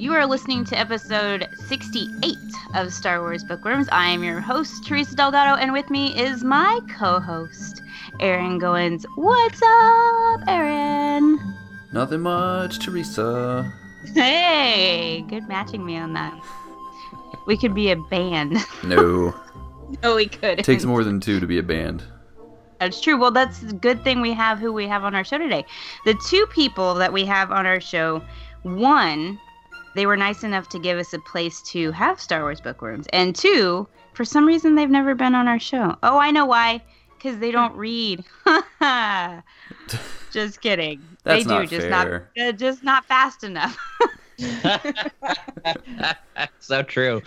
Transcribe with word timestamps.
You 0.00 0.14
are 0.14 0.24
listening 0.24 0.64
to 0.64 0.78
episode 0.78 1.46
68 1.66 2.34
of 2.74 2.90
Star 2.90 3.20
Wars 3.20 3.44
Bookworms. 3.44 3.86
I 3.92 4.06
am 4.06 4.24
your 4.24 4.40
host, 4.40 4.86
Teresa 4.86 5.14
Delgado, 5.14 5.60
and 5.60 5.74
with 5.74 5.90
me 5.90 6.18
is 6.18 6.42
my 6.42 6.80
co 6.96 7.20
host, 7.20 7.82
Aaron 8.18 8.58
Goins. 8.58 9.04
What's 9.16 9.60
up, 9.60 10.48
Aaron? 10.48 11.38
Nothing 11.92 12.22
much, 12.22 12.78
Teresa. 12.78 13.70
Hey, 14.14 15.22
good 15.28 15.46
matching 15.46 15.84
me 15.84 15.98
on 15.98 16.14
that. 16.14 16.32
We 17.46 17.58
could 17.58 17.74
be 17.74 17.90
a 17.90 17.96
band. 17.96 18.56
No. 18.82 19.34
no, 20.02 20.16
we 20.16 20.28
could. 20.28 20.60
It 20.60 20.64
takes 20.64 20.86
more 20.86 21.04
than 21.04 21.20
two 21.20 21.40
to 21.40 21.46
be 21.46 21.58
a 21.58 21.62
band. 21.62 22.02
That's 22.78 23.02
true. 23.02 23.18
Well, 23.18 23.32
that's 23.32 23.62
a 23.64 23.74
good 23.74 24.02
thing 24.02 24.22
we 24.22 24.32
have 24.32 24.60
who 24.60 24.72
we 24.72 24.86
have 24.86 25.04
on 25.04 25.14
our 25.14 25.24
show 25.24 25.36
today. 25.36 25.66
The 26.06 26.18
two 26.26 26.46
people 26.46 26.94
that 26.94 27.12
we 27.12 27.26
have 27.26 27.52
on 27.52 27.66
our 27.66 27.82
show, 27.82 28.22
one, 28.62 29.38
they 29.94 30.06
were 30.06 30.16
nice 30.16 30.44
enough 30.44 30.68
to 30.70 30.78
give 30.78 30.98
us 30.98 31.12
a 31.12 31.18
place 31.20 31.62
to 31.62 31.90
have 31.92 32.20
Star 32.20 32.42
Wars 32.42 32.60
bookworms. 32.60 33.06
And 33.12 33.34
two, 33.34 33.86
for 34.14 34.24
some 34.24 34.46
reason, 34.46 34.74
they've 34.74 34.90
never 34.90 35.14
been 35.14 35.34
on 35.34 35.48
our 35.48 35.58
show. 35.58 35.96
Oh, 36.02 36.18
I 36.18 36.30
know 36.30 36.46
why. 36.46 36.82
Because 37.16 37.38
they 37.38 37.50
don't 37.50 37.74
read. 37.76 38.24
just 40.32 40.60
kidding. 40.60 41.02
That's 41.24 41.44
they 41.44 41.48
do, 41.48 41.58
not 41.60 41.68
just 41.68 41.88
fair. 41.88 42.30
not 42.36 42.48
uh, 42.48 42.52
just 42.52 42.82
not 42.82 43.04
fast 43.04 43.44
enough. 43.44 43.76
so 46.60 46.82
true. 46.82 47.20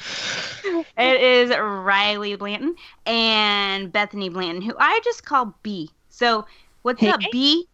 it 0.98 1.22
is 1.22 1.50
Riley 1.56 2.36
Blanton 2.36 2.76
and 3.06 3.92
Bethany 3.92 4.30
Blanton, 4.30 4.62
who 4.64 4.74
I 4.80 5.00
just 5.04 5.26
call 5.26 5.56
B. 5.64 5.90
So, 6.10 6.46
what's 6.82 7.02
Hey. 7.02 7.10
up, 7.10 7.20
B? 7.32 7.68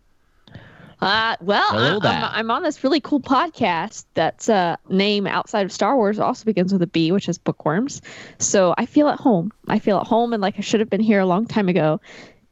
Uh, 1.02 1.36
well, 1.40 1.64
Hello 1.70 2.00
I, 2.04 2.08
I'm. 2.10 2.24
I'm 2.34 2.52
on 2.52 2.64
this 2.64 2.84
really 2.84 3.00
cool 3.00 3.22
podcast 3.22 4.06
that's 4.16 4.50
uh, 4.50 4.76
name 4.90 5.28
outside 5.28 5.66
of 5.66 5.72
Star 5.72 5.96
Wars 5.96 6.20
also 6.20 6.44
begins 6.44 6.74
with 6.74 6.82
a 6.82 6.88
B, 6.88 7.12
which 7.12 7.30
is 7.30 7.38
Bookworms. 7.38 8.02
So 8.38 8.74
I 8.78 8.86
feel 8.86 9.08
at 9.08 9.20
home. 9.20 9.52
I 9.68 9.80
feel 9.80 9.98
at 10.00 10.08
home 10.08 10.34
and 10.34 10.42
like 10.42 10.56
I 10.58 10.62
should 10.62 10.82
have 10.82 10.90
been 10.90 11.00
here 11.02 11.20
a 11.22 11.26
long 11.26 11.46
time 11.46 11.70
ago, 11.70 12.02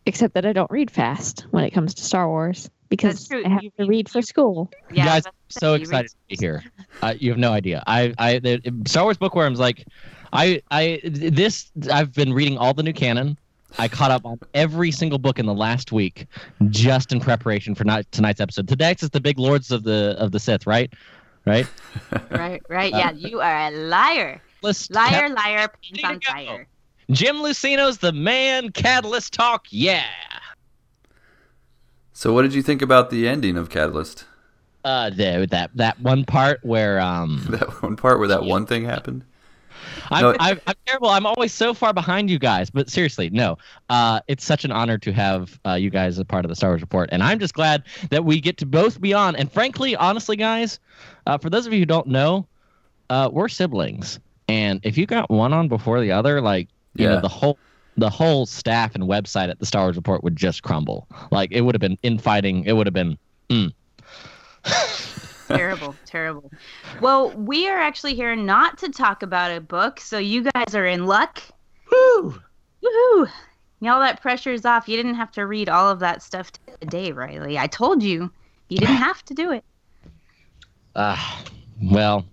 except 0.06 0.34
that 0.36 0.46
I 0.46 0.54
don't 0.54 0.72
read 0.72 0.90
fast 0.90 1.46
when 1.52 1.64
it 1.66 1.72
comes 1.72 1.94
to 1.96 2.04
Star 2.04 2.28
Wars 2.30 2.70
because. 2.90 3.30
I 3.32 3.48
have 3.50 3.64
You- 3.64 3.72
to 3.80 3.86
read 3.86 4.08
for 4.10 4.22
school. 4.22 4.72
Yeah, 4.92 5.04
you 5.04 5.10
guys, 5.10 5.24
that's- 5.24 5.34
so 5.50 5.74
you 5.74 5.80
read- 5.80 5.82
excited 6.06 6.10
to 6.12 6.18
be 6.30 6.36
here. 6.40 6.64
Uh, 7.04 7.14
you 7.20 7.30
have 7.30 7.38
no 7.38 7.52
idea. 7.52 7.84
I, 7.86 8.12
I, 8.18 8.40
the, 8.40 8.60
Star 8.88 9.04
Wars 9.04 9.18
bookworms. 9.18 9.60
Like, 9.60 9.86
I, 10.34 10.64
I, 10.72 11.00
this. 11.04 11.72
I've 11.94 12.12
been 12.12 12.34
reading 12.34 12.58
all 12.58 12.74
the 12.74 12.82
new 12.82 12.92
canon. 12.94 13.38
I 13.78 13.88
caught 13.88 14.12
up 14.12 14.26
on 14.26 14.40
every 14.54 14.92
single 14.92 15.20
book 15.20 15.40
in 15.40 15.46
the 15.46 15.54
last 15.54 15.92
week, 15.92 16.26
just 16.70 17.12
in 17.12 17.20
preparation 17.20 17.76
for 17.76 17.84
not, 17.84 18.10
tonight's 18.12 18.40
episode. 18.40 18.68
Tonight's 18.68 19.04
is 19.04 19.10
the 19.10 19.20
big 19.20 19.38
Lords 19.38 19.72
of 19.72 19.84
the 19.84 20.16
of 20.18 20.32
the 20.32 20.40
Sith, 20.40 20.66
right? 20.66 20.92
Right. 21.46 21.68
Right, 22.30 22.62
right. 22.70 22.92
Yeah, 22.92 23.12
you 23.12 23.40
are 23.42 23.68
a 23.68 23.72
liar. 23.72 24.42
Let's 24.62 24.90
Liar, 24.92 25.30
liar, 25.30 25.70
pants 25.82 26.04
on 26.04 26.22
fire. 26.22 26.68
Jim 27.12 27.38
Luceno's 27.38 27.98
the 28.00 28.12
man. 28.12 28.72
Catalyst 28.72 29.34
talk. 29.34 29.66
Yeah. 29.70 30.06
So, 32.14 32.34
what 32.34 32.44
did 32.44 32.54
you 32.54 32.62
think 32.62 32.82
about 32.82 33.10
the 33.10 33.28
ending 33.28 33.58
of 33.58 33.70
Catalyst? 33.70 34.26
Uh, 34.84 35.10
the, 35.10 35.48
that 35.52 35.72
that 35.76 36.00
one 36.02 36.26
part 36.26 36.60
where 36.64 37.00
um. 37.00 37.46
That 37.50 37.82
one 37.82 37.96
part 37.96 38.20
where 38.20 38.28
that 38.28 38.44
one 38.44 38.66
thing 38.66 38.86
happened? 38.86 39.24
I'm, 40.12 40.22
No. 40.24 40.36
I'm, 40.40 40.60
I'm 40.68 40.76
terrible. 40.86 41.10
I'm 41.10 41.26
always 41.26 41.54
so 41.54 41.74
far 41.74 41.94
behind 41.94 42.30
you 42.30 42.40
guys. 42.40 42.70
But 42.70 42.90
seriously, 42.90 43.30
no. 43.30 43.58
Uh, 43.90 44.20
it's 44.28 44.44
such 44.46 44.66
an 44.66 44.72
honor 44.72 44.98
to 45.00 45.12
have 45.12 45.60
uh, 45.66 45.74
you 45.74 45.90
guys 45.90 46.18
as 46.18 46.26
part 46.26 46.46
of 46.46 46.50
the 46.50 46.56
Star 46.56 46.72
Wars 46.72 46.82
Report, 46.82 47.10
and 47.12 47.22
I'm 47.24 47.40
just 47.40 47.54
glad 47.54 47.84
that 48.10 48.24
we 48.26 48.40
get 48.42 48.58
to 48.58 48.66
both 48.66 49.00
be 49.02 49.14
on. 49.14 49.36
And 49.36 49.52
frankly, 49.52 49.96
honestly, 49.96 50.36
guys, 50.36 50.80
uh, 51.26 51.38
for 51.38 51.50
those 51.50 51.66
of 51.68 51.74
you 51.74 51.80
who 51.80 51.86
don't 51.86 52.08
know, 52.08 52.48
uh, 53.10 53.30
we're 53.32 53.48
siblings, 53.50 54.20
and 54.48 54.80
if 54.84 54.98
you 54.98 55.06
got 55.06 55.30
one 55.30 55.54
on 55.54 55.68
before 55.68 56.00
the 56.02 56.12
other, 56.12 56.42
like 56.42 56.68
you 56.96 57.06
Yeah. 57.06 57.16
know, 57.16 57.22
the 57.22 57.28
whole 57.30 57.58
the 58.00 58.10
whole 58.10 58.46
staff 58.46 58.94
and 58.96 59.06
website 59.06 59.50
at 59.50 59.60
the 59.60 59.66
Star 59.66 59.84
Wars 59.86 59.96
Report 59.96 60.24
would 60.24 60.36
just 60.36 60.62
crumble. 60.64 61.08
Like 61.32 61.52
it 61.52 61.62
would 61.62 61.74
have 61.76 61.82
been 61.82 61.98
infighting. 62.04 62.64
It 62.66 62.74
would 62.74 62.86
have 62.88 62.94
been. 62.94 63.18
Mm. 63.50 63.74
terrible, 65.48 65.96
terrible. 66.06 66.52
Well, 67.02 67.32
we 67.32 67.68
are 67.68 67.78
actually 67.78 68.16
here 68.16 68.36
not 68.36 68.78
to 68.80 68.90
talk 68.90 69.24
about 69.24 69.52
a 69.52 69.62
book, 69.62 70.00
so 70.00 70.18
you 70.18 70.44
guys 70.44 70.76
are 70.76 70.86
in 70.86 71.06
luck. 71.06 71.42
Woo! 71.92 72.40
Woohoo! 72.84 73.30
All 73.84 74.00
that 74.00 74.22
pressure's 74.22 74.66
off. 74.66 74.88
You 74.88 74.98
didn't 74.98 75.16
have 75.16 75.32
to 75.34 75.46
read 75.46 75.70
all 75.70 75.90
of 75.90 76.00
that 76.00 76.22
stuff 76.22 76.52
today, 76.82 77.12
Riley. 77.12 77.58
I 77.58 77.68
told 77.68 78.04
you. 78.04 78.32
You 78.70 78.80
didn't 78.80 78.96
have 78.96 79.24
to 79.26 79.34
do 79.34 79.52
it. 79.52 79.64
Uh, 80.96 81.16
well, 81.80 82.26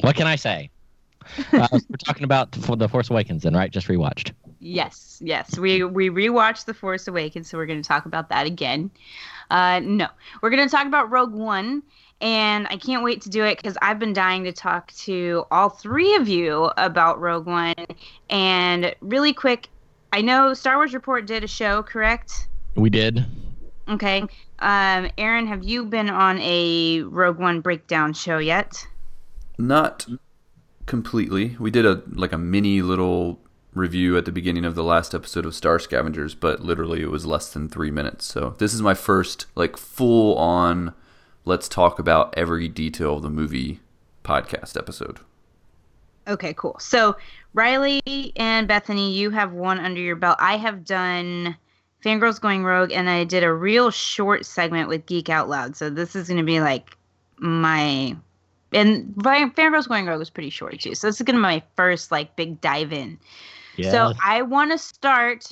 what 0.00 0.16
can 0.16 0.26
I 0.26 0.36
say? 0.36 0.70
Uh, 1.52 1.68
we're 1.70 1.96
talking 2.02 2.24
about 2.24 2.54
for 2.54 2.74
the 2.74 2.88
Force 2.88 3.10
Awakens, 3.10 3.42
then, 3.42 3.54
right? 3.54 3.70
Just 3.70 3.88
rewatched. 3.88 4.32
Yes, 4.58 5.20
yes. 5.22 5.58
We 5.58 5.84
we 5.84 6.08
rewatched 6.08 6.64
The 6.64 6.72
Force 6.72 7.08
Awakens, 7.08 7.50
so 7.50 7.58
we're 7.58 7.66
going 7.66 7.82
to 7.82 7.86
talk 7.86 8.06
about 8.06 8.30
that 8.30 8.46
again. 8.46 8.90
Uh, 9.50 9.80
no, 9.80 10.06
we're 10.42 10.50
going 10.50 10.66
to 10.66 10.74
talk 10.74 10.86
about 10.86 11.10
Rogue 11.10 11.34
One, 11.34 11.82
and 12.20 12.66
I 12.68 12.76
can't 12.76 13.02
wait 13.02 13.22
to 13.22 13.30
do 13.30 13.44
it 13.44 13.56
because 13.56 13.76
I've 13.80 13.98
been 13.98 14.12
dying 14.12 14.44
to 14.44 14.52
talk 14.52 14.92
to 14.92 15.44
all 15.50 15.68
three 15.70 16.14
of 16.16 16.28
you 16.28 16.70
about 16.76 17.20
Rogue 17.20 17.46
One. 17.46 17.74
And 18.28 18.94
really 19.00 19.32
quick, 19.32 19.68
I 20.12 20.20
know 20.20 20.54
Star 20.54 20.76
Wars 20.76 20.92
Report 20.92 21.26
did 21.26 21.44
a 21.44 21.48
show, 21.48 21.82
correct? 21.82 22.48
We 22.74 22.90
did. 22.90 23.24
Okay. 23.88 24.22
Um, 24.60 25.10
Aaron, 25.18 25.46
have 25.46 25.64
you 25.64 25.84
been 25.84 26.10
on 26.10 26.38
a 26.40 27.02
Rogue 27.02 27.38
One 27.38 27.60
breakdown 27.60 28.12
show 28.12 28.38
yet? 28.38 28.86
Not 29.58 30.06
completely. 30.86 31.56
We 31.58 31.70
did 31.70 31.86
a 31.86 32.02
like 32.12 32.32
a 32.32 32.38
mini 32.38 32.82
little 32.82 33.40
review 33.72 34.16
at 34.16 34.24
the 34.24 34.32
beginning 34.32 34.64
of 34.64 34.74
the 34.74 34.82
last 34.82 35.14
episode 35.14 35.46
of 35.46 35.54
Star 35.54 35.78
Scavengers, 35.78 36.34
but 36.34 36.60
literally 36.60 37.02
it 37.02 37.10
was 37.10 37.24
less 37.24 37.52
than 37.52 37.68
three 37.68 37.90
minutes. 37.90 38.24
So 38.26 38.54
this 38.58 38.74
is 38.74 38.82
my 38.82 38.94
first 38.94 39.46
like 39.54 39.76
full 39.76 40.36
on. 40.36 40.94
Let's 41.44 41.68
talk 41.68 41.98
about 41.98 42.34
every 42.36 42.68
detail 42.68 43.16
of 43.16 43.22
the 43.22 43.30
movie 43.30 43.80
podcast 44.24 44.76
episode. 44.76 45.20
Okay, 46.28 46.54
cool. 46.54 46.76
So 46.78 47.16
Riley 47.54 48.32
and 48.36 48.68
Bethany, 48.68 49.12
you 49.12 49.30
have 49.30 49.52
one 49.52 49.80
under 49.80 50.00
your 50.00 50.16
belt. 50.16 50.36
I 50.38 50.56
have 50.58 50.84
done 50.84 51.56
Fangirls 52.04 52.40
Going 52.40 52.64
Rogue, 52.64 52.92
and 52.92 53.08
I 53.10 53.24
did 53.24 53.42
a 53.42 53.52
real 53.52 53.90
short 53.90 54.46
segment 54.46 54.88
with 54.88 55.06
Geek 55.06 55.28
Out 55.28 55.48
Loud. 55.48 55.76
So 55.76 55.90
this 55.90 56.14
is 56.14 56.28
going 56.28 56.38
to 56.38 56.44
be 56.44 56.60
like 56.60 56.96
my 57.38 58.16
and 58.72 59.14
Fangirls 59.16 59.88
Going 59.88 60.06
Rogue 60.06 60.18
was 60.18 60.30
pretty 60.30 60.50
short 60.50 60.78
too. 60.80 60.94
So 60.94 61.08
this 61.08 61.16
is 61.16 61.22
going 61.22 61.36
to 61.36 61.40
be 61.40 61.42
my 61.42 61.62
first 61.76 62.10
like 62.12 62.36
big 62.36 62.60
dive 62.60 62.92
in. 62.92 63.18
Yeah. 63.76 63.90
So 63.90 64.12
I 64.24 64.42
want 64.42 64.70
to 64.70 64.78
start 64.78 65.50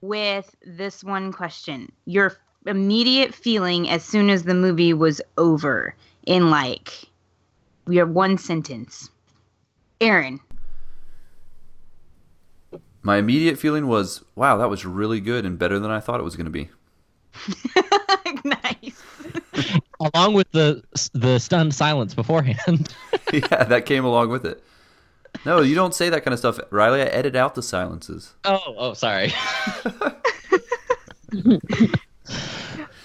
with 0.00 0.54
this 0.64 1.04
one 1.04 1.32
question. 1.32 1.92
Your 2.06 2.36
immediate 2.66 3.34
feeling 3.34 3.88
as 3.88 4.04
soon 4.04 4.30
as 4.30 4.44
the 4.44 4.54
movie 4.54 4.92
was 4.92 5.20
over 5.36 5.94
in 6.26 6.50
like 6.50 6.92
we 7.86 7.96
have 7.96 8.10
one 8.10 8.38
sentence. 8.38 9.10
Aaron. 10.00 10.40
My 13.02 13.16
immediate 13.16 13.58
feeling 13.58 13.88
was, 13.88 14.24
wow, 14.36 14.56
that 14.58 14.70
was 14.70 14.84
really 14.86 15.20
good 15.20 15.44
and 15.44 15.58
better 15.58 15.78
than 15.78 15.90
I 15.90 15.98
thought 15.98 16.20
it 16.20 16.22
was 16.22 16.36
going 16.36 16.44
to 16.44 16.50
be. 16.50 16.70
nice. 18.44 19.02
along 20.14 20.34
with 20.34 20.50
the 20.52 20.82
the 21.12 21.38
stunned 21.38 21.74
silence 21.74 22.14
beforehand. 22.14 22.94
yeah, 23.32 23.64
that 23.64 23.86
came 23.86 24.04
along 24.04 24.28
with 24.30 24.44
it. 24.44 24.62
No, 25.46 25.60
you 25.60 25.74
don't 25.74 25.94
say 25.94 26.10
that 26.10 26.24
kind 26.24 26.32
of 26.32 26.38
stuff, 26.38 26.60
Riley. 26.70 27.00
I 27.00 27.06
edit 27.06 27.34
out 27.34 27.54
the 27.54 27.62
silences. 27.62 28.34
oh, 28.44 28.60
oh, 28.76 28.94
sorry. 28.94 29.32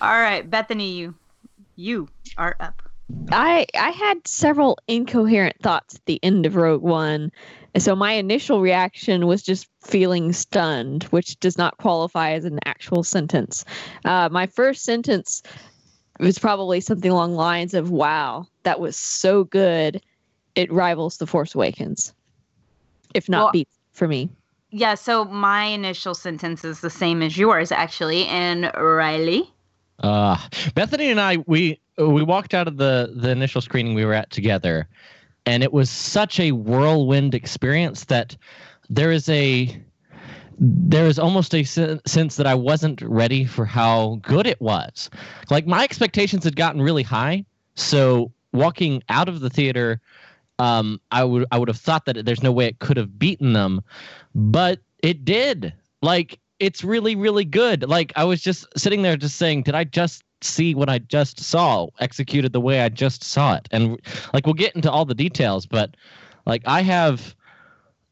All 0.02 0.20
right, 0.20 0.48
Bethany, 0.48 0.92
you 0.92 1.16
you 1.76 2.08
are 2.38 2.56
up. 2.60 2.82
I 3.32 3.66
I 3.74 3.92
had 3.92 4.28
several 4.28 4.78
incoherent 4.88 5.56
thoughts 5.62 5.96
at 5.96 6.06
the 6.06 6.20
end 6.24 6.46
of 6.46 6.56
Rogue 6.56 6.82
One. 6.84 7.32
And 7.74 7.84
So 7.84 7.96
my 7.96 8.14
initial 8.14 8.62
reaction 8.62 9.28
was 9.28 9.44
just 9.44 9.68
feeling 9.84 10.34
stunned, 10.34 11.04
which 11.06 11.40
does 11.40 11.58
not 11.58 11.78
qualify 11.78 12.32
as 12.32 12.46
an 12.46 12.60
actual 12.66 13.04
sentence. 13.04 13.66
Uh, 14.04 14.30
my 14.32 14.48
first 14.48 14.84
sentence 14.84 15.44
was 16.20 16.40
probably 16.40 16.82
something 16.82 17.12
along 17.12 17.32
the 17.32 17.38
lines 17.38 17.74
of, 17.74 17.92
"Wow, 17.92 18.48
that 18.64 18.80
was 18.80 18.98
so 18.98 19.44
good, 19.44 20.02
it 20.56 20.72
rivals 20.72 21.18
The 21.18 21.28
Force 21.28 21.54
Awakens, 21.54 22.14
if 23.14 23.30
not 23.30 23.44
Well- 23.46 23.52
beats 23.52 23.78
for 23.94 24.08
me. 24.08 24.30
Yeah, 24.70 24.96
so 24.96 25.24
my 25.24 25.64
initial 25.64 26.14
sentence 26.14 26.66
is 26.66 26.82
the 26.82 26.90
same 26.90 27.22
as 27.22 27.38
yours, 27.38 27.72
actually. 27.72 28.26
And 28.26 28.72
Riley? 28.76 29.54
Uh, 30.00 30.38
Bethany 30.76 31.10
and 31.10 31.20
I, 31.20 31.38
we 31.48 31.80
we 31.98 32.24
walked 32.24 32.54
out 32.54 32.68
of 32.68 32.78
the 32.78 33.14
the 33.16 33.30
initial 33.30 33.62
screening 33.62 33.96
we 33.96 34.06
were 34.06 34.14
at 34.14 34.30
together, 34.30 34.88
and 35.46 35.64
it 35.64 35.74
was 35.74 35.90
such 35.90 36.40
a 36.40 36.52
whirlwind 36.52 37.34
experience 37.34 38.06
that 38.06 38.36
there 38.90 39.12
is 39.12 39.28
a 39.30 39.82
there 40.60 41.06
is 41.06 41.20
almost 41.20 41.54
a 41.54 41.64
sense 41.64 42.36
that 42.36 42.48
I 42.48 42.56
wasn't 42.56 43.02
ready 43.02 43.46
for 43.46 43.66
how 43.66 44.20
good 44.24 44.48
it 44.48 44.60
was. 44.60 45.10
Like 45.50 45.68
my 45.68 45.84
expectations 45.84 46.44
had 46.44 46.56
gotten 46.56 46.82
really 46.82 47.04
high, 47.04 47.46
so 47.76 48.32
walking 48.54 49.04
out 49.10 49.30
of 49.30 49.40
the 49.40 49.50
theater, 49.50 50.02
um, 50.60 51.00
I 51.12 51.24
would 51.24 51.46
I 51.52 51.58
would 51.58 51.68
have 51.68 51.78
thought 51.78 52.06
that 52.06 52.26
there's 52.26 52.44
no 52.44 52.52
way 52.52 52.68
it 52.68 52.80
could 52.80 52.98
have 52.98 53.18
beaten 53.20 53.54
them, 53.54 53.82
but 54.36 54.80
it 55.04 55.26
did. 55.26 55.74
Like 56.02 56.40
it's 56.60 56.84
really 56.84 57.16
really 57.16 57.46
good. 57.46 57.88
Like 57.88 58.12
I 58.16 58.24
was 58.24 58.42
just 58.42 58.66
sitting 58.78 59.02
there 59.02 59.18
just 59.18 59.38
saying, 59.38 59.64
did 59.64 59.76
I 59.76 59.84
just 59.84 60.24
see 60.42 60.76
what 60.76 60.90
I 60.90 61.00
just 61.00 61.40
saw 61.40 61.88
executed 62.00 62.54
the 62.54 62.62
way 62.62 62.82
I 62.82 62.90
just 62.90 63.24
saw 63.24 63.56
it? 63.56 63.68
And 63.72 64.00
like 64.34 64.46
we'll 64.46 64.54
get 64.54 64.76
into 64.76 64.92
all 64.92 65.06
the 65.06 65.16
details, 65.16 65.66
but 65.66 65.96
like 66.46 66.62
I 66.66 66.82
have 66.82 67.36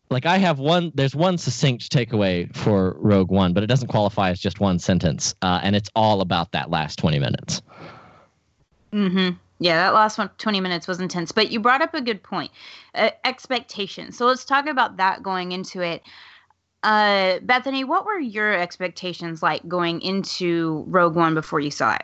like 0.10 0.26
I 0.26 0.38
have 0.38 0.60
one 0.60 0.92
there's 0.96 1.16
one 1.16 1.38
succinct 1.38 1.92
takeaway 1.92 2.54
for 2.56 2.96
Rogue 3.00 3.32
One, 3.32 3.54
but 3.54 3.64
it 3.64 3.68
doesn't 3.68 3.88
qualify 3.88 4.30
as 4.30 4.40
just 4.40 4.60
one 4.60 4.80
sentence. 4.80 5.36
Uh, 5.42 5.60
and 5.64 5.76
it's 5.76 5.90
all 5.96 6.22
about 6.22 6.52
that 6.52 6.70
last 6.70 7.00
20 7.00 7.20
minutes. 7.20 7.62
Mhm. 8.94 9.38
Yeah, 9.60 9.78
that 9.78 9.94
last 9.94 10.18
one, 10.18 10.30
20 10.38 10.60
minutes 10.60 10.88
was 10.88 11.00
intense. 11.00 11.32
But 11.32 11.52
you 11.52 11.60
brought 11.60 11.82
up 11.82 11.94
a 11.94 12.02
good 12.02 12.22
point 12.22 12.52
uh, 12.94 13.12
expectations. 13.24 14.18
So 14.18 14.26
let's 14.26 14.46
talk 14.46 14.68
about 14.68 14.98
that 14.98 15.24
going 15.24 15.54
into 15.54 15.82
it. 15.82 16.04
Uh, 16.86 17.40
Bethany, 17.40 17.84
what 17.84 18.06
were 18.06 18.20
your 18.20 18.54
expectations 18.54 19.42
like 19.42 19.68
going 19.68 20.02
into 20.02 20.84
Rogue 20.86 21.16
One 21.16 21.34
before 21.34 21.60
you 21.60 21.72
saw 21.72 21.96
it? 21.96 22.04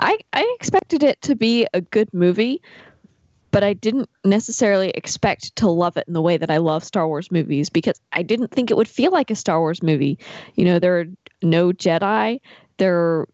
I, 0.00 0.18
I 0.32 0.56
expected 0.58 1.04
it 1.04 1.22
to 1.22 1.36
be 1.36 1.64
a 1.72 1.80
good 1.80 2.12
movie, 2.12 2.60
but 3.52 3.62
I 3.62 3.74
didn't 3.74 4.10
necessarily 4.24 4.90
expect 4.90 5.54
to 5.54 5.68
love 5.68 5.96
it 5.96 6.08
in 6.08 6.14
the 6.14 6.20
way 6.20 6.36
that 6.36 6.50
I 6.50 6.56
love 6.56 6.82
Star 6.82 7.06
Wars 7.06 7.30
movies 7.30 7.70
because 7.70 8.00
I 8.10 8.24
didn't 8.24 8.50
think 8.50 8.72
it 8.72 8.76
would 8.76 8.88
feel 8.88 9.12
like 9.12 9.30
a 9.30 9.36
Star 9.36 9.60
Wars 9.60 9.84
movie. 9.84 10.18
You 10.56 10.64
know, 10.64 10.80
there 10.80 10.98
are 10.98 11.04
no 11.40 11.70
Jedi. 11.70 12.40
There, 12.78 13.28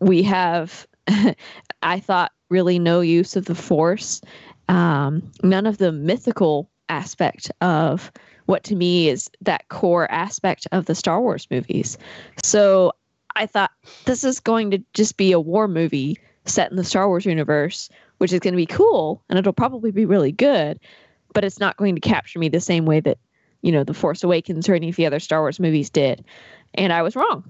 we 0.00 0.24
have 0.24 0.84
I 1.82 2.00
thought 2.00 2.32
really 2.48 2.80
no 2.80 3.00
use 3.00 3.36
of 3.36 3.44
the 3.44 3.54
Force. 3.54 4.20
Um, 4.68 5.30
none 5.44 5.66
of 5.66 5.78
the 5.78 5.92
mythical 5.92 6.68
aspect 6.88 7.52
of 7.60 8.10
what 8.52 8.64
to 8.64 8.76
me 8.76 9.08
is 9.08 9.30
that 9.40 9.66
core 9.70 10.08
aspect 10.12 10.66
of 10.72 10.84
the 10.84 10.94
Star 10.94 11.22
Wars 11.22 11.48
movies. 11.50 11.96
So 12.44 12.92
I 13.34 13.46
thought 13.46 13.70
this 14.04 14.24
is 14.24 14.40
going 14.40 14.70
to 14.72 14.78
just 14.92 15.16
be 15.16 15.32
a 15.32 15.40
war 15.40 15.66
movie 15.68 16.18
set 16.44 16.70
in 16.70 16.76
the 16.76 16.84
Star 16.84 17.08
Wars 17.08 17.24
universe, 17.24 17.88
which 18.18 18.30
is 18.30 18.40
going 18.40 18.52
to 18.52 18.58
be 18.58 18.66
cool 18.66 19.22
and 19.30 19.38
it'll 19.38 19.54
probably 19.54 19.90
be 19.90 20.04
really 20.04 20.32
good, 20.32 20.78
but 21.32 21.44
it's 21.44 21.60
not 21.60 21.78
going 21.78 21.94
to 21.94 22.00
capture 22.02 22.38
me 22.38 22.50
the 22.50 22.60
same 22.60 22.84
way 22.84 23.00
that, 23.00 23.16
you 23.62 23.72
know, 23.72 23.84
The 23.84 23.94
Force 23.94 24.22
Awakens 24.22 24.68
or 24.68 24.74
any 24.74 24.90
of 24.90 24.96
the 24.96 25.06
other 25.06 25.18
Star 25.18 25.40
Wars 25.40 25.58
movies 25.58 25.88
did. 25.88 26.22
And 26.74 26.92
I 26.92 27.00
was 27.00 27.16
wrong. 27.16 27.42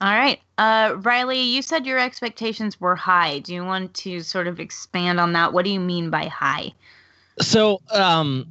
All 0.00 0.14
right. 0.14 0.40
Uh, 0.56 0.94
Riley, 0.96 1.42
you 1.42 1.60
said 1.60 1.84
your 1.84 1.98
expectations 1.98 2.80
were 2.80 2.96
high. 2.96 3.40
Do 3.40 3.52
you 3.52 3.66
want 3.66 3.92
to 3.96 4.22
sort 4.22 4.46
of 4.46 4.60
expand 4.60 5.20
on 5.20 5.34
that? 5.34 5.52
What 5.52 5.66
do 5.66 5.70
you 5.70 5.78
mean 5.78 6.08
by 6.08 6.28
high? 6.28 6.72
So, 7.38 7.82
um, 7.92 8.46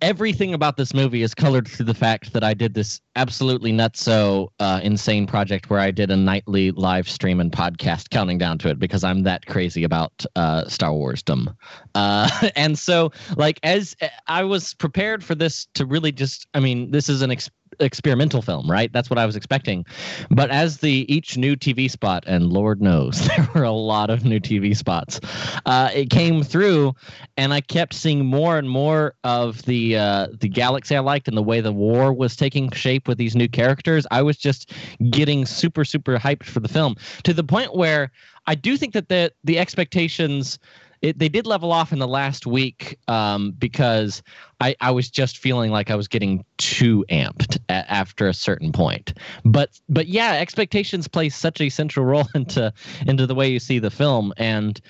everything 0.00 0.54
about 0.54 0.76
this 0.76 0.94
movie 0.94 1.22
is 1.22 1.34
colored 1.34 1.68
through 1.68 1.86
the 1.86 1.94
fact 1.94 2.32
that 2.32 2.44
I 2.44 2.54
did 2.54 2.74
this 2.74 3.00
absolutely 3.16 3.72
nutso 3.72 4.48
uh, 4.58 4.80
insane 4.82 5.26
project 5.26 5.70
where 5.70 5.80
I 5.80 5.90
did 5.90 6.10
a 6.10 6.16
nightly 6.16 6.70
live 6.72 7.08
stream 7.08 7.40
and 7.40 7.52
podcast 7.52 8.10
counting 8.10 8.38
down 8.38 8.58
to 8.58 8.68
it 8.68 8.78
because 8.78 9.04
I'm 9.04 9.22
that 9.24 9.46
crazy 9.46 9.84
about 9.84 10.24
uh, 10.36 10.66
Star 10.68 10.90
Warsdom. 10.90 11.54
Uh, 11.94 12.48
and 12.56 12.78
so, 12.78 13.12
like, 13.36 13.60
as 13.62 13.96
I 14.26 14.44
was 14.44 14.74
prepared 14.74 15.22
for 15.22 15.34
this 15.34 15.66
to 15.74 15.86
really 15.86 16.12
just, 16.12 16.46
I 16.54 16.60
mean, 16.60 16.90
this 16.90 17.08
is 17.08 17.22
an 17.22 17.30
ex- 17.30 17.50
experimental 17.80 18.42
film, 18.42 18.70
right? 18.70 18.92
That's 18.92 19.10
what 19.10 19.18
I 19.18 19.26
was 19.26 19.36
expecting. 19.36 19.84
But 20.30 20.50
as 20.50 20.78
the 20.78 21.12
each 21.12 21.36
new 21.36 21.56
TV 21.56 21.90
spot, 21.90 22.24
and 22.26 22.52
Lord 22.52 22.80
knows 22.80 23.26
there 23.28 23.48
were 23.54 23.64
a 23.64 23.72
lot 23.72 24.10
of 24.10 24.24
new 24.24 24.40
TV 24.40 24.76
spots, 24.76 25.20
uh, 25.66 25.90
it 25.94 26.10
came 26.10 26.42
through, 26.42 26.94
and 27.36 27.52
I 27.52 27.60
kept 27.60 27.94
seeing 27.94 28.24
more 28.24 28.58
and 28.58 28.68
more 28.68 29.14
of 29.24 29.62
the 29.62 29.96
uh, 29.96 30.28
the 30.40 30.48
galaxy 30.48 30.96
I 30.96 31.00
liked 31.00 31.28
and 31.28 31.36
the 31.36 31.42
way 31.42 31.60
the 31.60 31.72
war 31.72 32.12
was 32.12 32.36
taking 32.36 32.70
shape 32.72 33.08
with 33.08 33.18
these 33.18 33.36
new 33.36 33.48
characters. 33.48 34.06
I 34.10 34.22
was 34.22 34.36
just 34.36 34.72
getting 35.10 35.46
super 35.46 35.84
super 35.84 36.18
hyped 36.18 36.44
for 36.44 36.60
the 36.60 36.68
film 36.68 36.96
to 37.24 37.32
the 37.32 37.44
point 37.44 37.74
where 37.74 38.10
I 38.46 38.54
do 38.54 38.76
think 38.76 38.92
that 38.94 39.08
the 39.08 39.32
the 39.44 39.58
expectations 39.58 40.58
it, 41.02 41.18
they 41.18 41.28
did 41.28 41.46
level 41.46 41.72
off 41.72 41.92
in 41.92 41.98
the 41.98 42.08
last 42.08 42.46
week 42.46 42.96
um, 43.08 43.50
because 43.58 44.22
I, 44.60 44.76
I 44.80 44.92
was 44.92 45.10
just 45.10 45.38
feeling 45.38 45.72
like 45.72 45.90
I 45.90 45.96
was 45.96 46.06
getting 46.06 46.44
too 46.58 47.04
amped 47.10 47.58
a, 47.68 47.90
after 47.92 48.28
a 48.28 48.34
certain 48.34 48.72
point. 48.72 49.14
But 49.44 49.80
but 49.88 50.06
yeah, 50.06 50.34
expectations 50.34 51.08
play 51.08 51.28
such 51.28 51.60
a 51.60 51.68
central 51.68 52.06
role 52.06 52.28
into 52.34 52.72
into 53.06 53.26
the 53.26 53.34
way 53.34 53.50
you 53.50 53.58
see 53.58 53.80
the 53.80 53.90
film. 53.90 54.32
And 54.36 54.80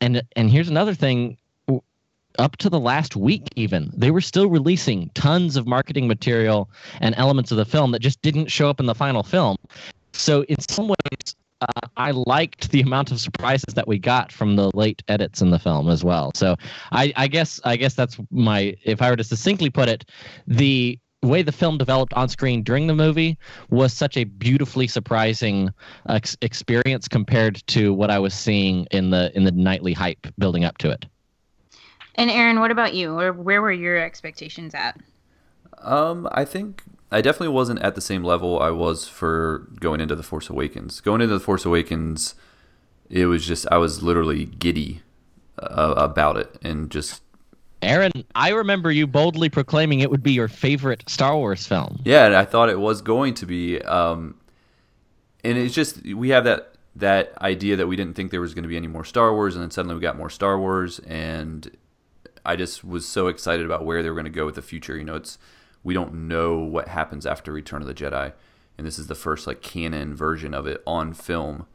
and 0.00 0.22
and 0.36 0.50
here's 0.50 0.68
another 0.68 0.94
thing 0.94 1.38
up 2.38 2.56
to 2.58 2.70
the 2.70 2.78
last 2.78 3.16
week 3.16 3.48
even 3.56 3.90
they 3.94 4.12
were 4.12 4.20
still 4.20 4.48
releasing 4.48 5.10
tons 5.14 5.56
of 5.56 5.66
marketing 5.66 6.06
material 6.06 6.70
and 7.00 7.12
elements 7.18 7.50
of 7.50 7.56
the 7.56 7.64
film 7.64 7.90
that 7.90 7.98
just 7.98 8.22
didn't 8.22 8.46
show 8.46 8.70
up 8.70 8.78
in 8.78 8.86
the 8.86 8.94
final 8.94 9.24
film 9.24 9.56
so 10.12 10.44
in 10.44 10.58
some 10.60 10.86
ways 10.86 11.34
uh, 11.60 11.88
I 11.96 12.12
liked 12.12 12.70
the 12.70 12.80
amount 12.80 13.10
of 13.10 13.20
surprises 13.20 13.74
that 13.74 13.86
we 13.86 13.98
got 13.98 14.32
from 14.32 14.56
the 14.56 14.70
late 14.74 15.02
edits 15.08 15.42
in 15.42 15.50
the 15.50 15.58
film 15.58 15.88
as 15.88 16.02
well. 16.02 16.32
So 16.34 16.56
I, 16.92 17.12
I 17.16 17.28
guess 17.28 17.60
I 17.64 17.76
guess 17.76 17.94
that's 17.94 18.18
my 18.30 18.76
if 18.84 19.02
I 19.02 19.10
were 19.10 19.16
to 19.16 19.24
succinctly 19.24 19.70
put 19.70 19.88
it, 19.88 20.04
the 20.46 20.98
way 21.22 21.42
the 21.42 21.52
film 21.52 21.76
developed 21.76 22.14
on 22.14 22.28
screen 22.28 22.62
during 22.62 22.86
the 22.86 22.94
movie 22.94 23.36
was 23.68 23.92
such 23.92 24.16
a 24.16 24.24
beautifully 24.24 24.86
surprising 24.86 25.70
ex- 26.08 26.36
experience 26.40 27.08
compared 27.08 27.62
to 27.66 27.92
what 27.92 28.10
I 28.10 28.18
was 28.18 28.32
seeing 28.32 28.86
in 28.90 29.10
the 29.10 29.30
in 29.36 29.44
the 29.44 29.52
nightly 29.52 29.92
hype 29.92 30.26
building 30.38 30.64
up 30.64 30.78
to 30.78 30.90
it. 30.90 31.04
And 32.14 32.30
Aaron, 32.30 32.60
what 32.60 32.70
about 32.70 32.94
you? 32.94 33.18
Or 33.18 33.32
where 33.32 33.62
were 33.62 33.72
your 33.72 33.98
expectations 33.98 34.74
at? 34.74 34.98
Um, 35.78 36.28
I 36.32 36.44
think 36.44 36.82
I 37.12 37.20
definitely 37.20 37.48
wasn't 37.48 37.80
at 37.80 37.94
the 37.94 38.00
same 38.00 38.22
level 38.22 38.60
I 38.60 38.70
was 38.70 39.08
for 39.08 39.68
going 39.80 40.00
into 40.00 40.14
the 40.14 40.22
Force 40.22 40.48
Awakens. 40.48 41.00
Going 41.00 41.20
into 41.20 41.34
the 41.34 41.40
Force 41.40 41.64
Awakens, 41.64 42.34
it 43.08 43.26
was 43.26 43.46
just 43.46 43.66
I 43.70 43.78
was 43.78 44.02
literally 44.02 44.44
giddy 44.44 45.02
uh, 45.58 45.94
about 45.96 46.36
it 46.36 46.56
and 46.62 46.90
just. 46.90 47.22
Aaron, 47.82 48.12
I 48.34 48.50
remember 48.50 48.92
you 48.92 49.06
boldly 49.06 49.48
proclaiming 49.48 50.00
it 50.00 50.10
would 50.10 50.22
be 50.22 50.32
your 50.32 50.48
favorite 50.48 51.08
Star 51.08 51.36
Wars 51.36 51.66
film. 51.66 52.00
Yeah, 52.04 52.38
I 52.38 52.44
thought 52.44 52.68
it 52.68 52.78
was 52.78 53.00
going 53.00 53.34
to 53.34 53.46
be. 53.46 53.80
Um, 53.80 54.36
and 55.42 55.56
it's 55.56 55.74
just 55.74 56.04
we 56.04 56.28
have 56.28 56.44
that 56.44 56.74
that 56.96 57.36
idea 57.40 57.76
that 57.76 57.86
we 57.86 57.96
didn't 57.96 58.14
think 58.14 58.30
there 58.30 58.40
was 58.40 58.54
going 58.54 58.64
to 58.64 58.68
be 58.68 58.76
any 58.76 58.86
more 58.86 59.04
Star 59.04 59.32
Wars, 59.32 59.54
and 59.54 59.62
then 59.62 59.70
suddenly 59.70 59.94
we 59.94 60.00
got 60.00 60.16
more 60.16 60.30
Star 60.30 60.58
Wars, 60.58 60.98
and 61.00 61.76
I 62.44 62.56
just 62.56 62.84
was 62.84 63.06
so 63.06 63.28
excited 63.28 63.64
about 63.64 63.84
where 63.84 64.02
they 64.02 64.10
were 64.10 64.14
going 64.14 64.24
to 64.24 64.30
go 64.30 64.46
with 64.46 64.56
the 64.56 64.62
future. 64.62 64.96
You 64.96 65.04
know, 65.04 65.16
it's 65.16 65.38
we 65.82 65.94
don't 65.94 66.28
know 66.28 66.58
what 66.58 66.88
happens 66.88 67.26
after 67.26 67.52
Return 67.52 67.82
of 67.82 67.88
the 67.88 67.94
Jedi, 67.94 68.32
and 68.76 68.86
this 68.86 68.98
is 68.98 69.06
the 69.06 69.14
first 69.14 69.46
like 69.46 69.62
canon 69.62 70.14
version 70.14 70.54
of 70.54 70.66
it 70.66 70.82
on 70.86 71.12
film, 71.12 71.66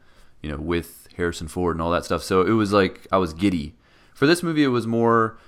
you 0.42 0.50
know, 0.50 0.58
with 0.58 1.08
Harrison 1.16 1.48
Ford 1.48 1.76
and 1.76 1.82
all 1.82 1.90
that 1.90 2.04
stuff. 2.04 2.22
So 2.22 2.42
it 2.42 2.52
was 2.52 2.72
like 2.72 3.06
I 3.10 3.18
was 3.18 3.32
giddy. 3.32 3.74
For 4.14 4.26
this 4.26 4.42
movie, 4.42 4.64
it 4.64 4.68
was 4.68 4.86
more. 4.86 5.38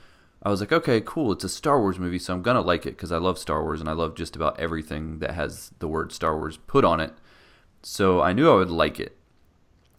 I 0.42 0.50
was 0.50 0.60
like, 0.60 0.72
okay, 0.72 1.00
cool. 1.00 1.32
It's 1.32 1.44
a 1.44 1.48
Star 1.48 1.80
Wars 1.80 1.98
movie, 1.98 2.18
so 2.18 2.32
I'm 2.32 2.42
gonna 2.42 2.60
like 2.60 2.86
it 2.86 2.96
because 2.96 3.12
I 3.12 3.18
love 3.18 3.38
Star 3.38 3.62
Wars 3.62 3.80
and 3.80 3.88
I 3.88 3.92
love 3.92 4.14
just 4.14 4.36
about 4.36 4.58
everything 4.58 5.18
that 5.18 5.34
has 5.34 5.72
the 5.78 5.88
word 5.88 6.12
Star 6.12 6.36
Wars 6.36 6.58
put 6.66 6.84
on 6.84 7.00
it. 7.00 7.12
So 7.82 8.20
I 8.20 8.32
knew 8.32 8.50
I 8.50 8.56
would 8.56 8.70
like 8.70 8.98
it. 9.00 9.16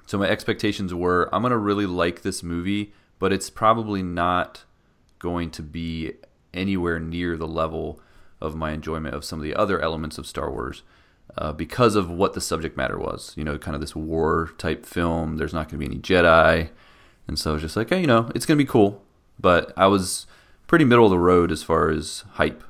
So 0.05 0.17
my 0.17 0.27
expectations 0.27 0.93
were, 0.93 1.29
I'm 1.33 1.41
gonna 1.41 1.57
really 1.57 1.85
like 1.85 2.21
this 2.21 2.41
movie, 2.41 2.93
but 3.19 3.31
it's 3.31 3.49
probably 3.49 4.01
not 4.01 4.63
going 5.19 5.51
to 5.51 5.61
be 5.61 6.13
anywhere 6.53 6.99
near 6.99 7.37
the 7.37 7.47
level 7.47 8.01
of 8.41 8.55
my 8.55 8.71
enjoyment 8.71 9.15
of 9.15 9.25
some 9.25 9.39
of 9.39 9.43
the 9.43 9.55
other 9.55 9.79
elements 9.79 10.17
of 10.17 10.27
Star 10.27 10.49
Wars 10.51 10.83
uh, 11.37 11.53
because 11.53 11.95
of 11.95 12.09
what 12.09 12.33
the 12.33 12.41
subject 12.41 12.77
matter 12.77 12.97
was. 12.97 13.33
You 13.35 13.43
know, 13.43 13.57
kind 13.57 13.75
of 13.75 13.81
this 13.81 13.95
war 13.95 14.51
type 14.57 14.85
film. 14.85 15.37
There's 15.37 15.53
not 15.53 15.69
going 15.69 15.79
to 15.81 15.89
be 15.89 15.93
any 15.93 16.01
Jedi. 16.01 16.69
And 17.27 17.37
so 17.37 17.51
I 17.51 17.53
was 17.53 17.61
just 17.61 17.75
like, 17.75 17.89
hey, 17.89 18.01
you 18.01 18.07
know, 18.07 18.31
it's 18.33 18.45
going 18.45 18.57
to 18.57 18.63
be 18.63 18.69
cool. 18.69 19.03
But 19.39 19.71
I 19.77 19.87
was 19.87 20.25
pretty 20.67 20.85
middle 20.85 21.05
of 21.05 21.11
the 21.11 21.19
road 21.19 21.51
as 21.51 21.63
far 21.63 21.89
as 21.89 22.23
hype. 22.31 22.63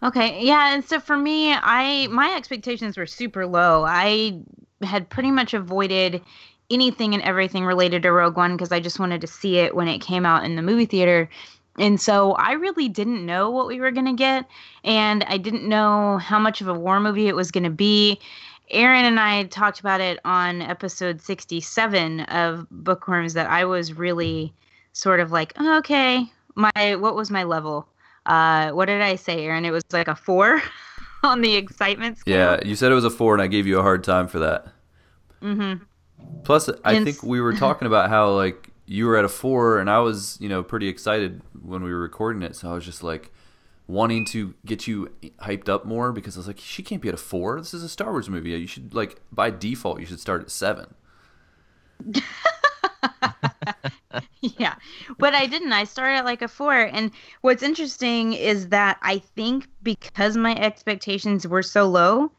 Okay, 0.00 0.44
yeah, 0.44 0.74
and 0.74 0.84
so 0.84 1.00
for 1.00 1.16
me, 1.16 1.52
I 1.52 2.06
my 2.06 2.34
expectations 2.36 2.96
were 2.96 3.06
super 3.06 3.46
low. 3.46 3.84
I 3.84 4.38
had 4.82 5.10
pretty 5.10 5.32
much 5.32 5.54
avoided 5.54 6.22
anything 6.70 7.14
and 7.14 7.22
everything 7.22 7.64
related 7.64 8.02
to 8.02 8.12
Rogue 8.12 8.36
One 8.36 8.56
because 8.56 8.70
I 8.70 8.78
just 8.78 9.00
wanted 9.00 9.20
to 9.22 9.26
see 9.26 9.56
it 9.56 9.74
when 9.74 9.88
it 9.88 9.98
came 9.98 10.24
out 10.24 10.44
in 10.44 10.54
the 10.54 10.62
movie 10.62 10.86
theater 10.86 11.28
And 11.78 12.00
so 12.00 12.32
I 12.32 12.52
really 12.52 12.88
didn't 12.88 13.24
know 13.24 13.50
what 13.50 13.66
we 13.66 13.80
were 13.80 13.90
going 13.90 14.06
to 14.06 14.12
get. 14.12 14.46
And 14.84 15.24
I 15.24 15.38
didn't 15.38 15.68
know 15.68 16.18
how 16.18 16.38
much 16.38 16.60
of 16.60 16.68
a 16.68 16.74
war 16.74 17.00
movie 17.00 17.28
it 17.28 17.36
was 17.36 17.50
going 17.50 17.64
to 17.64 17.70
be. 17.70 18.18
Aaron 18.70 19.04
and 19.04 19.18
I 19.18 19.44
talked 19.44 19.80
about 19.80 20.00
it 20.00 20.18
on 20.24 20.60
episode 20.60 21.22
67 21.22 22.20
of 22.22 22.66
Bookworms 22.70 23.32
that 23.34 23.48
I 23.48 23.64
was 23.64 23.92
really 23.94 24.52
sort 24.92 25.20
of 25.20 25.32
like, 25.32 25.52
oh, 25.58 25.78
okay, 25.78 26.26
my 26.54 26.96
what 26.96 27.14
was 27.14 27.30
my 27.30 27.44
level? 27.44 27.88
Uh, 28.26 28.72
what 28.72 28.86
did 28.86 29.00
I 29.00 29.14
say, 29.16 29.44
Aaron? 29.46 29.64
It 29.64 29.70
was 29.70 29.84
like 29.92 30.08
a 30.08 30.14
four 30.14 30.60
on 31.22 31.40
the 31.40 31.54
excitement 31.56 32.18
scale. 32.18 32.36
Yeah, 32.60 32.68
you 32.68 32.76
said 32.76 32.92
it 32.92 32.94
was 32.94 33.04
a 33.04 33.10
four, 33.10 33.32
and 33.32 33.40
I 33.42 33.46
gave 33.46 33.66
you 33.66 33.78
a 33.78 33.82
hard 33.82 34.04
time 34.04 34.28
for 34.28 34.38
that. 34.40 34.66
Mm-hmm. 35.40 35.84
Plus, 36.44 36.68
I 36.84 36.94
And- 36.94 37.06
think 37.06 37.22
we 37.22 37.40
were 37.40 37.54
talking 37.54 37.86
about 37.86 38.10
how 38.10 38.32
like 38.32 38.67
you 38.88 39.06
were 39.06 39.16
at 39.16 39.24
a 39.24 39.28
four, 39.28 39.78
and 39.78 39.90
I 39.90 39.98
was 39.98 40.38
you 40.40 40.48
know 40.48 40.62
pretty 40.62 40.88
excited 40.88 41.42
when 41.62 41.82
we 41.82 41.92
were 41.92 42.00
recording 42.00 42.42
it. 42.42 42.56
So 42.56 42.70
I 42.70 42.74
was 42.74 42.84
just 42.84 43.02
like 43.02 43.30
wanting 43.86 44.24
to 44.26 44.54
get 44.66 44.86
you 44.86 45.12
hyped 45.42 45.68
up 45.68 45.84
more 45.84 46.12
because 46.12 46.36
I 46.36 46.40
was 46.40 46.46
like, 46.46 46.58
she 46.58 46.82
can't 46.82 47.00
be 47.00 47.08
at 47.08 47.14
a 47.14 47.18
four. 47.18 47.60
This 47.60 47.74
is 47.74 47.82
a 47.82 47.88
Star 47.88 48.10
Wars 48.10 48.28
movie. 48.28 48.50
You 48.50 48.66
should 48.66 48.94
like 48.94 49.20
by 49.30 49.50
default, 49.50 50.00
you 50.00 50.06
should 50.06 50.20
start 50.20 50.42
at 50.42 50.50
seven. 50.50 50.94
yeah 54.40 54.74
but 55.18 55.34
i 55.34 55.46
didn't 55.46 55.72
i 55.72 55.82
started 55.84 56.16
at 56.16 56.24
like 56.24 56.42
a 56.42 56.48
four 56.48 56.72
and 56.72 57.10
what's 57.40 57.62
interesting 57.62 58.32
is 58.32 58.68
that 58.68 58.96
i 59.02 59.18
think 59.18 59.66
because 59.82 60.36
my 60.36 60.54
expectations 60.56 61.46
were 61.46 61.62
so 61.62 61.88
low 61.88 62.30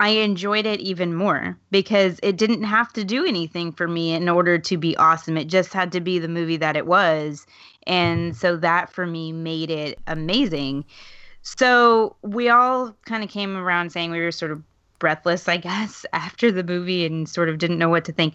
i 0.00 0.10
enjoyed 0.10 0.66
it 0.66 0.80
even 0.80 1.14
more 1.14 1.58
because 1.70 2.20
it 2.22 2.36
didn't 2.36 2.64
have 2.64 2.92
to 2.92 3.04
do 3.04 3.24
anything 3.24 3.72
for 3.72 3.88
me 3.88 4.12
in 4.12 4.28
order 4.28 4.58
to 4.58 4.76
be 4.76 4.96
awesome. 4.96 5.36
It 5.36 5.46
just 5.46 5.72
had 5.72 5.92
to 5.92 6.00
be 6.00 6.18
the 6.18 6.28
movie 6.28 6.56
that 6.56 6.76
it 6.76 6.86
was. 6.86 7.46
And 7.86 8.36
so 8.36 8.56
that 8.56 8.90
for 8.90 9.06
me 9.06 9.32
made 9.32 9.70
it 9.70 9.98
amazing. 10.06 10.84
So 11.42 12.16
we 12.22 12.48
all 12.48 12.94
kind 13.06 13.24
of 13.24 13.30
came 13.30 13.56
around 13.56 13.90
saying 13.90 14.10
we 14.10 14.20
were 14.20 14.32
sort 14.32 14.50
of 14.52 14.62
breathless 14.98 15.48
i 15.48 15.56
guess 15.56 16.04
after 16.12 16.50
the 16.50 16.64
movie 16.64 17.06
and 17.06 17.28
sort 17.28 17.48
of 17.48 17.58
didn't 17.58 17.78
know 17.78 17.88
what 17.88 18.04
to 18.04 18.12
think. 18.12 18.34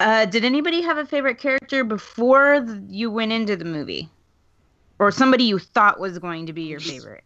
Uh, 0.00 0.24
did 0.26 0.44
anybody 0.44 0.80
have 0.80 0.96
a 0.96 1.04
favorite 1.04 1.38
character 1.38 1.82
before 1.82 2.64
you 2.88 3.10
went 3.10 3.32
into 3.32 3.56
the 3.56 3.64
movie, 3.64 4.08
or 5.00 5.10
somebody 5.10 5.42
you 5.42 5.58
thought 5.58 5.98
was 5.98 6.20
going 6.20 6.46
to 6.46 6.52
be 6.52 6.62
your 6.62 6.78
favorite? 6.78 7.24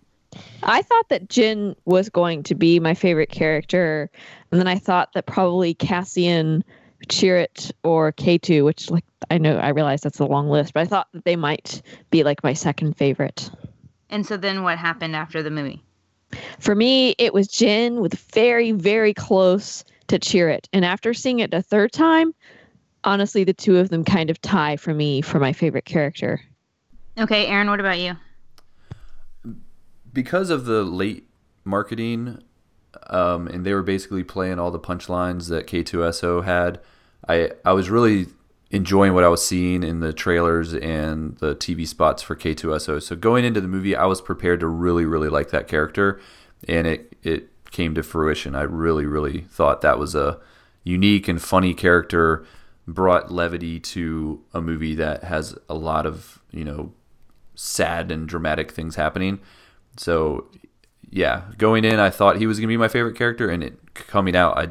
I 0.62 0.82
thought 0.82 1.08
that 1.08 1.28
Jyn 1.28 1.74
was 1.84 2.08
going 2.08 2.42
to 2.44 2.54
be 2.54 2.80
my 2.80 2.94
favorite 2.94 3.30
character, 3.30 4.10
and 4.50 4.60
then 4.60 4.68
I 4.68 4.76
thought 4.76 5.12
that 5.14 5.26
probably 5.26 5.74
Cassian, 5.74 6.64
Chirrut, 7.08 7.70
or 7.82 8.12
K2, 8.12 8.64
which 8.64 8.90
like 8.90 9.04
I 9.30 9.38
know 9.38 9.56
I 9.56 9.68
realize 9.68 10.00
that's 10.00 10.20
a 10.20 10.26
long 10.26 10.48
list, 10.48 10.74
but 10.74 10.80
I 10.80 10.86
thought 10.86 11.08
that 11.12 11.24
they 11.24 11.36
might 11.36 11.82
be 12.10 12.22
like 12.24 12.42
my 12.42 12.52
second 12.52 12.96
favorite. 12.96 13.50
And 14.10 14.26
so 14.26 14.36
then 14.36 14.62
what 14.62 14.78
happened 14.78 15.16
after 15.16 15.42
the 15.42 15.50
movie? 15.50 15.82
For 16.58 16.74
me, 16.74 17.14
it 17.18 17.34
was 17.34 17.48
Jyn 17.48 18.00
with 18.00 18.14
very, 18.32 18.72
very 18.72 19.14
close 19.14 19.84
to 20.08 20.18
Chirrut. 20.18 20.66
And 20.72 20.84
after 20.84 21.14
seeing 21.14 21.40
it 21.40 21.52
a 21.52 21.62
third 21.62 21.92
time, 21.92 22.34
honestly, 23.04 23.44
the 23.44 23.52
two 23.52 23.78
of 23.78 23.88
them 23.88 24.04
kind 24.04 24.30
of 24.30 24.40
tie 24.40 24.76
for 24.76 24.94
me 24.94 25.20
for 25.20 25.38
my 25.38 25.52
favorite 25.52 25.84
character. 25.84 26.40
Okay, 27.18 27.46
Aaron, 27.46 27.68
what 27.68 27.80
about 27.80 27.98
you? 27.98 28.16
Because 30.12 30.50
of 30.50 30.64
the 30.64 30.82
late 30.82 31.28
marketing, 31.64 32.42
um, 33.08 33.46
and 33.48 33.64
they 33.64 33.72
were 33.74 33.82
basically 33.82 34.24
playing 34.24 34.58
all 34.58 34.70
the 34.70 34.78
punchlines 34.78 35.48
that 35.48 35.66
K2SO 35.66 36.44
had. 36.44 36.80
I 37.28 37.52
I 37.64 37.72
was 37.72 37.90
really 37.90 38.26
enjoying 38.70 39.12
what 39.12 39.24
I 39.24 39.28
was 39.28 39.46
seeing 39.46 39.82
in 39.82 40.00
the 40.00 40.12
trailers 40.12 40.74
and 40.74 41.36
the 41.38 41.54
TV 41.54 41.86
spots 41.86 42.22
for 42.22 42.34
K2SO. 42.34 43.02
So 43.02 43.14
going 43.14 43.44
into 43.44 43.60
the 43.60 43.68
movie, 43.68 43.94
I 43.94 44.06
was 44.06 44.20
prepared 44.20 44.60
to 44.60 44.66
really 44.66 45.04
really 45.04 45.28
like 45.28 45.50
that 45.50 45.68
character, 45.68 46.20
and 46.68 46.86
it 46.86 47.16
it 47.22 47.48
came 47.70 47.94
to 47.94 48.02
fruition. 48.02 48.54
I 48.54 48.62
really 48.62 49.06
really 49.06 49.42
thought 49.42 49.80
that 49.82 49.98
was 49.98 50.14
a 50.14 50.38
unique 50.84 51.28
and 51.28 51.40
funny 51.40 51.74
character 51.74 52.44
brought 52.88 53.30
levity 53.30 53.78
to 53.78 54.42
a 54.52 54.60
movie 54.60 54.96
that 54.96 55.22
has 55.24 55.56
a 55.68 55.74
lot 55.74 56.04
of 56.04 56.42
you 56.50 56.64
know 56.64 56.92
sad 57.54 58.10
and 58.10 58.26
dramatic 58.26 58.72
things 58.72 58.96
happening 58.96 59.38
so 59.96 60.46
yeah 61.10 61.42
going 61.58 61.84
in 61.84 62.00
i 62.00 62.10
thought 62.10 62.36
he 62.36 62.46
was 62.46 62.58
going 62.58 62.68
to 62.68 62.72
be 62.72 62.76
my 62.76 62.88
favorite 62.88 63.16
character 63.16 63.48
and 63.48 63.62
it 63.62 63.94
coming 63.94 64.34
out 64.36 64.56
i 64.58 64.68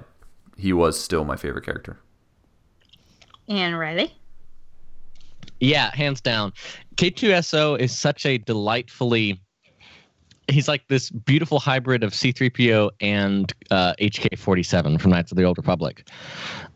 he 0.57 0.73
was 0.73 0.99
still 0.99 1.23
my 1.25 1.35
favorite 1.35 1.65
character 1.65 1.99
And 3.47 3.77
Riley? 3.77 4.13
Yeah, 5.59 5.93
hands 5.95 6.21
down. 6.21 6.53
K2SO 6.95 7.79
is 7.79 7.95
such 7.95 8.25
a 8.25 8.37
delightfully 8.39 9.39
he's 10.47 10.67
like 10.67 10.87
this 10.87 11.09
beautiful 11.09 11.59
hybrid 11.59 12.03
of 12.03 12.11
C3PO 12.13 12.91
and 12.99 13.53
uh, 13.69 13.93
HK47 14.01 14.99
from 14.99 15.11
Knights 15.11 15.31
of 15.31 15.37
the 15.37 15.43
Old 15.43 15.57
Republic. 15.57 16.07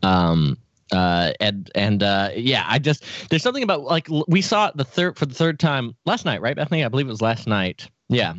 Um 0.02 0.56
uh 0.92 1.32
and 1.40 1.68
and 1.74 2.04
uh 2.04 2.30
yeah 2.36 2.64
i 2.68 2.78
just 2.78 3.02
there's 3.28 3.42
something 3.42 3.64
about 3.64 3.82
like 3.82 4.06
we 4.28 4.40
saw 4.40 4.68
it 4.68 4.76
the 4.76 4.84
third 4.84 5.18
for 5.18 5.26
the 5.26 5.34
third 5.34 5.58
time 5.58 5.96
last 6.04 6.24
night 6.24 6.40
right 6.40 6.54
bethany 6.54 6.84
i 6.84 6.88
believe 6.88 7.08
it 7.08 7.10
was 7.10 7.20
last 7.20 7.48
night 7.48 7.88
yeah 8.08 8.34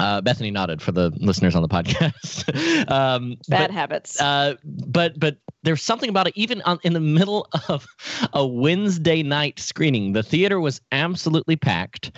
uh 0.00 0.20
bethany 0.20 0.50
nodded 0.50 0.82
for 0.82 0.90
the 0.92 1.10
listeners 1.16 1.54
on 1.54 1.62
the 1.62 1.68
podcast 1.68 2.48
um 2.90 3.36
Bad 3.48 3.68
but- 3.68 3.70
habits. 3.70 4.20
uh, 4.20 4.54
but 4.64 5.18
but 5.18 5.36
there's 5.62 5.82
something 5.82 6.08
about 6.08 6.28
it. 6.28 6.32
Even 6.36 6.62
on, 6.62 6.78
in 6.84 6.92
the 6.92 7.00
middle 7.00 7.48
of 7.68 7.84
a 8.32 8.46
Wednesday 8.46 9.24
night 9.24 9.58
screening, 9.58 10.12
the 10.12 10.22
theater 10.22 10.60
was 10.60 10.80
absolutely 10.92 11.56
packed, 11.56 12.12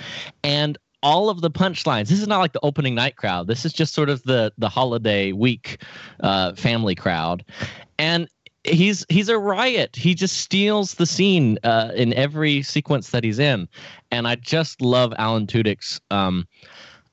and 0.45 0.77
all 1.03 1.31
of 1.31 1.41
the 1.41 1.51
punchlines. 1.51 2.09
This 2.09 2.21
is 2.21 2.27
not 2.29 2.41
like 2.41 2.53
the 2.53 2.61
opening 2.63 2.95
night 2.95 3.17
crowd. 3.17 3.47
This 3.47 3.65
is 3.65 3.73
just 3.73 3.95
sort 3.95 4.11
of 4.11 4.23
the 4.25 4.53
the 4.59 4.69
holiday 4.69 5.33
week 5.33 5.83
uh, 6.21 6.53
family 6.57 6.95
crowd, 6.95 7.43
and 7.99 8.29
he's 8.69 9.05
he's 9.09 9.29
a 9.29 9.39
riot. 9.39 9.97
He 9.97 10.15
just 10.15 10.39
steals 10.39 10.95
the 10.95 11.07
scene 11.07 11.59
uh, 11.65 11.93
in 11.95 12.13
every 12.15 12.63
sequence 12.63 13.11
that 13.11 13.25
he's 13.25 13.39
in, 13.39 13.69
and 14.11 14.27
I 14.29 14.37
just 14.37 14.81
love 14.81 15.13
Alan 15.19 15.47
Tudyk's. 15.47 16.01
Um, 16.11 16.47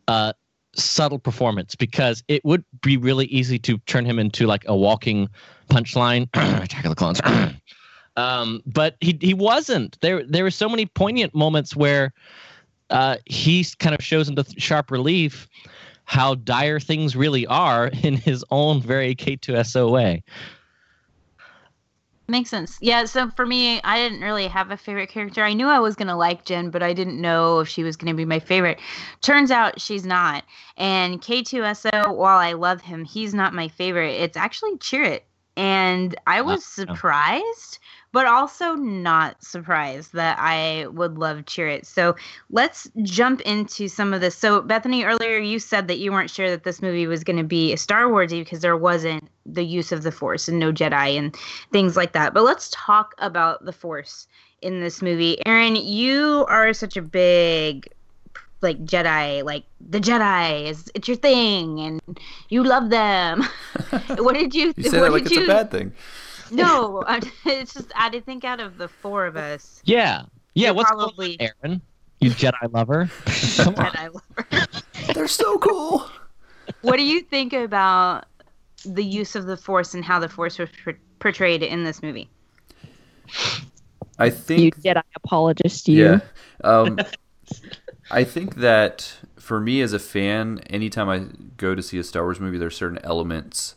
uh, 0.08 0.34
subtle 0.76 1.18
performance 1.18 1.74
because 1.74 2.22
it 2.28 2.44
would 2.44 2.64
be 2.82 2.98
really 2.98 3.28
easy 3.28 3.58
to 3.58 3.78
turn 3.86 4.04
him 4.06 4.20
into 4.20 4.46
like 4.46 4.64
a 4.68 4.76
walking 4.76 5.30
punchline 5.70 6.28
attack 6.64 6.84
of 6.84 6.90
the 6.90 6.96
clones 6.96 7.22
um 8.18 8.62
but 8.66 8.98
he 9.00 9.18
he 9.22 9.34
wasn't 9.34 9.98
there 10.02 10.22
there 10.26 10.44
were 10.44 10.52
so 10.52 10.68
many 10.68 10.86
poignant 10.86 11.34
moments 11.34 11.78
where 11.78 12.14
uh 12.90 13.16
he 13.26 13.66
kind 13.80 13.96
of 13.96 14.04
shows 14.04 14.28
into 14.28 14.44
sharp 14.58 14.92
relief 14.92 15.48
how 16.06 16.36
dire 16.36 16.80
things 16.80 17.16
really 17.16 17.46
are 17.48 17.88
in 18.04 18.16
his 18.16 18.46
own 18.52 18.82
very 18.82 19.16
K2SO 19.16 19.92
way. 19.92 20.24
Makes 22.28 22.50
sense. 22.50 22.78
Yeah, 22.82 23.06
so 23.06 23.30
for 23.30 23.46
me, 23.46 23.80
I 23.84 23.98
didn't 23.98 24.22
really 24.22 24.48
have 24.48 24.72
a 24.72 24.78
favorite 24.78 25.10
character. 25.10 25.44
I 25.44 25.54
knew 25.54 25.68
I 25.68 25.80
was 25.80 25.96
going 25.96 26.08
to 26.08 26.16
like 26.16 26.44
Jen, 26.44 26.72
but 26.72 26.82
I 26.82 26.92
didn't 26.92 27.22
know 27.22 27.60
if 27.60 27.68
she 27.68 27.84
was 27.84 27.96
going 27.96 28.12
to 28.12 28.18
be 28.18 28.26
my 28.26 28.40
favorite. 28.40 28.80
Turns 29.22 29.52
out 29.52 29.80
she's 29.80 30.06
not. 30.06 30.44
And 30.76 31.22
K2SO, 31.22 32.16
while 32.16 32.40
I 32.40 32.54
love 32.54 32.82
him, 32.82 33.06
he's 33.06 33.36
not 33.36 33.54
my 33.54 33.68
favorite. 33.68 34.20
It's 34.20 34.38
actually 34.38 34.76
Chirrut. 34.78 35.22
And 35.56 36.16
I 36.28 36.42
was 36.42 36.66
surprised, 36.66 37.80
but 38.16 38.28
also 38.28 38.76
not 38.76 39.44
surprised 39.44 40.14
that 40.14 40.38
I 40.40 40.88
would 40.88 41.18
love 41.18 41.40
Chirrut. 41.40 41.86
So 41.86 42.16
let's 42.50 42.90
jump 43.02 43.42
into 43.42 43.90
some 43.90 44.14
of 44.14 44.22
this. 44.22 44.38
So, 44.38 44.62
Bethany, 44.62 45.04
earlier 45.04 45.38
you 45.38 45.60
said 45.60 45.90
that 45.90 45.98
you 45.98 46.14
weren't 46.14 46.30
sure 46.30 46.50
that 46.50 46.64
this 46.64 46.82
movie 46.82 47.08
was 47.08 47.26
going 47.26 47.36
to 47.36 47.44
be 47.44 47.74
a 47.74 47.78
Star 47.78 48.04
Warsy 48.04 48.40
because 48.40 48.62
there 48.62 48.78
wasn't 48.78 49.28
the 49.46 49.66
use 49.66 49.92
of 49.92 50.04
the 50.04 50.14
Force 50.14 50.48
and 50.48 50.60
no 50.60 50.72
Jedi 50.72 51.18
and 51.18 51.36
things 51.74 51.98
like 51.98 52.14
that. 52.14 52.34
But 52.34 52.44
let's 52.44 52.72
talk 52.72 53.16
about 53.18 53.66
the 53.66 53.74
Force 53.74 54.30
in 54.62 54.80
this 54.80 55.02
movie. 55.02 55.46
Aaron, 55.46 55.76
you 55.76 56.46
are 56.48 56.72
such 56.72 56.96
a 56.96 57.02
big 57.02 57.86
like 58.62 58.86
Jedi, 58.86 59.44
like 59.44 59.66
the 59.90 60.00
Jedi 60.00 60.70
is 60.70 60.90
it's 60.96 61.10
your 61.10 61.18
thing 61.18 61.82
and 61.82 62.20
you 62.48 62.64
love 62.64 62.90
them. 62.92 63.44
what 64.20 64.36
did 64.36 64.56
you 64.56 64.74
You 64.78 64.90
say 64.90 65.02
what 65.02 65.08
that 65.08 65.12
like 65.12 65.24
it's 65.24 65.32
you 65.32 65.44
a 65.44 65.48
bad 65.48 65.70
thing. 65.70 65.92
No, 66.52 67.04
I- 67.08 67.22
it's 67.46 67.74
just 67.74 67.92
I 67.96 68.10
did 68.10 68.26
think 68.26 68.44
out 68.44 68.60
of 68.60 68.78
the 68.78 68.88
four 68.88 69.26
of 69.26 69.36
us, 69.36 69.82
Yeah. 69.86 70.24
Yeah, 70.54 70.72
what's 70.72 70.90
probably- 70.90 71.38
going 71.38 71.50
on, 71.50 71.56
Aaron? 71.70 71.82
You 72.22 72.30
Jedi 72.32 72.72
lover? 72.74 73.10
Come 73.64 73.76
on. 73.76 73.92
Jedi 73.92 74.14
lover. 74.14 74.68
They're 75.14 75.28
so 75.28 75.58
cool. 75.60 76.10
what 76.82 76.96
do 76.98 77.04
you 77.04 77.22
think 77.22 77.54
about 77.54 78.26
the 78.86 79.04
use 79.04 79.36
of 79.36 79.46
the 79.48 79.58
Force 79.58 79.94
and 79.94 80.04
how 80.06 80.20
the 80.20 80.30
Force 80.30 80.58
was 80.60 80.70
por- 80.84 80.98
portrayed 81.20 81.62
in 81.64 81.84
this 81.84 82.02
movie? 82.02 82.30
I 84.18 84.30
think 84.30 84.62
You 84.62 84.72
think 84.72 84.84
Jedi 84.98 85.02
apologist, 85.16 85.88
you. 85.88 86.06
Yeah. 86.06 86.20
Um, 86.64 87.00
I 88.12 88.24
think 88.24 88.56
that 88.56 89.14
for 89.38 89.60
me 89.60 89.82
as 89.82 89.94
a 89.94 90.00
fan, 90.00 90.60
anytime 90.70 91.10
I 91.10 91.26
go 91.58 91.76
to 91.76 91.82
see 91.84 91.98
a 91.98 92.04
Star 92.04 92.24
Wars 92.24 92.40
movie, 92.40 92.58
there's 92.58 92.76
certain 92.78 93.00
elements 93.04 93.76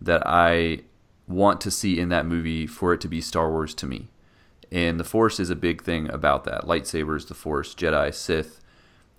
that 0.00 0.22
I 0.26 0.80
want 1.26 1.60
to 1.62 1.70
see 1.70 1.98
in 1.98 2.08
that 2.10 2.26
movie 2.26 2.66
for 2.66 2.92
it 2.92 3.00
to 3.00 3.08
be 3.08 3.20
Star 3.20 3.50
Wars 3.50 3.74
to 3.74 3.86
me. 3.86 4.08
And 4.70 4.98
the 4.98 5.04
Force 5.04 5.38
is 5.38 5.50
a 5.50 5.56
big 5.56 5.82
thing 5.82 6.10
about 6.10 6.44
that. 6.44 6.64
Lightsabers, 6.64 7.28
the 7.28 7.34
Force, 7.34 7.74
Jedi, 7.74 8.12
Sith. 8.12 8.60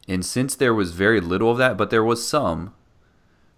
And 0.07 0.25
since 0.25 0.55
there 0.55 0.73
was 0.73 0.91
very 0.91 1.19
little 1.19 1.49
of 1.49 1.57
that, 1.57 1.77
but 1.77 1.89
there 1.89 2.03
was 2.03 2.27
some, 2.27 2.73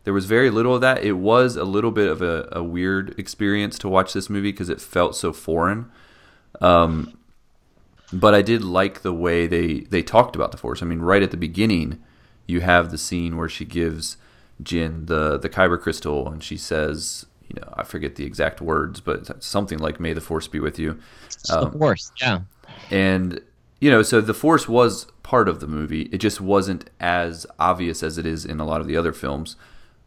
there 0.03 0.13
was 0.13 0.25
very 0.25 0.49
little 0.49 0.75
of 0.75 0.81
that. 0.81 1.03
It 1.03 1.13
was 1.13 1.55
a 1.55 1.65
little 1.65 1.91
bit 1.91 2.07
of 2.07 2.21
a, 2.21 2.47
a 2.51 2.63
weird 2.63 3.17
experience 3.19 3.77
to 3.79 3.89
watch 3.89 4.13
this 4.13 4.29
movie 4.29 4.51
because 4.51 4.69
it 4.69 4.79
felt 4.79 5.15
so 5.15 5.33
foreign. 5.33 5.91
Um, 6.61 7.17
but 8.13 8.33
I 8.33 8.41
did 8.41 8.63
like 8.63 9.01
the 9.01 9.13
way 9.13 9.47
they, 9.47 9.81
they 9.81 10.01
talked 10.01 10.35
about 10.35 10.51
the 10.51 10.57
Force. 10.57 10.81
I 10.81 10.85
mean, 10.85 10.99
right 10.99 11.23
at 11.23 11.31
the 11.31 11.37
beginning, 11.37 12.01
you 12.45 12.61
have 12.61 12.91
the 12.91 12.97
scene 12.97 13.35
where 13.35 13.49
she 13.49 13.65
gives 13.65 14.15
Jyn 14.63 15.07
the, 15.07 15.37
the 15.37 15.49
Kyber 15.49 15.79
crystal 15.79 16.29
and 16.29 16.41
she 16.41 16.57
says, 16.57 17.25
you 17.49 17.61
know, 17.61 17.73
I 17.75 17.83
forget 17.83 18.15
the 18.15 18.25
exact 18.25 18.61
words, 18.61 18.99
but 18.99 19.43
something 19.43 19.79
like 19.79 19.99
"May 19.99 20.13
the 20.13 20.21
Force 20.21 20.47
be 20.47 20.59
with 20.59 20.77
you." 20.77 20.99
Um, 21.49 21.71
the 21.71 21.77
Force, 21.77 22.11
yeah. 22.21 22.41
And 22.91 23.39
you 23.79 23.89
know, 23.89 24.01
so 24.01 24.21
the 24.21 24.33
Force 24.33 24.67
was 24.67 25.05
part 25.23 25.47
of 25.47 25.59
the 25.59 25.67
movie. 25.67 26.03
It 26.03 26.17
just 26.17 26.41
wasn't 26.41 26.89
as 26.99 27.45
obvious 27.59 28.03
as 28.03 28.17
it 28.17 28.25
is 28.25 28.45
in 28.45 28.59
a 28.59 28.65
lot 28.65 28.81
of 28.81 28.87
the 28.87 28.97
other 28.97 29.13
films, 29.13 29.55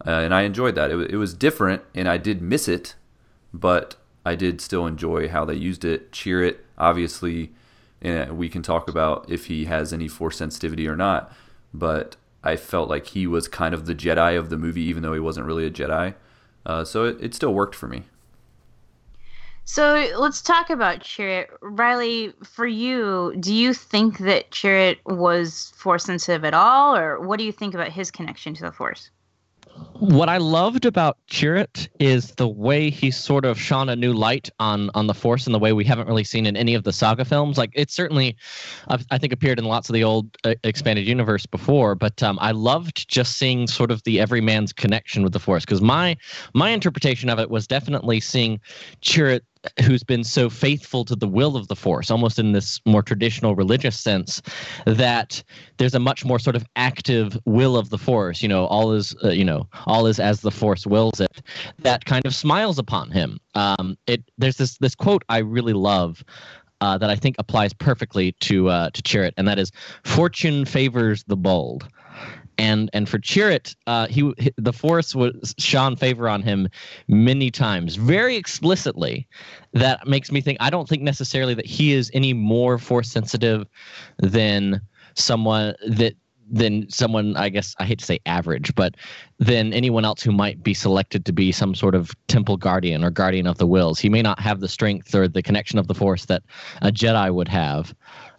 uh, 0.06 0.10
and 0.10 0.34
I 0.34 0.42
enjoyed 0.42 0.74
that. 0.74 0.90
It, 0.90 1.12
it 1.12 1.16
was 1.16 1.34
different, 1.34 1.82
and 1.94 2.08
I 2.08 2.18
did 2.18 2.42
miss 2.42 2.68
it, 2.68 2.94
but 3.54 3.96
I 4.24 4.34
did 4.34 4.60
still 4.60 4.86
enjoy 4.86 5.28
how 5.28 5.44
they 5.44 5.54
used 5.54 5.84
it. 5.84 6.12
Chirrut, 6.12 6.58
obviously, 6.76 7.52
and 8.02 8.36
we 8.36 8.48
can 8.48 8.62
talk 8.62 8.88
about 8.88 9.30
if 9.30 9.46
he 9.46 9.64
has 9.64 9.92
any 9.92 10.08
Force 10.08 10.36
sensitivity 10.36 10.86
or 10.86 10.96
not, 10.96 11.32
but 11.72 12.16
I 12.42 12.56
felt 12.56 12.88
like 12.88 13.08
he 13.08 13.26
was 13.26 13.48
kind 13.48 13.74
of 13.74 13.86
the 13.86 13.94
Jedi 13.94 14.38
of 14.38 14.50
the 14.50 14.58
movie, 14.58 14.82
even 14.82 15.02
though 15.02 15.14
he 15.14 15.20
wasn't 15.20 15.46
really 15.46 15.66
a 15.66 15.70
Jedi. 15.70 16.14
Uh, 16.66 16.84
so 16.84 17.04
it, 17.04 17.16
it 17.20 17.34
still 17.34 17.54
worked 17.54 17.74
for 17.74 17.88
me. 17.88 18.04
So 19.64 20.10
let's 20.16 20.42
talk 20.42 20.68
about 20.68 21.00
Chirrut. 21.00 21.46
Riley, 21.62 22.32
for 22.42 22.66
you, 22.66 23.34
do 23.38 23.54
you 23.54 23.72
think 23.72 24.18
that 24.18 24.50
Chirrut 24.50 24.96
was 25.06 25.72
force 25.76 26.04
sensitive 26.04 26.44
at 26.44 26.54
all, 26.54 26.96
or 26.96 27.20
what 27.20 27.38
do 27.38 27.44
you 27.44 27.52
think 27.52 27.74
about 27.74 27.92
his 27.92 28.10
connection 28.10 28.52
to 28.54 28.62
the 28.62 28.72
force? 28.72 29.10
What 30.00 30.28
I 30.28 30.38
loved 30.38 30.86
about 30.86 31.18
Chirrut 31.30 31.88
is 31.98 32.32
the 32.32 32.48
way 32.48 32.90
he 32.90 33.10
sort 33.10 33.44
of 33.44 33.60
shone 33.60 33.88
a 33.88 33.96
new 33.96 34.12
light 34.12 34.48
on 34.58 34.90
on 34.94 35.06
the 35.06 35.14
Force 35.14 35.46
in 35.46 35.52
the 35.52 35.58
way 35.58 35.72
we 35.72 35.84
haven't 35.84 36.08
really 36.08 36.24
seen 36.24 36.46
in 36.46 36.56
any 36.56 36.74
of 36.74 36.84
the 36.84 36.92
saga 36.92 37.24
films. 37.24 37.58
Like 37.58 37.70
it 37.74 37.90
certainly, 37.90 38.36
I 38.88 39.18
think, 39.18 39.32
appeared 39.32 39.58
in 39.58 39.66
lots 39.66 39.88
of 39.88 39.94
the 39.94 40.04
old 40.04 40.36
uh, 40.44 40.54
expanded 40.64 41.06
universe 41.06 41.46
before. 41.46 41.94
But 41.94 42.22
um, 42.22 42.38
I 42.40 42.52
loved 42.52 43.08
just 43.08 43.36
seeing 43.36 43.66
sort 43.66 43.90
of 43.90 44.02
the 44.04 44.20
everyman's 44.20 44.72
connection 44.72 45.22
with 45.22 45.32
the 45.32 45.40
Force 45.40 45.64
because 45.64 45.82
my 45.82 46.16
my 46.54 46.70
interpretation 46.70 47.28
of 47.28 47.38
it 47.38 47.50
was 47.50 47.66
definitely 47.66 48.20
seeing 48.20 48.60
Chirrut 49.02 49.42
who's 49.84 50.02
been 50.02 50.24
so 50.24 50.48
faithful 50.48 51.04
to 51.04 51.14
the 51.14 51.28
will 51.28 51.56
of 51.56 51.68
the 51.68 51.76
force 51.76 52.10
almost 52.10 52.38
in 52.38 52.52
this 52.52 52.80
more 52.86 53.02
traditional 53.02 53.54
religious 53.54 53.98
sense 53.98 54.40
that 54.86 55.42
there's 55.76 55.94
a 55.94 55.98
much 55.98 56.24
more 56.24 56.38
sort 56.38 56.56
of 56.56 56.64
active 56.76 57.38
will 57.44 57.76
of 57.76 57.90
the 57.90 57.98
force 57.98 58.42
you 58.42 58.48
know 58.48 58.64
all 58.66 58.92
is 58.92 59.14
uh, 59.22 59.28
you 59.28 59.44
know 59.44 59.68
all 59.86 60.06
is 60.06 60.18
as 60.18 60.40
the 60.40 60.50
force 60.50 60.86
wills 60.86 61.20
it 61.20 61.42
that 61.78 62.04
kind 62.06 62.24
of 62.24 62.34
smiles 62.34 62.78
upon 62.78 63.10
him 63.10 63.38
um, 63.54 63.96
it 64.06 64.22
there's 64.38 64.56
this 64.56 64.78
this 64.78 64.94
quote 64.94 65.22
i 65.28 65.38
really 65.38 65.74
love 65.74 66.24
uh, 66.80 66.96
that 66.96 67.10
I 67.10 67.16
think 67.16 67.36
applies 67.38 67.72
perfectly 67.74 68.32
to 68.40 68.70
uh, 68.70 68.90
to 68.90 69.02
Chirrut, 69.02 69.32
and 69.36 69.46
that 69.46 69.58
is 69.58 69.70
"Fortune 70.04 70.64
favors 70.64 71.24
the 71.24 71.36
bold." 71.36 71.86
And 72.60 72.90
and 72.92 73.08
for 73.08 73.18
Chirrut, 73.18 73.74
uh, 73.86 74.06
he 74.06 74.34
the 74.56 74.72
Force 74.72 75.14
was 75.14 75.54
shone 75.58 75.96
favor 75.96 76.28
on 76.28 76.42
him 76.42 76.68
many 77.08 77.50
times, 77.50 77.96
very 77.96 78.36
explicitly. 78.36 79.26
That 79.72 80.06
makes 80.06 80.30
me 80.30 80.42
think. 80.42 80.58
I 80.60 80.68
don't 80.68 80.88
think 80.88 81.02
necessarily 81.02 81.54
that 81.54 81.66
he 81.66 81.92
is 81.92 82.10
any 82.12 82.34
more 82.34 82.76
Force 82.76 83.10
sensitive 83.10 83.66
than 84.18 84.82
someone 85.14 85.74
that 85.88 86.14
than 86.52 86.90
someone 86.90 87.36
I 87.36 87.48
guess 87.48 87.74
I 87.78 87.86
hate 87.86 88.00
to 88.00 88.04
say 88.04 88.18
average, 88.26 88.74
but 88.74 88.96
than 89.38 89.72
anyone 89.72 90.04
else 90.04 90.22
who 90.22 90.32
might 90.32 90.62
be 90.62 90.74
selected 90.74 91.24
to 91.26 91.32
be 91.32 91.52
some 91.52 91.74
sort 91.74 91.94
of 91.94 92.12
temple 92.28 92.56
guardian 92.58 93.04
or 93.04 93.10
guardian 93.10 93.46
of 93.46 93.56
the 93.56 93.66
wills. 93.66 94.00
He 94.00 94.08
may 94.10 94.20
not 94.20 94.40
have 94.40 94.60
the 94.60 94.68
strength 94.68 95.14
or 95.14 95.28
the 95.28 95.42
connection 95.42 95.78
of 95.78 95.86
the 95.86 95.94
Force 95.94 96.26
that 96.26 96.42
a 96.82 96.90
Jedi 96.90 97.32
would 97.32 97.48
have, 97.48 97.94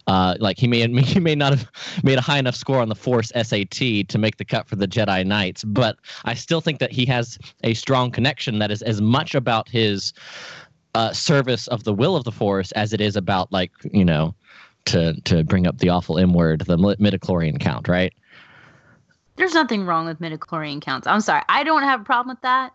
uh, 0.06 0.36
like 0.40 0.58
he 0.58 0.66
may 0.66 0.86
he 1.02 1.20
may 1.20 1.34
not 1.34 1.52
have 1.52 1.70
made 2.02 2.18
a 2.18 2.20
high 2.20 2.38
enough 2.38 2.54
score 2.54 2.80
on 2.80 2.88
the 2.88 2.94
Force 2.94 3.32
SAT 3.34 4.08
to 4.08 4.18
make 4.18 4.36
the 4.36 4.44
cut 4.44 4.68
for 4.68 4.76
the 4.76 4.88
Jedi 4.88 5.24
Knights, 5.24 5.64
but 5.64 5.96
I 6.24 6.34
still 6.34 6.60
think 6.60 6.78
that 6.80 6.92
he 6.92 7.06
has 7.06 7.38
a 7.64 7.74
strong 7.74 8.10
connection 8.10 8.58
that 8.58 8.70
is 8.70 8.82
as 8.82 9.00
much 9.00 9.34
about 9.34 9.68
his 9.68 10.12
uh, 10.94 11.12
service 11.12 11.68
of 11.68 11.84
the 11.84 11.94
will 11.94 12.16
of 12.16 12.24
the 12.24 12.32
Force 12.32 12.72
as 12.72 12.92
it 12.92 13.00
is 13.00 13.16
about 13.16 13.52
like 13.52 13.70
you 13.92 14.04
know 14.04 14.34
to 14.86 15.20
to 15.22 15.44
bring 15.44 15.66
up 15.66 15.78
the 15.78 15.88
awful 15.88 16.18
M 16.18 16.32
word, 16.32 16.62
the 16.66 16.76
midichlorian 16.76 17.60
count, 17.60 17.88
right? 17.88 18.12
There's 19.36 19.54
nothing 19.54 19.86
wrong 19.86 20.06
with 20.06 20.20
midichlorian 20.20 20.82
counts. 20.82 21.06
I'm 21.06 21.20
sorry, 21.20 21.42
I 21.48 21.64
don't 21.64 21.82
have 21.82 22.02
a 22.02 22.04
problem 22.04 22.34
with 22.34 22.42
that 22.42 22.72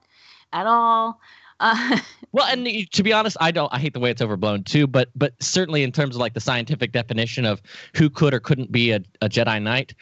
at 0.53 0.65
all. 0.65 1.19
Uh, 1.59 1.99
well, 2.31 2.45
and 2.47 2.67
to 2.91 3.03
be 3.03 3.13
honest, 3.13 3.37
I 3.39 3.51
don't. 3.51 3.71
I 3.73 3.79
hate 3.79 3.93
the 3.93 3.99
way 3.99 4.11
it's 4.11 4.21
overblown 4.21 4.63
too. 4.63 4.87
But 4.87 5.09
but 5.15 5.33
certainly 5.39 5.83
in 5.83 5.91
terms 5.91 6.15
of 6.15 6.19
like 6.19 6.33
the 6.33 6.39
scientific 6.39 6.91
definition 6.91 7.45
of 7.45 7.61
who 7.95 8.09
could 8.09 8.33
or 8.33 8.39
couldn't 8.39 8.71
be 8.71 8.91
a, 8.91 9.01
a 9.21 9.29
Jedi 9.29 9.61
Knight, 9.61 9.93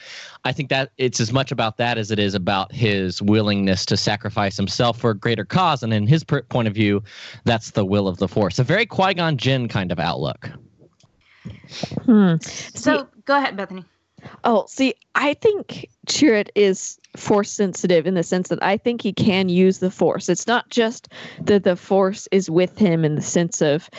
I 0.43 0.51
think 0.51 0.69
that 0.69 0.91
it's 0.97 1.19
as 1.19 1.31
much 1.31 1.51
about 1.51 1.77
that 1.77 1.97
as 1.97 2.11
it 2.11 2.19
is 2.19 2.35
about 2.35 2.71
his 2.71 3.21
willingness 3.21 3.85
to 3.87 3.97
sacrifice 3.97 4.57
himself 4.57 4.99
for 4.99 5.11
a 5.11 5.17
greater 5.17 5.45
cause. 5.45 5.83
And 5.83 5.93
in 5.93 6.07
his 6.07 6.23
per- 6.23 6.43
point 6.43 6.67
of 6.67 6.73
view, 6.73 7.03
that's 7.45 7.71
the 7.71 7.85
will 7.85 8.07
of 8.07 8.17
the 8.17 8.27
Force. 8.27 8.59
A 8.59 8.63
very 8.63 8.85
Qui 8.85 9.13
Gon 9.13 9.37
Jinn 9.37 9.67
kind 9.67 9.91
of 9.91 9.99
outlook. 9.99 10.49
Hmm. 12.05 12.35
So 12.39 13.07
go 13.25 13.37
ahead, 13.37 13.55
Bethany. 13.55 13.85
Oh, 14.43 14.65
see, 14.67 14.93
I 15.15 15.33
think 15.33 15.87
Chirrut 16.07 16.49
is 16.55 16.99
force 17.15 17.49
sensitive 17.49 18.05
in 18.05 18.13
the 18.13 18.23
sense 18.23 18.49
that 18.49 18.61
I 18.63 18.77
think 18.77 19.01
he 19.01 19.13
can 19.13 19.49
use 19.49 19.79
the 19.79 19.91
force. 19.91 20.29
It's 20.29 20.47
not 20.47 20.69
just 20.69 21.09
that 21.41 21.63
the 21.63 21.75
force 21.75 22.27
is 22.31 22.49
with 22.49 22.77
him 22.77 23.05
in 23.05 23.15
the 23.15 23.21
sense 23.21 23.61
of 23.61 23.89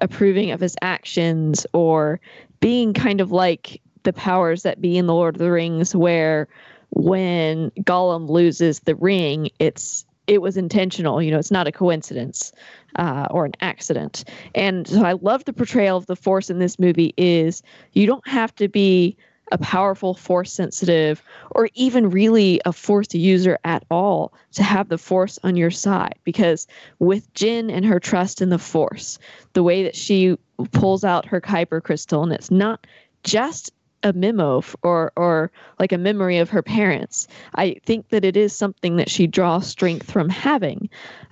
approving 0.00 0.50
of 0.50 0.60
his 0.60 0.76
actions 0.82 1.66
or 1.72 2.20
being 2.60 2.94
kind 2.94 3.20
of 3.20 3.32
like 3.32 3.80
the 4.02 4.12
powers 4.12 4.62
that 4.62 4.80
be 4.80 4.96
in 4.96 5.06
the 5.06 5.14
Lord 5.14 5.34
of 5.34 5.40
the 5.40 5.50
Rings 5.50 5.94
where 5.94 6.48
when 6.90 7.70
Gollum 7.80 8.28
loses 8.28 8.80
the 8.80 8.94
ring, 8.94 9.50
it's 9.58 10.04
it 10.26 10.40
was 10.40 10.56
intentional. 10.56 11.20
You 11.20 11.32
know, 11.32 11.38
it's 11.38 11.50
not 11.50 11.66
a 11.66 11.72
coincidence 11.72 12.52
uh, 12.96 13.26
or 13.30 13.44
an 13.46 13.52
accident. 13.60 14.24
And 14.54 14.86
so 14.86 15.02
I 15.02 15.14
love 15.14 15.44
the 15.44 15.52
portrayal 15.52 15.96
of 15.96 16.06
the 16.06 16.14
Force 16.14 16.50
in 16.50 16.60
this 16.60 16.78
movie. 16.78 17.14
Is 17.16 17.62
you 17.92 18.06
don't 18.06 18.26
have 18.28 18.54
to 18.56 18.68
be 18.68 19.16
a 19.52 19.58
powerful 19.58 20.14
force 20.14 20.52
sensitive 20.52 21.22
or 21.50 21.68
even 21.74 22.10
really 22.10 22.60
a 22.64 22.72
force 22.72 23.14
user 23.14 23.58
at 23.64 23.84
all 23.90 24.32
to 24.52 24.62
have 24.62 24.88
the 24.88 24.98
force 24.98 25.38
on 25.42 25.56
your 25.56 25.70
side 25.70 26.18
because 26.24 26.66
with 26.98 27.32
Jyn 27.34 27.72
and 27.72 27.84
her 27.84 28.00
trust 28.00 28.40
in 28.40 28.50
the 28.50 28.58
force 28.58 29.18
the 29.52 29.62
way 29.62 29.82
that 29.82 29.96
she 29.96 30.36
pulls 30.72 31.04
out 31.04 31.26
her 31.26 31.40
kyber 31.40 31.82
crystal 31.82 32.22
and 32.22 32.32
it's 32.32 32.50
not 32.50 32.86
just 33.22 33.72
a 34.02 34.12
memo 34.12 34.62
or 34.82 35.12
or 35.16 35.50
like 35.78 35.92
a 35.92 35.98
memory 35.98 36.38
of 36.38 36.48
her 36.50 36.62
parents. 36.62 37.28
I 37.54 37.76
think 37.84 38.08
that 38.08 38.24
it 38.24 38.36
is 38.36 38.56
something 38.56 38.96
that 38.96 39.10
she 39.10 39.26
draws 39.26 39.66
strength 39.66 40.10
from 40.10 40.28
having, 40.28 40.88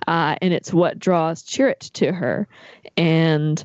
uh, 0.07 0.35
and 0.41 0.53
it's 0.53 0.73
what 0.73 0.99
draws 0.99 1.43
Chirrut 1.43 1.91
to 1.93 2.11
her. 2.11 2.47
And 2.95 3.63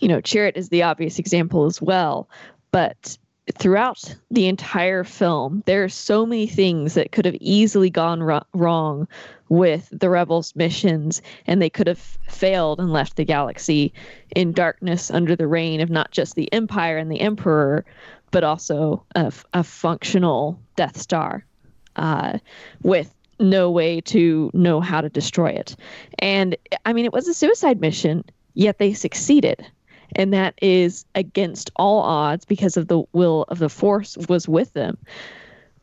you 0.00 0.08
know, 0.08 0.20
Chirrut 0.20 0.56
is 0.56 0.68
the 0.68 0.82
obvious 0.82 1.18
example 1.18 1.66
as 1.66 1.82
well, 1.82 2.28
but 2.70 3.16
throughout 3.56 4.14
the 4.30 4.46
entire 4.46 5.04
film, 5.04 5.62
there 5.66 5.84
are 5.84 5.88
so 5.88 6.26
many 6.26 6.46
things 6.46 6.94
that 6.94 7.12
could 7.12 7.24
have 7.24 7.36
easily 7.40 7.90
gone 7.90 8.22
ro- 8.22 8.44
wrong 8.54 9.08
with 9.48 9.88
the 9.90 10.10
rebels' 10.10 10.54
missions, 10.54 11.22
and 11.46 11.60
they 11.60 11.70
could 11.70 11.86
have 11.86 12.18
failed 12.28 12.80
and 12.80 12.92
left 12.92 13.16
the 13.16 13.24
galaxy 13.24 13.92
in 14.36 14.52
darkness 14.52 15.10
under 15.10 15.34
the 15.34 15.46
reign 15.46 15.80
of 15.80 15.90
not 15.90 16.10
just 16.10 16.34
the 16.34 16.52
Empire 16.52 16.98
and 16.98 17.10
the 17.10 17.20
Emperor, 17.20 17.84
but 18.30 18.44
also 18.44 19.04
a, 19.14 19.32
a 19.54 19.64
functional 19.64 20.60
Death 20.76 20.98
Star 20.98 21.44
uh, 21.96 22.38
with 22.82 23.14
no 23.40 23.70
way 23.70 24.00
to 24.02 24.50
know 24.52 24.80
how 24.80 25.00
to 25.00 25.08
destroy 25.08 25.50
it. 25.50 25.76
And 26.18 26.56
I 26.84 26.92
mean, 26.92 27.04
it 27.04 27.12
was 27.12 27.28
a 27.28 27.34
suicide 27.34 27.80
mission, 27.80 28.24
yet 28.54 28.78
they 28.78 28.92
succeeded 28.92 29.66
and 30.16 30.32
that 30.32 30.54
is 30.62 31.04
against 31.14 31.70
all 31.76 32.00
odds 32.00 32.44
because 32.44 32.76
of 32.76 32.88
the 32.88 33.02
will 33.12 33.44
of 33.48 33.58
the 33.58 33.68
force 33.68 34.16
was 34.28 34.48
with 34.48 34.72
them 34.72 34.96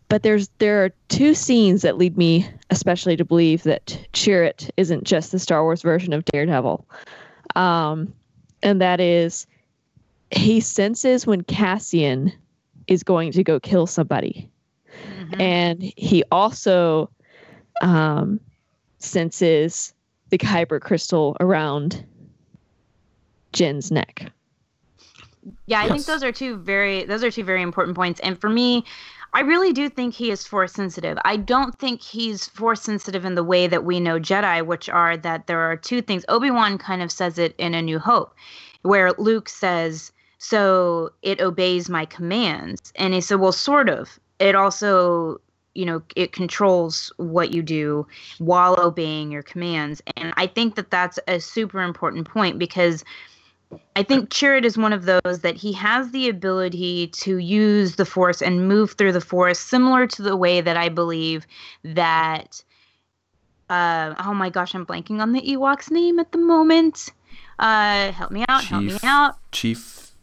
but 0.08 0.24
there's 0.24 0.50
there 0.60 0.84
are 0.84 0.92
two 1.10 1.34
scenes 1.34 1.82
that 1.82 1.98
lead 1.98 2.18
me 2.18 2.48
especially 2.70 3.16
to 3.16 3.26
believe 3.26 3.64
that 3.64 3.98
Chirrut 4.14 4.70
isn't 4.78 5.04
just 5.04 5.32
the 5.32 5.40
Star 5.40 5.64
Wars 5.64 5.82
version 5.82 6.14
of 6.14 6.26
Daredevil. 6.26 6.88
Um, 7.56 8.14
and 8.62 8.82
that 8.82 9.00
is 9.00 9.48
he 10.32 10.60
senses 10.60 11.26
when 11.26 11.44
Cassian 11.44 12.32
is 12.88 13.04
going 13.04 13.32
to 13.32 13.44
go 13.44 13.60
kill 13.60 13.88
somebody. 13.88 14.50
Mm-hmm. 15.20 15.42
And 15.42 15.94
he 15.96 16.24
also 16.32 17.10
um, 17.82 18.40
senses 19.00 19.94
the 20.30 20.38
kyber 20.38 20.82
crystal 20.82 21.38
around 21.40 22.06
Jyn's 23.56 23.92
neck. 23.92 24.32
Yeah, 25.68 25.82
I 25.82 25.86
Yes. 25.86 25.92
think 25.92 26.06
those 26.06 26.24
are 26.24 26.32
two 26.32 26.58
very 26.58 27.06
those 27.06 27.24
are 27.24 27.32
two 27.32 27.44
very 27.44 27.62
important 27.62 27.96
points. 27.96 28.20
And 28.22 28.40
for 28.40 28.50
me, 28.50 28.84
I 29.34 29.42
really 29.42 29.74
do 29.74 29.90
think 29.90 30.14
he 30.14 30.32
is 30.32 30.46
force 30.48 30.74
sensitive. 30.74 31.18
I 31.26 31.38
don't 31.38 31.78
think 31.78 32.02
he's 32.02 32.48
force 32.48 32.82
sensitive 32.82 33.26
in 33.26 33.36
the 33.36 33.44
way 33.44 33.68
that 33.68 33.84
we 33.84 34.00
know 34.00 34.20
Jedi, 34.20 34.66
which 34.66 34.90
are 34.90 35.18
that 35.18 35.48
there 35.48 35.60
are 35.60 35.76
two 35.76 36.02
things. 36.02 36.26
Obi-Wan 36.30 36.78
kind 36.78 37.02
of 37.02 37.12
says 37.12 37.38
it 37.38 37.54
in 37.58 37.74
A 37.76 37.82
New 37.82 38.00
Hope, 38.00 38.34
where 38.84 39.12
Luke 39.14 39.50
says, 39.50 40.12
"So 40.40 41.12
it 41.22 41.42
obeys 41.42 41.90
my 41.90 42.06
commands." 42.06 42.92
And 42.96 43.14
he 43.14 43.22
said, 43.22 43.40
"Well, 43.40 43.52
sort 43.52 43.90
of. 43.90 44.20
It 44.40 44.56
also 44.56 45.40
you 45.76 45.86
know 45.86 46.02
it 46.16 46.32
controls 46.32 47.12
what 47.18 47.54
you 47.54 47.62
do 47.62 48.08
while 48.40 48.80
obeying 48.80 49.30
your 49.32 49.44
commands 49.44 50.02
and 50.16 50.34
i 50.38 50.48
think 50.48 50.76
that 50.76 50.90
that's 50.90 51.20
a 51.28 51.40
super 51.40 51.82
important 51.82 52.26
point 52.28 52.58
because 52.58 53.04
I 53.96 54.04
think 54.04 54.30
Chirrut 54.30 54.66
is 54.66 54.78
one 54.78 54.94
of 54.94 55.06
those 55.06 55.40
that 55.42 55.56
he 55.56 55.72
has 55.74 56.12
the 56.12 56.28
ability 56.30 57.08
to 57.08 57.38
use 57.38 57.96
the 57.96 58.06
force 58.06 58.42
and 58.42 58.68
move 58.68 58.92
through 58.94 59.12
the 59.14 59.22
force, 59.22 59.60
similar 59.60 60.08
to 60.08 60.22
the 60.22 60.36
way 60.36 60.62
that 60.62 60.78
I 60.78 60.90
believe 60.90 61.46
that. 61.84 62.64
Uh, 63.70 64.14
oh 64.24 64.34
my 64.34 64.50
gosh, 64.50 64.76
I'm 64.76 64.86
blanking 64.86 65.22
on 65.22 65.32
the 65.32 65.42
Ewok's 65.42 65.90
name 65.90 66.20
at 66.20 66.32
the 66.32 66.38
moment. 66.38 67.12
Uh, 67.58 68.12
help 68.12 68.32
me 68.32 68.44
out, 68.48 68.64
help 68.64 68.84
me 68.84 68.98
out. 69.04 69.36
Chief 69.52 70.14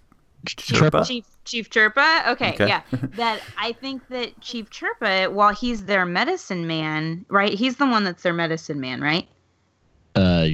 Chirpa? 0.46 0.90
Chirpa? 0.90 1.06
Chief 1.06 1.24
Chief 1.44 1.70
Chirpa. 1.70 2.28
Okay, 2.32 2.54
Okay. 2.54 2.66
yeah. 2.68 2.82
that 3.16 3.40
I 3.58 3.72
think 3.72 4.06
that 4.08 4.40
Chief 4.40 4.70
Chirpa, 4.70 5.32
while 5.32 5.52
he's 5.54 5.86
their 5.86 6.04
medicine 6.06 6.66
man, 6.66 7.24
right? 7.28 7.52
He's 7.52 7.76
the 7.76 7.86
one 7.86 8.04
that's 8.04 8.22
their 8.22 8.32
medicine 8.32 8.80
man, 8.80 9.00
right? 9.00 9.26
Uh, 10.14 10.48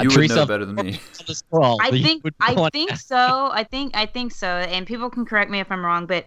You 0.00 0.10
uh, 0.10 0.16
would 0.16 0.30
know 0.30 0.46
better 0.46 0.64
than 0.64 0.76
me. 0.76 1.00
scroll, 1.12 1.78
I 1.80 1.90
think 1.90 2.24
would 2.24 2.34
I 2.40 2.54
want- 2.54 2.72
think 2.72 2.96
so. 2.96 3.50
I 3.52 3.64
think 3.64 3.96
I 3.96 4.06
think 4.06 4.32
so. 4.32 4.46
And 4.46 4.86
people 4.86 5.10
can 5.10 5.24
correct 5.24 5.50
me 5.50 5.60
if 5.60 5.70
I'm 5.70 5.84
wrong, 5.84 6.06
but 6.06 6.26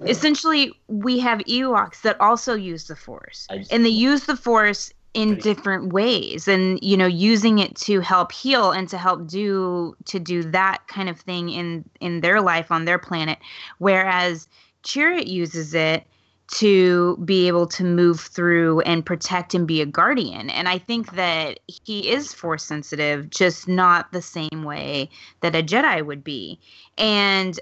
essentially 0.00 0.72
we 0.88 1.18
have 1.20 1.38
Ewoks 1.40 2.02
that 2.02 2.20
also 2.20 2.54
use 2.54 2.86
the 2.86 2.96
Force, 2.96 3.46
and 3.70 3.84
they 3.84 3.90
use 3.90 4.24
the 4.24 4.36
Force 4.36 4.92
in 5.14 5.38
different 5.38 5.92
ways, 5.92 6.48
and 6.48 6.78
you 6.82 6.96
know, 6.96 7.06
using 7.06 7.58
it 7.58 7.76
to 7.76 8.00
help 8.00 8.32
heal 8.32 8.70
and 8.72 8.88
to 8.88 8.98
help 8.98 9.26
do 9.26 9.94
to 10.06 10.18
do 10.18 10.42
that 10.50 10.86
kind 10.88 11.08
of 11.08 11.20
thing 11.20 11.50
in 11.50 11.84
in 12.00 12.20
their 12.20 12.40
life 12.40 12.70
on 12.72 12.84
their 12.84 12.98
planet, 12.98 13.38
whereas 13.78 14.48
Chirrut 14.84 15.26
uses 15.26 15.74
it 15.74 16.06
to 16.48 17.16
be 17.24 17.48
able 17.48 17.66
to 17.66 17.84
move 17.84 18.20
through 18.20 18.80
and 18.80 19.06
protect 19.06 19.54
and 19.54 19.66
be 19.66 19.80
a 19.80 19.86
guardian. 19.86 20.50
And 20.50 20.68
I 20.68 20.78
think 20.78 21.14
that 21.14 21.60
he 21.66 22.10
is 22.10 22.34
force 22.34 22.64
sensitive, 22.64 23.30
just 23.30 23.68
not 23.68 24.12
the 24.12 24.22
same 24.22 24.64
way 24.64 25.08
that 25.40 25.56
a 25.56 25.62
Jedi 25.62 26.04
would 26.04 26.22
be. 26.22 26.58
And 26.98 27.58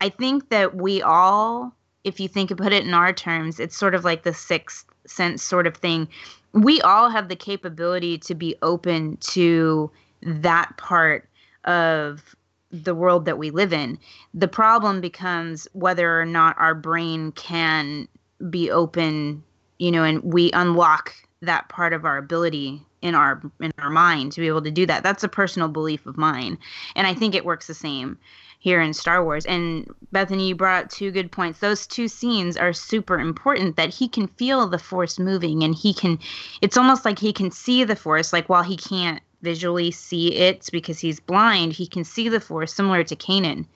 I 0.00 0.08
think 0.08 0.50
that 0.50 0.76
we 0.76 1.02
all, 1.02 1.74
if 2.04 2.20
you 2.20 2.28
think 2.28 2.56
put 2.56 2.72
it 2.72 2.86
in 2.86 2.94
our 2.94 3.12
terms, 3.12 3.58
it's 3.58 3.76
sort 3.76 3.94
of 3.94 4.04
like 4.04 4.22
the 4.22 4.34
sixth 4.34 4.86
sense 5.06 5.42
sort 5.42 5.66
of 5.66 5.76
thing. 5.76 6.08
We 6.52 6.80
all 6.82 7.08
have 7.08 7.28
the 7.28 7.36
capability 7.36 8.18
to 8.18 8.34
be 8.34 8.56
open 8.62 9.16
to 9.18 9.90
that 10.22 10.76
part 10.76 11.28
of 11.64 12.36
the 12.72 12.94
world 12.94 13.26
that 13.26 13.38
we 13.38 13.50
live 13.50 13.72
in. 13.72 13.98
The 14.34 14.48
problem 14.48 15.00
becomes 15.00 15.68
whether 15.72 16.20
or 16.20 16.24
not 16.24 16.56
our 16.58 16.74
brain 16.74 17.32
can 17.32 18.08
be 18.50 18.70
open, 18.70 19.44
you 19.78 19.90
know, 19.90 20.04
and 20.04 20.22
we 20.22 20.50
unlock 20.52 21.14
that 21.42 21.68
part 21.68 21.92
of 21.92 22.04
our 22.04 22.16
ability 22.16 22.82
in 23.02 23.14
our 23.14 23.42
in 23.60 23.72
our 23.78 23.90
mind 23.90 24.32
to 24.32 24.40
be 24.40 24.48
able 24.48 24.62
to 24.62 24.70
do 24.70 24.86
that. 24.86 25.02
That's 25.02 25.24
a 25.24 25.28
personal 25.28 25.68
belief 25.68 26.06
of 26.06 26.16
mine. 26.16 26.56
And 26.96 27.06
I 27.06 27.14
think 27.14 27.34
it 27.34 27.44
works 27.44 27.66
the 27.66 27.74
same 27.74 28.18
here 28.60 28.80
in 28.80 28.94
Star 28.94 29.24
Wars. 29.24 29.44
And 29.44 29.92
Bethany, 30.12 30.48
you 30.48 30.54
brought 30.54 30.84
up 30.84 30.90
two 30.90 31.10
good 31.10 31.32
points. 31.32 31.58
Those 31.58 31.86
two 31.86 32.06
scenes 32.06 32.56
are 32.56 32.72
super 32.72 33.18
important 33.18 33.76
that 33.76 33.90
he 33.90 34.08
can 34.08 34.28
feel 34.28 34.68
the 34.68 34.78
force 34.78 35.18
moving 35.18 35.64
and 35.64 35.74
he 35.74 35.92
can 35.92 36.18
it's 36.62 36.76
almost 36.76 37.04
like 37.04 37.18
he 37.18 37.32
can 37.32 37.50
see 37.50 37.84
the 37.84 37.96
force 37.96 38.32
like 38.32 38.48
while 38.48 38.62
he 38.62 38.76
can't 38.76 39.20
visually 39.42 39.90
see 39.90 40.34
it 40.34 40.68
because 40.72 40.98
he's 40.98 41.20
blind, 41.20 41.72
he 41.72 41.86
can 41.86 42.04
see 42.04 42.28
the 42.28 42.40
force 42.40 42.72
similar 42.72 43.04
to 43.04 43.16
Kanan 43.16 43.66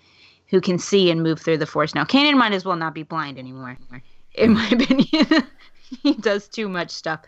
who 0.49 0.61
can 0.61 0.79
see 0.79 1.11
and 1.11 1.23
move 1.23 1.41
through 1.41 1.59
the 1.59 1.67
force. 1.67 1.95
Now, 1.95 2.05
Kanan 2.05 2.37
might 2.37 2.53
as 2.53 2.65
well 2.65 2.77
not 2.77 2.95
be 2.95 3.03
blind 3.03 3.39
anymore. 3.39 3.77
In 4.35 4.55
my 4.55 4.69
opinion, 4.73 5.45
he 6.03 6.15
does 6.15 6.49
too 6.49 6.69
much 6.69 6.91
stuff. 6.91 7.21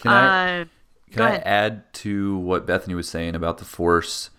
Can 0.00 0.12
I 0.12 0.60
uh, 0.60 0.64
can 1.10 1.22
I 1.22 1.36
add 1.38 1.92
to 1.94 2.38
what 2.38 2.66
Bethany 2.66 2.94
was 2.94 3.08
saying 3.08 3.34
about 3.34 3.58
the 3.58 3.64
Force 3.64 4.30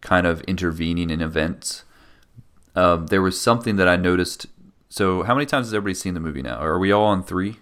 kind 0.00 0.26
of 0.26 0.40
intervening 0.42 1.10
in 1.10 1.20
events? 1.20 1.84
Um, 2.74 3.08
there 3.08 3.20
was 3.20 3.38
something 3.38 3.76
that 3.76 3.88
I 3.88 3.96
noticed. 3.96 4.46
So, 4.88 5.24
how 5.24 5.34
many 5.34 5.46
times 5.46 5.66
has 5.66 5.74
everybody 5.74 5.94
seen 5.94 6.14
the 6.14 6.20
movie 6.20 6.42
now? 6.42 6.56
Are 6.56 6.78
we 6.78 6.90
all 6.90 7.04
on 7.04 7.22
three? 7.22 7.56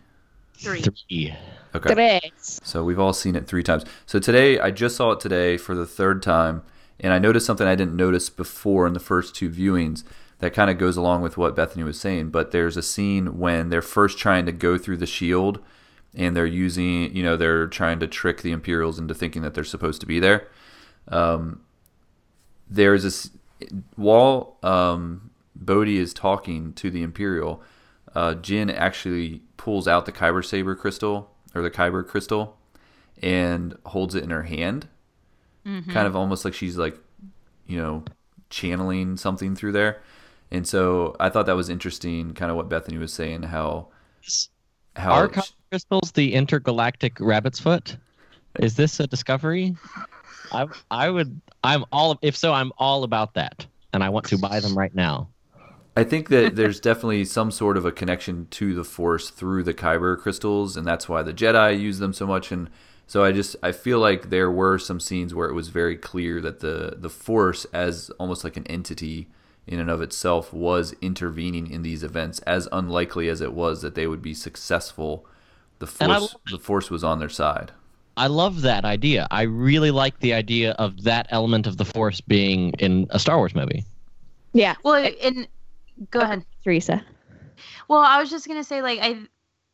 three. 0.57 0.83
Three. 0.83 1.35
Okay. 1.75 1.93
Tres. 1.93 2.61
So 2.63 2.85
we've 2.85 3.01
all 3.01 3.13
seen 3.13 3.35
it 3.35 3.47
three 3.47 3.63
times. 3.63 3.85
So 4.07 4.19
today, 4.19 4.61
I 4.61 4.71
just 4.71 4.97
saw 4.97 5.13
it 5.13 5.21
today 5.21 5.57
for 5.57 5.75
the 5.75 5.87
third 5.87 6.23
time, 6.23 6.63
and 7.01 7.13
I 7.13 7.19
noticed 7.19 7.47
something 7.47 7.67
I 7.67 7.75
didn't 7.75 7.97
notice 7.97 8.31
before 8.31 8.87
in 8.87 8.93
the 8.93 9.01
first 9.01 9.35
two 9.35 9.51
viewings 9.51 10.05
that 10.39 10.55
kind 10.55 10.71
of 10.71 10.79
goes 10.79 10.97
along 10.97 11.23
with 11.23 11.37
what 11.37 11.57
Bethany 11.57 11.83
was 11.83 11.99
saying. 11.99 12.31
But 12.31 12.53
there's 12.53 12.77
a 12.77 12.83
scene 12.83 13.39
when 13.39 13.71
they're 13.71 13.83
first 13.83 14.19
trying 14.19 14.47
to 14.47 14.53
go 14.53 14.79
through 14.79 14.99
the 14.99 15.07
shield, 15.07 15.59
and 16.15 16.37
they're 16.37 16.47
using, 16.47 17.15
you 17.15 17.25
know, 17.25 17.37
they're 17.37 17.67
trying 17.67 17.99
to 18.01 18.07
trick 18.07 18.43
the 18.43 18.53
Imperials 18.53 18.99
into 18.99 19.15
thinking 19.15 19.43
that 19.43 19.55
they're 19.55 19.65
supposed 19.65 20.01
to 20.01 20.07
be 20.07 20.21
there. 20.21 20.49
Um, 21.09 21.63
there's 22.71 23.03
this 23.03 23.31
while 23.97 24.59
um, 24.63 25.31
Bodhi 25.57 25.99
is 25.99 26.15
talking 26.15 26.73
to 26.75 26.91
the 26.91 27.03
Imperial, 27.03 27.63
uh, 28.15 28.35
Jyn 28.35 28.73
actually 28.73 29.43
pulls 29.57 29.89
out 29.89 30.07
the 30.07 30.13
Kyber 30.13 30.45
saber 30.45 30.75
crystal 30.75 31.34
or 31.55 31.63
the 31.63 31.71
Kyber 31.71 32.07
crystal 32.07 32.57
and 33.23 33.77
holds 33.87 34.15
it 34.15 34.25
in 34.25 34.31
her 34.31 34.43
hand, 34.43 34.89
mm-hmm. 35.67 35.91
kind 35.91 36.07
of 36.07 36.17
almost 36.17 36.45
like 36.45 36.55
she's 36.55 36.77
like, 36.77 36.99
you 37.67 37.79
know, 37.79 38.05
channeling 38.51 39.17
something 39.17 39.55
through 39.55 39.73
there. 39.73 40.03
And 40.51 40.67
so 40.67 41.17
I 41.19 41.31
thought 41.31 41.47
that 41.47 41.57
was 41.57 41.69
interesting, 41.69 42.35
kind 42.35 42.51
of 42.51 42.57
what 42.57 42.69
Bethany 42.69 42.99
was 42.99 43.13
saying, 43.13 43.45
how 43.45 43.89
how 44.97 45.13
Are 45.13 45.29
kyber 45.29 45.53
crystals 45.71 46.13
the 46.13 46.35
intergalactic 46.35 47.19
rabbit's 47.21 47.59
foot? 47.59 47.97
Is 48.61 48.77
this 48.77 49.01
a 49.01 49.07
discovery? 49.07 49.77
I 50.53 50.67
I 50.91 51.11
would 51.11 51.41
I'm 51.65 51.85
all 51.91 52.19
if 52.23 52.37
so 52.37 52.53
I'm 52.53 52.73
all 52.79 53.03
about 53.03 53.35
that, 53.35 53.67
and 53.93 54.05
I 54.05 54.09
want 54.09 54.27
to 54.27 54.39
buy 54.39 54.61
them 54.61 54.77
right 54.77 54.95
now. 54.95 55.29
I 55.97 56.05
think 56.05 56.29
that 56.29 56.57
there's 56.57 56.81
definitely 56.81 57.25
some 57.25 57.51
sort 57.51 57.77
of 57.77 57.85
a 57.85 57.93
connection 57.93 58.47
to 58.51 58.75
the 58.75 58.85
Force 58.85 59.31
through 59.31 59.63
the 59.63 59.75
Kyber 59.75 60.19
crystals, 60.19 60.77
and 60.77 60.87
that's 60.87 61.09
why 61.09 61.23
the 61.23 61.35
Jedi 61.35 61.79
use 61.79 61.99
them 61.99 62.13
so 62.13 62.27
much. 62.27 62.51
And 62.53 62.71
so 63.07 63.25
I 63.25 63.33
just 63.33 63.57
I 63.63 63.73
feel 63.73 63.99
like 63.99 64.31
there 64.31 64.51
were 64.51 64.79
some 64.79 65.01
scenes 65.01 65.35
where 65.35 65.49
it 65.49 65.55
was 65.55 65.69
very 65.69 65.97
clear 65.97 66.41
that 66.41 66.61
the 66.61 66.97
the 66.99 67.11
Force, 67.11 67.65
as 67.73 68.11
almost 68.19 68.45
like 68.45 68.57
an 68.57 68.67
entity 68.67 69.29
in 69.67 69.79
and 69.79 69.91
of 69.91 70.03
itself, 70.03 70.53
was 70.53 70.95
intervening 71.01 71.71
in 71.71 71.83
these 71.83 72.03
events. 72.03 72.41
As 72.41 72.69
unlikely 72.73 73.29
as 73.29 73.41
it 73.41 73.53
was 73.53 73.83
that 73.83 73.95
they 73.95 74.07
would 74.07 74.23
be 74.23 74.35
successful, 74.35 75.27
the 75.79 75.91
And 76.01 76.13
I 76.13 76.19
Force 76.19 76.37
the 76.51 76.59
Force 76.59 76.91
was 76.91 77.05
on 77.05 77.19
their 77.19 77.29
side. 77.29 77.73
I 78.17 78.29
love 78.29 78.63
that 78.63 78.85
idea. 78.85 79.27
I 79.31 79.43
really 79.43 79.91
like 79.91 80.21
the 80.21 80.35
idea 80.35 80.73
of 80.73 81.03
that 81.03 81.27
element 81.31 81.67
of 81.67 81.79
the 81.79 81.85
Force 81.85 82.21
being 82.21 82.71
in 82.79 83.09
a 83.11 83.19
Star 83.19 83.39
Wars 83.39 83.57
movie. 83.57 83.85
Yeah. 84.53 84.77
Well, 84.85 85.11
and 85.21 85.49
go 86.11 86.21
ahead. 86.21 86.45
Teresa. 86.65 87.05
Well, 87.89 88.01
I 88.01 88.21
was 88.21 88.31
just 88.31 88.47
gonna 88.47 88.65
say, 88.65 88.83
like, 88.83 89.01
I, 89.03 89.27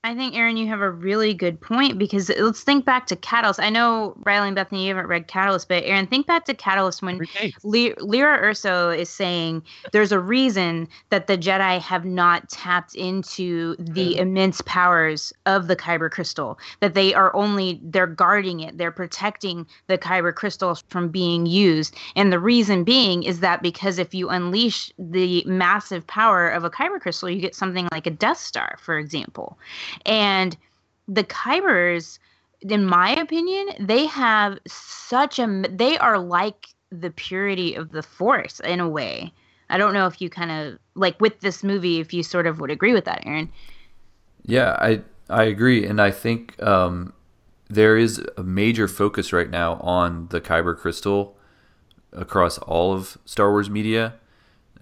I 0.02 0.14
think 0.14 0.34
Aaron, 0.34 0.56
you 0.56 0.66
have 0.66 0.80
a 0.80 0.90
really 0.90 1.34
good 1.34 1.60
point 1.60 1.98
because 1.98 2.30
let's 2.30 2.62
think 2.62 2.86
back 2.86 3.06
to 3.08 3.16
Catalyst. 3.16 3.60
I 3.60 3.68
know 3.68 4.14
Riley 4.24 4.48
and 4.48 4.56
Bethany, 4.56 4.86
you 4.86 4.94
haven't 4.94 5.10
read 5.10 5.28
Catalyst, 5.28 5.68
but 5.68 5.84
Aaron, 5.84 6.06
think 6.06 6.26
back 6.26 6.46
to 6.46 6.54
Catalyst 6.54 7.02
when 7.02 7.20
Le- 7.62 7.94
Lyra 7.98 8.40
Erso 8.40 8.96
is 8.96 9.10
saying 9.10 9.62
there's 9.92 10.10
a 10.10 10.18
reason 10.18 10.88
that 11.10 11.26
the 11.26 11.36
Jedi 11.36 11.78
have 11.80 12.06
not 12.06 12.48
tapped 12.48 12.94
into 12.94 13.76
the 13.78 14.16
immense 14.16 14.62
powers 14.62 15.34
of 15.44 15.66
the 15.66 15.76
Kyber 15.76 16.10
crystal. 16.10 16.58
That 16.80 16.94
they 16.94 17.12
are 17.12 17.36
only 17.36 17.78
they're 17.82 18.06
guarding 18.06 18.60
it, 18.60 18.78
they're 18.78 18.90
protecting 18.90 19.66
the 19.88 19.98
Kyber 19.98 20.34
crystal 20.34 20.78
from 20.88 21.10
being 21.10 21.44
used. 21.44 21.94
And 22.16 22.32
the 22.32 22.38
reason 22.38 22.84
being 22.84 23.22
is 23.22 23.40
that 23.40 23.60
because 23.60 23.98
if 23.98 24.14
you 24.14 24.30
unleash 24.30 24.90
the 24.98 25.44
massive 25.44 26.06
power 26.06 26.48
of 26.48 26.64
a 26.64 26.70
Kyber 26.70 26.98
crystal, 26.98 27.28
you 27.28 27.42
get 27.42 27.54
something 27.54 27.86
like 27.92 28.06
a 28.06 28.10
Death 28.10 28.38
Star, 28.38 28.78
for 28.80 28.98
example. 28.98 29.58
And 30.06 30.56
the 31.08 31.24
Kybers, 31.24 32.18
in 32.60 32.84
my 32.86 33.10
opinion, 33.16 33.70
they 33.80 34.06
have 34.06 34.58
such 34.66 35.38
a 35.38 35.62
they 35.70 35.98
are 35.98 36.18
like 36.18 36.68
the 36.90 37.10
purity 37.10 37.74
of 37.74 37.90
the 37.92 38.02
force 38.02 38.60
in 38.60 38.80
a 38.80 38.88
way. 38.88 39.32
I 39.68 39.78
don't 39.78 39.94
know 39.94 40.06
if 40.06 40.20
you 40.20 40.28
kind 40.28 40.50
of 40.50 40.78
like 40.94 41.20
with 41.20 41.40
this 41.40 41.62
movie 41.62 42.00
if 42.00 42.12
you 42.12 42.22
sort 42.22 42.46
of 42.46 42.60
would 42.60 42.70
agree 42.70 42.92
with 42.92 43.04
that, 43.04 43.22
Aaron. 43.24 43.50
Yeah, 44.44 44.76
I 44.80 45.02
I 45.28 45.44
agree, 45.44 45.86
and 45.86 46.00
I 46.00 46.10
think 46.10 46.60
um, 46.62 47.12
there 47.68 47.96
is 47.96 48.20
a 48.36 48.42
major 48.42 48.88
focus 48.88 49.32
right 49.32 49.48
now 49.48 49.74
on 49.74 50.26
the 50.30 50.40
Kyber 50.40 50.76
crystal 50.76 51.36
across 52.12 52.58
all 52.58 52.92
of 52.92 53.16
Star 53.24 53.50
Wars 53.50 53.70
media, 53.70 54.14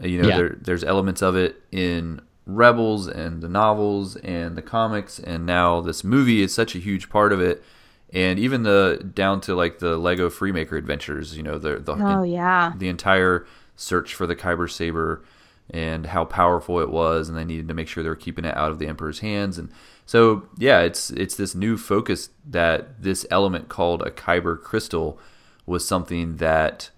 Uh, 0.03 0.07
You 0.07 0.23
know, 0.23 0.29
Yeah. 0.29 0.37
there, 0.39 0.57
there's 0.61 0.85
elements 0.85 1.21
of 1.23 1.37
it 1.37 1.63
in 1.71 2.21
Rebels 2.49 3.07
and 3.07 3.43
the 3.43 3.49
novels 3.49 4.17
and 4.17 4.57
the 4.57 4.63
comics, 4.63 5.19
and 5.19 5.47
now 5.47 5.81
this 5.81 6.03
movie 6.03 6.43
is 6.43 6.53
such 6.53 6.75
a 6.75 6.79
huge 6.79 7.09
part 7.11 7.33
of 7.33 7.41
it. 7.41 7.63
And 8.11 8.39
even 8.39 8.63
the 8.63 9.07
down 9.15 9.43
to 9.43 9.55
like 9.55 9.81
the 9.81 9.99
Lego 9.99 10.31
Freemaker 10.31 10.79
adventures, 10.79 11.37
you 11.37 11.43
know, 11.43 11.59
the 11.59 11.79
the 11.79 11.95
Oh 11.95 12.23
yeah. 12.23 12.73
the 12.77 12.89
entire 12.89 13.47
search 13.77 14.15
for 14.15 14.27
the 14.27 14.35
Kyber 14.35 14.69
saber 14.71 15.23
and 15.71 16.07
how 16.07 16.25
powerful 16.25 16.81
it 16.81 16.89
was, 16.89 17.29
and 17.29 17.37
they 17.37 17.45
needed 17.45 17.69
to 17.69 17.75
make 17.75 17.87
sure 17.87 18.03
they 18.03 18.09
were 18.09 18.17
keeping 18.17 18.47
it 18.47 18.57
out 18.57 18.71
of 18.71 18.79
the 18.79 18.87
Emperor's 18.87 19.19
hands. 19.19 19.59
And 19.59 19.71
so, 20.07 20.49
yeah, 20.57 20.81
it's 20.81 21.11
it's 21.11 21.37
this 21.37 21.55
new 21.55 21.77
focus 21.77 22.31
that 22.49 23.03
this 23.03 23.27
element 23.31 23.69
called 23.69 24.01
a 24.01 24.11
Kyber 24.11 24.59
crystal 24.59 25.19
was 25.67 25.87
something 25.87 26.37
that 26.39 26.89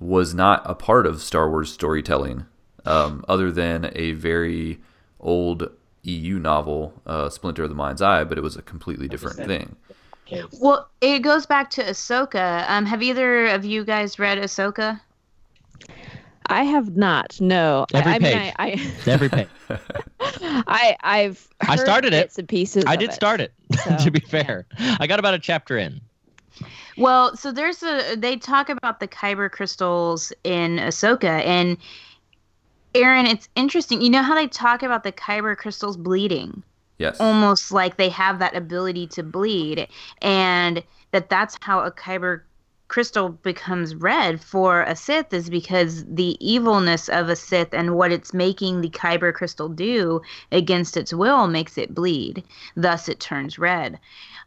was 0.00 0.32
not 0.32 0.62
a 0.64 0.74
part 0.74 1.06
of 1.06 1.20
Star 1.20 1.50
Wars 1.50 1.70
storytelling, 1.70 2.46
um, 2.84 3.24
other 3.28 3.50
than 3.50 3.90
a 3.94 4.12
very 4.12 4.78
old 5.20 5.70
EU 6.02 6.38
novel, 6.38 6.92
uh, 7.06 7.28
Splinter 7.28 7.62
of 7.62 7.68
the 7.68 7.74
Mind's 7.74 8.02
Eye, 8.02 8.24
but 8.24 8.38
it 8.38 8.40
was 8.40 8.56
a 8.56 8.62
completely 8.62 9.08
different 9.08 9.36
thing. 9.36 9.76
Well, 10.60 10.88
it 11.00 11.20
goes 11.20 11.46
back 11.46 11.70
to 11.70 11.82
Ahsoka. 11.82 12.64
Um, 12.68 12.86
have 12.86 13.02
either 13.02 13.46
of 13.46 13.64
you 13.64 13.84
guys 13.84 14.18
read 14.18 14.38
Ahsoka? 14.38 15.00
I 16.46 16.64
have 16.64 16.96
not. 16.96 17.40
No. 17.40 17.86
I- 17.94 17.98
Every 17.98 18.12
I, 18.12 18.18
mean, 18.18 18.32
page. 18.32 18.54
I, 18.58 19.10
Every 19.10 19.28
page. 19.28 19.48
I, 19.68 19.78
I, 20.66 20.96
I've. 21.02 21.48
I 21.60 21.76
heard 21.76 21.80
started 21.80 22.14
it. 22.14 22.24
bits 22.24 22.38
and 22.38 22.48
pieces. 22.48 22.84
I 22.86 22.94
of 22.94 23.00
did 23.00 23.12
start 23.12 23.40
it. 23.40 23.52
so, 23.84 23.96
to 23.96 24.10
be 24.10 24.20
fair, 24.20 24.66
I 24.78 25.06
got 25.06 25.18
about 25.18 25.34
a 25.34 25.38
chapter 25.38 25.78
in. 25.78 26.00
Well, 26.98 27.36
so 27.36 27.52
there's 27.52 27.82
a 27.82 28.16
they 28.16 28.36
talk 28.36 28.68
about 28.68 29.00
the 29.00 29.08
kyber 29.08 29.50
crystals 29.50 30.32
in 30.44 30.76
Ahsoka, 30.76 31.44
and 31.44 31.78
Aaron, 32.94 33.26
it's 33.26 33.48
interesting. 33.56 34.02
You 34.02 34.10
know 34.10 34.22
how 34.22 34.34
they 34.34 34.46
talk 34.48 34.82
about 34.82 35.04
the 35.04 35.12
kyber 35.12 35.56
crystals 35.56 35.96
bleeding, 35.96 36.62
Yes. 36.98 37.20
almost 37.20 37.72
like 37.72 37.96
they 37.96 38.10
have 38.10 38.38
that 38.38 38.56
ability 38.56 39.06
to 39.08 39.22
bleed, 39.22 39.88
and 40.20 40.82
that 41.12 41.28
that's 41.28 41.56
how 41.60 41.80
a 41.80 41.90
kyber 41.90 42.42
crystal 42.88 43.30
becomes 43.30 43.94
red 43.94 44.38
for 44.38 44.82
a 44.82 44.94
Sith 44.94 45.32
is 45.32 45.48
because 45.48 46.04
the 46.04 46.36
evilness 46.46 47.08
of 47.08 47.30
a 47.30 47.36
Sith 47.36 47.72
and 47.72 47.96
what 47.96 48.12
it's 48.12 48.34
making 48.34 48.82
the 48.82 48.90
kyber 48.90 49.32
crystal 49.32 49.70
do 49.70 50.20
against 50.52 50.98
its 50.98 51.14
will 51.14 51.46
makes 51.46 51.78
it 51.78 51.94
bleed. 51.94 52.44
Thus, 52.76 53.08
it 53.08 53.18
turns 53.18 53.58
red. 53.58 53.98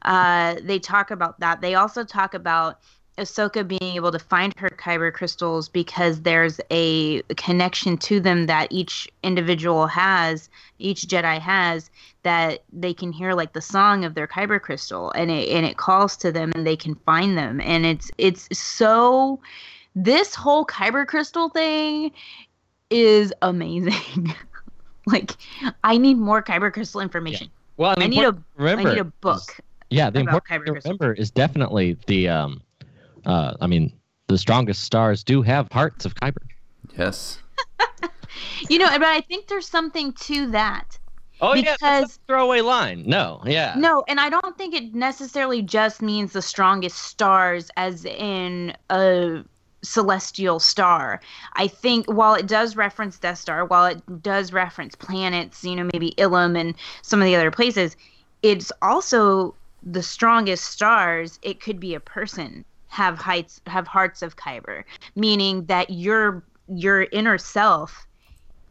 Uh, 0.04 0.58
they 0.62 0.78
talk 0.78 1.10
about 1.10 1.40
that. 1.40 1.62
They 1.62 1.74
also 1.74 2.04
talk 2.04 2.36
about 2.36 2.80
Ahsoka 3.18 3.66
being 3.66 3.96
able 3.96 4.12
to 4.12 4.20
find 4.20 4.54
her 4.58 4.70
kyber 4.70 5.14
crystals 5.14 5.70
because 5.70 6.22
there's 6.22 6.60
a 6.70 7.22
connection 7.38 7.98
to 8.00 8.20
them 8.20 8.46
that 8.48 8.68
each 8.72 9.08
individual 9.24 9.88
has, 9.88 10.50
each 10.80 11.04
Jedi 11.08 11.40
has, 11.40 11.90
that 12.24 12.64
they 12.74 12.94
can 12.94 13.12
hear 13.14 13.34
like 13.34 13.54
the 13.54 13.62
song 13.62 14.04
of 14.04 14.16
their 14.16 14.28
kyber 14.28 14.62
crystal, 14.62 15.12
and 15.12 15.32
it 15.32 15.48
and 15.50 15.66
it 15.66 15.78
calls 15.78 16.18
to 16.18 16.32
them, 16.32 16.52
and 16.56 16.68
they 16.68 16.76
can 16.76 16.96
find 17.06 17.38
them, 17.38 17.62
and 17.62 17.86
it's 17.86 18.12
it's 18.18 18.48
so. 18.58 19.40
This 19.98 20.36
whole 20.36 20.66
kyber 20.66 21.08
crystal 21.08 21.48
thing 21.48 22.12
is 22.90 23.34
amazing. 23.42 24.36
like, 25.08 25.38
I 25.86 25.98
need 25.98 26.18
more 26.18 26.44
kyber 26.44 26.74
crystal 26.74 27.00
information. 27.00 27.50
Well, 27.78 27.94
and 27.94 28.02
the 28.02 28.06
I 28.06 28.08
need 28.10 28.24
a 28.24 28.28
important 28.28 28.46
thing 28.58 28.58
to 28.58 28.64
remember 28.64 28.90
I 28.90 28.94
need 28.96 29.00
a 29.00 29.06
is- 29.06 29.12
book. 29.22 29.58
yeah, 29.90 30.10
the 30.10 30.20
about 30.20 30.36
important 30.36 30.46
kyber 30.50 30.50
thing 30.50 30.66
to 30.66 30.72
crystal. 30.74 30.92
remember 31.00 31.14
is 31.14 31.32
definitely 31.32 31.98
the. 32.08 32.28
Um, 32.28 32.62
uh, 33.26 33.56
I 33.62 33.68
mean, 33.68 33.92
the 34.28 34.38
strongest 34.38 34.84
stars 34.84 35.24
do 35.24 35.42
have 35.42 35.72
hearts 35.72 36.06
of 36.06 36.16
kyber. 36.16 36.38
Yes. 36.98 37.40
You 38.70 38.80
know, 38.80 38.90
but 38.90 39.04
I 39.04 39.22
think 39.22 39.48
there's 39.48 39.68
something 39.68 40.12
to 40.14 40.48
that. 40.52 40.98
Oh 41.42 41.54
yeah, 41.54 41.74
Because- 41.74 42.02
that's 42.02 42.16
a 42.16 42.20
throwaway 42.28 42.62
line. 42.62 43.04
No, 43.06 43.42
yeah. 43.46 43.74
No, 43.78 44.04
and 44.08 44.20
I 44.20 44.30
don't 44.30 44.58
think 44.58 44.74
it 44.74 44.96
necessarily 44.96 45.62
just 45.62 46.02
means 46.02 46.34
the 46.34 46.42
strongest 46.42 46.98
stars, 46.98 47.70
as 47.78 48.06
in 48.06 48.76
a 48.90 49.44
celestial 49.84 50.60
star. 50.60 51.22
I 51.54 51.68
think 51.68 52.08
while 52.08 52.34
it 52.34 52.48
does 52.48 52.76
reference 52.76 53.20
Death 53.20 53.38
Star, 53.38 53.66
while 53.66 53.86
it 53.86 54.24
does 54.24 54.52
reference 54.52 54.96
planets, 54.96 55.64
you 55.64 55.76
know, 55.76 55.90
maybe 55.94 56.14
Ilum 56.18 56.60
and 56.60 56.74
some 57.02 57.22
of 57.22 57.26
the 57.26 57.36
other 57.36 57.52
places, 57.52 57.96
it's 58.42 58.72
also 58.82 59.54
the 59.84 60.02
strongest 60.04 60.66
stars. 60.66 61.40
It 61.42 61.60
could 61.62 61.80
be 61.80 61.94
a 61.94 62.00
person 62.00 62.66
have 62.88 63.18
heights, 63.18 63.62
have 63.68 63.88
hearts 63.88 64.22
of 64.22 64.36
Kyber, 64.36 64.84
meaning 65.16 65.66
that 65.66 65.90
your 65.90 66.44
your 66.68 67.04
inner 67.12 67.38
self 67.38 68.08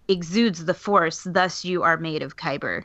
exudes 0.08 0.64
the 0.64 0.74
Force. 0.74 1.26
Thus, 1.30 1.64
you 1.64 1.82
are 1.82 1.96
made 1.96 2.22
of 2.22 2.36
Kyber 2.36 2.84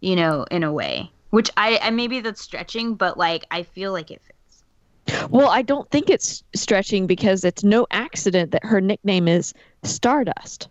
you 0.00 0.16
know, 0.16 0.44
in 0.50 0.62
a 0.62 0.72
way. 0.72 1.10
Which 1.30 1.50
I, 1.56 1.78
I 1.82 1.90
maybe 1.90 2.20
that's 2.20 2.40
stretching, 2.40 2.94
but 2.94 3.18
like 3.18 3.44
I 3.50 3.62
feel 3.62 3.92
like 3.92 4.10
it 4.10 4.22
fits. 4.22 5.28
Well, 5.30 5.48
I 5.48 5.62
don't 5.62 5.90
think 5.90 6.10
it's 6.10 6.42
stretching 6.54 7.06
because 7.06 7.44
it's 7.44 7.64
no 7.64 7.86
accident 7.90 8.52
that 8.52 8.64
her 8.64 8.80
nickname 8.80 9.28
is 9.28 9.52
Stardust. 9.82 10.68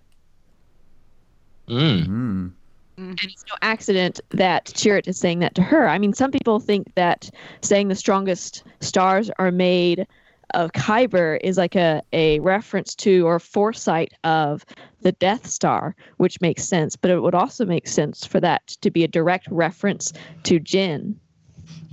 Mm. 1.68 2.52
Mm. 2.98 3.10
And 3.10 3.24
it's 3.24 3.46
no 3.50 3.56
accident 3.62 4.22
that 4.30 4.66
Chirrut 4.66 5.08
is 5.08 5.18
saying 5.18 5.40
that 5.40 5.56
to 5.56 5.62
her. 5.62 5.88
I 5.88 5.98
mean, 5.98 6.14
some 6.14 6.32
people 6.32 6.60
think 6.60 6.94
that 6.96 7.30
saying 7.62 7.90
the 7.90 7.96
strongest 7.96 8.64
stars 8.80 9.30
are 9.38 9.52
made 9.52 10.08
of 10.54 10.72
Kyber 10.72 11.40
is 11.42 11.58
like 11.58 11.76
a, 11.76 12.02
a 12.14 12.40
reference 12.40 12.96
to 12.96 13.28
or 13.28 13.40
foresight 13.40 14.14
of 14.24 14.66
the 15.02 15.12
Death 15.14 15.48
Star, 15.48 15.96
which 16.18 16.40
makes 16.40 16.64
sense. 16.64 16.96
But 16.96 17.12
it 17.12 17.22
would 17.22 17.36
also 17.36 17.66
make 17.66 17.88
sense 17.88 18.26
for 18.26 18.40
that 18.40 18.68
to 18.82 18.92
be 18.92 19.04
a 19.04 19.08
direct 19.08 19.48
reference 19.50 20.14
to 20.44 20.60
Jyn. 20.60 21.16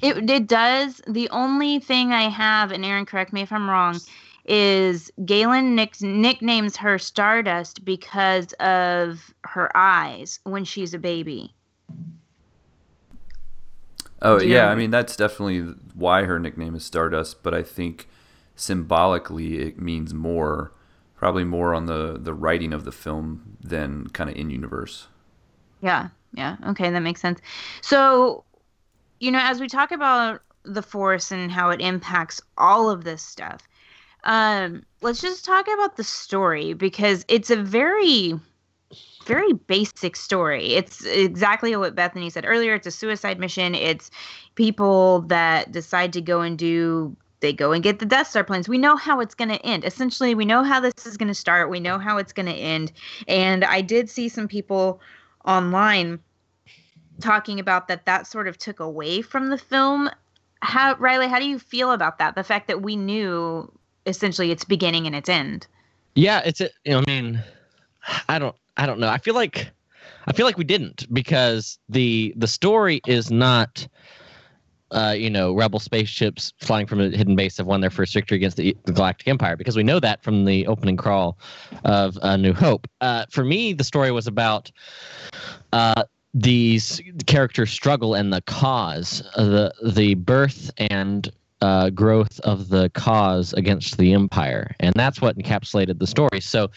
It 0.03 0.29
it 0.29 0.47
does. 0.47 1.01
The 1.07 1.29
only 1.31 1.79
thing 1.79 2.13
I 2.13 2.29
have, 2.29 2.73
and 2.73 2.85
Aaron, 2.85 3.07
correct 3.07 3.33
me 3.33 3.43
if 3.43 3.53
I'm 3.53 3.71
wrong, 3.71 4.01
is 4.45 5.11
Galen 5.25 5.75
nick, 5.75 6.01
nicknames 6.01 6.77
her 6.77 6.99
Stardust 6.99 7.85
because 7.85 8.53
of 8.55 9.33
her 9.45 9.75
eyes 9.77 10.41
when 10.45 10.65
she's 10.65 10.95
a 10.95 10.99
baby. 10.99 11.55
Oh 14.21 14.41
yeah, 14.41 14.67
know- 14.67 14.69
I 14.69 14.75
mean 14.75 14.91
that's 14.91 15.17
definitely 15.17 15.75
why 15.95 16.25
her 16.25 16.39
nickname 16.39 16.75
is 16.75 16.85
Stardust, 16.85 17.43
but 17.43 17.55
I 17.55 17.63
think 17.63 18.09
symbolically 18.55 19.59
it 19.59 19.81
means 19.81 20.15
more, 20.15 20.73
probably 21.17 21.45
more 21.45 21.75
on 21.75 21.87
the 21.87 22.19
the 22.21 22.35
writing 22.35 22.73
of 22.73 22.85
the 22.85 22.93
film 22.93 23.57
than 23.61 24.07
kind 24.09 24.31
of 24.31 24.37
in 24.37 24.51
universe. 24.51 25.09
Yeah, 25.81 26.09
yeah. 26.35 26.57
Okay, 26.69 26.91
that 26.91 27.01
makes 27.01 27.21
sense. 27.21 27.41
So, 27.81 28.45
you 29.19 29.33
know, 29.33 29.41
as 29.41 29.61
we 29.61 29.67
talk 29.67 29.91
about 29.91 30.43
the 30.65 30.83
Force 30.83 31.33
and 31.33 31.51
how 31.51 31.71
it 31.71 31.81
impacts 31.81 32.41
all 32.57 32.89
of 32.89 33.03
this 33.03 33.21
stuff, 33.23 33.67
um, 34.25 34.85
let's 35.01 35.21
just 35.21 35.45
talk 35.45 35.67
about 35.69 35.97
the 35.97 36.05
story 36.05 36.75
because 36.75 37.25
it's 37.29 37.51
a 37.51 37.57
very, 37.57 38.35
very 39.27 39.53
basic 39.53 40.17
story. 40.17 40.75
It's 40.75 41.05
exactly 41.05 41.75
what 41.77 41.95
Bethany 41.95 42.31
said 42.31 42.45
earlier. 42.47 42.75
It's 42.75 42.87
a 42.87 42.93
suicide 42.93 43.39
mission. 43.39 43.75
It's 43.75 44.11
people 44.55 45.23
that 45.23 45.73
decide 45.73 46.13
to 46.15 46.21
go 46.21 46.41
and 46.41 46.59
do. 46.59 47.17
They 47.41 47.53
go 47.53 47.73
and 47.73 47.83
get 47.83 47.99
the 47.99 48.07
Death 48.07 48.29
Star 48.29 48.45
plans. 48.45 48.69
We 48.69 48.79
know 48.79 48.95
how 48.95 49.19
it's 49.19 49.35
going 49.35 49.49
to 49.49 49.61
end. 49.67 49.85
Essentially, 49.85 50.35
we 50.37 50.45
know 50.45 50.63
how 50.63 50.79
this 50.79 51.07
is 51.07 51.17
going 51.17 51.29
to 51.29 51.35
start. 51.35 51.71
We 51.71 51.81
know 51.81 51.99
how 51.99 52.19
it's 52.19 52.33
going 52.33 52.47
to 52.47 52.53
end. 52.53 52.93
And 53.27 53.65
I 53.65 53.81
did 53.81 54.09
see 54.09 54.29
some 54.29 54.47
people 54.47 55.01
online 55.45 56.21
talking 57.21 57.59
about 57.59 57.89
that 57.89 58.07
that 58.07 58.29
sort 58.29 58.47
of 58.47 58.59
took 58.59 58.79
away 58.79 59.23
from 59.23 59.49
the 59.49 59.59
film. 59.59 60.09
How 60.61 60.95
Riley, 60.99 61.27
how 61.27 61.41
do 61.41 61.49
you 61.49 61.59
feel 61.59 61.91
about 61.91 62.19
that? 62.19 62.37
The 62.37 62.45
fact 62.45 62.69
that 62.69 62.83
we 62.83 62.95
knew 62.95 63.73
essentially 64.07 64.51
its 64.51 64.65
beginning 64.65 65.07
and 65.07 65.15
its 65.15 65.29
end. 65.29 65.67
Yeah, 66.15 66.43
it's 66.45 66.61
a, 66.61 66.71
you 66.85 66.93
know, 66.93 66.99
I 66.99 67.11
mean, 67.11 67.43
I 68.29 68.39
don't, 68.39 68.57
I 68.77 68.87
don't 68.87 68.99
know. 68.99 69.09
I 69.09 69.19
feel 69.19 69.35
like, 69.35 69.71
I 70.27 70.33
feel 70.33 70.47
like 70.47 70.59
we 70.59 70.65
didn't 70.65 71.13
because 71.13 71.79
the 71.89 72.33
the 72.37 72.47
story 72.47 73.01
is 73.07 73.31
not, 73.31 73.87
uh, 74.91 75.15
you 75.17 75.31
know, 75.31 75.53
rebel 75.53 75.81
spaceships 75.81 76.53
flying 76.61 76.87
from 76.87 77.01
a 77.01 77.09
hidden 77.09 77.35
base 77.35 77.57
have 77.57 77.67
won 77.67 77.81
their 77.81 77.91
first 77.91 78.15
victory 78.15 78.37
against 78.37 78.57
the, 78.57 78.77
the 78.85 78.93
Galactic 78.93 79.27
Empire 79.27 79.57
because 79.57 79.77
we 79.77 79.83
know 79.83 79.99
that 80.01 80.23
from 80.23 80.45
the 80.45 80.67
opening 80.67 80.97
crawl 80.97 81.39
of 81.85 82.19
uh, 82.23 82.37
New 82.37 82.53
Hope. 82.53 82.87
Uh, 83.01 83.25
for 83.31 83.45
me, 83.45 83.73
the 83.73 83.85
story 83.85 84.11
was 84.11 84.27
about. 84.27 84.71
Uh, 85.73 86.05
these 86.35 87.01
characters 87.27 87.71
struggle 87.71 88.15
and 88.15 88.33
the 88.33 88.41
cause, 88.43 89.23
uh, 89.37 89.45
the 89.45 89.93
the 89.93 90.15
birth 90.15 90.71
and 90.79 91.31
uh, 91.63 91.91
growth 91.91 92.41
of 92.41 92.69
the 92.69 92.91
cause 92.91 93.53
against 93.53 93.97
the 93.97 94.13
empire, 94.13 94.75
and 94.81 94.93
that's 94.95 95.21
what 95.21 95.39
encapsulated 95.39 96.01
the 96.01 96.07
story. 96.07 96.41
So, 96.41 96.71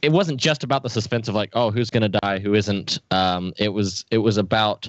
it 0.00 0.12
wasn't 0.12 0.40
just 0.40 0.62
about 0.62 0.84
the 0.84 0.88
suspense 0.88 1.28
of 1.28 1.34
like, 1.34 1.50
oh, 1.54 1.72
who's 1.72 1.90
going 1.90 2.10
to 2.10 2.20
die, 2.20 2.38
who 2.38 2.54
isn't. 2.54 3.00
Um, 3.10 3.52
it 3.58 3.70
was 3.70 4.04
it 4.12 4.18
was 4.18 4.38
about 4.38 4.88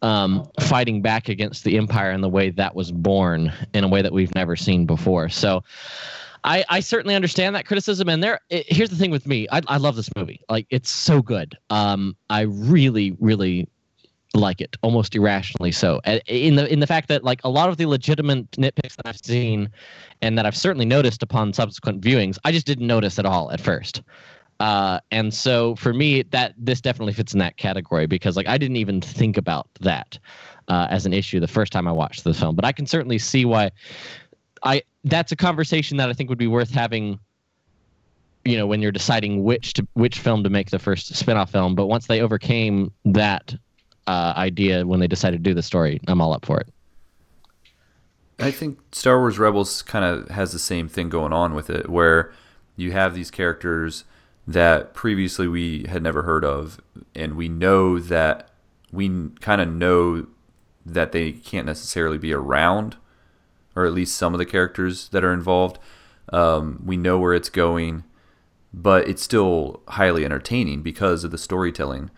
um, 0.00 0.48
fighting 0.60 1.02
back 1.02 1.28
against 1.28 1.64
the 1.64 1.76
empire 1.76 2.12
in 2.12 2.20
the 2.20 2.28
way 2.28 2.50
that 2.50 2.76
was 2.76 2.92
born 2.92 3.52
in 3.74 3.82
a 3.82 3.88
way 3.88 4.00
that 4.00 4.12
we've 4.12 4.34
never 4.36 4.54
seen 4.54 4.86
before. 4.86 5.28
So, 5.28 5.64
I, 6.44 6.64
I 6.68 6.78
certainly 6.78 7.16
understand 7.16 7.56
that 7.56 7.66
criticism, 7.66 8.08
and 8.08 8.22
there. 8.22 8.38
It, 8.48 8.72
here's 8.72 8.90
the 8.90 8.96
thing 8.96 9.10
with 9.10 9.26
me. 9.26 9.48
I, 9.50 9.60
I 9.66 9.78
love 9.78 9.96
this 9.96 10.08
movie. 10.16 10.40
Like 10.48 10.68
it's 10.70 10.88
so 10.88 11.20
good. 11.20 11.58
Um, 11.68 12.16
I 12.30 12.42
really, 12.42 13.16
really 13.18 13.68
like 14.34 14.60
it, 14.60 14.76
almost 14.82 15.14
irrationally 15.14 15.72
so. 15.72 16.00
In 16.26 16.56
the 16.56 16.70
in 16.70 16.80
the 16.80 16.86
fact 16.86 17.08
that 17.08 17.24
like 17.24 17.40
a 17.44 17.48
lot 17.48 17.68
of 17.68 17.76
the 17.76 17.86
legitimate 17.86 18.50
nitpicks 18.52 18.96
that 18.96 19.06
I've 19.06 19.18
seen, 19.18 19.70
and 20.22 20.36
that 20.36 20.46
I've 20.46 20.56
certainly 20.56 20.84
noticed 20.84 21.22
upon 21.22 21.52
subsequent 21.52 22.00
viewings, 22.02 22.38
I 22.44 22.52
just 22.52 22.66
didn't 22.66 22.86
notice 22.86 23.18
at 23.18 23.26
all 23.26 23.50
at 23.50 23.60
first. 23.60 24.02
Uh, 24.60 24.98
and 25.12 25.32
so 25.32 25.76
for 25.76 25.94
me, 25.94 26.22
that 26.22 26.54
this 26.58 26.80
definitely 26.80 27.12
fits 27.12 27.32
in 27.32 27.38
that 27.38 27.56
category 27.56 28.06
because 28.06 28.36
like 28.36 28.48
I 28.48 28.58
didn't 28.58 28.76
even 28.76 29.00
think 29.00 29.36
about 29.36 29.68
that 29.80 30.18
uh, 30.66 30.88
as 30.90 31.06
an 31.06 31.12
issue 31.12 31.38
the 31.40 31.46
first 31.46 31.72
time 31.72 31.86
I 31.86 31.92
watched 31.92 32.24
the 32.24 32.34
film, 32.34 32.56
but 32.56 32.64
I 32.64 32.72
can 32.72 32.86
certainly 32.86 33.18
see 33.18 33.44
why. 33.44 33.70
I 34.64 34.82
that's 35.04 35.30
a 35.30 35.36
conversation 35.36 35.96
that 35.98 36.08
I 36.08 36.12
think 36.12 36.28
would 36.28 36.38
be 36.38 36.48
worth 36.48 36.70
having. 36.70 37.18
You 38.44 38.56
know, 38.56 38.66
when 38.66 38.80
you're 38.80 38.92
deciding 38.92 39.44
which 39.44 39.74
to 39.74 39.86
which 39.92 40.20
film 40.20 40.42
to 40.42 40.50
make 40.50 40.70
the 40.70 40.78
first 40.78 41.12
spinoff 41.12 41.50
film, 41.50 41.74
but 41.74 41.86
once 41.86 42.06
they 42.06 42.20
overcame 42.20 42.92
that 43.04 43.54
uh, 44.08 44.32
idea 44.36 44.86
when 44.86 45.00
they 45.00 45.06
decided 45.06 45.44
to 45.44 45.50
do 45.50 45.54
the 45.54 45.62
story, 45.62 46.00
I'm 46.08 46.20
all 46.20 46.32
up 46.32 46.46
for 46.46 46.58
it. 46.58 46.68
I 48.40 48.50
think 48.50 48.78
Star 48.92 49.18
Wars 49.18 49.38
Rebels 49.38 49.82
kind 49.82 50.04
of 50.04 50.28
has 50.30 50.52
the 50.52 50.58
same 50.58 50.88
thing 50.88 51.08
going 51.08 51.32
on 51.32 51.54
with 51.54 51.68
it, 51.68 51.88
where 51.88 52.32
you 52.76 52.92
have 52.92 53.14
these 53.14 53.30
characters 53.30 54.04
that 54.46 54.94
previously 54.94 55.46
we 55.46 55.84
had 55.88 56.02
never 56.02 56.22
heard 56.22 56.44
of, 56.44 56.80
and 57.14 57.34
we 57.34 57.48
know 57.48 57.98
that 57.98 58.48
we 58.90 59.28
kind 59.40 59.60
of 59.60 59.68
know 59.68 60.26
that 60.86 61.12
they 61.12 61.32
can't 61.32 61.66
necessarily 61.66 62.16
be 62.16 62.32
around, 62.32 62.96
or 63.76 63.84
at 63.84 63.92
least 63.92 64.16
some 64.16 64.32
of 64.32 64.38
the 64.38 64.46
characters 64.46 65.08
that 65.10 65.22
are 65.22 65.34
involved. 65.34 65.78
Um, 66.32 66.82
we 66.86 66.96
know 66.96 67.18
where 67.18 67.34
it's 67.34 67.50
going, 67.50 68.04
but 68.72 69.06
it's 69.06 69.22
still 69.22 69.82
highly 69.88 70.24
entertaining 70.24 70.82
because 70.82 71.24
of 71.24 71.30
the 71.30 71.38
storytelling. 71.38 72.10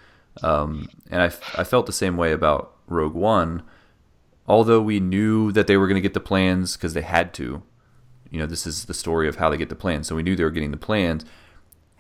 Um, 0.42 0.88
and 1.11 1.22
I, 1.22 1.26
I 1.57 1.64
felt 1.64 1.87
the 1.87 1.92
same 1.92 2.16
way 2.16 2.33
about 2.33 2.74
Rogue 2.87 3.14
One, 3.14 3.62
although 4.46 4.81
we 4.81 5.00
knew 5.00 5.53
that 5.53 5.66
they 5.66 5.76
were 5.76 5.87
going 5.87 5.96
to 5.96 6.00
get 6.00 6.14
the 6.14 6.20
plans 6.20 6.76
because 6.76 6.94
they 6.94 7.03
had 7.03 7.35
to. 7.35 7.62
You 8.31 8.38
know, 8.38 8.46
this 8.46 8.66
is 8.66 8.85
the 8.85 8.94
story 8.94 9.29
of 9.29 9.37
how 9.37 9.50
they 9.50 9.57
get 9.57 9.68
the 9.68 9.74
plans, 9.74 10.07
so 10.07 10.14
we 10.14 10.22
knew 10.22 10.37
they 10.37 10.44
were 10.44 10.50
getting 10.50 10.70
the 10.70 10.76
plans 10.76 11.24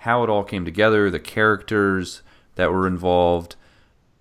how 0.00 0.24
it 0.24 0.30
all 0.30 0.44
came 0.44 0.64
together, 0.64 1.10
the 1.10 1.20
characters 1.20 2.22
that 2.54 2.72
were 2.72 2.86
involved, 2.86 3.54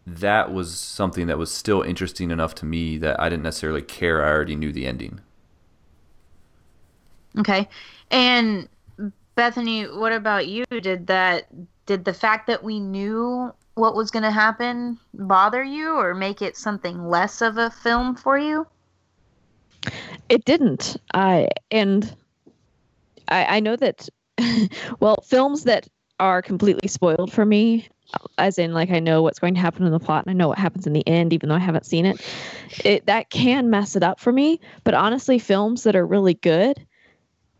that 0.05 0.51
was 0.51 0.77
something 0.77 1.27
that 1.27 1.37
was 1.37 1.49
still 1.49 1.81
interesting 1.81 2.31
enough 2.31 2.53
to 2.55 2.65
me 2.65 2.97
that 2.97 3.17
I 3.19 3.29
didn't 3.29 3.43
necessarily 3.43 3.81
care. 3.81 4.23
I 4.23 4.29
already 4.29 4.57
knew 4.57 4.73
the 4.73 4.85
ending. 4.85 5.21
Okay. 7.37 7.69
And 8.11 8.67
Bethany, 9.35 9.83
what 9.85 10.11
about 10.11 10.47
you? 10.47 10.65
Did 10.65 11.07
that 11.07 11.47
did 11.85 12.03
the 12.03 12.13
fact 12.13 12.47
that 12.47 12.61
we 12.61 12.79
knew 12.79 13.53
what 13.79 13.95
was 13.95 14.11
going 14.11 14.23
to 14.23 14.31
happen 14.31 14.99
bother 15.13 15.63
you 15.63 15.95
or 15.95 16.13
make 16.13 16.41
it 16.41 16.57
something 16.57 17.07
less 17.07 17.41
of 17.41 17.57
a 17.57 17.69
film 17.69 18.15
for 18.15 18.37
you? 18.37 18.67
It 20.27 20.45
didn't. 20.45 20.97
I 21.13 21.47
and 21.71 22.15
I, 23.29 23.57
I 23.57 23.59
know 23.59 23.75
that 23.77 24.09
well, 24.99 25.23
films 25.25 25.63
that 25.63 25.87
are 26.19 26.41
completely 26.41 26.89
spoiled 26.89 27.31
for 27.31 27.45
me, 27.45 27.87
as 28.37 28.57
in 28.57 28.73
like 28.73 28.91
I 28.91 28.99
know 28.99 29.21
what's 29.21 29.39
going 29.39 29.53
to 29.53 29.59
happen 29.61 29.85
in 29.85 29.91
the 29.91 29.99
plot 29.99 30.25
and 30.25 30.31
I 30.31 30.33
know 30.33 30.49
what 30.49 30.57
happens 30.57 30.85
in 30.85 30.93
the 30.93 31.07
end, 31.07 31.33
even 31.33 31.49
though 31.49 31.55
I 31.55 31.59
haven't 31.59 31.85
seen 31.85 32.05
it, 32.05 32.21
it 32.83 33.05
that 33.05 33.29
can 33.29 33.69
mess 33.69 33.95
it 33.95 34.03
up 34.03 34.19
for 34.19 34.31
me. 34.31 34.59
But 34.83 34.93
honestly, 34.93 35.39
films 35.39 35.83
that 35.83 35.95
are 35.95 36.05
really 36.05 36.33
good, 36.33 36.85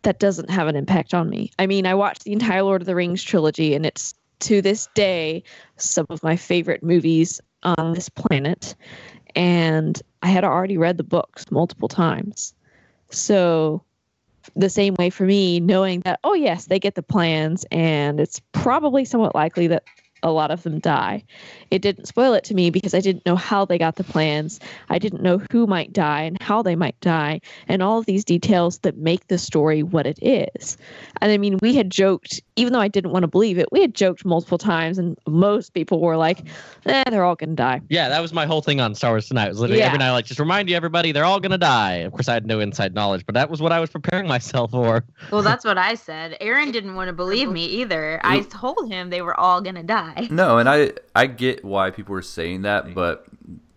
that 0.04 0.20
doesn't 0.20 0.50
have 0.50 0.68
an 0.68 0.76
impact 0.76 1.14
on 1.14 1.30
me. 1.30 1.52
I 1.58 1.68
mean, 1.68 1.86
I 1.86 1.94
watched 1.94 2.24
the 2.24 2.34
entire 2.34 2.64
Lord 2.64 2.82
of 2.82 2.86
the 2.86 2.96
Rings 2.96 3.24
trilogy, 3.24 3.74
and 3.74 3.86
it's 3.86 4.14
to 4.40 4.62
this 4.62 4.88
day 4.94 5.44
some 5.78 6.06
of 6.10 6.24
my 6.24 6.36
favorite 6.36 6.84
movies 6.84 7.42
on 7.64 7.94
this 7.94 8.10
planet. 8.10 8.76
And 9.36 10.02
I 10.24 10.28
had 10.28 10.44
already 10.44 10.78
read 10.78 10.98
the 10.98 11.04
books 11.04 11.52
multiple 11.52 11.88
times. 11.88 12.54
So 13.12 13.84
the 14.56 14.70
same 14.70 14.96
way 14.96 15.10
for 15.10 15.26
me, 15.26 15.60
knowing 15.60 16.02
that, 16.02 16.20
oh, 16.24 16.34
yes, 16.34 16.66
they 16.66 16.80
get 16.80 16.96
the 16.96 17.04
plans, 17.04 17.66
and 17.72 18.20
it's 18.20 18.42
probably 18.52 19.06
somewhat 19.06 19.36
likely 19.36 19.68
that 19.68 19.84
a 20.24 20.32
lot 20.32 20.52
of 20.52 20.64
them 20.64 20.80
die. 20.80 21.24
It 21.72 21.82
didn't 21.82 22.06
spoil 22.06 22.34
it 22.34 22.44
to 22.46 22.54
me 22.54 22.70
because 22.70 22.94
I 22.94 23.00
didn't 23.00 23.26
know 23.26 23.36
how 23.36 23.66
they 23.66 23.78
got 23.78 23.96
the 23.96 24.04
plans. 24.04 24.60
I 24.90 25.00
didn't 25.00 25.22
know 25.22 25.42
who 25.52 25.68
might 25.68 25.94
die 25.94 26.22
and 26.22 26.42
how 26.42 26.62
they 26.62 26.76
might 26.76 27.00
die, 27.02 27.42
and 27.68 27.82
all 27.82 28.00
of 28.00 28.06
these 28.06 28.24
details 28.24 28.80
that 28.80 28.98
make 28.98 29.28
the 29.28 29.38
story 29.38 29.84
what 29.84 30.06
it 30.06 30.20
is. 30.22 30.78
And 31.22 31.32
I 31.32 31.38
mean, 31.38 31.58
we 31.62 31.76
had 31.76 31.90
joked, 31.90 32.42
even 32.56 32.74
though 32.74 32.80
I 32.80 32.88
didn't 32.88 33.12
want 33.12 33.24
to 33.24 33.28
believe 33.28 33.58
it, 33.58 33.72
we 33.72 33.82
had 33.82 33.94
joked 33.94 34.26
multiple 34.26 34.58
times, 34.58 34.98
and 34.98 35.18
most 35.28 35.74
people 35.74 36.00
were 36.02 36.18
like, 36.18 36.44
eh, 36.86 37.04
they're 37.10 37.24
all 37.24 37.36
going 37.36 37.52
to 37.52 37.56
die. 37.56 37.82
Yeah, 37.90 38.10
that 38.10 38.22
was 38.22 38.34
my 38.34 38.46
whole 38.46 38.62
thing 38.62 38.82
on 38.82 38.96
Star 38.96 39.12
Wars 39.12 39.28
Tonight. 39.28 39.48
It 39.48 39.50
was 39.50 39.60
literally 39.60 39.80
yeah. 39.80 39.88
every 39.88 40.00
night, 40.00 40.12
like, 40.12 40.26
just 40.26 40.40
remind 40.40 40.70
you, 40.70 40.76
everybody, 40.76 41.12
they're 41.12 41.26
all 41.26 41.40
going 41.40 41.52
to 41.52 41.58
die. 41.58 41.96
Of 41.96 42.12
course, 42.12 42.28
I 42.28 42.34
had 42.34 42.46
no 42.46 42.60
inside 42.60 42.94
knowledge, 42.94 43.26
but 43.26 43.36
that 43.36 43.50
was 43.50 43.62
what 43.62 43.72
I 43.72 43.80
was 43.80 43.90
preparing 43.90 44.28
myself 44.28 44.72
for. 44.72 45.04
Well, 45.32 45.42
that's 45.42 45.66
what 45.66 45.78
I 45.78 45.96
said. 45.96 46.38
Aaron 46.42 46.72
didn't 46.72 46.96
want 46.96 47.08
to 47.08 47.14
believe 47.14 47.50
me 47.52 47.66
either. 47.66 48.20
I 48.24 48.42
told 48.42 48.92
him 48.92 49.10
they 49.10 49.22
were 49.22 49.40
all 49.40 49.62
going 49.62 49.76
to 49.76 49.84
die. 49.84 50.09
No, 50.30 50.58
and 50.58 50.70
I 50.70 50.94
I 51.16 51.28
get 51.28 51.64
why 51.64 51.92
people 51.92 52.14
were 52.14 52.22
saying 52.22 52.62
that, 52.64 52.94
but 52.94 53.26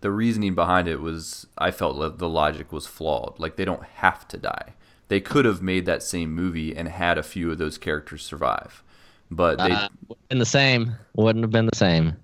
the 0.01 0.11
reasoning 0.11 0.53
behind 0.53 0.87
it 0.87 0.99
was 1.01 1.47
I 1.57 1.71
felt 1.71 1.99
that 1.99 2.19
the 2.19 2.29
logic 2.29 2.71
was 2.71 2.85
flawed. 2.85 3.39
Like 3.39 3.55
they 3.55 3.65
don't 3.65 3.83
have 3.83 4.27
to 4.29 4.37
die. 4.37 4.73
They 5.07 5.19
could 5.19 5.45
have 5.45 5.61
made 5.61 5.85
that 5.85 6.03
same 6.03 6.33
movie 6.33 6.75
and 6.75 6.87
had 6.87 7.17
a 7.17 7.23
few 7.23 7.51
of 7.51 7.57
those 7.57 7.77
characters 7.77 8.23
survive, 8.23 8.83
but 9.29 9.57
they 9.57 9.71
uh, 9.71 9.89
in 10.29 10.39
the 10.39 10.45
same 10.45 10.95
wouldn't 11.15 11.43
have 11.43 11.51
been 11.51 11.67
the 11.67 11.75
same. 11.75 12.17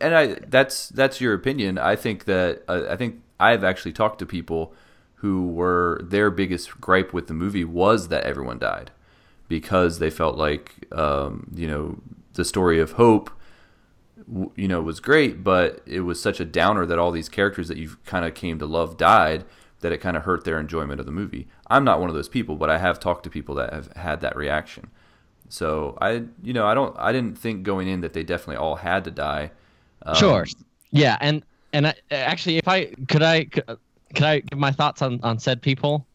And 0.00 0.14
I 0.14 0.26
that's 0.46 0.88
that's 0.88 1.20
your 1.20 1.34
opinion. 1.34 1.78
I 1.78 1.96
think 1.96 2.24
that 2.24 2.62
uh, 2.68 2.84
I 2.88 2.96
think 2.96 3.22
I've 3.38 3.64
actually 3.64 3.92
talked 3.92 4.18
to 4.20 4.26
people 4.26 4.72
who 5.16 5.48
were 5.48 6.00
their 6.02 6.30
biggest 6.30 6.80
gripe 6.80 7.12
with 7.12 7.26
the 7.26 7.34
movie 7.34 7.64
was 7.64 8.08
that 8.08 8.24
everyone 8.24 8.58
died 8.58 8.90
because 9.48 9.98
they 9.98 10.10
felt 10.10 10.36
like 10.36 10.86
um, 10.92 11.48
you 11.54 11.66
know 11.66 11.98
the 12.34 12.44
story 12.44 12.80
of 12.80 12.92
hope 12.92 13.30
you 14.54 14.68
know 14.68 14.80
was 14.82 15.00
great, 15.00 15.44
but 15.44 15.82
it 15.86 16.00
was 16.00 16.20
such 16.20 16.40
a 16.40 16.44
downer 16.44 16.86
that 16.86 16.98
all 16.98 17.10
these 17.10 17.28
characters 17.28 17.68
that 17.68 17.76
you 17.76 17.96
kind 18.04 18.24
of 18.24 18.34
came 18.34 18.58
to 18.58 18.66
love 18.66 18.96
died 18.96 19.44
that 19.80 19.92
it 19.92 19.98
kind 19.98 20.16
of 20.16 20.24
hurt 20.24 20.44
their 20.44 20.58
enjoyment 20.58 21.00
of 21.00 21.06
the 21.06 21.12
movie. 21.12 21.46
I'm 21.68 21.84
not 21.84 22.00
one 22.00 22.08
of 22.08 22.14
those 22.14 22.28
people, 22.28 22.56
but 22.56 22.70
I 22.70 22.78
have 22.78 22.98
talked 22.98 23.24
to 23.24 23.30
people 23.30 23.54
that 23.56 23.72
have 23.72 23.92
had 23.92 24.20
that 24.22 24.34
reaction. 24.36 24.90
So 25.48 25.96
I, 26.00 26.24
you 26.42 26.52
know, 26.52 26.66
I 26.66 26.74
don't, 26.74 26.96
I 26.98 27.12
didn't 27.12 27.38
think 27.38 27.62
going 27.62 27.88
in 27.88 28.00
that 28.00 28.12
they 28.12 28.24
definitely 28.24 28.56
all 28.56 28.76
had 28.76 29.04
to 29.04 29.10
die. 29.10 29.52
Um, 30.02 30.16
sure. 30.16 30.46
Yeah, 30.90 31.18
and 31.20 31.44
and 31.72 31.88
I, 31.88 31.94
actually, 32.10 32.56
if 32.56 32.68
I 32.68 32.86
could, 33.08 33.22
I 33.22 33.44
could, 33.44 33.78
could 34.14 34.24
I 34.24 34.40
give 34.40 34.58
my 34.58 34.72
thoughts 34.72 35.02
on 35.02 35.20
on 35.22 35.38
said 35.38 35.60
people? 35.60 36.06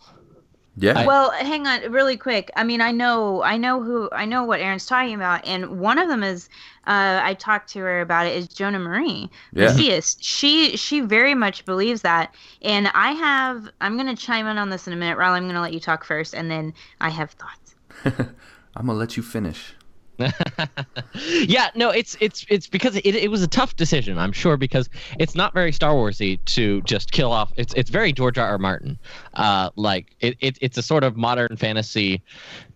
Yeah. 0.78 1.06
Well, 1.06 1.32
hang 1.32 1.68
on, 1.68 1.92
really 1.92 2.16
quick. 2.16 2.50
I 2.56 2.64
mean, 2.64 2.80
I 2.80 2.92
know, 2.92 3.44
I 3.44 3.58
know 3.58 3.84
who, 3.84 4.10
I 4.14 4.26
know 4.26 4.46
what 4.46 4.62
Aaron's 4.62 4.86
talking 4.86 5.14
about, 5.14 5.46
and 5.46 5.80
one 5.80 6.00
of 6.00 6.08
them 6.08 6.24
is, 6.24 6.48
uh, 6.88 7.20
I 7.22 7.34
talked 7.34 7.70
to 7.74 7.80
her 7.80 8.02
about 8.02 8.26
it. 8.26 8.36
Is 8.38 8.48
Jonah 8.48 8.80
Marie, 8.80 9.30
yeah. 9.54 10.00
She, 10.20 10.78
she 10.78 11.02
very 11.02 11.36
much 11.36 11.66
believes 11.66 12.02
that, 12.04 12.34
and 12.62 12.88
I 12.94 13.12
have. 13.12 13.70
I'm 13.82 13.98
gonna 13.98 14.16
chime 14.16 14.48
in 14.48 14.58
on 14.58 14.70
this 14.70 14.88
in 14.88 14.94
a 14.94 14.96
minute. 14.96 15.18
Riley, 15.18 15.38
I'm 15.38 15.48
gonna 15.48 15.62
let 15.62 15.74
you 15.74 15.80
talk 15.80 16.06
first, 16.06 16.34
and 16.34 16.50
then 16.50 16.74
I 17.02 17.10
have 17.10 17.32
thoughts. 17.32 17.76
I'm 18.76 18.86
gonna 18.88 18.94
let 18.94 19.18
you 19.18 19.24
finish. 19.24 19.76
yeah, 21.48 21.70
no, 21.76 21.90
it's 21.90 22.16
it's 22.20 22.46
it's 22.50 22.68
because 22.68 22.96
it, 22.98 23.06
it 23.06 23.32
was 23.32 23.42
a 23.42 23.48
tough 23.48 23.76
decision, 23.76 24.18
I'm 24.18 24.32
sure, 24.32 24.58
because 24.58 24.90
it's 25.20 25.36
not 25.36 25.54
very 25.54 25.72
Star 25.72 25.94
Warsy 25.94 26.44
to 26.46 26.82
just 26.82 27.12
kill 27.12 27.32
off. 27.32 27.52
It's 27.58 27.74
it's 27.74 27.90
very 27.90 28.14
George 28.14 28.38
R. 28.38 28.48
R. 28.48 28.58
Martin, 28.58 29.00
uh, 29.36 29.70
like 29.76 30.16
it, 30.20 30.38
it 30.40 30.58
it's 30.62 30.78
a 30.78 30.84
sort 30.84 31.04
of 31.04 31.18
modern 31.18 31.56
fantasy 31.58 32.22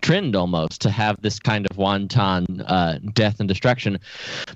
trend 0.01 0.35
almost 0.35 0.81
to 0.81 0.89
have 0.89 1.19
this 1.21 1.39
kind 1.39 1.65
of 1.69 1.77
wanton 1.77 2.61
uh, 2.61 2.99
death 3.13 3.39
and 3.39 3.47
destruction. 3.47 3.99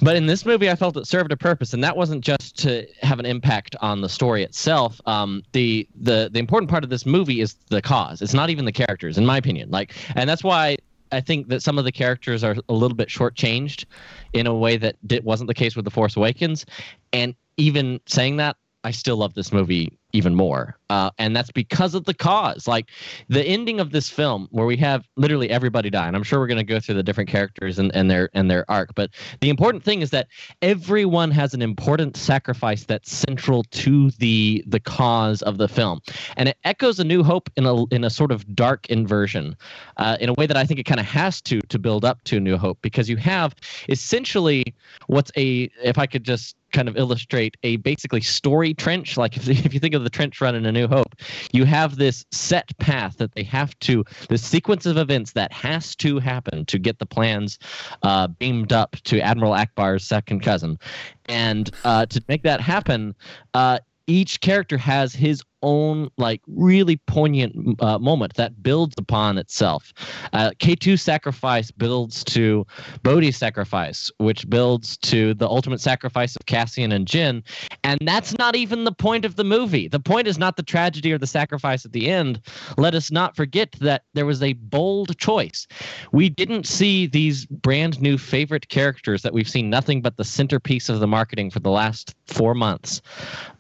But 0.02 0.16
in 0.16 0.28
this 0.28 0.46
movie, 0.46 0.70
I 0.70 0.76
felt 0.76 0.96
it 0.98 1.08
served 1.08 1.32
a 1.32 1.38
purpose, 1.38 1.74
and 1.74 1.84
that 1.84 1.98
wasn't 1.98 2.24
just 2.24 2.58
to 2.60 2.86
have 3.02 3.20
an 3.20 3.26
impact 3.26 3.76
on 3.82 4.02
the 4.02 4.10
story 4.10 4.44
itself. 4.44 5.02
Um, 5.06 5.44
the 5.54 5.88
the 6.00 6.30
the 6.32 6.40
important 6.40 6.70
part 6.70 6.84
of 6.84 6.90
this 6.90 7.06
movie 7.06 7.42
is 7.42 7.56
the 7.70 7.82
cause. 7.82 8.22
It's 8.22 8.34
not 8.34 8.50
even 8.50 8.66
the 8.66 8.72
characters, 8.72 9.18
in 9.18 9.26
my 9.26 9.38
opinion. 9.38 9.72
Like, 9.72 9.94
and 10.16 10.30
that's 10.30 10.44
why 10.44 10.78
I 11.12 11.22
think 11.22 11.48
that 11.50 11.62
some 11.62 11.78
of 11.78 11.86
the 11.86 11.92
characters 11.92 12.44
are 12.44 12.56
a 12.70 12.74
little 12.74 12.96
bit 12.96 13.10
shortchanged 13.10 13.86
in 14.34 14.48
a 14.48 14.54
way 14.54 14.78
that 14.78 14.96
wasn't 15.24 15.48
the 15.48 15.54
case 15.54 15.76
with 15.76 15.86
The 15.86 15.92
Force 15.92 16.16
Awakens. 16.16 16.66
And 17.14 17.36
even 17.58 18.00
saying 18.06 18.38
that, 18.38 18.58
I 18.84 18.92
still 18.92 19.18
love 19.18 19.34
this 19.34 19.52
movie 19.52 20.00
even 20.14 20.34
more. 20.34 20.78
Uh, 20.90 21.12
and 21.20 21.36
that's 21.36 21.52
because 21.52 21.94
of 21.94 22.06
the 22.06 22.14
cause. 22.14 22.68
Like 22.68 22.90
the 23.28 23.44
ending 23.44 23.80
of 23.80 23.92
this 23.92 24.10
film, 24.10 24.48
where 24.52 24.66
we 24.66 24.78
have 24.78 25.08
literally 25.18 25.50
everybody 25.50 25.90
die, 25.90 26.08
and 26.08 26.16
I'm 26.16 26.24
sure 26.24 26.40
we're 26.40 26.48
going 26.48 26.58
to 26.58 26.64
go 26.64 26.80
through 26.80 26.96
the 26.96 27.04
different 27.04 27.30
characters 27.30 27.78
and, 27.78 27.94
and 27.94 28.10
their 28.10 28.30
and 28.34 28.50
their 28.50 28.70
arc. 28.72 28.96
But 28.96 29.12
the 29.42 29.50
important 29.50 29.84
thing 29.84 30.02
is 30.02 30.10
that 30.12 30.28
everyone 30.62 31.30
has 31.32 31.54
an 31.54 31.62
important 31.62 32.18
sacrifice 32.18 32.86
that's 32.86 33.12
central 33.12 33.64
to 33.64 34.12
the 34.12 34.64
the 34.66 34.80
cause 34.80 35.42
of 35.44 35.58
the 35.58 35.68
film, 35.68 36.00
and 36.38 36.50
it 36.50 36.58
echoes 36.64 37.00
A 37.00 37.04
New 37.04 37.22
Hope 37.22 37.50
in 37.56 37.66
a 37.66 37.86
in 37.88 38.04
a 38.04 38.10
sort 38.10 38.32
of 38.32 38.56
dark 38.56 38.88
inversion, 38.90 39.56
uh, 39.98 40.18
in 40.20 40.30
a 40.30 40.34
way 40.34 40.48
that 40.48 40.58
I 40.58 40.66
think 40.66 40.80
it 40.80 40.86
kind 40.86 41.00
of 41.00 41.06
has 41.06 41.42
to 41.42 41.60
to 41.60 41.78
build 41.78 42.06
up 42.06 42.24
to 42.24 42.40
New 42.40 42.58
Hope 42.58 42.80
because 42.82 43.10
you 43.10 43.18
have 43.18 43.54
essentially 43.90 44.64
what's 45.08 45.32
a 45.38 45.70
if 45.84 45.98
I 45.98 46.08
could 46.08 46.24
just 46.24 46.56
kind 46.72 46.88
of 46.88 46.98
illustrate 46.98 47.58
a 47.64 47.78
basically 47.78 48.22
story 48.22 48.74
trench. 48.74 49.18
Like 49.18 49.38
if, 49.38 49.48
if 49.48 49.74
you 49.74 49.80
think 49.80 49.94
of 49.94 50.04
the 50.04 50.10
trench 50.10 50.40
run 50.42 50.56
in 50.56 50.66
A 50.66 50.72
New 50.72 50.88
Hope, 50.88 51.16
you 51.52 51.66
have 51.66 51.98
this 51.98 52.26
set 52.32 52.78
path 52.80 53.18
that 53.18 53.34
they 53.34 53.44
have 53.44 53.78
to, 53.80 54.04
this 54.30 54.44
sequence 54.44 54.86
of 54.86 54.98
events 54.98 55.34
that 55.34 55.52
has 55.52 55.96
to 55.98 56.20
happen 56.20 56.66
to 56.66 56.80
get 56.80 57.00
the 57.00 57.06
plans 57.06 57.60
uh, 58.04 58.28
beamed 58.28 58.74
up 58.74 58.96
to 59.04 59.20
Admiral 59.20 59.54
Ackbar's 59.54 60.06
second 60.06 60.42
cousin. 60.42 60.80
And 61.28 61.70
uh, 61.84 62.06
to 62.08 62.24
make 62.28 62.44
that 62.44 62.62
happen, 62.62 63.16
uh, 63.54 63.80
each 64.08 64.42
character 64.42 64.78
has 64.78 65.14
his 65.14 65.44
own 65.62 66.10
like 66.18 66.42
really 66.48 66.98
poignant 67.08 67.82
uh, 67.82 68.00
moment 68.00 68.36
that 68.36 68.62
builds 68.62 68.96
upon 68.98 69.38
itself. 69.38 69.94
Uh, 70.34 70.52
K2 70.60 71.00
sacrifice 71.00 71.72
builds 71.72 72.24
to 72.26 72.66
Bodhi's 73.04 73.38
sacrifice, 73.38 74.12
which 74.18 74.50
builds 74.50 74.98
to 74.98 75.34
the 75.34 75.48
ultimate 75.48 75.82
sacrifice 75.82 76.36
of 76.36 76.46
Cassian 76.46 76.92
and 76.92 77.08
Jyn, 77.08 77.44
and 77.84 78.00
that's 78.02 78.38
not 78.38 78.56
even 78.56 78.84
the 78.84 78.92
point 78.92 79.26
of 79.26 79.36
the 79.36 79.44
movie. 79.44 79.88
The 79.88 80.00
point 80.00 80.28
is 80.28 80.38
not 80.38 80.58
the 80.58 80.64
tragedy 80.64 81.12
or 81.12 81.18
the 81.18 81.28
sacrifice 81.28 81.86
at 81.86 81.92
the 81.92 82.10
end. 82.10 82.42
Let 82.78 82.96
us 82.96 83.12
not 83.12 83.36
forget 83.36 83.74
that 83.80 84.04
there 84.14 84.26
was 84.26 84.42
a 84.42 84.54
bold 84.54 85.18
choice. 85.18 85.68
We 86.12 86.30
didn't 86.30 86.66
see 86.66 87.08
these 87.08 87.46
brand 87.46 88.02
new 88.02 88.18
favorite 88.18 88.70
characters 88.70 89.22
that 89.22 89.34
we've 89.34 89.50
seen 89.50 89.70
nothing 89.70 90.02
but 90.02 90.18
the 90.18 90.24
centerpiece 90.24 90.90
of 90.90 91.00
the 91.00 91.08
marketing 91.08 91.50
for 91.50 91.60
the 91.60 91.72
last 91.72 92.16
four 92.28 92.54
months. 92.54 93.02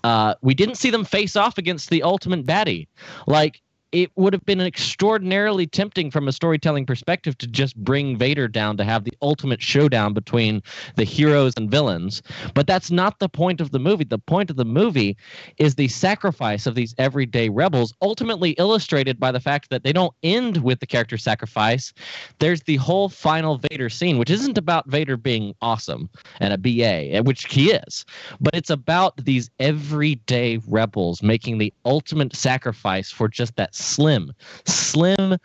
Uh, 0.03 0.35
we 0.41 0.53
didn't 0.53 0.75
see 0.75 0.89
them 0.89 1.03
face 1.03 1.35
off 1.35 1.57
against 1.57 1.88
the 1.89 2.03
ultimate 2.03 2.45
baddie. 2.45 2.87
Like 3.27 3.61
it 3.91 4.11
would 4.15 4.33
have 4.33 4.45
been 4.45 4.61
extraordinarily 4.61 5.65
tempting 5.65 6.11
from 6.11 6.27
a 6.27 6.31
storytelling 6.31 6.85
perspective 6.85 7.37
to 7.39 7.47
just 7.47 7.75
bring 7.77 8.17
Vader 8.17 8.47
down 8.47 8.77
to 8.77 8.83
have 8.83 9.03
the 9.03 9.13
ultimate 9.21 9.61
showdown 9.61 10.13
between 10.13 10.61
the 10.95 11.03
heroes 11.03 11.53
and 11.57 11.71
villains. 11.71 12.21
But 12.53 12.67
that's 12.67 12.91
not 12.91 13.19
the 13.19 13.29
point 13.29 13.61
of 13.61 13.71
the 13.71 13.79
movie. 13.79 14.03
The 14.03 14.19
point 14.19 14.49
of 14.49 14.57
the 14.57 14.65
movie 14.65 15.17
is 15.57 15.75
the 15.75 15.87
sacrifice 15.87 16.67
of 16.67 16.75
these 16.75 16.93
everyday 16.97 17.49
rebels, 17.49 17.93
ultimately 18.01 18.51
illustrated 18.51 19.19
by 19.19 19.31
the 19.31 19.39
fact 19.39 19.69
that 19.69 19.83
they 19.83 19.93
don't 19.93 20.13
end 20.21 20.57
with 20.57 20.79
the 20.79 20.87
character 20.87 21.17
sacrifice. 21.17 21.91
There's 22.39 22.61
the 22.61 22.75
whole 22.77 23.09
final 23.09 23.57
Vader 23.57 23.89
scene, 23.89 24.17
which 24.17 24.29
isn't 24.29 24.57
about 24.57 24.87
Vader 24.87 25.17
being 25.17 25.55
awesome 25.61 26.09
and 26.39 26.53
a 26.53 26.57
BA, 26.57 27.23
which 27.23 27.51
he 27.51 27.71
is, 27.71 28.05
but 28.39 28.55
it's 28.55 28.69
about 28.69 29.17
these 29.17 29.49
everyday 29.59 30.59
rebels 30.67 31.23
making 31.23 31.57
the 31.57 31.73
ultimate 31.85 32.35
sacrifice 32.35 33.11
for 33.11 33.27
just 33.27 33.55
that 33.55 33.75
slim, 33.79 34.33
slim 34.65 35.37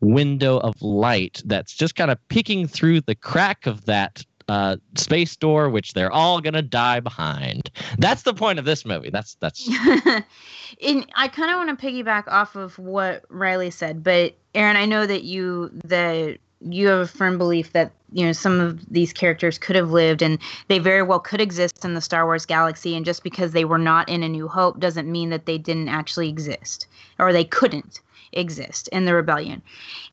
window 0.00 0.58
of 0.58 0.80
light 0.82 1.40
that's 1.44 1.72
just 1.72 1.94
kind 1.94 2.10
of 2.10 2.18
peeking 2.28 2.66
through 2.66 3.00
the 3.00 3.14
crack 3.14 3.66
of 3.66 3.84
that 3.84 4.24
uh, 4.48 4.76
space 4.96 5.36
door, 5.36 5.70
which 5.70 5.94
they're 5.94 6.12
all 6.12 6.40
gonna 6.40 6.62
die 6.62 7.00
behind. 7.00 7.70
That's 7.98 8.22
the 8.22 8.34
point 8.34 8.58
of 8.58 8.64
this 8.64 8.84
movie. 8.84 9.10
That's 9.10 9.36
that's. 9.36 9.68
In, 10.80 11.06
I 11.14 11.28
kind 11.28 11.50
of 11.50 11.58
want 11.58 11.78
to 11.78 11.86
piggyback 11.86 12.24
off 12.28 12.56
of 12.56 12.78
what 12.78 13.24
Riley 13.28 13.70
said, 13.70 14.02
but 14.02 14.34
Aaron, 14.54 14.76
I 14.76 14.84
know 14.84 15.06
that 15.06 15.22
you 15.24 15.70
that 15.84 16.38
you 16.68 16.88
have 16.88 17.00
a 17.00 17.06
firm 17.06 17.38
belief 17.38 17.72
that 17.72 17.92
you 18.12 18.24
know 18.24 18.32
some 18.32 18.60
of 18.60 18.84
these 18.92 19.12
characters 19.12 19.58
could 19.58 19.76
have 19.76 19.90
lived 19.90 20.22
and 20.22 20.38
they 20.68 20.78
very 20.78 21.02
well 21.02 21.20
could 21.20 21.40
exist 21.40 21.84
in 21.84 21.94
the 21.94 22.00
Star 22.00 22.24
Wars 22.24 22.46
galaxy 22.46 22.96
and 22.96 23.04
just 23.04 23.22
because 23.22 23.52
they 23.52 23.64
were 23.64 23.78
not 23.78 24.08
in 24.08 24.22
a 24.22 24.28
new 24.28 24.48
hope 24.48 24.78
doesn't 24.78 25.10
mean 25.10 25.30
that 25.30 25.46
they 25.46 25.58
didn't 25.58 25.88
actually 25.88 26.28
exist 26.28 26.86
or 27.18 27.32
they 27.32 27.44
couldn't 27.44 28.00
exist 28.32 28.88
in 28.88 29.04
the 29.04 29.14
rebellion. 29.14 29.62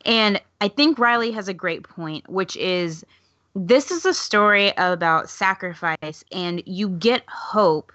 And 0.06 0.42
I 0.62 0.68
think 0.68 1.00
Riley 1.00 1.32
has 1.32 1.48
a 1.48 1.54
great 1.54 1.84
point 1.84 2.28
which 2.30 2.56
is 2.58 3.06
this 3.56 3.92
is 3.92 4.06
a 4.06 4.14
story 4.14 4.72
about 4.78 5.30
sacrifice 5.30 6.24
and 6.32 6.64
you 6.66 6.90
get 6.90 7.24
hope 7.28 7.92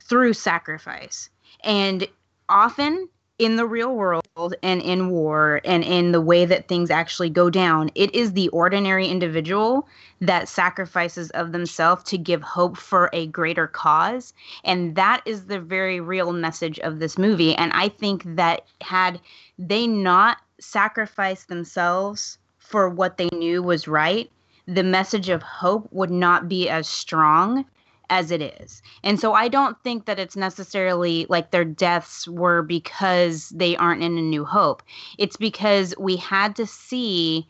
through 0.00 0.32
sacrifice. 0.32 1.30
And 1.64 2.06
often 2.48 3.08
in 3.38 3.56
the 3.56 3.66
real 3.66 3.94
world 3.94 4.24
and 4.62 4.82
in 4.82 5.10
war 5.10 5.60
and 5.64 5.84
in 5.84 6.12
the 6.12 6.20
way 6.20 6.44
that 6.44 6.68
things 6.68 6.90
actually 6.90 7.30
go 7.30 7.48
down, 7.48 7.90
it 7.94 8.12
is 8.14 8.32
the 8.32 8.48
ordinary 8.48 9.06
individual 9.06 9.86
that 10.20 10.48
sacrifices 10.48 11.30
of 11.30 11.52
themselves 11.52 12.02
to 12.04 12.18
give 12.18 12.42
hope 12.42 12.76
for 12.76 13.08
a 13.12 13.26
greater 13.28 13.68
cause. 13.68 14.34
And 14.64 14.96
that 14.96 15.22
is 15.24 15.46
the 15.46 15.60
very 15.60 16.00
real 16.00 16.32
message 16.32 16.78
of 16.80 16.98
this 16.98 17.16
movie. 17.16 17.54
And 17.54 17.72
I 17.72 17.88
think 17.88 18.24
that 18.36 18.66
had 18.80 19.20
they 19.58 19.86
not 19.86 20.38
sacrificed 20.60 21.48
themselves 21.48 22.38
for 22.58 22.88
what 22.88 23.16
they 23.16 23.28
knew 23.32 23.62
was 23.62 23.86
right, 23.86 24.30
the 24.66 24.82
message 24.82 25.28
of 25.28 25.42
hope 25.42 25.88
would 25.92 26.10
not 26.10 26.48
be 26.48 26.68
as 26.68 26.88
strong 26.88 27.64
as 28.10 28.30
it 28.30 28.42
is. 28.42 28.82
And 29.02 29.20
so 29.20 29.34
I 29.34 29.48
don't 29.48 29.76
think 29.82 30.06
that 30.06 30.18
it's 30.18 30.36
necessarily 30.36 31.26
like 31.28 31.50
their 31.50 31.64
deaths 31.64 32.26
were 32.28 32.62
because 32.62 33.50
they 33.50 33.76
aren't 33.76 34.02
in 34.02 34.18
a 34.18 34.22
new 34.22 34.44
hope. 34.44 34.82
It's 35.18 35.36
because 35.36 35.94
we 35.98 36.16
had 36.16 36.56
to 36.56 36.66
see 36.66 37.46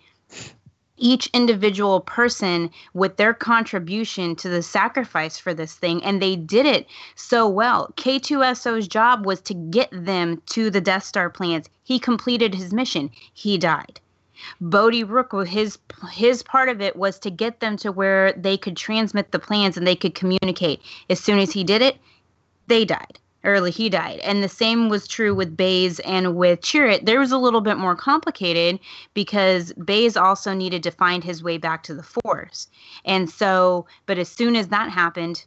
each 0.98 1.28
individual 1.28 2.00
person 2.00 2.70
with 2.92 3.16
their 3.16 3.32
contribution 3.32 4.34
to 4.34 4.48
the 4.48 4.62
sacrifice 4.62 5.38
for 5.38 5.54
this 5.54 5.74
thing 5.74 6.02
and 6.04 6.20
they 6.20 6.34
did 6.34 6.66
it 6.66 6.86
so 7.14 7.48
well. 7.48 7.92
K2SO's 7.96 8.88
job 8.88 9.24
was 9.24 9.40
to 9.42 9.54
get 9.54 9.88
them 9.92 10.42
to 10.46 10.70
the 10.70 10.80
Death 10.80 11.04
Star 11.04 11.30
plans. 11.30 11.68
He 11.84 11.98
completed 11.98 12.54
his 12.54 12.72
mission. 12.72 13.10
He 13.32 13.58
died. 13.58 14.00
Bodhi 14.60 15.04
Rook, 15.04 15.32
his 15.46 15.78
his 16.12 16.42
part 16.42 16.68
of 16.68 16.80
it 16.80 16.96
was 16.96 17.18
to 17.20 17.30
get 17.30 17.60
them 17.60 17.76
to 17.78 17.92
where 17.92 18.32
they 18.32 18.56
could 18.56 18.76
transmit 18.76 19.32
the 19.32 19.38
plans 19.38 19.76
and 19.76 19.86
they 19.86 19.96
could 19.96 20.14
communicate. 20.14 20.80
As 21.10 21.20
soon 21.20 21.38
as 21.38 21.52
he 21.52 21.64
did 21.64 21.82
it, 21.82 21.98
they 22.66 22.84
died. 22.84 23.18
Early 23.44 23.70
he 23.70 23.88
died, 23.88 24.18
and 24.18 24.42
the 24.42 24.48
same 24.48 24.88
was 24.88 25.06
true 25.06 25.32
with 25.32 25.56
Baze 25.56 26.00
and 26.00 26.34
with 26.34 26.60
Chirrut. 26.60 27.06
There 27.06 27.20
was 27.20 27.30
a 27.30 27.38
little 27.38 27.60
bit 27.60 27.76
more 27.76 27.94
complicated 27.94 28.80
because 29.14 29.72
Baze 29.74 30.16
also 30.16 30.54
needed 30.54 30.82
to 30.82 30.90
find 30.90 31.22
his 31.22 31.42
way 31.42 31.56
back 31.56 31.84
to 31.84 31.94
the 31.94 32.02
Force, 32.02 32.66
and 33.04 33.30
so. 33.30 33.86
But 34.06 34.18
as 34.18 34.28
soon 34.28 34.56
as 34.56 34.68
that 34.68 34.90
happened, 34.90 35.44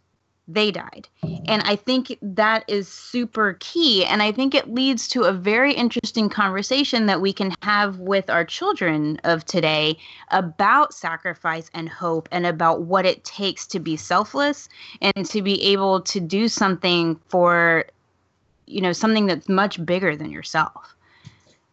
they 0.48 0.72
died. 0.72 1.08
And 1.48 1.62
I 1.64 1.76
think 1.76 2.18
that 2.22 2.64
is 2.68 2.88
super 2.88 3.58
key. 3.60 4.06
And 4.06 4.22
I 4.22 4.32
think 4.32 4.54
it 4.54 4.74
leads 4.74 5.08
to 5.10 5.24
a 5.24 5.34
very 5.34 5.74
interesting 5.74 6.30
conversation 6.30 7.06
that 7.06 7.22
we 7.22 7.32
can 7.34 7.54
have 7.62 8.00
with 8.00 8.30
our 8.30 8.44
children 8.44 9.20
of 9.24 9.46
today 9.46 9.98
about 10.30 10.94
sacrifice 10.94 11.70
and 11.74 11.88
hope 11.88 12.28
and 12.32 12.46
about 12.46 12.84
what 12.84 13.06
it 13.06 13.24
takes 13.24 13.66
to 13.68 13.80
be 13.80 13.96
selfless 13.96 14.68
and 15.02 15.26
to 15.28 15.42
be 15.42 15.62
able 15.64 16.02
to 16.02 16.20
do 16.20 16.48
something 16.48 17.20
for, 17.28 17.86
you 18.66 18.82
know, 18.82 18.94
something 18.94 19.26
that's 19.26 19.48
much 19.48 19.84
bigger 19.86 20.16
than 20.16 20.32
yourself. 20.32 20.96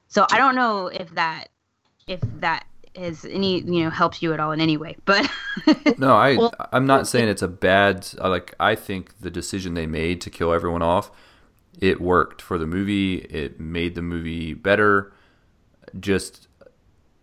So 0.08 0.26
I 0.30 0.38
don't 0.38 0.54
know 0.54 0.86
if 0.86 1.14
that 1.14 1.48
if 2.06 2.20
that 2.40 2.66
has 2.98 3.24
any 3.24 3.60
you 3.60 3.84
know 3.84 3.90
helps 3.90 4.22
you 4.22 4.32
at 4.32 4.40
all 4.40 4.52
in 4.52 4.60
any 4.60 4.76
way 4.76 4.96
but 5.04 5.28
no 5.98 6.16
i 6.16 6.36
well, 6.36 6.54
i'm 6.72 6.86
not 6.86 7.06
saying 7.06 7.28
it's 7.28 7.42
a 7.42 7.48
bad 7.48 8.06
like 8.18 8.54
i 8.60 8.74
think 8.74 9.18
the 9.20 9.30
decision 9.30 9.74
they 9.74 9.86
made 9.86 10.20
to 10.20 10.30
kill 10.30 10.52
everyone 10.52 10.82
off 10.82 11.10
it 11.80 12.00
worked 12.00 12.42
for 12.42 12.58
the 12.58 12.66
movie 12.66 13.16
it 13.16 13.58
made 13.60 13.94
the 13.94 14.02
movie 14.02 14.54
better 14.54 15.12
just 15.98 16.48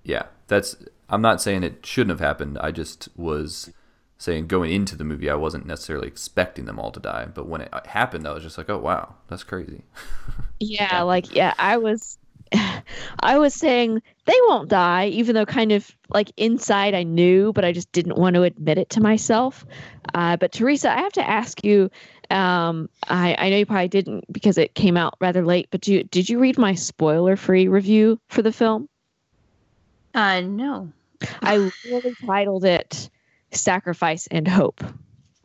yeah 0.04 0.24
that's 0.48 0.76
i'm 1.10 1.22
not 1.22 1.42
saying 1.42 1.64
it 1.64 1.86
shouldn't 1.86 2.12
have 2.12 2.26
happened 2.26 2.58
i 2.60 2.72
just 2.72 3.10
was 3.16 3.72
saying 4.18 4.48
going 4.48 4.72
into 4.72 4.96
the 4.96 5.04
movie 5.04 5.30
i 5.30 5.36
wasn't 5.36 5.66
necessarily 5.66 6.08
expecting 6.08 6.66
them 6.66 6.80
all 6.80 6.92
to 6.92 7.00
die 7.00 7.26
but 7.26 7.48
when 7.48 7.62
it 7.62 7.74
happened 7.88 8.28
i 8.28 8.32
was 8.32 8.44
just 8.44 8.58
like 8.58 8.70
oh 8.70 8.78
wow 8.78 9.14
that's 9.28 9.44
crazy 9.44 9.84
yeah, 10.60 10.88
yeah. 10.92 11.02
like 11.02 11.36
yeah 11.36 11.54
i 11.60 11.78
was 11.78 12.18
I 13.20 13.38
was 13.38 13.54
saying 13.54 14.02
they 14.26 14.38
won't 14.48 14.70
die, 14.70 15.08
even 15.08 15.36
though 15.36 15.46
kind 15.46 15.72
of 15.72 15.96
like 16.10 16.32
inside 16.38 16.94
I 16.94 17.04
knew, 17.04 17.54
but 17.54 17.64
I 17.64 17.72
just 17.72 17.92
didn't 17.92 18.18
want 18.18 18.36
to 18.36 18.44
admit 18.44 18.78
it 18.78 18.90
to 18.92 19.02
myself. 19.02 19.66
Uh, 20.14 20.36
but 20.38 20.52
Teresa, 20.52 20.92
I 20.92 20.98
have 20.98 21.14
to 21.14 21.28
ask 21.28 21.64
you. 21.64 21.90
Um, 22.32 22.90
I, 23.08 23.36
I 23.38 23.50
know 23.52 23.58
you 23.58 23.68
probably 23.68 23.88
didn't 23.88 24.26
because 24.34 24.58
it 24.58 24.74
came 24.74 24.98
out 24.98 25.16
rather 25.22 25.46
late, 25.46 25.68
but 25.70 25.88
you, 25.88 26.04
did 26.06 26.28
you 26.28 26.40
read 26.40 26.58
my 26.58 26.74
spoiler-free 26.74 27.68
review 27.68 28.20
for 28.30 28.42
the 28.42 28.52
film? 28.52 28.90
Uh, 30.16 30.42
no. 30.42 30.92
I 31.42 31.58
literally 31.58 32.16
titled 32.26 32.66
it 32.66 33.10
"Sacrifice 33.52 34.28
and 34.32 34.48
Hope." 34.48 34.84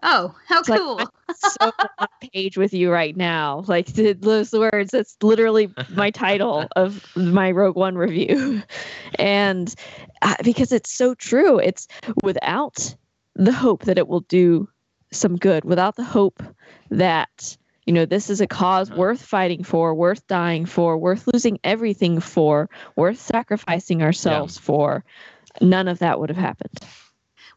Oh, 0.02 0.34
how 0.46 0.60
It's 0.60 0.68
like, 0.68 0.80
cool! 0.80 1.00
I'm 1.00 1.34
so 1.34 1.72
on 1.98 2.08
page 2.32 2.56
with 2.56 2.72
you 2.72 2.90
right 2.90 3.16
now. 3.16 3.64
Like 3.66 3.86
th- 3.86 4.18
those 4.20 4.52
words, 4.52 4.92
that's 4.92 5.16
literally 5.22 5.72
my 5.90 6.10
title 6.10 6.66
of 6.76 7.04
my 7.16 7.50
Rogue 7.50 7.76
One 7.76 7.96
review. 7.96 8.62
And 9.18 9.74
uh, 10.22 10.36
because 10.42 10.72
it's 10.72 10.92
so 10.92 11.14
true, 11.14 11.58
it's 11.58 11.86
without 12.22 12.94
the 13.34 13.52
hope 13.52 13.84
that 13.84 13.98
it 13.98 14.08
will 14.08 14.20
do 14.20 14.68
some 15.12 15.36
good, 15.36 15.64
without 15.64 15.96
the 15.96 16.04
hope 16.04 16.42
that, 16.90 17.56
you 17.86 17.92
know, 17.92 18.06
this 18.06 18.30
is 18.30 18.40
a 18.40 18.46
cause 18.46 18.90
worth 18.90 19.22
fighting 19.22 19.64
for, 19.64 19.94
worth 19.94 20.26
dying 20.26 20.66
for, 20.66 20.96
worth 20.96 21.28
losing 21.32 21.58
everything 21.64 22.20
for, 22.20 22.70
worth 22.96 23.18
sacrificing 23.18 24.02
ourselves 24.02 24.56
for, 24.58 25.04
none 25.60 25.88
of 25.88 25.98
that 25.98 26.20
would 26.20 26.28
have 26.30 26.38
happened. 26.38 26.78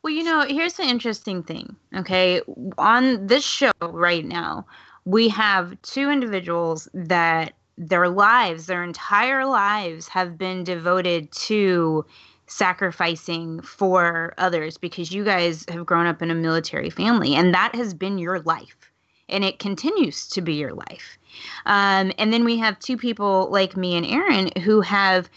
Well, 0.04 0.12
you 0.14 0.24
know, 0.24 0.42
here's 0.42 0.74
the 0.74 0.84
interesting 0.84 1.44
thing. 1.44 1.78
Okay, 1.96 2.42
on 2.78 3.26
this 3.26 3.46
show 3.46 3.72
right 3.82 4.26
now, 4.26 4.66
we 5.06 5.30
have 5.30 5.82
two 5.82 6.10
individuals 6.10 6.90
that 6.94 7.54
their 7.78 8.10
lives, 8.10 8.66
their 8.66 8.84
entire 8.84 9.46
lives, 9.46 10.10
have 10.10 10.38
been 10.38 10.66
devoted 10.66 11.32
to 11.32 12.06
sacrificing 12.48 13.62
for 13.62 14.34
others 14.38 14.78
because 14.78 15.12
you 15.12 15.24
guys 15.24 15.66
have 15.70 15.86
grown 15.86 16.06
up 16.06 16.22
in 16.22 16.30
a 16.30 16.36
military 16.36 16.90
family 16.90 17.34
and 17.34 17.54
that 17.54 17.74
has 17.74 17.94
been 17.94 18.18
your 18.18 18.42
life 18.42 18.92
and 19.30 19.46
it 19.46 19.58
continues 19.60 20.28
to 20.28 20.42
be 20.42 20.54
your 20.56 20.74
life. 20.74 21.18
Um, 21.66 22.12
and 22.18 22.34
then 22.34 22.44
we 22.44 22.58
have 22.58 22.78
two 22.80 22.98
people 22.98 23.50
like 23.50 23.78
me 23.78 23.96
and 23.96 24.06
Aaron 24.06 24.50
who 24.64 24.82
have, 24.82 25.30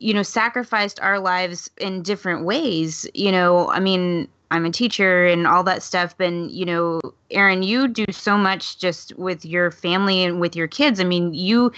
you 0.00 0.12
know, 0.12 0.22
sacrificed 0.22 0.98
our 1.00 1.20
lives 1.20 1.70
in 1.76 2.02
different 2.02 2.44
ways. 2.44 3.06
You 3.14 3.30
know, 3.30 3.70
I 3.70 3.80
mean, 3.80 4.28
I'm 4.50 4.64
a 4.64 4.70
teacher 4.70 5.26
and 5.26 5.46
all 5.46 5.62
that 5.64 5.82
stuff, 5.82 6.16
but 6.18 6.32
you 6.32 6.64
know, 6.64 7.00
Aaron, 7.30 7.62
you 7.62 7.86
do 7.86 8.04
so 8.10 8.36
much 8.36 8.78
just 8.78 9.16
with 9.16 9.44
your 9.44 9.70
family 9.70 10.24
and 10.24 10.40
with 10.40 10.56
your 10.56 10.66
kids. 10.66 10.98
I 10.98 11.04
mean, 11.04 11.32
you 11.34 11.70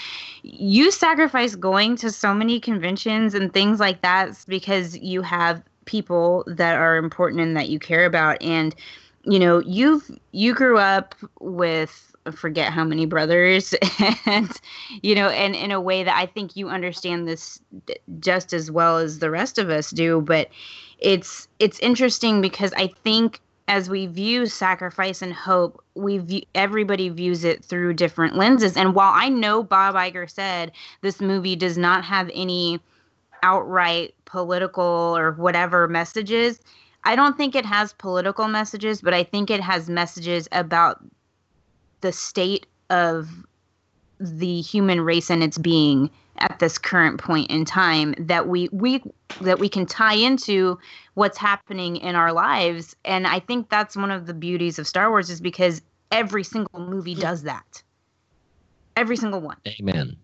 you 0.42 0.90
sacrifice 0.90 1.54
going 1.54 1.96
to 1.96 2.10
so 2.10 2.32
many 2.32 2.58
conventions 2.58 3.34
and 3.34 3.52
things 3.52 3.78
like 3.78 4.00
that 4.00 4.42
because 4.48 4.96
you 4.98 5.20
have 5.20 5.62
people 5.84 6.44
that 6.46 6.76
are 6.76 6.96
important 6.96 7.42
and 7.42 7.56
that 7.56 7.68
you 7.68 7.78
care 7.78 8.06
about 8.06 8.40
and 8.40 8.74
you 9.24 9.38
know 9.38 9.58
you've 9.60 10.10
you 10.30 10.54
grew 10.54 10.78
up 10.78 11.14
with 11.40 12.11
forget 12.30 12.72
how 12.72 12.84
many 12.84 13.06
brothers. 13.06 13.74
And 14.26 14.50
you 15.02 15.14
know 15.14 15.28
and 15.28 15.54
in 15.54 15.70
a 15.70 15.80
way 15.80 16.04
that 16.04 16.16
i 16.16 16.26
think 16.26 16.56
you 16.56 16.68
understand 16.68 17.26
this 17.26 17.60
just 18.20 18.52
as 18.52 18.70
well 18.70 18.98
as 18.98 19.18
the 19.18 19.30
rest 19.30 19.58
of 19.58 19.70
us 19.70 19.90
do 19.90 20.20
but 20.20 20.48
it's 20.98 21.48
it's 21.58 21.78
interesting 21.80 22.40
because 22.40 22.72
i 22.74 22.88
think 23.02 23.40
as 23.68 23.88
we 23.88 24.06
view 24.06 24.46
sacrifice 24.46 25.22
and 25.22 25.32
hope 25.32 25.82
we 25.94 26.18
view 26.18 26.42
everybody 26.54 27.08
views 27.08 27.44
it 27.44 27.64
through 27.64 27.94
different 27.94 28.36
lenses. 28.36 28.76
And 28.76 28.94
while 28.94 29.12
i 29.14 29.28
know 29.28 29.62
bob 29.62 29.94
Iger 29.94 30.30
said 30.30 30.72
this 31.00 31.20
movie 31.20 31.56
does 31.56 31.78
not 31.78 32.04
have 32.04 32.30
any 32.34 32.80
outright 33.42 34.14
political 34.24 34.84
or 35.16 35.32
whatever 35.32 35.88
messages 35.88 36.60
I 37.04 37.16
don't 37.16 37.36
think 37.36 37.56
it 37.56 37.66
has 37.66 37.92
political 37.94 38.46
messages, 38.46 39.00
but 39.02 39.12
I 39.12 39.24
think 39.24 39.50
it 39.50 39.60
has 39.60 39.90
messages 39.90 40.48
about 40.52 41.02
the 42.02 42.12
state 42.12 42.66
of 42.90 43.28
the 44.20 44.60
human 44.60 45.00
race 45.00 45.30
and 45.30 45.42
its 45.42 45.58
being 45.58 46.10
at 46.38 46.58
this 46.58 46.78
current 46.78 47.20
point 47.20 47.50
in 47.50 47.64
time 47.64 48.14
that 48.18 48.48
we 48.48 48.68
we 48.72 49.02
that 49.40 49.58
we 49.58 49.68
can 49.68 49.86
tie 49.86 50.14
into 50.14 50.78
what's 51.14 51.38
happening 51.38 51.96
in 51.96 52.14
our 52.14 52.32
lives 52.32 52.94
and 53.04 53.26
I 53.26 53.40
think 53.40 53.68
that's 53.68 53.96
one 53.96 54.10
of 54.10 54.26
the 54.26 54.34
beauties 54.34 54.78
of 54.78 54.86
Star 54.86 55.10
Wars 55.10 55.30
is 55.30 55.40
because 55.40 55.82
every 56.10 56.44
single 56.44 56.80
movie 56.80 57.14
does 57.14 57.42
that. 57.42 57.82
Every 58.96 59.16
single 59.16 59.40
one. 59.40 59.56
Amen. 59.66 60.16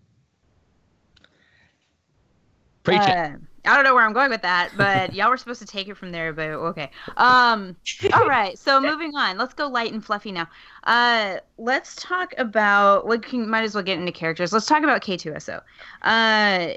Preach 2.83 3.01
it. 3.01 3.09
Uh, 3.09 3.31
I 3.65 3.75
don't 3.75 3.83
know 3.83 3.93
where 3.93 4.05
I'm 4.05 4.13
going 4.13 4.29
with 4.29 4.41
that, 4.41 4.71
but 4.77 5.13
y'all 5.15 5.29
were 5.29 5.37
supposed 5.37 5.61
to 5.61 5.67
take 5.67 5.87
it 5.87 5.97
from 5.97 6.11
there, 6.11 6.33
but 6.33 6.49
okay. 6.49 6.91
Um, 7.17 7.75
all 8.13 8.27
right, 8.27 8.57
so 8.57 8.79
moving 8.81 9.15
on. 9.15 9.37
Let's 9.37 9.53
go 9.53 9.67
light 9.67 9.93
and 9.93 10.03
fluffy 10.03 10.31
now. 10.31 10.47
Uh, 10.83 11.37
let's 11.57 11.95
talk 11.95 12.33
about. 12.37 13.07
We 13.07 13.19
can 13.19 13.49
might 13.49 13.63
as 13.63 13.75
well 13.75 13.83
get 13.83 13.99
into 13.99 14.11
characters. 14.11 14.53
Let's 14.53 14.65
talk 14.65 14.83
about 14.83 15.01
K2SO. 15.01 15.61
Uh, 16.01 16.73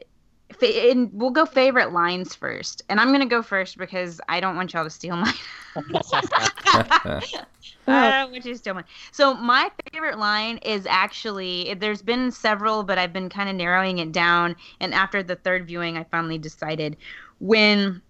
and 0.60 1.10
we'll 1.12 1.30
go 1.30 1.46
favorite 1.46 1.92
lines 1.92 2.34
first, 2.34 2.82
and 2.88 3.00
I'm 3.00 3.12
gonna 3.12 3.26
go 3.26 3.42
first 3.42 3.78
because 3.78 4.20
I 4.28 4.40
don't 4.40 4.56
want 4.56 4.72
y'all 4.72 4.84
to 4.84 4.90
steal 4.90 5.16
mine. 5.16 5.34
I 7.86 8.10
don't 8.10 8.32
want 8.32 8.44
you 8.44 8.52
to 8.52 8.58
steal 8.58 8.74
mine. 8.74 8.84
So 9.10 9.34
my 9.34 9.70
favorite 9.92 10.18
line 10.18 10.58
is 10.58 10.86
actually 10.86 11.74
there's 11.74 12.02
been 12.02 12.30
several, 12.30 12.82
but 12.82 12.98
I've 12.98 13.12
been 13.12 13.28
kind 13.28 13.48
of 13.48 13.56
narrowing 13.56 13.98
it 13.98 14.12
down. 14.12 14.56
And 14.80 14.92
after 14.94 15.22
the 15.22 15.36
third 15.36 15.66
viewing, 15.66 15.96
I 15.96 16.04
finally 16.04 16.38
decided 16.38 16.96
when 17.38 18.02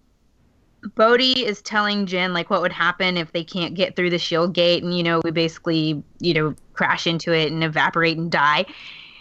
Bodhi 0.95 1.45
is 1.45 1.61
telling 1.61 2.05
Jyn 2.05 2.33
like 2.33 2.49
what 2.49 2.61
would 2.61 2.73
happen 2.73 3.17
if 3.17 3.31
they 3.31 3.43
can't 3.43 3.73
get 3.73 3.95
through 3.95 4.09
the 4.09 4.19
shield 4.19 4.53
gate, 4.53 4.83
and 4.83 4.95
you 4.95 5.03
know 5.03 5.21
we 5.23 5.31
basically 5.31 6.03
you 6.19 6.33
know 6.33 6.55
crash 6.73 7.07
into 7.07 7.33
it 7.33 7.51
and 7.51 7.63
evaporate 7.63 8.17
and 8.17 8.31
die. 8.31 8.65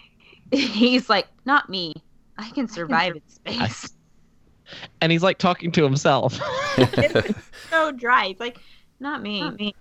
He's 0.53 1.09
like, 1.09 1.29
not 1.45 1.71
me. 1.71 1.95
I 2.39 2.51
can 2.51 2.69
survive 2.69 3.17
in 3.17 3.23
space. 3.29 3.89
And 5.01 5.13
he's 5.13 5.23
like 5.23 5.39
talking 5.39 5.71
to 5.73 5.85
himself. 5.85 6.35
so 7.71 7.93
dry. 7.93 8.27
It's 8.27 8.41
like, 8.41 8.59
not 9.01 9.23
me. 9.23 9.51
me. 9.51 9.75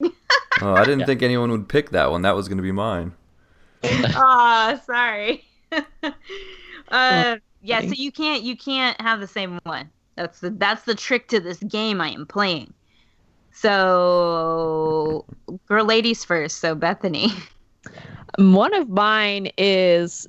Oh, 0.62 0.72
I 0.72 0.86
didn't 0.86 1.04
think 1.04 1.22
anyone 1.22 1.50
would 1.50 1.68
pick 1.68 1.90
that 1.90 2.10
one. 2.10 2.22
That 2.22 2.34
was 2.34 2.48
going 2.48 2.56
to 2.56 2.62
be 2.62 2.72
mine. 2.72 3.12
oh, 3.84 4.80
sorry. 4.86 5.44
uh, 6.90 7.36
yeah, 7.60 7.80
so 7.82 7.92
you 7.92 8.10
can't 8.10 8.42
you 8.42 8.56
can't 8.56 8.98
have 8.98 9.20
the 9.20 9.26
same 9.26 9.60
one. 9.64 9.90
That's 10.14 10.40
the 10.40 10.48
that's 10.48 10.84
the 10.84 10.94
trick 10.94 11.28
to 11.28 11.40
this 11.40 11.58
game 11.58 12.00
I 12.00 12.08
am 12.08 12.24
playing. 12.24 12.72
So, 13.52 15.26
girl, 15.66 15.84
ladies 15.84 16.24
first. 16.24 16.58
So 16.60 16.74
Bethany. 16.74 17.28
One 18.38 18.72
of 18.74 18.88
mine 18.88 19.50
is 19.58 20.26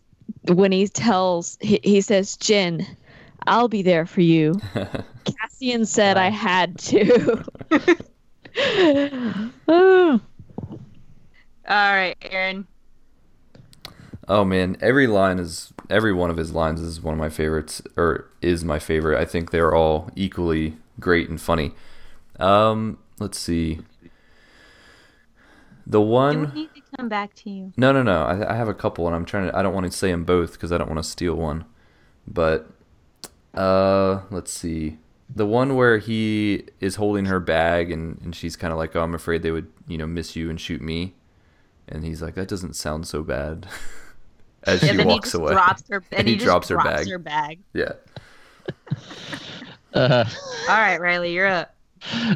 when 0.47 0.71
he 0.71 0.87
tells 0.87 1.57
he, 1.61 1.79
he 1.83 2.01
says, 2.01 2.37
"Jyn, 2.37 2.85
I'll 3.45 3.67
be 3.67 3.81
there 3.81 4.05
for 4.05 4.21
you." 4.21 4.59
Cassian 5.25 5.85
said 5.85 6.17
I 6.17 6.29
had 6.29 6.77
to. 6.79 7.43
Oh. 9.67 10.21
All 11.69 11.93
right, 11.93 12.15
Aaron. 12.21 12.65
Oh 14.29 14.43
man, 14.43 14.77
every 14.81 15.07
line 15.07 15.39
is 15.39 15.73
every 15.89 16.13
one 16.13 16.29
of 16.29 16.37
his 16.37 16.51
lines 16.51 16.81
is 16.81 17.01
one 17.01 17.13
of 17.13 17.19
my 17.19 17.29
favorites, 17.29 17.81
or 17.95 18.29
is 18.41 18.63
my 18.63 18.79
favorite. 18.79 19.19
I 19.19 19.25
think 19.25 19.51
they're 19.51 19.73
all 19.73 20.09
equally 20.15 20.77
great 20.99 21.29
and 21.29 21.39
funny. 21.39 21.73
Um, 22.39 22.99
let's 23.19 23.39
see. 23.39 23.79
The 25.85 25.99
Do 25.99 26.01
one. 26.01 26.69
We 26.97 27.03
need 27.03 27.03
come 27.03 27.09
back 27.09 27.33
to 27.35 27.49
you? 27.49 27.73
No, 27.77 27.91
no, 27.91 28.03
no. 28.03 28.23
I, 28.23 28.53
I 28.53 28.55
have 28.55 28.67
a 28.67 28.73
couple, 28.73 29.07
and 29.07 29.15
I'm 29.15 29.25
trying 29.25 29.49
to. 29.49 29.57
I 29.57 29.61
don't 29.61 29.73
want 29.73 29.85
to 29.91 29.97
say 29.97 30.11
them 30.11 30.23
both 30.23 30.53
because 30.53 30.71
I 30.71 30.77
don't 30.77 30.89
want 30.89 31.03
to 31.03 31.09
steal 31.09 31.35
one. 31.35 31.65
But, 32.27 32.69
uh, 33.53 34.21
let's 34.31 34.51
see. 34.51 34.97
The 35.33 35.45
one 35.45 35.75
where 35.75 35.97
he 35.97 36.65
is 36.79 36.95
holding 36.95 37.25
her 37.25 37.39
bag, 37.39 37.91
and 37.91 38.19
and 38.21 38.35
she's 38.35 38.55
kind 38.55 38.71
of 38.71 38.77
like, 38.79 38.95
"Oh, 38.95 39.01
I'm 39.01 39.15
afraid 39.15 39.43
they 39.43 39.51
would, 39.51 39.71
you 39.87 39.97
know, 39.97 40.07
miss 40.07 40.35
you 40.35 40.49
and 40.49 40.59
shoot 40.59 40.81
me," 40.81 41.15
and 41.87 42.03
he's 42.03 42.21
like, 42.21 42.35
"That 42.35 42.47
doesn't 42.47 42.75
sound 42.75 43.07
so 43.07 43.23
bad." 43.23 43.67
As 44.63 44.81
Yeah, 44.83 44.91
she 44.91 44.97
then 44.97 45.07
he 45.07 45.13
walks 45.13 45.31
just 45.31 45.35
away, 45.35 45.53
drops 45.53 45.83
her, 45.89 46.03
and, 46.11 46.19
and 46.19 46.27
he, 46.27 46.35
just 46.35 46.45
drops 46.45 46.69
her 46.69 46.75
drops 46.75 46.89
bag. 46.89 47.09
Her 47.09 47.19
bag. 47.19 47.59
Yeah. 47.73 47.93
Uh, 49.93 50.25
All 50.69 50.75
right, 50.75 50.99
Riley, 50.99 51.33
you're 51.33 51.47
up. 51.47 51.73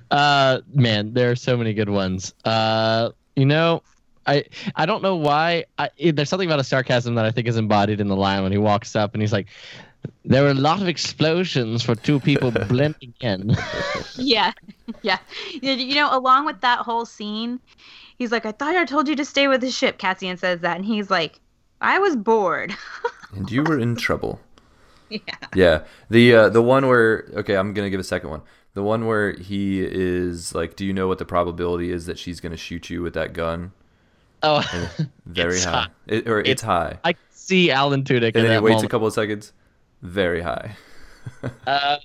uh, 0.09 0.61
man, 0.73 1.13
there 1.13 1.29
are 1.29 1.35
so 1.35 1.55
many 1.55 1.73
good 1.73 1.89
ones. 1.89 2.33
Uh, 2.43 3.11
you 3.35 3.45
know, 3.45 3.83
I 4.31 4.43
I 4.75 4.85
don't 4.85 5.01
know 5.03 5.15
why. 5.15 5.65
I, 5.77 5.89
there's 6.13 6.29
something 6.29 6.49
about 6.49 6.59
a 6.59 6.63
sarcasm 6.63 7.15
that 7.15 7.25
I 7.25 7.31
think 7.31 7.47
is 7.47 7.57
embodied 7.57 7.99
in 7.99 8.07
the 8.07 8.15
line 8.15 8.43
when 8.43 8.51
he 8.51 8.57
walks 8.57 8.95
up 8.95 9.13
and 9.13 9.21
he's 9.21 9.33
like, 9.33 9.47
"There 10.25 10.43
were 10.43 10.51
a 10.51 10.53
lot 10.69 10.81
of 10.81 10.87
explosions 10.87 11.83
for 11.83 11.95
two 11.95 12.19
people 12.19 12.51
blending 12.69 13.13
in." 13.21 13.55
Yeah, 14.15 14.51
yeah. 15.01 15.19
You 15.61 15.71
you 15.73 15.95
know, 15.95 16.09
along 16.15 16.45
with 16.45 16.61
that 16.61 16.79
whole 16.79 17.05
scene, 17.05 17.59
he's 18.17 18.31
like, 18.31 18.45
"I 18.45 18.51
thought 18.51 18.75
I 18.75 18.85
told 18.85 19.07
you 19.07 19.15
to 19.15 19.25
stay 19.25 19.47
with 19.47 19.61
the 19.61 19.71
ship." 19.71 19.97
Cassian 19.97 20.37
says 20.37 20.59
that, 20.61 20.75
and 20.77 20.85
he's 20.85 21.09
like, 21.09 21.39
"I 21.81 21.99
was 21.99 22.15
bored." 22.15 22.73
And 23.33 23.49
you 23.49 23.63
were 23.63 23.79
in 23.79 23.95
trouble. 23.95 24.39
yeah. 25.09 25.19
Yeah. 25.55 25.83
The 26.09 26.35
uh, 26.35 26.49
the 26.49 26.61
one 26.61 26.87
where 26.87 27.29
okay, 27.35 27.55
I'm 27.55 27.73
gonna 27.73 27.89
give 27.89 27.99
a 27.99 28.03
second 28.03 28.29
one. 28.29 28.41
The 28.73 28.83
one 28.83 29.05
where 29.05 29.31
he 29.33 29.81
is 29.83 30.53
like, 30.55 30.75
"Do 30.75 30.85
you 30.85 30.93
know 30.93 31.07
what 31.07 31.17
the 31.17 31.25
probability 31.25 31.91
is 31.91 32.05
that 32.07 32.19
she's 32.19 32.39
gonna 32.41 32.57
shoot 32.57 32.89
you 32.89 33.01
with 33.01 33.13
that 33.13 33.33
gun?" 33.33 33.71
Oh, 34.43 34.61
Very 35.25 35.55
It's 35.55 35.63
high. 35.63 35.71
high. 35.71 35.87
It, 36.07 36.27
or 36.27 36.39
it's, 36.39 36.49
It's- 36.49 36.61
high. 36.61 36.97
I 37.03 37.15
see 37.31 37.71
Alan 37.71 38.03
Tudyk. 38.03 38.27
and 38.27 38.35
in 38.37 38.43
then 38.43 38.51
he 38.51 38.59
waits 38.59 38.75
moment. 38.75 38.85
a 38.85 38.89
couple 38.89 39.07
of 39.07 39.13
seconds. 39.13 39.53
Very 40.01 40.41
high. 40.41 40.75
Uh, 41.67 41.97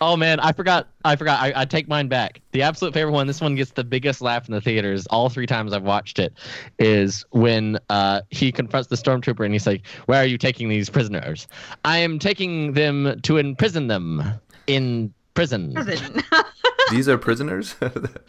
oh 0.00 0.16
man, 0.16 0.40
I 0.40 0.52
forgot. 0.52 0.88
I 1.04 1.14
forgot. 1.16 1.40
I, 1.40 1.52
I 1.54 1.64
take 1.64 1.86
mine 1.88 2.08
back. 2.08 2.40
The 2.52 2.62
absolute 2.62 2.92
favorite 2.92 3.12
one. 3.12 3.26
This 3.28 3.40
one 3.40 3.54
gets 3.54 3.70
the 3.72 3.84
biggest 3.84 4.20
laugh 4.20 4.48
in 4.48 4.54
the 4.54 4.60
theaters. 4.60 5.06
All 5.08 5.28
three 5.28 5.46
times 5.46 5.72
I've 5.72 5.84
watched 5.84 6.18
it, 6.18 6.32
is 6.80 7.24
when 7.30 7.78
uh, 7.88 8.22
he 8.30 8.50
confronts 8.52 8.88
the 8.88 8.96
stormtrooper 8.96 9.44
and 9.44 9.52
he's 9.52 9.66
like, 9.66 9.86
"Where 10.06 10.20
are 10.20 10.26
you 10.26 10.38
taking 10.38 10.68
these 10.68 10.90
prisoners? 10.90 11.46
I 11.84 11.98
am 11.98 12.18
taking 12.18 12.72
them 12.72 13.20
to 13.22 13.36
imprison 13.36 13.86
them 13.86 14.22
in 14.66 15.12
prison." 15.34 15.72
Prison. 15.74 16.22
These 16.90 17.08
are 17.08 17.16
prisoners. 17.16 17.74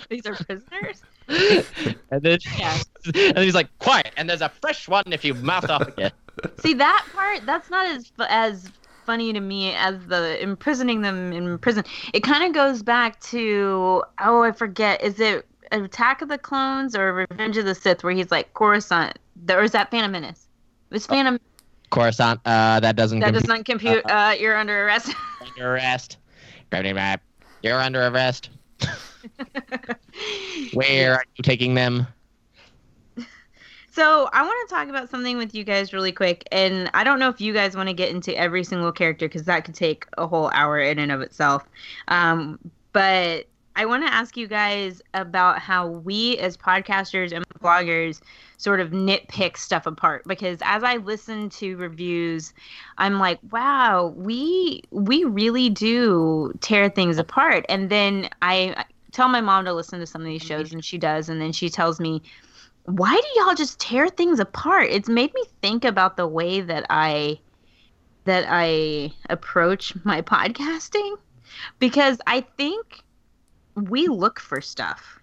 These 0.09 0.25
are 0.27 0.35
prisoners. 0.35 1.01
and 2.11 2.21
then, 2.21 2.39
Yeah. 2.57 2.77
and 3.15 3.37
he's 3.39 3.55
like, 3.55 3.67
"Quiet!" 3.79 4.11
And 4.17 4.29
there's 4.29 4.41
a 4.41 4.49
fresh 4.49 4.87
one 4.87 5.03
if 5.11 5.23
you 5.23 5.33
mouth 5.35 5.69
off 5.69 5.87
again. 5.87 6.11
See 6.59 6.73
that 6.75 7.05
part? 7.13 7.45
That's 7.45 7.69
not 7.69 7.85
as 7.87 8.11
as 8.29 8.69
funny 9.05 9.31
to 9.33 9.39
me 9.39 9.73
as 9.75 10.05
the 10.07 10.41
imprisoning 10.41 11.01
them 11.01 11.31
in 11.31 11.57
prison. 11.59 11.83
It 12.13 12.21
kind 12.21 12.43
of 12.43 12.53
goes 12.53 12.83
back 12.83 13.19
to 13.21 14.03
oh, 14.19 14.43
I 14.43 14.51
forget. 14.51 15.01
Is 15.03 15.19
it 15.19 15.45
Attack 15.71 16.21
of 16.21 16.29
the 16.29 16.37
Clones 16.37 16.95
or 16.95 17.13
Revenge 17.13 17.57
of 17.57 17.65
the 17.65 17.75
Sith, 17.75 18.03
where 18.03 18.13
he's 18.13 18.31
like 18.31 18.53
Coruscant, 18.53 19.17
or 19.49 19.63
is 19.63 19.71
that 19.71 19.91
Phantom 19.91 20.11
Menace? 20.11 20.47
It 20.89 20.93
was 20.93 21.05
Phantom. 21.05 21.39
Coruscant. 21.89 22.39
Uh, 22.45 22.79
that 22.79 22.95
doesn't. 22.95 23.19
that 23.19 23.33
compute 23.33 23.41
does 23.41 23.47
not 23.47 23.65
compute. 23.65 24.05
Uh, 24.09 24.35
you're 24.39 24.55
under 24.55 24.85
arrest. 24.85 25.13
under 25.41 25.73
arrest. 25.73 26.17
Gravity 26.69 26.93
map. 26.93 27.21
You're 27.61 27.79
under 27.79 28.07
arrest. 28.07 28.49
Where 30.73 31.13
are 31.13 31.23
you 31.35 31.43
taking 31.43 31.73
them? 31.73 32.07
So 33.91 34.27
I 34.33 34.41
want 34.41 34.67
to 34.67 34.75
talk 34.75 34.89
about 34.89 35.09
something 35.09 35.37
with 35.37 35.55
you 35.55 35.63
guys 35.63 35.93
really 35.93 36.11
quick, 36.11 36.45
and 36.51 36.91
I 36.93 37.05
don't 37.05 37.17
know 37.17 37.29
if 37.29 37.39
you 37.39 37.53
guys 37.53 37.77
want 37.77 37.87
to 37.87 37.93
get 37.93 38.09
into 38.09 38.37
every 38.37 38.65
single 38.65 38.91
character 38.91 39.25
because 39.25 39.43
that 39.43 39.63
could 39.63 39.73
take 39.73 40.05
a 40.17 40.27
whole 40.27 40.49
hour 40.49 40.81
in 40.81 40.99
and 40.99 41.13
of 41.13 41.21
itself. 41.21 41.63
Um, 42.09 42.59
but 42.91 43.47
I 43.77 43.85
want 43.85 44.05
to 44.05 44.13
ask 44.13 44.35
you 44.35 44.47
guys 44.47 45.01
about 45.13 45.59
how 45.59 45.87
we 45.87 46.37
as 46.39 46.57
podcasters 46.57 47.31
and 47.31 47.45
bloggers 47.59 48.21
sort 48.57 48.79
of 48.79 48.91
nitpick 48.91 49.57
stuff 49.57 49.85
apart 49.85 50.23
because 50.25 50.59
as 50.61 50.83
I 50.83 50.97
listen 50.97 51.49
to 51.51 51.75
reviews, 51.77 52.53
I'm 52.97 53.19
like, 53.19 53.39
wow, 53.51 54.13
we 54.15 54.81
we 54.91 55.23
really 55.23 55.69
do 55.69 56.53
tear 56.61 56.89
things 56.89 57.17
apart. 57.17 57.65
And 57.69 57.89
then 57.89 58.29
I 58.41 58.85
tell 59.15 59.29
my 59.29 59.41
mom 59.41 59.65
to 59.65 59.73
listen 59.73 59.99
to 59.99 60.05
some 60.05 60.21
of 60.21 60.27
these 60.27 60.43
shows, 60.43 60.73
and 60.73 60.83
she 60.83 60.97
does, 60.97 61.29
and 61.29 61.41
then 61.41 61.51
she 61.51 61.69
tells 61.69 61.99
me 61.99 62.21
why 62.85 63.13
do 63.15 63.39
y'all 63.39 63.55
just 63.55 63.79
tear 63.79 64.09
things 64.09 64.39
apart? 64.39 64.89
It's 64.91 65.09
made 65.09 65.33
me 65.33 65.43
think 65.61 65.83
about 65.83 66.17
the 66.17 66.27
way 66.27 66.61
that 66.61 66.85
I 66.89 67.39
that 68.25 68.45
I 68.47 69.11
approach 69.29 69.93
my 70.03 70.21
podcasting 70.33 71.17
because 71.79 72.19
I 72.27 72.41
think 72.57 73.01
we 73.75 74.07
look 74.07 74.39
for 74.39 74.61
stuff. 74.61 75.19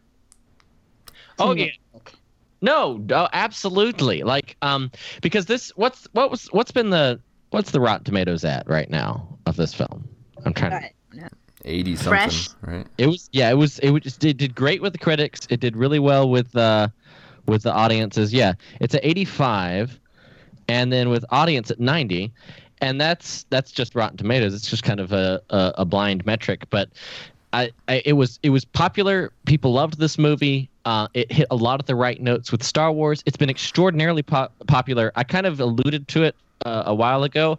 Oh 1.38 1.54
yeah. 1.54 1.66
nitpick. 1.66 2.14
No, 2.60 2.98
no, 3.08 3.28
absolutely. 3.32 4.22
Like, 4.22 4.56
um, 4.62 4.90
because 5.20 5.46
this, 5.46 5.70
what's 5.76 6.06
what 6.12 6.30
was 6.30 6.46
what's 6.52 6.70
been 6.70 6.90
the 6.90 7.20
what's 7.50 7.72
the 7.72 7.80
Rotten 7.80 8.04
Tomatoes 8.04 8.44
at 8.44 8.68
right 8.68 8.88
now 8.88 9.38
of 9.46 9.56
this 9.56 9.74
film? 9.74 10.08
I'm 10.44 10.54
trying 10.54 10.90
to. 11.12 11.30
Eighty 11.64 11.96
something, 11.96 12.10
Fresh. 12.10 12.48
right? 12.62 12.86
It 12.98 13.06
was 13.06 13.28
yeah, 13.32 13.50
it 13.50 13.54
was 13.54 13.78
it 13.80 13.90
was 13.90 14.18
it 14.22 14.36
did 14.36 14.54
great 14.54 14.82
with 14.82 14.92
the 14.92 14.98
critics. 14.98 15.46
It 15.50 15.60
did 15.60 15.76
really 15.76 15.98
well 15.98 16.28
with 16.28 16.54
uh 16.56 16.88
with 17.46 17.62
the 17.62 17.72
audiences. 17.72 18.32
Yeah, 18.32 18.54
it's 18.80 18.94
at 18.94 19.04
85, 19.04 19.98
and 20.68 20.92
then 20.92 21.08
with 21.08 21.24
audience 21.30 21.70
at 21.70 21.80
90, 21.80 22.32
and 22.80 23.00
that's 23.00 23.44
that's 23.50 23.70
just 23.72 23.94
Rotten 23.94 24.16
Tomatoes. 24.16 24.54
It's 24.54 24.68
just 24.68 24.82
kind 24.82 25.00
of 25.00 25.12
a 25.12 25.40
a, 25.50 25.74
a 25.78 25.84
blind 25.84 26.24
metric, 26.26 26.64
but. 26.70 26.88
I, 27.54 27.70
I, 27.86 28.00
it 28.06 28.14
was 28.14 28.38
it 28.42 28.48
was 28.48 28.64
popular. 28.64 29.30
People 29.44 29.74
loved 29.74 29.98
this 29.98 30.16
movie. 30.16 30.70
Uh, 30.86 31.08
it 31.12 31.30
hit 31.30 31.46
a 31.50 31.54
lot 31.54 31.80
of 31.80 31.86
the 31.86 31.94
right 31.94 32.18
notes 32.18 32.50
with 32.50 32.62
Star 32.62 32.90
Wars. 32.90 33.22
It's 33.26 33.36
been 33.36 33.50
extraordinarily 33.50 34.22
po- 34.22 34.48
popular. 34.68 35.12
I 35.16 35.24
kind 35.24 35.44
of 35.44 35.60
alluded 35.60 36.08
to 36.08 36.22
it 36.22 36.34
uh, 36.66 36.84
a 36.86 36.94
while 36.94 37.24
ago, 37.24 37.58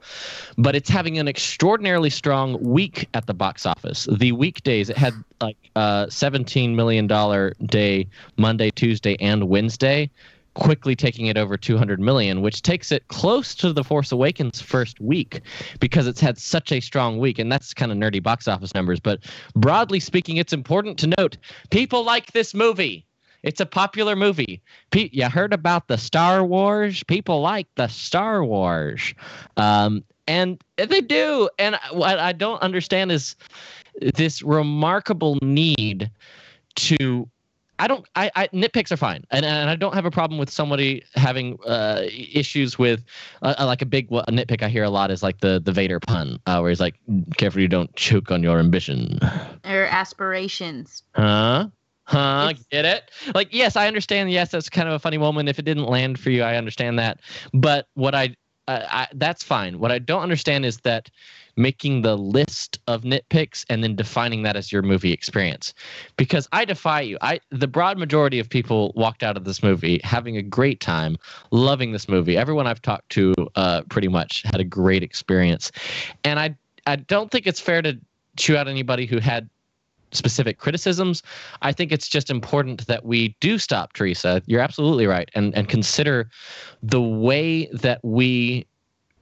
but 0.57 0.75
it's 0.75 0.89
having 0.89 1.17
an 1.17 1.27
extraordinarily 1.27 2.09
strong 2.09 2.61
week 2.63 3.07
at 3.13 3.27
the 3.27 3.33
box 3.33 3.65
office. 3.65 4.07
The 4.11 4.31
weekdays 4.31 4.89
it 4.89 4.97
had 4.97 5.13
like 5.41 5.57
uh, 5.75 6.07
17 6.09 6.75
million 6.75 7.07
dollar 7.07 7.53
day 7.65 8.07
Monday, 8.37 8.71
Tuesday, 8.71 9.15
and 9.19 9.49
Wednesday, 9.49 10.09
quickly 10.53 10.95
taking 10.95 11.27
it 11.27 11.37
over 11.37 11.57
200 11.57 11.99
million, 11.99 12.41
which 12.41 12.61
takes 12.61 12.91
it 12.91 13.07
close 13.07 13.55
to 13.55 13.73
the 13.73 13.83
Force 13.83 14.11
Awakens 14.11 14.61
first 14.61 14.99
week 14.99 15.41
because 15.79 16.07
it's 16.07 16.21
had 16.21 16.37
such 16.37 16.71
a 16.71 16.79
strong 16.79 17.17
week, 17.17 17.39
and 17.39 17.51
that's 17.51 17.73
kind 17.73 17.91
of 17.91 17.97
nerdy 17.97 18.21
box 18.21 18.47
office 18.47 18.73
numbers. 18.73 18.99
But 18.99 19.21
broadly 19.55 19.99
speaking, 19.99 20.37
it's 20.37 20.53
important 20.53 20.97
to 20.99 21.13
note 21.17 21.37
people 21.71 22.03
like 22.03 22.31
this 22.33 22.53
movie. 22.53 23.05
It's 23.43 23.59
a 23.59 23.65
popular 23.65 24.15
movie. 24.15 24.61
Pe- 24.91 25.09
you 25.11 25.29
heard 25.29 25.53
about 25.53 25.87
the 25.87 25.97
Star 25.97 26.43
Wars? 26.43 27.03
People 27.03 27.41
like 27.41 27.67
the 27.75 27.87
Star 27.87 28.43
Wars. 28.43 29.13
Um, 29.57 30.03
and 30.27 30.63
they 30.77 31.01
do. 31.01 31.49
And 31.59 31.77
what 31.91 32.19
I 32.19 32.31
don't 32.31 32.61
understand 32.61 33.11
is 33.11 33.35
this 34.15 34.41
remarkable 34.41 35.37
need 35.41 36.09
to. 36.75 37.29
I 37.79 37.87
don't. 37.87 38.05
I, 38.15 38.31
I 38.35 38.47
nitpicks 38.49 38.91
are 38.91 38.97
fine, 38.97 39.25
and, 39.31 39.45
and 39.45 39.69
I 39.69 39.75
don't 39.75 39.95
have 39.95 40.05
a 40.05 40.11
problem 40.11 40.39
with 40.39 40.49
somebody 40.49 41.03
having 41.15 41.57
uh, 41.65 42.03
issues 42.05 42.77
with 42.77 43.03
uh, 43.41 43.55
like 43.59 43.81
a 43.81 43.85
big 43.85 44.09
a 44.11 44.31
nitpick. 44.31 44.61
I 44.61 44.69
hear 44.69 44.83
a 44.83 44.91
lot 44.91 45.09
is 45.11 45.23
like 45.23 45.41
the 45.41 45.59
the 45.59 45.71
Vader 45.71 45.99
pun, 45.99 46.39
uh, 46.45 46.59
where 46.59 46.69
he's 46.69 46.79
like, 46.79 46.95
"Careful 47.35 47.61
you 47.61 47.67
don't 47.67 47.93
choke 47.95 48.31
on 48.31 48.43
your 48.43 48.59
ambition." 48.59 49.19
Or 49.65 49.85
aspirations. 49.85 51.03
Huh? 51.15 51.67
Huh? 52.05 52.49
It's- 52.51 52.65
Get 52.71 52.85
it? 52.85 53.11
Like, 53.33 53.49
yes, 53.51 53.75
I 53.75 53.87
understand. 53.87 54.31
Yes, 54.31 54.51
that's 54.51 54.69
kind 54.69 54.87
of 54.87 54.93
a 54.93 54.99
funny 54.99 55.17
moment. 55.17 55.49
If 55.49 55.59
it 55.59 55.65
didn't 55.65 55.85
land 55.85 56.19
for 56.19 56.29
you, 56.29 56.43
I 56.43 56.55
understand 56.55 56.99
that. 56.99 57.19
But 57.53 57.87
what 57.93 58.13
I, 58.15 58.35
uh, 58.67 58.81
I 58.89 59.07
that's 59.13 59.43
fine. 59.43 59.79
What 59.79 59.91
I 59.91 59.99
don't 59.99 60.21
understand 60.21 60.65
is 60.65 60.77
that 60.79 61.09
making 61.55 62.01
the 62.01 62.17
list 62.17 62.79
of 62.87 63.03
nitpicks 63.03 63.63
and 63.69 63.83
then 63.83 63.95
defining 63.95 64.43
that 64.43 64.55
as 64.55 64.71
your 64.71 64.81
movie 64.81 65.11
experience 65.11 65.73
because 66.17 66.47
i 66.51 66.65
defy 66.65 66.99
you 66.99 67.17
i 67.21 67.39
the 67.51 67.67
broad 67.67 67.97
majority 67.97 68.39
of 68.39 68.49
people 68.49 68.91
walked 68.95 69.21
out 69.21 69.37
of 69.37 69.43
this 69.43 69.61
movie 69.61 69.99
having 70.03 70.35
a 70.37 70.41
great 70.41 70.79
time 70.79 71.15
loving 71.51 71.91
this 71.91 72.09
movie 72.09 72.35
everyone 72.37 72.65
i've 72.65 72.81
talked 72.81 73.07
to 73.09 73.33
uh, 73.55 73.81
pretty 73.89 74.07
much 74.07 74.41
had 74.45 74.59
a 74.59 74.63
great 74.63 75.03
experience 75.03 75.71
and 76.23 76.39
i 76.39 76.55
i 76.87 76.95
don't 76.95 77.29
think 77.29 77.45
it's 77.45 77.59
fair 77.59 77.81
to 77.81 77.99
chew 78.35 78.57
out 78.57 78.67
anybody 78.67 79.05
who 79.05 79.19
had 79.19 79.47
specific 80.15 80.57
criticisms. 80.57 81.23
I 81.61 81.71
think 81.71 81.91
it's 81.91 82.07
just 82.07 82.29
important 82.29 82.87
that 82.87 83.05
we 83.05 83.35
do 83.39 83.57
stop, 83.57 83.93
Teresa. 83.93 84.41
You're 84.45 84.61
absolutely 84.61 85.07
right, 85.07 85.29
and 85.35 85.55
and 85.55 85.67
consider 85.67 86.29
the 86.81 87.01
way 87.01 87.67
that 87.73 87.99
we 88.03 88.65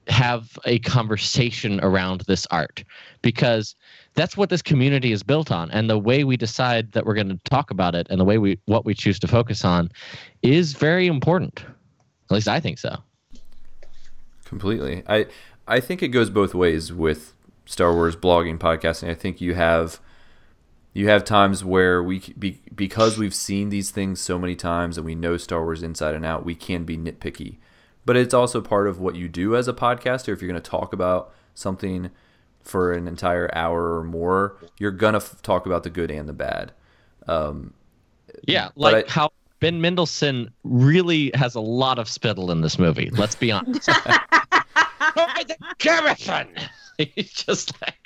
have 0.08 0.58
a 0.64 0.80
conversation 0.80 1.78
around 1.80 2.22
this 2.22 2.44
art 2.50 2.82
because 3.22 3.76
that's 4.14 4.36
what 4.36 4.50
this 4.50 4.60
community 4.60 5.12
is 5.12 5.22
built 5.22 5.52
on 5.52 5.70
and 5.70 5.88
the 5.88 5.96
way 5.96 6.24
we 6.24 6.36
decide 6.36 6.90
that 6.90 7.06
we're 7.06 7.14
going 7.14 7.28
to 7.28 7.38
talk 7.44 7.70
about 7.70 7.94
it 7.94 8.08
and 8.10 8.20
the 8.20 8.24
way 8.24 8.36
we 8.36 8.58
what 8.64 8.84
we 8.84 8.94
choose 8.94 9.20
to 9.20 9.28
focus 9.28 9.64
on 9.64 9.88
is 10.42 10.72
very 10.72 11.06
important 11.06 11.60
at 11.60 12.34
least 12.34 12.48
i 12.48 12.58
think 12.58 12.80
so 12.80 12.96
Completely. 14.52 15.02
I 15.08 15.28
I 15.66 15.80
think 15.80 16.02
it 16.02 16.08
goes 16.08 16.28
both 16.28 16.54
ways 16.54 16.92
with 16.92 17.32
Star 17.64 17.94
Wars 17.94 18.14
blogging, 18.14 18.58
podcasting. 18.58 19.08
I 19.08 19.14
think 19.14 19.40
you 19.40 19.54
have 19.54 19.98
you 20.92 21.08
have 21.08 21.24
times 21.24 21.64
where 21.64 22.02
we 22.02 22.20
be, 22.38 22.60
because 22.74 23.18
we've 23.18 23.34
seen 23.34 23.70
these 23.70 23.90
things 23.90 24.20
so 24.20 24.38
many 24.38 24.54
times 24.54 24.96
and 24.96 25.06
we 25.06 25.14
know 25.14 25.36
Star 25.36 25.62
Wars 25.62 25.82
inside 25.82 26.14
and 26.14 26.24
out, 26.24 26.44
we 26.44 26.54
can 26.54 26.84
be 26.84 26.96
nitpicky. 26.96 27.56
But 28.04 28.16
it's 28.16 28.34
also 28.34 28.60
part 28.60 28.88
of 28.88 29.00
what 29.00 29.14
you 29.14 29.28
do 29.28 29.56
as 29.56 29.68
a 29.68 29.72
podcaster. 29.72 30.32
If 30.32 30.42
you're 30.42 30.50
going 30.50 30.60
to 30.60 30.70
talk 30.70 30.92
about 30.92 31.32
something 31.54 32.10
for 32.62 32.92
an 32.92 33.06
entire 33.06 33.48
hour 33.54 33.96
or 33.98 34.04
more, 34.04 34.56
you're 34.78 34.90
going 34.90 35.12
to 35.12 35.20
f- 35.20 35.40
talk 35.42 35.66
about 35.66 35.84
the 35.84 35.90
good 35.90 36.10
and 36.10 36.28
the 36.28 36.32
bad. 36.32 36.72
Um, 37.28 37.74
yeah 38.48 38.70
like 38.76 39.06
I- 39.08 39.12
how 39.12 39.30
ben 39.60 39.80
mendelsohn 39.80 40.50
really 40.64 41.30
has 41.34 41.54
a 41.54 41.60
lot 41.60 41.98
of 41.98 42.08
spittle 42.08 42.50
in 42.50 42.62
this 42.62 42.78
movie 42.78 43.10
let's 43.10 43.34
be 43.34 43.52
honest 43.52 43.88
the 45.46 45.56
Garrison! 45.78 46.48
He's 46.98 47.32
just 47.32 47.80
like, 47.80 47.96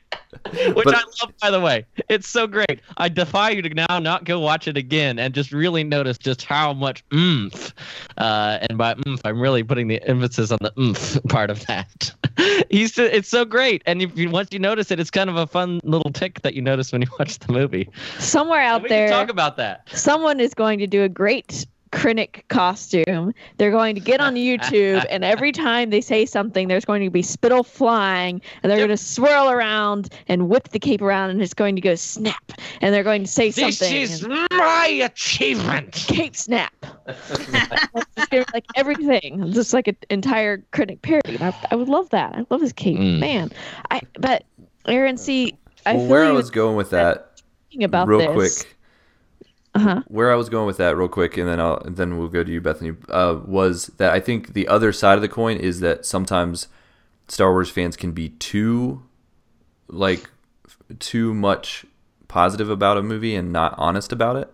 which 0.75 0.85
But- 0.85 0.95
I 0.95 1.01
love, 1.23 1.33
by 1.41 1.51
the 1.51 1.61
way. 1.61 1.85
It's 2.09 2.29
so 2.29 2.47
great. 2.47 2.81
I 2.97 3.09
defy 3.09 3.51
you 3.51 3.63
to 3.63 3.69
now 3.89 3.99
not 3.99 4.25
go 4.25 4.39
watch 4.41 4.69
it 4.69 4.77
again 4.77 5.19
and 5.19 5.35
just 5.35 5.53
really 5.53 5.85
notice 5.85 6.19
just 6.19 6.45
how 6.45 6.73
much 6.73 7.05
oomph. 7.13 7.75
Uh, 8.19 8.59
and 8.69 8.79
by 8.79 8.95
oomph, 9.07 9.21
I'm 9.25 9.41
really 9.41 9.63
putting 9.63 9.89
the 9.89 10.03
emphasis 10.09 10.51
on 10.51 10.59
the 10.61 10.73
oomph 10.79 11.19
part 11.29 11.51
of 11.51 11.65
that. 11.67 12.13
He's 12.71 12.93
ju- 12.93 13.05
it's 13.05 13.29
so 13.29 13.45
great, 13.45 13.83
and 13.87 14.03
if 14.03 14.17
you 14.17 14.31
once 14.31 14.49
you 14.53 14.59
notice 14.59 14.91
it, 14.91 15.01
it's 15.01 15.11
kind 15.11 15.31
of 15.31 15.37
a 15.37 15.47
fun 15.47 15.81
little 15.85 16.11
tick 16.13 16.43
that 16.43 16.55
you 16.55 16.63
notice 16.63 16.93
when 16.93 17.03
you 17.03 17.09
watch 17.19 17.39
the 17.39 17.53
movie. 17.53 17.89
Somewhere 18.19 18.61
out 18.61 18.83
we 18.83 18.89
there, 18.89 19.09
can 19.09 19.19
talk 19.19 19.31
about 19.31 19.57
that. 19.57 19.89
someone 19.93 20.39
is 20.41 20.55
going 20.55 20.79
to 20.79 20.87
do 20.87 21.03
a 21.03 21.09
great 21.09 21.67
Krennic 21.97 22.43
costume. 22.49 23.33
They're 23.57 23.71
going 23.71 23.95
to 23.95 24.01
get 24.01 24.21
on 24.21 24.35
YouTube, 24.35 25.05
and 25.09 25.25
every 25.25 25.51
time 25.67 25.91
they 25.91 26.01
say 26.01 26.27
something, 26.27 26.69
there's 26.69 26.85
going 26.85 27.03
to 27.03 27.11
be 27.11 27.23
spittle 27.23 27.65
flying, 27.65 28.41
and 28.63 28.71
they're 28.71 28.79
Yep. 28.79 28.89
going 28.89 28.97
to 28.97 29.03
swirl 29.03 29.51
around 29.51 30.13
and 30.29 30.49
whip 30.49 30.69
the 30.69 30.79
cape 30.79 31.01
around, 31.01 31.31
and 31.31 31.41
it's 31.43 31.55
going 31.55 31.75
to 31.77 31.81
go 31.81 31.95
snap, 31.95 32.53
and 32.81 32.95
they're 32.95 33.03
going 33.03 33.25
to 33.25 33.31
say 33.31 33.51
This 33.51 33.79
something. 33.79 33.97
is 33.97 34.23
and 34.25 34.33
my 34.51 34.87
achievement. 35.03 35.93
cape 35.93 36.37
snap. 36.37 36.73
Just 37.07 38.31
gonna 38.31 38.45
be 38.45 38.45
like 38.53 38.65
everything, 38.75 39.53
just 39.53 39.73
like 39.73 39.89
an 39.89 39.97
entire 40.11 40.59
Krennic 40.73 41.01
parody. 41.03 41.39
I, 41.41 41.53
I 41.71 41.77
would 41.77 41.89
love 41.89 42.11
that. 42.11 42.35
I 42.35 42.45
love 42.51 42.61
his 42.61 42.73
cape, 42.73 42.99
Mm. 42.99 43.19
man. 43.21 43.51
I 43.91 44.01
but 44.19 44.45
Aaron, 44.87 45.17
see, 45.17 45.57
I 45.87 45.95
well, 45.95 46.03
feel 46.03 46.11
where 46.11 46.25
I 46.25 46.33
was 46.33 46.51
going 46.51 46.77
with 46.77 46.91
that, 46.91 47.41
thinking 47.71 47.85
about 47.85 48.09
real 48.09 48.19
this. 48.19 48.63
quick. 48.65 48.76
Uh-huh. 49.77 50.03
where 50.09 50.33
I 50.33 50.37
was 50.37 50.49
going 50.49 50.67
with 50.67 50.77
that 50.79 50.97
real 50.97 51.09
quick, 51.09 51.37
and 51.37 51.49
then 51.49 51.61
I'll 51.61 51.83
then 51.87 52.19
we'll 52.19 52.29
go 52.29 52.43
to 52.45 52.51
you, 52.53 52.61
Bethany. 52.61 52.93
Uh, 53.09 53.41
was 53.45 53.87
that 53.99 54.13
I 54.13 54.21
think 54.21 54.53
the 54.53 54.67
other 54.69 54.93
side 54.93 55.15
of 55.17 55.23
the 55.23 55.29
coin 55.29 55.57
is 55.57 55.81
that 55.81 56.05
sometimes 56.05 56.69
Star 57.29 57.51
Wars 57.53 57.71
fans 57.71 57.97
can 57.97 58.13
be 58.13 58.31
too 58.31 59.03
like 59.89 60.29
too 60.99 61.35
much 61.35 61.85
positive 62.29 62.69
about 62.71 62.97
a 62.97 63.03
movie 63.03 63.35
and 63.35 63.53
not 63.53 63.75
honest 63.79 64.13
about 64.13 64.37
it. 64.37 64.53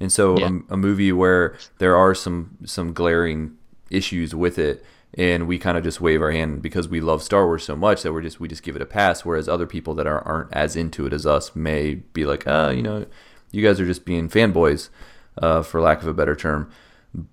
And 0.00 0.12
so 0.12 0.38
Yeah. 0.38 0.50
a, 0.70 0.74
a 0.74 0.76
movie 0.76 1.12
where 1.12 1.56
there 1.78 1.96
are 1.96 2.14
some 2.14 2.56
some 2.64 2.92
glaring 2.92 3.56
issues 3.90 4.34
with 4.34 4.58
it 4.58 4.84
and 5.16 5.46
we 5.46 5.58
kind 5.58 5.78
of 5.78 5.84
just 5.84 6.00
wave 6.00 6.20
our 6.20 6.32
hand 6.32 6.60
because 6.60 6.88
we 6.88 7.00
love 7.00 7.22
Star 7.22 7.46
Wars 7.46 7.62
so 7.62 7.76
much 7.76 8.02
that 8.02 8.12
we're 8.12 8.22
just 8.22 8.40
we 8.40 8.48
just 8.48 8.64
give 8.64 8.74
it 8.74 8.82
a 8.82 8.86
pass 8.86 9.24
whereas 9.24 9.48
other 9.48 9.66
people 9.66 9.94
that 9.94 10.06
are, 10.06 10.20
aren't 10.22 10.52
as 10.52 10.74
into 10.74 11.06
it 11.06 11.12
as 11.12 11.24
us 11.26 11.54
may 11.54 11.94
be 11.94 12.24
like, 12.26 12.44
"Uh, 12.46 12.72
you 12.74 12.82
know, 12.82 13.06
you 13.54 13.62
guys 13.62 13.80
are 13.80 13.86
just 13.86 14.04
being 14.04 14.28
fanboys." 14.28 14.90
Uh, 15.36 15.62
for 15.62 15.80
lack 15.80 16.00
of 16.00 16.06
a 16.06 16.14
better 16.14 16.36
term. 16.36 16.70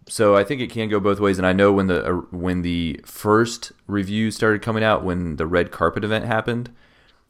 So 0.07 0.35
I 0.35 0.43
think 0.43 0.59
it 0.59 0.71
can 0.71 0.89
go 0.89 0.99
both 0.99 1.19
ways, 1.19 1.37
and 1.37 1.45
I 1.45 1.53
know 1.53 1.71
when 1.71 1.85
the 1.87 2.03
uh, 2.03 2.13
when 2.31 2.63
the 2.63 2.99
first 3.05 3.71
review 3.87 4.31
started 4.31 4.61
coming 4.63 4.83
out, 4.83 5.03
when 5.03 5.35
the 5.35 5.45
red 5.45 5.69
carpet 5.71 6.03
event 6.03 6.25
happened, 6.25 6.71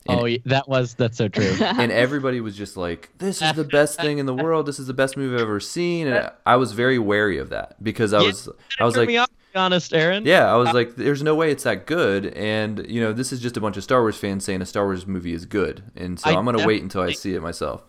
Oh, 0.07 0.27
that 0.45 0.67
was 0.67 0.95
that's 0.95 1.17
so 1.17 1.27
true. 1.27 1.55
and 1.61 1.91
everybody 1.91 2.41
was 2.41 2.57
just 2.57 2.75
like, 2.75 3.09
"This 3.19 3.41
is 3.41 3.53
the 3.53 3.63
best 3.63 3.99
thing 3.99 4.17
in 4.17 4.25
the 4.25 4.33
world. 4.33 4.65
This 4.65 4.79
is 4.79 4.87
the 4.87 4.93
best 4.93 5.15
movie 5.15 5.35
I've 5.35 5.41
ever 5.41 5.59
seen." 5.59 6.07
And 6.07 6.31
I 6.45 6.55
was 6.55 6.71
very 6.73 6.97
wary 6.97 7.37
of 7.37 7.49
that 7.49 7.81
because 7.83 8.11
I 8.13 8.21
Yeah, 8.21 8.27
was, 8.27 8.49
I 8.79 8.85
was 8.85 8.97
like, 8.97 9.07
me 9.07 9.17
on, 9.17 9.27
to 9.27 9.33
be 9.53 9.59
honest, 9.59 9.93
Aaron. 9.93 10.25
yeah, 10.25 10.51
I 10.51 10.55
was 10.55 10.73
like, 10.73 10.95
"There's 10.95 11.21
no 11.21 11.35
way 11.35 11.51
it's 11.51 11.63
that 11.63 11.85
good." 11.85 12.27
And 12.27 12.85
you 12.89 12.99
know, 12.99 13.13
this 13.13 13.31
is 13.31 13.39
just 13.41 13.57
a 13.57 13.61
bunch 13.61 13.77
of 13.77 13.83
Star 13.83 14.01
Wars 14.01 14.17
fans 14.17 14.43
saying 14.43 14.61
a 14.61 14.65
Star 14.65 14.85
Wars 14.85 15.05
movie 15.05 15.33
is 15.33 15.45
good, 15.45 15.83
and 15.95 16.19
so 16.19 16.35
I 16.35 16.39
I'm 16.39 16.45
gonna 16.45 16.59
wait 16.59 16.81
until 16.81 17.01
I 17.01 17.11
see 17.11 17.35
it 17.35 17.41
myself. 17.41 17.83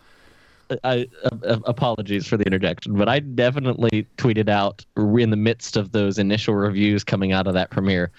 I, 0.85 1.07
uh, 1.25 1.59
apologies 1.65 2.27
for 2.27 2.37
the 2.37 2.45
interjection, 2.45 2.97
but 2.97 3.09
I 3.09 3.21
definitely 3.21 4.07
tweeted 4.17 4.49
out 4.49 4.85
in 4.97 5.31
the 5.31 5.37
midst 5.37 5.77
of 5.77 5.93
those 5.93 6.19
initial 6.19 6.55
reviews 6.55 7.05
coming 7.05 7.33
out 7.33 7.47
of 7.47 7.55
that 7.55 7.71
premiere. 7.71 8.11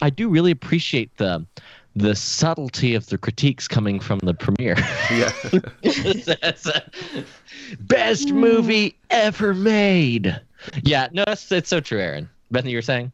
I 0.00 0.10
do 0.10 0.28
really 0.28 0.50
appreciate 0.50 1.16
the 1.16 1.44
the 1.94 2.14
subtlety 2.14 2.94
of 2.94 3.06
the 3.06 3.18
critiques 3.18 3.68
coming 3.68 4.00
from 4.00 4.18
the 4.20 4.32
premiere. 4.32 4.76
Yeah, 5.10 5.30
That's 6.40 6.66
a 6.66 6.82
best 7.80 8.32
movie 8.32 8.96
ever 9.10 9.52
made. 9.52 10.40
Yeah, 10.84 11.08
no, 11.12 11.24
that's 11.26 11.52
it's 11.52 11.68
so 11.68 11.80
true, 11.80 12.00
Aaron. 12.00 12.30
Bethany, 12.50 12.72
you 12.72 12.78
were 12.78 12.82
saying? 12.82 13.12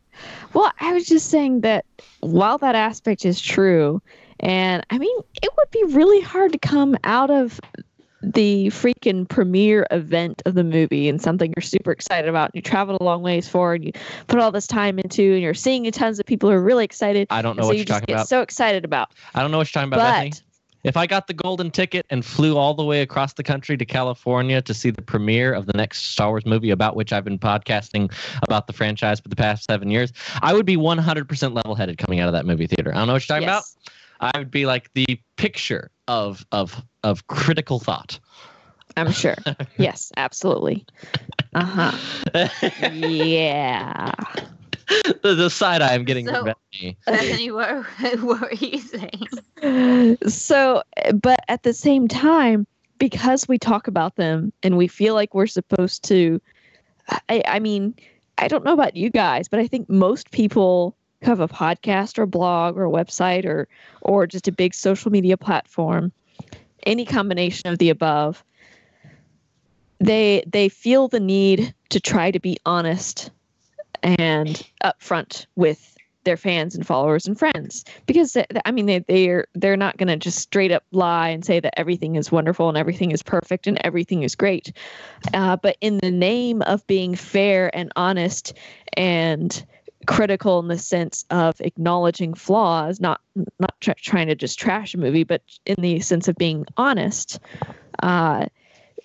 Well, 0.52 0.72
I 0.80 0.92
was 0.92 1.06
just 1.06 1.30
saying 1.30 1.60
that 1.60 1.84
while 2.20 2.58
that 2.58 2.74
aspect 2.74 3.24
is 3.24 3.40
true, 3.40 4.02
and 4.40 4.84
I 4.90 4.98
mean, 4.98 5.16
it 5.42 5.50
would 5.56 5.70
be 5.70 5.84
really 5.94 6.20
hard 6.20 6.52
to 6.52 6.58
come 6.58 6.96
out 7.04 7.30
of 7.30 7.60
the 8.22 8.66
freaking 8.68 9.28
premiere 9.28 9.86
event 9.90 10.42
of 10.44 10.54
the 10.54 10.64
movie 10.64 11.08
and 11.08 11.22
something 11.22 11.52
you're 11.56 11.62
super 11.62 11.92
excited 11.92 12.28
about 12.28 12.50
and 12.50 12.56
you 12.56 12.62
traveled 12.62 13.00
a 13.00 13.04
long 13.04 13.22
ways 13.22 13.48
for 13.48 13.74
and 13.74 13.84
you 13.84 13.92
put 14.26 14.40
all 14.40 14.50
this 14.50 14.66
time 14.66 14.98
into 14.98 15.34
and 15.34 15.42
you're 15.42 15.54
seeing 15.54 15.88
tons 15.92 16.18
of 16.18 16.26
people 16.26 16.50
who 16.50 16.56
are 16.56 16.62
really 16.62 16.84
excited. 16.84 17.26
I 17.30 17.42
don't 17.42 17.56
know 17.56 17.62
so 17.62 17.68
what 17.68 17.74
you 17.74 17.78
you're 17.78 17.84
just 17.84 18.00
talking 18.00 18.06
get 18.06 18.14
about. 18.14 18.28
so 18.28 18.42
excited 18.42 18.84
about. 18.84 19.12
I 19.34 19.40
don't 19.40 19.50
know 19.50 19.58
what 19.58 19.72
you're 19.72 19.80
talking 19.80 19.92
about. 19.94 20.30
But 20.30 20.42
If 20.82 20.96
I 20.96 21.06
got 21.06 21.28
the 21.28 21.34
golden 21.34 21.70
ticket 21.70 22.06
and 22.10 22.24
flew 22.24 22.56
all 22.56 22.74
the 22.74 22.84
way 22.84 23.02
across 23.02 23.34
the 23.34 23.44
country 23.44 23.76
to 23.76 23.84
California 23.84 24.60
to 24.62 24.74
see 24.74 24.90
the 24.90 25.02
premiere 25.02 25.52
of 25.52 25.66
the 25.66 25.76
next 25.76 26.12
Star 26.12 26.28
Wars 26.28 26.44
movie 26.44 26.70
about 26.70 26.96
which 26.96 27.12
I've 27.12 27.24
been 27.24 27.38
podcasting 27.38 28.12
about 28.42 28.66
the 28.66 28.72
franchise 28.72 29.20
for 29.20 29.28
the 29.28 29.36
past 29.36 29.64
seven 29.64 29.90
years, 29.90 30.12
I 30.42 30.54
would 30.54 30.66
be 30.66 30.76
100% 30.76 31.54
level 31.54 31.74
headed 31.76 31.98
coming 31.98 32.20
out 32.20 32.28
of 32.28 32.32
that 32.32 32.46
movie 32.46 32.66
theater. 32.66 32.90
I 32.92 32.98
don't 32.98 33.06
know 33.06 33.12
what 33.12 33.28
you're 33.28 33.36
talking 33.36 33.48
yes. 33.48 33.76
about. 33.82 33.94
I 34.20 34.38
would 34.38 34.50
be 34.50 34.66
like 34.66 34.92
the 34.94 35.20
picture 35.36 35.90
of 36.08 36.44
of 36.50 36.82
of 37.02 37.26
critical 37.26 37.78
thought. 37.78 38.18
I'm 38.96 39.12
sure. 39.12 39.36
yes, 39.76 40.12
absolutely. 40.16 40.84
Uh 41.54 41.64
huh. 41.64 42.48
Yeah. 42.92 44.12
the, 45.22 45.34
the 45.34 45.50
side 45.50 45.82
eye 45.82 45.94
I'm 45.94 46.04
getting 46.04 46.26
So- 46.26 46.34
from 46.34 46.44
Bethany. 46.46 46.96
Bethany, 47.06 47.50
what, 47.50 47.84
what 48.22 48.40
were 48.40 48.52
you 48.54 48.78
saying? 48.80 50.18
so 50.28 50.82
but 51.20 51.40
at 51.48 51.62
the 51.62 51.72
same 51.72 52.08
time 52.08 52.66
because 52.98 53.46
we 53.48 53.58
talk 53.58 53.86
about 53.88 54.16
them 54.16 54.52
and 54.62 54.76
we 54.76 54.86
feel 54.88 55.14
like 55.14 55.34
we're 55.34 55.46
supposed 55.46 56.04
to 56.04 56.40
i, 57.28 57.42
I 57.46 57.58
mean 57.58 57.94
i 58.38 58.46
don't 58.48 58.64
know 58.64 58.72
about 58.72 58.96
you 58.96 59.10
guys 59.10 59.48
but 59.48 59.58
i 59.58 59.66
think 59.66 59.88
most 59.88 60.30
people 60.30 60.96
who 61.22 61.30
have 61.30 61.40
a 61.40 61.48
podcast 61.48 62.18
or 62.18 62.26
blog 62.26 62.76
or 62.78 62.88
website 62.88 63.44
or 63.44 63.66
or 64.02 64.26
just 64.28 64.46
a 64.46 64.52
big 64.52 64.74
social 64.74 65.10
media 65.10 65.36
platform 65.36 66.12
any 66.86 67.04
combination 67.04 67.70
of 67.70 67.78
the 67.78 67.90
above 67.90 68.44
they 70.00 70.44
they 70.46 70.68
feel 70.68 71.08
the 71.08 71.20
need 71.20 71.74
to 71.90 72.00
try 72.00 72.30
to 72.30 72.38
be 72.38 72.56
honest 72.64 73.30
and 74.02 74.62
upfront 74.84 75.46
with 75.56 75.96
their 76.24 76.36
fans 76.36 76.74
and 76.74 76.86
followers 76.86 77.26
and 77.26 77.38
friends. 77.38 77.84
Because 78.06 78.36
I 78.64 78.70
mean 78.70 78.86
they 78.86 79.00
they're 79.00 79.46
they're 79.54 79.76
not 79.76 79.96
going 79.96 80.08
to 80.08 80.16
just 80.16 80.38
straight 80.38 80.70
up 80.70 80.84
lie 80.92 81.30
and 81.30 81.44
say 81.44 81.58
that 81.60 81.78
everything 81.78 82.16
is 82.16 82.30
wonderful 82.30 82.68
and 82.68 82.78
everything 82.78 83.10
is 83.10 83.22
perfect 83.22 83.66
and 83.66 83.80
everything 83.82 84.22
is 84.22 84.34
great, 84.34 84.72
uh, 85.34 85.56
but 85.56 85.76
in 85.80 85.98
the 85.98 86.10
name 86.10 86.62
of 86.62 86.86
being 86.86 87.14
fair 87.14 87.74
and 87.74 87.92
honest 87.96 88.52
and 88.94 89.64
critical 90.08 90.58
in 90.58 90.68
the 90.68 90.78
sense 90.78 91.26
of 91.28 91.60
acknowledging 91.60 92.32
flaws, 92.32 92.98
not 92.98 93.20
not 93.60 93.78
tr- 93.80 93.92
trying 93.98 94.26
to 94.26 94.34
just 94.34 94.58
trash 94.58 94.94
a 94.94 94.98
movie, 94.98 95.22
but 95.22 95.42
in 95.66 95.76
the 95.78 96.00
sense 96.00 96.28
of 96.28 96.36
being 96.36 96.64
honest, 96.78 97.38
uh, 98.02 98.46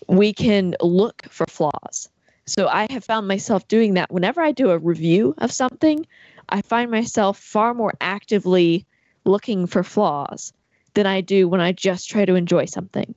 we 0.08 0.34
can 0.34 0.76
look 0.82 1.24
for 1.30 1.46
flaws. 1.46 2.10
So 2.46 2.68
I 2.68 2.88
have 2.90 3.04
found 3.04 3.28
myself 3.28 3.68
doing 3.68 3.96
that 3.96 4.12
whenever 4.12 4.42
I 4.42 4.54
do 4.54 4.72
a 4.72 4.78
review 4.78 5.36
of 5.38 5.52
something. 5.52 6.06
I 6.50 6.62
find 6.62 6.90
myself 6.90 7.38
far 7.38 7.74
more 7.74 7.94
actively 8.00 8.86
looking 9.26 9.68
for 9.68 9.84
flaws 9.84 10.54
than 10.94 11.06
I 11.06 11.22
do 11.22 11.50
when 11.50 11.62
I 11.62 11.74
just 11.74 12.10
try 12.10 12.26
to 12.26 12.36
enjoy 12.36 12.66
something. 12.66 13.14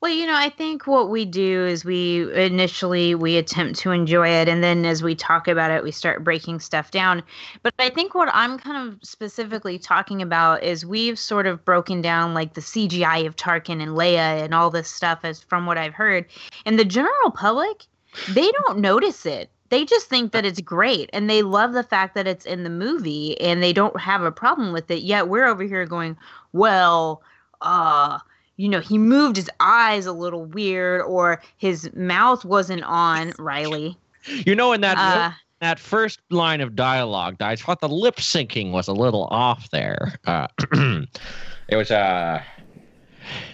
Well, 0.00 0.12
you 0.12 0.26
know, 0.26 0.36
I 0.36 0.48
think 0.48 0.86
what 0.86 1.10
we 1.10 1.24
do 1.24 1.66
is 1.66 1.84
we 1.84 2.32
initially 2.32 3.16
we 3.16 3.36
attempt 3.36 3.80
to 3.80 3.90
enjoy 3.90 4.28
it 4.28 4.48
and 4.48 4.62
then 4.62 4.84
as 4.86 5.02
we 5.02 5.16
talk 5.16 5.48
about 5.48 5.72
it 5.72 5.82
we 5.82 5.90
start 5.90 6.22
breaking 6.22 6.60
stuff 6.60 6.92
down. 6.92 7.24
But 7.64 7.74
I 7.80 7.90
think 7.90 8.14
what 8.14 8.28
I'm 8.32 8.60
kind 8.60 8.88
of 8.88 9.00
specifically 9.02 9.76
talking 9.76 10.22
about 10.22 10.62
is 10.62 10.86
we've 10.86 11.18
sort 11.18 11.48
of 11.48 11.64
broken 11.64 12.00
down 12.00 12.32
like 12.32 12.54
the 12.54 12.60
CGI 12.60 13.26
of 13.26 13.34
Tarkin 13.34 13.82
and 13.82 13.96
Leia 13.96 14.44
and 14.44 14.54
all 14.54 14.70
this 14.70 14.88
stuff 14.88 15.20
as 15.24 15.42
from 15.42 15.66
what 15.66 15.78
I've 15.78 15.94
heard. 15.94 16.26
And 16.64 16.78
the 16.78 16.84
general 16.84 17.32
public, 17.32 17.84
they 18.28 18.52
don't 18.52 18.78
notice 18.78 19.26
it. 19.26 19.50
They 19.70 19.84
just 19.84 20.06
think 20.06 20.30
that 20.30 20.44
it's 20.44 20.60
great 20.60 21.10
and 21.12 21.28
they 21.28 21.42
love 21.42 21.72
the 21.72 21.82
fact 21.82 22.14
that 22.14 22.28
it's 22.28 22.46
in 22.46 22.62
the 22.62 22.70
movie 22.70 23.38
and 23.40 23.60
they 23.64 23.72
don't 23.72 24.00
have 24.00 24.22
a 24.22 24.30
problem 24.30 24.72
with 24.72 24.92
it. 24.92 25.02
Yet 25.02 25.26
we're 25.28 25.46
over 25.46 25.64
here 25.64 25.84
going, 25.86 26.16
well, 26.52 27.20
uh 27.62 28.20
you 28.58 28.68
know, 28.68 28.80
he 28.80 28.98
moved 28.98 29.36
his 29.36 29.48
eyes 29.60 30.04
a 30.04 30.12
little 30.12 30.44
weird 30.44 31.00
or 31.02 31.40
his 31.56 31.90
mouth 31.94 32.44
wasn't 32.44 32.82
on 32.82 33.32
Riley. 33.38 33.96
You 34.26 34.54
know, 34.54 34.72
in 34.74 34.82
that 34.82 34.98
Uh, 34.98 35.30
that 35.60 35.78
first 35.80 36.20
line 36.30 36.60
of 36.60 36.76
dialogue, 36.76 37.36
I 37.40 37.56
thought 37.56 37.80
the 37.80 37.88
lip 37.88 38.16
syncing 38.16 38.70
was 38.72 38.86
a 38.88 38.92
little 38.92 39.24
off 39.30 39.70
there. 39.70 40.18
Uh, 40.26 40.46
it 41.68 41.76
was 41.76 41.90
uh, 41.90 42.42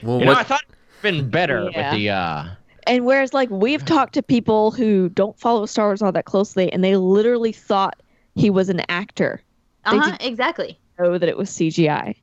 well, 0.02 0.18
you 0.18 0.24
know, 0.24 0.32
what- 0.32 0.38
I 0.40 0.42
thought 0.42 0.62
it'd 0.68 1.02
been 1.02 1.30
better 1.30 1.70
Yeah. 1.72 1.90
with 1.92 1.98
the 1.98 2.10
uh. 2.10 2.44
And 2.86 3.06
whereas, 3.06 3.32
like, 3.32 3.48
we've 3.48 3.82
talked 3.84 4.12
to 4.12 4.22
people 4.22 4.70
who 4.70 5.08
don't 5.08 5.38
follow 5.40 5.64
Star 5.64 5.86
Wars 5.86 6.02
all 6.02 6.12
that 6.12 6.26
closely, 6.26 6.70
and 6.70 6.84
they 6.84 6.96
literally 6.98 7.50
thought 7.52 7.96
he 8.34 8.50
was 8.50 8.68
an 8.68 8.82
actor, 8.90 9.40
uh-huh, 9.86 10.18
exactly. 10.20 10.78
know 10.98 11.16
that 11.16 11.26
it 11.28 11.38
was 11.38 11.48
CGI. 11.48 12.14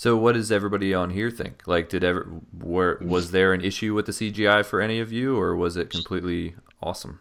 So 0.00 0.16
what 0.16 0.32
does 0.32 0.50
everybody 0.50 0.94
on 0.94 1.10
here 1.10 1.30
think? 1.30 1.64
Like, 1.66 1.90
did 1.90 2.02
ever 2.02 2.26
were 2.58 2.96
was 3.02 3.32
there 3.32 3.52
an 3.52 3.62
issue 3.62 3.92
with 3.92 4.06
the 4.06 4.12
CGI 4.12 4.64
for 4.64 4.80
any 4.80 4.98
of 4.98 5.12
you, 5.12 5.38
or 5.38 5.54
was 5.54 5.76
it 5.76 5.90
completely 5.90 6.54
awesome? 6.82 7.20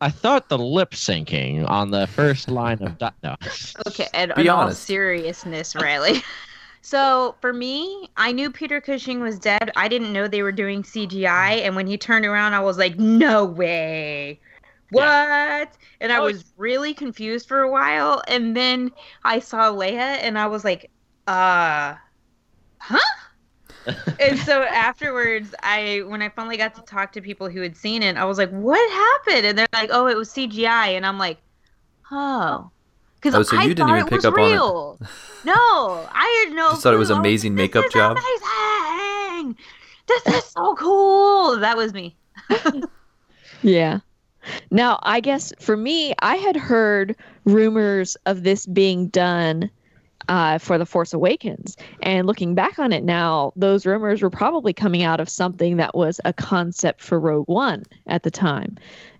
I 0.00 0.08
thought 0.08 0.48
the 0.48 0.56
lip 0.56 0.92
syncing 0.92 1.68
on 1.68 1.90
the 1.90 2.06
first 2.06 2.48
line 2.48 2.82
of 2.82 2.96
di- 2.96 3.12
no. 3.22 3.36
Okay, 3.86 4.08
and 4.14 4.32
Be 4.36 4.40
in 4.40 4.48
all 4.48 4.62
honest. 4.62 4.84
seriousness, 4.84 5.76
Riley. 5.76 6.22
so 6.80 7.34
for 7.42 7.52
me, 7.52 8.08
I 8.16 8.32
knew 8.32 8.50
Peter 8.50 8.80
Cushing 8.80 9.20
was 9.20 9.38
dead. 9.38 9.70
I 9.76 9.86
didn't 9.86 10.10
know 10.10 10.26
they 10.26 10.42
were 10.42 10.50
doing 10.50 10.82
CGI, 10.82 11.60
and 11.60 11.76
when 11.76 11.86
he 11.86 11.98
turned 11.98 12.24
around, 12.24 12.54
I 12.54 12.60
was 12.60 12.78
like, 12.78 12.98
"No 12.98 13.44
way!" 13.44 14.40
what? 14.92 15.76
And 16.00 16.10
I 16.10 16.20
was 16.20 16.46
really 16.56 16.94
confused 16.94 17.48
for 17.48 17.60
a 17.60 17.70
while. 17.70 18.22
And 18.28 18.56
then 18.56 18.92
I 19.24 19.40
saw 19.40 19.70
Leia 19.70 20.22
and 20.22 20.38
I 20.38 20.46
was 20.46 20.64
like, 20.64 20.90
uh, 21.26 21.96
huh? 22.86 22.98
and 24.20 24.38
so 24.40 24.62
afterwards, 24.62 25.54
I 25.62 26.02
when 26.06 26.22
I 26.22 26.28
finally 26.30 26.56
got 26.56 26.74
to 26.76 26.82
talk 26.82 27.12
to 27.12 27.20
people 27.20 27.48
who 27.50 27.60
had 27.60 27.76
seen 27.76 28.02
it, 28.02 28.16
I 28.16 28.24
was 28.24 28.38
like, 28.38 28.50
"What 28.50 28.90
happened?" 28.90 29.46
And 29.46 29.58
they're 29.58 29.66
like, 29.74 29.90
"Oh, 29.92 30.06
it 30.06 30.16
was 30.16 30.30
CGI." 30.30 30.96
And 30.96 31.04
I'm 31.04 31.18
like, 31.18 31.38
"Oh." 32.10 32.70
Because 33.16 33.34
Oh, 33.34 33.42
so 33.42 33.56
I 33.58 33.62
you 33.62 33.68
didn't 33.68 33.86
thought 33.88 33.94
even 33.96 34.06
it 34.06 34.10
pick 34.10 34.16
was 34.16 34.24
up 34.26 34.34
on 34.34 34.40
it. 34.40 34.52
real. 34.52 34.98
no, 35.44 35.54
I 35.54 36.44
had 36.46 36.54
no. 36.54 36.70
Just 36.70 36.82
thought 36.82 36.94
it 36.94 36.98
was 36.98 37.10
amazing 37.10 37.54
This 37.54 37.62
makeup 37.64 37.86
is 37.86 37.92
job? 37.92 38.16
Amazing. 38.18 39.56
This 40.06 40.26
is 40.26 40.44
so 40.44 40.74
cool. 40.76 41.58
That 41.58 41.76
was 41.76 41.92
me. 41.94 42.16
Yeah. 43.62 44.00
Now, 44.70 44.98
I 45.02 45.20
guess 45.20 45.52
for 45.58 45.74
me, 45.76 46.12
I 46.18 46.36
had 46.36 46.54
heard 46.56 47.16
rumors 47.46 48.14
of 48.26 48.42
this 48.42 48.66
being 48.66 49.08
done 49.08 49.70
uh, 50.28 50.58
for 50.58 50.78
The 50.78 50.86
Force 50.86 51.12
Awakens. 51.12 51.76
And 52.02 52.26
looking 52.26 52.54
back 52.54 52.78
on 52.78 52.92
it 52.92 53.04
now, 53.04 53.52
those 53.56 53.86
rumors 53.86 54.22
were 54.22 54.30
probably 54.30 54.72
coming 54.72 55.02
out 55.02 55.20
of 55.20 55.28
something 55.28 55.76
that 55.76 55.94
was 55.94 56.20
a 56.24 56.32
concept 56.32 57.00
for 57.00 57.18
Rogue 57.18 57.48
One 57.48 57.84
at 58.06 58.22
the 58.22 58.30
time. 58.30 58.76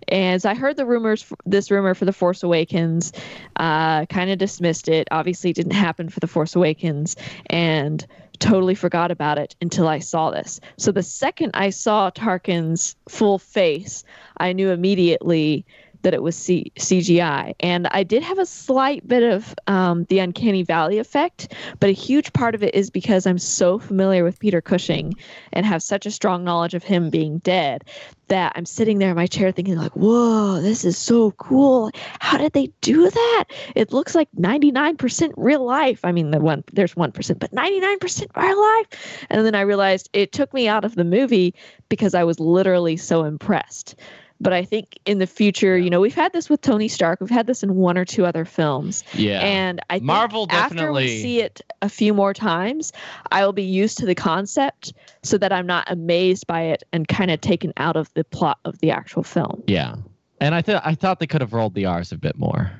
As 0.07 0.45
I 0.45 0.53
heard 0.53 0.77
the 0.77 0.85
rumors, 0.85 1.25
this 1.45 1.71
rumor 1.71 1.95
for 1.95 2.05
The 2.05 2.13
Force 2.13 2.43
Awakens, 2.43 3.11
uh, 3.55 4.05
kind 4.05 4.29
of 4.29 4.37
dismissed 4.37 4.87
it. 4.87 5.07
Obviously, 5.09 5.49
it 5.49 5.55
didn't 5.55 5.73
happen 5.73 6.09
for 6.09 6.19
The 6.19 6.27
Force 6.27 6.55
Awakens. 6.55 7.15
And 7.47 8.05
totally 8.39 8.75
forgot 8.75 9.11
about 9.11 9.37
it 9.37 9.55
until 9.61 9.87
I 9.87 9.99
saw 9.99 10.31
this. 10.31 10.59
So 10.77 10.91
the 10.91 11.03
second 11.03 11.51
I 11.53 11.69
saw 11.69 12.11
Tarkin's 12.11 12.95
full 13.09 13.39
face, 13.39 14.03
I 14.37 14.53
knew 14.53 14.71
immediately 14.71 15.65
that 16.05 16.13
it 16.13 16.21
was 16.21 16.35
C- 16.35 16.71
CGI. 16.77 17.55
And 17.59 17.87
I 17.87 18.03
did 18.03 18.21
have 18.21 18.37
a 18.37 18.45
slight 18.45 19.07
bit 19.07 19.23
of 19.23 19.55
um, 19.65 20.05
the 20.05 20.19
uncanny 20.19 20.61
valley 20.61 20.99
effect, 20.99 21.51
but 21.79 21.89
a 21.89 21.93
huge 21.93 22.31
part 22.31 22.53
of 22.53 22.61
it 22.61 22.75
is 22.75 22.91
because 22.91 23.25
I'm 23.25 23.39
so 23.39 23.79
familiar 23.79 24.23
with 24.23 24.39
Peter 24.39 24.61
Cushing 24.61 25.15
and 25.51 25.65
have 25.65 25.81
such 25.81 26.05
a 26.05 26.11
strong 26.11 26.43
knowledge 26.43 26.75
of 26.75 26.83
him 26.83 27.09
being 27.09 27.39
dead 27.39 27.83
that 28.27 28.53
I'm 28.55 28.65
sitting 28.65 28.99
there 28.99 29.09
in 29.09 29.15
my 29.15 29.25
chair 29.27 29.51
thinking 29.51 29.77
like, 29.77 29.95
"Whoa, 29.95 30.61
this 30.61 30.85
is 30.85 30.97
so 30.97 31.31
cool! 31.31 31.89
How 32.19 32.37
did 32.37 32.53
they 32.53 32.71
do 32.81 33.09
that? 33.09 33.45
It 33.75 33.91
looks 33.91 34.15
like 34.15 34.29
99% 34.37 35.33
real 35.37 35.65
life. 35.65 35.99
I 36.03 36.11
mean, 36.11 36.31
the 36.31 36.39
one 36.39 36.63
there's 36.73 36.95
1%, 36.95 37.39
but 37.39 37.51
99% 37.51 38.27
real 38.35 38.61
life." 38.61 39.25
And 39.29 39.45
then 39.45 39.55
I 39.55 39.61
realized 39.61 40.09
it 40.13 40.31
took 40.31 40.53
me 40.53 40.67
out 40.67 40.85
of 40.85 40.95
the 40.95 41.03
movie 41.03 41.53
because 41.89 42.13
I 42.13 42.23
was 42.23 42.39
literally 42.39 42.97
so 42.97 43.23
impressed. 43.23 43.95
But 44.41 44.53
I 44.53 44.65
think 44.65 44.99
in 45.05 45.19
the 45.19 45.27
future, 45.27 45.77
you 45.77 45.89
know, 45.89 46.01
we've 46.01 46.13
had 46.13 46.33
this 46.33 46.49
with 46.49 46.61
Tony 46.61 46.87
Stark. 46.87 47.21
We've 47.21 47.29
had 47.29 47.47
this 47.47 47.63
in 47.63 47.75
one 47.75 47.97
or 47.97 48.03
two 48.03 48.25
other 48.25 48.43
films. 48.43 49.03
Yeah. 49.13 49.39
And 49.39 49.79
I 49.89 49.95
think 49.95 50.05
Marvel 50.05 50.47
after 50.49 50.91
we 50.91 51.21
see 51.21 51.41
it 51.41 51.61
a 51.81 51.89
few 51.89 52.13
more 52.13 52.33
times, 52.33 52.91
I 53.31 53.45
will 53.45 53.53
be 53.53 53.63
used 53.63 53.97
to 53.99 54.05
the 54.05 54.15
concept 54.15 54.93
so 55.23 55.37
that 55.37 55.53
I'm 55.53 55.65
not 55.65 55.89
amazed 55.89 56.47
by 56.47 56.63
it 56.63 56.83
and 56.91 57.07
kind 57.07 57.31
of 57.31 57.39
taken 57.41 57.73
out 57.77 57.95
of 57.95 58.13
the 58.13 58.23
plot 58.23 58.59
of 58.65 58.77
the 58.79 58.91
actual 58.91 59.23
film. 59.23 59.63
Yeah, 59.67 59.95
and 60.41 60.53
I 60.53 60.61
thought 60.61 60.81
I 60.85 60.95
thought 60.95 61.19
they 61.19 61.27
could 61.27 61.41
have 61.41 61.53
rolled 61.53 61.73
the 61.73 61.85
R's 61.85 62.11
a 62.11 62.17
bit 62.17 62.37
more. 62.37 62.71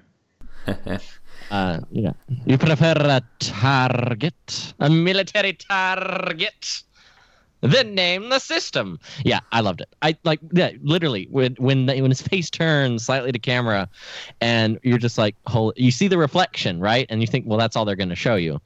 uh, 1.52 1.80
yeah, 1.92 2.12
you 2.46 2.58
prefer 2.58 2.94
a 2.98 3.22
target, 3.40 4.74
a 4.80 4.90
military 4.90 5.54
target. 5.54 6.84
Then 7.62 7.96
name 7.96 8.30
the 8.30 8.40
system. 8.40 9.00
Yeah, 9.24 9.40
I 9.52 9.62
loved 9.62 9.82
it. 9.82 9.90
I 10.02 10.16
like 10.24 10.40
yeah, 10.52 10.72
literally 10.84 11.28
when 11.32 11.56
when 11.56 11.88
when 11.88 12.12
his 12.12 12.22
face 12.22 12.50
turns 12.50 13.06
slightly 13.06 13.32
to 13.32 13.40
camera, 13.40 13.90
and 14.42 14.80
you're 14.84 14.98
just 14.98 15.18
like, 15.18 15.36
hold, 15.48 15.74
you 15.76 15.92
see 15.92 16.08
the 16.08 16.18
reflection, 16.18 16.80
right? 16.80 17.08
And 17.10 17.22
you 17.22 17.28
think, 17.28 17.46
well, 17.48 17.58
that's 17.58 17.76
all 17.76 17.86
they're 17.86 17.96
going 17.96 18.10
to 18.10 18.16
show 18.16 18.36
you. 18.36 18.62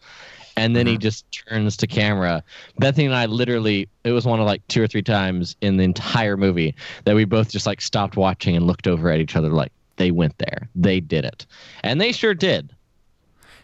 And 0.57 0.75
then 0.75 0.87
he 0.87 0.93
mm-hmm. 0.95 1.01
just 1.01 1.25
turns 1.31 1.77
to 1.77 1.87
camera. 1.87 2.43
Bethany 2.79 3.05
and 3.05 3.15
I 3.15 3.27
literally, 3.27 3.87
it 4.03 4.11
was 4.11 4.25
one 4.25 4.41
of 4.41 4.45
like 4.45 4.67
two 4.67 4.83
or 4.83 4.87
three 4.87 5.01
times 5.01 5.55
in 5.61 5.77
the 5.77 5.85
entire 5.85 6.35
movie 6.35 6.75
that 7.05 7.15
we 7.15 7.23
both 7.23 7.49
just 7.49 7.65
like 7.65 7.79
stopped 7.79 8.17
watching 8.17 8.57
and 8.57 8.67
looked 8.67 8.85
over 8.85 9.09
at 9.09 9.21
each 9.21 9.37
other 9.37 9.49
like, 9.51 9.71
they 9.95 10.11
went 10.11 10.37
there. 10.37 10.67
They 10.75 10.99
did 10.99 11.23
it. 11.23 11.45
And 11.83 12.01
they 12.01 12.11
sure 12.11 12.33
did. 12.33 12.75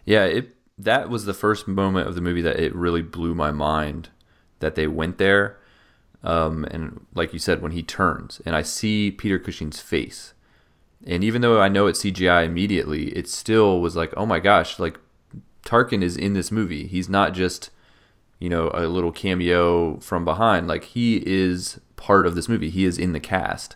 Yeah, 0.06 0.24
it 0.26 0.56
that 0.78 1.10
was 1.10 1.26
the 1.26 1.34
first 1.34 1.68
moment 1.68 2.08
of 2.08 2.16
the 2.16 2.22
movie 2.22 2.42
that 2.42 2.60
it 2.60 2.76
really 2.76 3.02
blew 3.02 3.34
my 3.34 3.52
mind 3.52 4.10
that 4.66 4.74
they 4.74 4.88
went 4.88 5.20
there. 5.20 5.58
Um, 6.24 6.66
and 6.72 7.06
like 7.14 7.34
you 7.34 7.40
said, 7.40 7.62
when 7.62 7.72
he 7.72 7.84
turns 7.84 8.42
and 8.48 8.56
I 8.56 8.64
see 8.64 9.12
Peter 9.12 9.38
Cushing's 9.38 9.80
face, 9.80 10.34
and 11.06 11.24
even 11.24 11.44
though 11.44 11.62
I 11.62 11.70
know 11.70 11.86
it's 11.86 12.04
CGI 12.04 12.46
immediately, 12.46 13.10
it 13.10 13.30
still 13.30 13.80
was 13.80 13.96
like, 13.96 14.12
oh 14.18 14.26
my 14.26 14.40
gosh, 14.40 14.80
like 14.80 15.00
Tarkin 15.68 16.02
is 16.02 16.18
in 16.18 16.34
this 16.34 16.52
movie. 16.52 16.88
He's 16.88 17.08
not 17.08 17.36
just 17.36 17.70
you 18.40 18.50
know 18.50 18.72
a 18.74 18.88
little 18.88 19.12
cameo 19.12 20.00
from 20.00 20.26
behind. 20.26 20.68
Like 20.68 20.86
he 20.86 21.18
is 21.18 21.80
part 21.96 22.26
of 22.26 22.34
this 22.34 22.50
movie. 22.50 22.72
He 22.72 22.86
is 22.86 22.98
in 22.98 23.14
the 23.14 23.20
cast, 23.20 23.76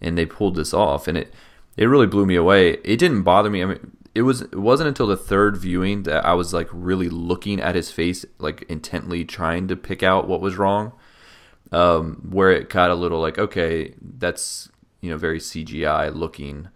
and 0.00 0.18
they 0.18 0.26
pulled 0.26 0.56
this 0.56 0.74
off, 0.74 1.06
and 1.06 1.16
it 1.16 1.32
it 1.76 1.86
really 1.86 2.08
blew 2.08 2.26
me 2.26 2.34
away. 2.34 2.72
It 2.82 2.96
didn't 2.96 3.22
bother 3.22 3.50
me. 3.50 3.62
I 3.62 3.66
mean, 3.66 3.96
it 4.14 4.22
was 4.22 4.42
it 4.42 4.60
wasn't 4.60 4.88
until 4.88 5.06
the 5.06 5.16
third 5.16 5.56
viewing 5.56 6.04
that 6.04 6.24
I 6.24 6.34
was 6.34 6.52
like 6.54 6.68
really 6.72 7.08
looking 7.08 7.60
at 7.60 7.74
his 7.74 7.90
face, 7.90 8.24
like 8.38 8.62
intently 8.68 9.24
trying 9.24 9.68
to 9.68 9.76
pick 9.76 10.02
out 10.02 10.28
what 10.28 10.40
was 10.40 10.56
wrong. 10.56 10.92
Um, 11.72 12.28
where 12.30 12.52
it 12.52 12.70
got 12.70 12.90
a 12.90 12.94
little 12.94 13.20
like, 13.20 13.38
okay, 13.38 13.94
that's 14.00 14.70
you 15.00 15.10
know 15.10 15.16
very 15.16 15.40
CGI 15.40 16.14
looking. 16.14 16.68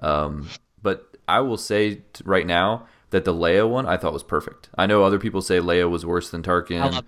Um, 0.00 0.50
but 0.82 1.16
I 1.26 1.40
will 1.40 1.56
say 1.56 2.02
right 2.24 2.46
now 2.46 2.86
that 3.10 3.24
the 3.24 3.32
Leia 3.32 3.68
one 3.68 3.86
I 3.86 3.96
thought 3.96 4.12
was 4.12 4.22
perfect. 4.22 4.68
I 4.76 4.86
know 4.86 5.04
other 5.04 5.18
people 5.18 5.40
say 5.40 5.58
Leia 5.58 5.88
was 5.88 6.04
worse 6.04 6.30
than 6.30 6.42
Tarkin, 6.42 7.02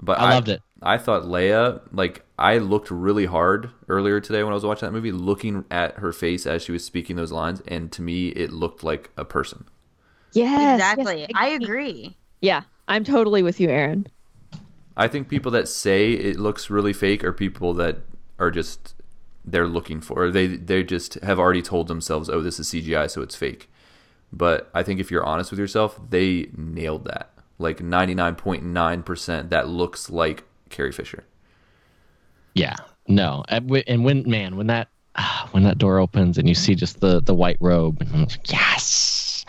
but 0.00 0.18
I 0.18 0.34
loved 0.34 0.48
it. 0.48 0.62
I 0.82 0.98
thought 0.98 1.22
Leia, 1.22 1.80
like 1.92 2.24
I 2.38 2.58
looked 2.58 2.90
really 2.90 3.26
hard 3.26 3.70
earlier 3.88 4.20
today 4.20 4.42
when 4.42 4.52
I 4.52 4.54
was 4.54 4.64
watching 4.64 4.86
that 4.86 4.92
movie, 4.92 5.12
looking 5.12 5.64
at 5.70 5.96
her 5.96 6.12
face 6.12 6.46
as 6.46 6.62
she 6.62 6.72
was 6.72 6.84
speaking 6.84 7.16
those 7.16 7.32
lines, 7.32 7.62
and 7.66 7.90
to 7.92 8.02
me, 8.02 8.28
it 8.28 8.52
looked 8.52 8.84
like 8.84 9.10
a 9.16 9.24
person. 9.24 9.64
Yes, 10.32 10.74
exactly. 10.74 11.20
yes, 11.20 11.30
I 11.34 11.48
agree. 11.48 12.16
Yeah, 12.40 12.62
I'm 12.88 13.04
totally 13.04 13.42
with 13.42 13.60
you, 13.60 13.70
Aaron. 13.70 14.06
I 14.96 15.08
think 15.08 15.28
people 15.28 15.50
that 15.52 15.68
say 15.68 16.12
it 16.12 16.38
looks 16.38 16.70
really 16.70 16.92
fake 16.92 17.24
are 17.24 17.32
people 17.32 17.72
that 17.74 17.98
are 18.38 18.50
just 18.50 18.94
they're 19.44 19.68
looking 19.68 20.00
for 20.00 20.30
they 20.30 20.46
they 20.46 20.82
just 20.82 21.14
have 21.22 21.38
already 21.38 21.62
told 21.62 21.88
themselves, 21.88 22.28
oh, 22.28 22.40
this 22.40 22.58
is 22.60 22.68
CGI, 22.68 23.10
so 23.10 23.22
it's 23.22 23.36
fake. 23.36 23.70
But 24.32 24.70
I 24.74 24.82
think 24.82 25.00
if 25.00 25.10
you're 25.10 25.24
honest 25.24 25.50
with 25.50 25.60
yourself, 25.60 25.98
they 26.10 26.48
nailed 26.56 27.04
that. 27.04 27.30
Like 27.64 27.78
99.9%, 27.78 29.48
that 29.48 29.68
looks 29.68 30.10
like 30.10 30.44
Carrie 30.68 30.92
Fisher. 30.92 31.24
Yeah. 32.54 32.76
No. 33.08 33.42
And 33.48 34.04
when 34.04 34.28
man, 34.28 34.56
when 34.56 34.68
that 34.68 34.88
when 35.52 35.64
that 35.64 35.78
door 35.78 35.98
opens 35.98 36.38
and 36.38 36.48
you 36.48 36.54
see 36.54 36.74
just 36.74 37.00
the 37.00 37.20
the 37.20 37.34
white 37.34 37.56
robe, 37.60 38.00
and 38.00 38.10
I'm 38.12 38.20
like, 38.22 38.52
yes, 38.52 39.44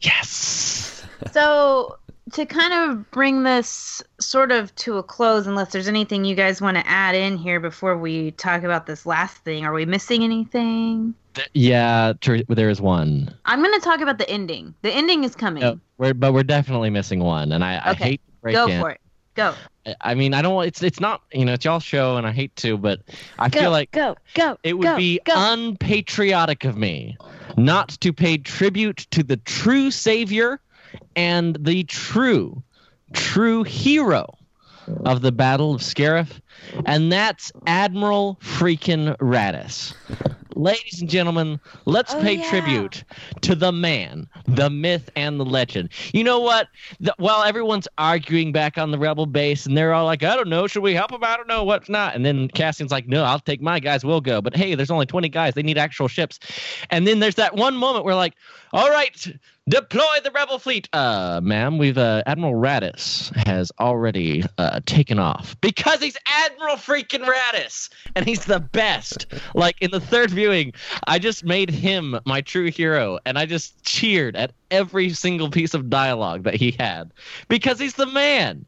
yes. 0.00 1.04
So 1.32 1.98
to 2.32 2.46
kind 2.46 2.72
of 2.72 3.10
bring 3.12 3.44
this 3.44 4.02
sort 4.20 4.50
of 4.50 4.74
to 4.76 4.98
a 4.98 5.02
close, 5.02 5.46
unless 5.46 5.70
there's 5.70 5.86
anything 5.86 6.24
you 6.24 6.34
guys 6.34 6.60
want 6.60 6.76
to 6.76 6.86
add 6.86 7.14
in 7.14 7.36
here 7.36 7.60
before 7.60 7.96
we 7.96 8.32
talk 8.32 8.64
about 8.64 8.86
this 8.86 9.06
last 9.06 9.36
thing, 9.38 9.64
are 9.64 9.72
we 9.72 9.86
missing 9.86 10.24
anything? 10.24 11.14
Th- 11.34 11.48
Yeah, 11.54 12.12
tr- 12.20 12.36
there 12.48 12.68
is 12.70 12.80
one. 12.80 13.34
I'm 13.46 13.62
going 13.62 13.72
to 13.78 13.84
talk 13.84 14.00
about 14.00 14.18
the 14.18 14.28
ending. 14.28 14.74
The 14.82 14.90
ending 14.90 15.24
is 15.24 15.34
coming. 15.34 15.62
No, 15.62 15.78
we're, 15.98 16.14
but 16.14 16.32
we're 16.32 16.42
definitely 16.42 16.90
missing 16.90 17.20
one, 17.20 17.52
and 17.52 17.64
I, 17.64 17.80
I 17.84 17.94
hate 17.94 18.20
to 18.26 18.32
break 18.42 18.54
Go 18.54 18.66
in. 18.66 18.80
for 18.80 18.90
it. 18.90 19.00
Go. 19.34 19.54
I 20.02 20.14
mean, 20.14 20.34
I 20.34 20.42
don't. 20.42 20.54
want- 20.54 20.68
It's 20.68 20.82
it's 20.82 21.00
not 21.00 21.22
you 21.32 21.44
know 21.46 21.54
it's 21.54 21.64
y'all 21.64 21.80
show, 21.80 22.16
and 22.18 22.26
I 22.26 22.32
hate 22.32 22.54
to, 22.56 22.76
but 22.76 23.00
I 23.38 23.48
Go, 23.48 23.60
feel 23.60 23.70
like 23.70 23.90
go, 23.90 24.14
go. 24.34 24.58
it 24.62 24.74
would 24.74 24.84
go, 24.84 24.96
be 24.96 25.20
go. 25.24 25.32
unpatriotic 25.34 26.64
of 26.64 26.76
me 26.76 27.16
not 27.56 27.88
to 28.02 28.12
pay 28.12 28.36
tribute 28.38 29.06
to 29.10 29.22
the 29.22 29.38
true 29.38 29.90
savior 29.90 30.60
and 31.16 31.56
the 31.60 31.84
true, 31.84 32.62
true 33.14 33.62
hero 33.62 34.34
of 35.04 35.22
the 35.22 35.32
Battle 35.32 35.74
of 35.74 35.80
Scarif, 35.80 36.40
and 36.86 37.10
that's 37.12 37.52
Admiral 37.66 38.38
freaking 38.42 39.16
Raddus. 39.18 39.94
Ladies 40.54 41.00
and 41.00 41.08
gentlemen, 41.08 41.58
let's 41.86 42.12
Oh, 42.12 42.20
pay 42.20 42.34
yeah. 42.34 42.50
tribute 42.50 43.04
to 43.40 43.54
the 43.54 43.72
man, 43.72 44.28
the 44.46 44.68
myth, 44.68 45.08
and 45.16 45.40
the 45.40 45.46
legend. 45.46 45.88
You 46.12 46.24
know 46.24 46.40
what? 46.40 46.68
The, 47.00 47.14
while 47.16 47.42
everyone's 47.42 47.88
arguing 47.96 48.52
back 48.52 48.76
on 48.76 48.90
the 48.90 48.98
rebel 48.98 49.24
base, 49.24 49.64
and 49.64 49.76
they're 49.78 49.94
all 49.94 50.04
like, 50.04 50.22
"I 50.22 50.36
don't 50.36 50.48
know, 50.50 50.66
should 50.66 50.82
we 50.82 50.94
help 50.94 51.10
them? 51.10 51.24
I 51.24 51.38
don't 51.38 51.48
know, 51.48 51.64
what's 51.64 51.88
not." 51.88 52.14
And 52.14 52.24
then 52.26 52.48
Cassian's 52.48 52.92
like, 52.92 53.08
"No, 53.08 53.24
I'll 53.24 53.38
take 53.40 53.62
my 53.62 53.80
guys. 53.80 54.04
We'll 54.04 54.20
go." 54.20 54.42
But 54.42 54.54
hey, 54.54 54.74
there's 54.74 54.90
only 54.90 55.06
20 55.06 55.30
guys. 55.30 55.54
They 55.54 55.62
need 55.62 55.78
actual 55.78 56.06
ships. 56.06 56.38
And 56.90 57.06
then 57.06 57.20
there's 57.20 57.36
that 57.36 57.56
one 57.56 57.74
moment 57.74 58.04
where 58.04 58.14
like, 58.14 58.34
"All 58.74 58.90
right, 58.90 59.34
deploy 59.68 60.18
the 60.22 60.30
rebel 60.30 60.58
fleet." 60.58 60.88
Uh, 60.92 61.40
ma'am, 61.42 61.78
we've 61.78 61.98
uh, 61.98 62.22
Admiral 62.26 62.54
Raddus 62.54 63.34
has 63.46 63.72
already 63.80 64.44
uh, 64.58 64.80
taken 64.86 65.18
off 65.18 65.56
because 65.60 66.00
he's 66.00 66.16
Admiral 66.26 66.76
freaking 66.76 67.26
Raddus, 67.26 67.90
and 68.14 68.26
he's 68.26 68.44
the 68.44 68.60
best. 68.60 69.26
like 69.54 69.76
in 69.80 69.90
the 69.90 70.00
third 70.00 70.30
viewing, 70.30 70.72
I 71.06 71.18
just 71.18 71.44
made 71.44 71.70
him 71.70 72.18
my 72.26 72.40
true 72.40 72.70
hero, 72.70 73.18
and 73.24 73.38
I 73.38 73.46
just 73.46 73.82
cheered 73.84 74.36
at 74.36 74.52
every 74.70 75.10
single 75.10 75.50
piece 75.50 75.74
of 75.74 75.90
dialogue 75.90 76.44
that 76.44 76.54
he 76.54 76.72
had 76.72 77.12
because 77.48 77.78
he's 77.78 77.94
the 77.94 78.06
man. 78.06 78.64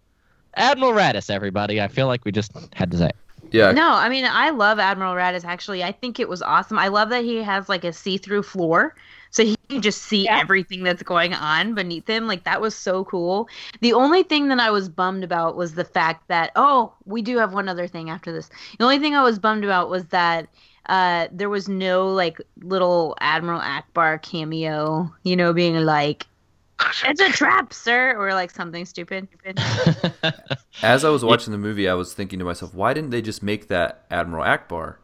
Admiral 0.56 0.92
Raddus, 0.92 1.30
everybody. 1.30 1.80
I 1.80 1.88
feel 1.88 2.06
like 2.06 2.24
we 2.24 2.30
just 2.30 2.52
had 2.74 2.90
to 2.92 2.98
say. 2.98 3.06
it. 3.06 3.16
Yeah, 3.50 3.72
No, 3.72 3.90
I 3.90 4.08
mean 4.08 4.24
I 4.24 4.50
love 4.50 4.78
Admiral 4.78 5.14
Raddus. 5.14 5.44
Actually, 5.44 5.84
I 5.84 5.92
think 5.92 6.18
it 6.18 6.28
was 6.28 6.42
awesome. 6.42 6.78
I 6.78 6.88
love 6.88 7.10
that 7.10 7.24
he 7.24 7.42
has 7.42 7.68
like 7.68 7.84
a 7.84 7.92
see-through 7.92 8.42
floor, 8.42 8.94
so 9.34 9.44
he 9.44 9.56
can 9.68 9.82
just 9.82 10.02
see 10.02 10.24
Yeah. 10.26 10.38
everything 10.38 10.84
that's 10.84 11.02
going 11.02 11.34
on 11.34 11.74
beneath 11.74 12.06
him. 12.08 12.28
Like 12.28 12.44
that 12.44 12.60
was 12.60 12.72
so 12.74 13.04
cool. 13.04 13.48
The 13.80 13.92
only 13.92 14.22
thing 14.22 14.46
that 14.48 14.60
I 14.60 14.70
was 14.70 14.88
bummed 14.88 15.24
about 15.24 15.56
was 15.56 15.74
the 15.74 15.84
fact 15.84 16.28
that 16.28 16.52
oh, 16.54 16.92
we 17.04 17.20
do 17.20 17.36
have 17.38 17.52
one 17.52 17.68
other 17.68 17.88
thing 17.88 18.10
after 18.10 18.32
this. 18.32 18.48
The 18.78 18.84
only 18.84 19.00
thing 19.00 19.14
I 19.16 19.22
was 19.24 19.40
bummed 19.40 19.64
about 19.64 19.90
was 19.90 20.04
that 20.06 20.48
uh 20.86 21.26
there 21.32 21.50
was 21.50 21.68
no 21.68 22.06
like 22.12 22.40
little 22.62 23.16
Admiral 23.20 23.60
Ackbar 23.60 24.22
cameo, 24.22 25.12
you 25.24 25.34
know, 25.34 25.52
being 25.52 25.74
like 25.84 26.26
it's 27.04 27.20
a 27.20 27.30
trap, 27.30 27.72
sir, 27.72 28.14
or 28.16 28.34
like 28.34 28.50
something 28.52 28.84
stupid. 28.84 29.26
As 30.82 31.04
I 31.04 31.08
was 31.08 31.24
watching 31.24 31.52
the 31.52 31.58
movie, 31.58 31.88
I 31.88 31.94
was 31.94 32.14
thinking 32.14 32.38
to 32.38 32.44
myself, 32.44 32.74
why 32.74 32.92
didn't 32.94 33.10
they 33.10 33.22
just 33.22 33.42
make 33.42 33.68
that 33.68 34.04
Admiral 34.10 34.44
Ackbar? 34.44 34.96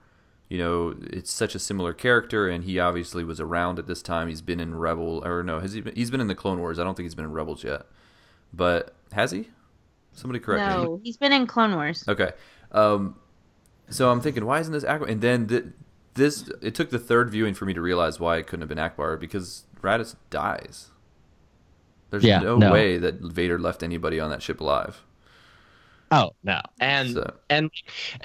You 0.51 0.59
know, 0.59 0.95
it's 1.05 1.31
such 1.31 1.55
a 1.55 1.59
similar 1.61 1.93
character, 1.95 2.49
and 2.49 2.65
he 2.65 2.79
obviously 2.81 3.23
was 3.25 3.41
around 3.41 3.79
at 3.79 3.87
this 3.87 4.03
time. 4.03 4.29
He's 4.29 4.43
been 4.43 4.59
in 4.61 4.75
Rebel, 4.75 5.23
or 5.25 5.43
no, 5.45 5.61
has 5.61 5.73
he? 5.73 5.81
Been, 5.81 5.95
he's 5.95 6.11
been 6.11 6.21
in 6.21 6.27
the 6.27 6.35
Clone 6.35 6.59
Wars. 6.59 6.79
I 6.81 6.85
don't 6.85 6.97
think 6.97 7.05
he's 7.05 7.15
been 7.15 7.25
in 7.25 7.33
Rebels 7.33 7.63
yet, 7.65 7.87
but 8.53 8.93
has 9.13 9.31
he? 9.31 9.49
Somebody 10.13 10.41
correct 10.41 10.77
me. 10.77 10.83
no, 10.85 11.01
he's 11.05 11.17
been 11.17 11.33
in 11.33 11.47
Clone 11.47 11.75
Wars. 11.77 12.05
Okay. 12.09 12.33
Um, 12.73 13.15
so 13.91 14.11
I'm 14.11 14.21
thinking, 14.21 14.45
why 14.45 14.59
isn't 14.59 14.73
this 14.73 14.85
Ackbar? 14.85 15.09
And 15.09 15.21
then 15.21 15.47
th- 15.47 15.65
this, 16.15 16.51
it 16.61 16.75
took 16.75 16.91
the 16.91 16.99
third 16.99 17.31
viewing 17.31 17.55
for 17.55 17.65
me 17.65 17.73
to 17.73 17.81
realize 17.81 18.19
why 18.19 18.37
it 18.39 18.49
couldn't 18.49 18.63
have 18.63 18.69
been 18.69 18.79
Ackbar 18.79 19.19
because 19.21 19.65
Raddus 19.81 20.17
dies. 20.31 20.91
There's 22.11 22.25
Yeah, 22.25 22.41
no, 22.41 22.57
no. 22.57 22.73
way 22.73 22.99
that 22.99 23.21
Vader 23.21 23.59
left 23.59 23.85
anybody 23.85 24.19
on 24.19 24.31
that 24.31 24.43
ship 24.43 24.61
alive. 24.61 25.05
Oh 26.11 26.33
no, 26.43 26.61
and 26.81 27.15
So- 27.15 27.35
and 27.49 27.71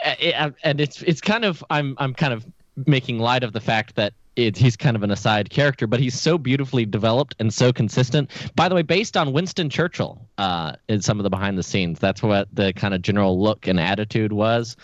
uh, 0.03 0.51
and 0.63 0.81
it's 0.81 1.01
it's 1.03 1.21
kind 1.21 1.45
of 1.45 1.63
I'm 1.69 1.95
I'm 1.99 2.13
kind 2.13 2.33
of 2.33 2.45
making 2.85 3.19
light 3.19 3.43
of 3.43 3.53
the 3.53 3.61
fact 3.61 3.95
that 3.95 4.13
it, 4.35 4.57
he's 4.57 4.75
kind 4.75 4.95
of 4.95 5.03
an 5.03 5.11
aside 5.11 5.49
character, 5.49 5.87
but 5.87 5.99
he's 5.99 6.19
so 6.19 6.37
beautifully 6.37 6.85
developed 6.85 7.35
and 7.39 7.53
so 7.53 7.71
consistent. 7.71 8.29
By 8.55 8.69
the 8.69 8.75
way, 8.75 8.81
based 8.81 9.15
on 9.15 9.33
Winston 9.33 9.69
Churchill, 9.69 10.27
uh, 10.37 10.73
in 10.87 11.01
some 11.01 11.19
of 11.19 11.23
the 11.23 11.29
behind 11.29 11.57
the 11.57 11.63
scenes, 11.63 11.99
that's 11.99 12.21
what 12.21 12.47
the 12.53 12.73
kind 12.73 12.93
of 12.93 13.01
general 13.01 13.41
look 13.41 13.67
and 13.67 13.79
attitude 13.79 14.33
was, 14.33 14.75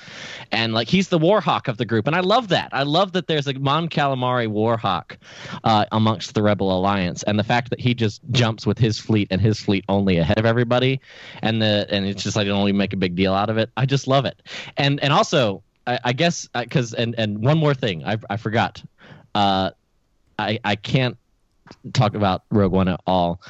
and 0.51 0.73
like 0.73 0.87
he's 0.87 1.09
the 1.09 1.19
Warhawk 1.19 1.67
of 1.67 1.77
the 1.77 1.85
group, 1.85 2.07
and 2.07 2.15
I 2.15 2.21
love 2.21 2.47
that. 2.49 2.69
I 2.71 2.83
love 2.83 3.11
that 3.13 3.27
there's 3.27 3.47
a 3.47 3.53
Mon 3.53 3.89
Calamari 3.89 4.47
Warhawk 4.47 5.17
uh, 5.63 5.85
amongst 5.91 6.33
the 6.33 6.41
Rebel 6.41 6.77
Alliance, 6.77 7.23
and 7.23 7.37
the 7.37 7.43
fact 7.43 7.69
that 7.69 7.79
he 7.79 7.93
just 7.93 8.21
jumps 8.31 8.65
with 8.65 8.77
his 8.77 8.97
fleet 8.97 9.27
and 9.31 9.41
his 9.41 9.59
fleet 9.59 9.83
only 9.89 10.17
ahead 10.17 10.39
of 10.39 10.45
everybody, 10.45 11.01
and 11.41 11.61
the 11.61 11.85
and 11.89 12.05
it's 12.05 12.23
just 12.23 12.35
like 12.35 12.45
they 12.45 12.51
don't 12.51 12.67
even 12.67 12.77
make 12.77 12.93
a 12.93 12.97
big 12.97 13.15
deal 13.15 13.33
out 13.33 13.49
of 13.49 13.57
it. 13.57 13.69
I 13.75 13.85
just 13.85 14.07
love 14.07 14.25
it, 14.25 14.41
and 14.77 14.99
and 15.01 15.11
also 15.11 15.63
I, 15.87 15.99
I 16.05 16.13
guess 16.13 16.47
because 16.53 16.93
and 16.93 17.15
and 17.17 17.43
one 17.43 17.57
more 17.57 17.73
thing 17.73 18.05
I 18.05 18.17
I 18.29 18.37
forgot, 18.37 18.83
uh, 19.35 19.71
I 20.39 20.59
I 20.63 20.75
can't 20.75 21.17
talk 21.93 22.15
about 22.15 22.43
Rogue 22.51 22.71
One 22.71 22.87
at 22.87 22.99
all 23.07 23.41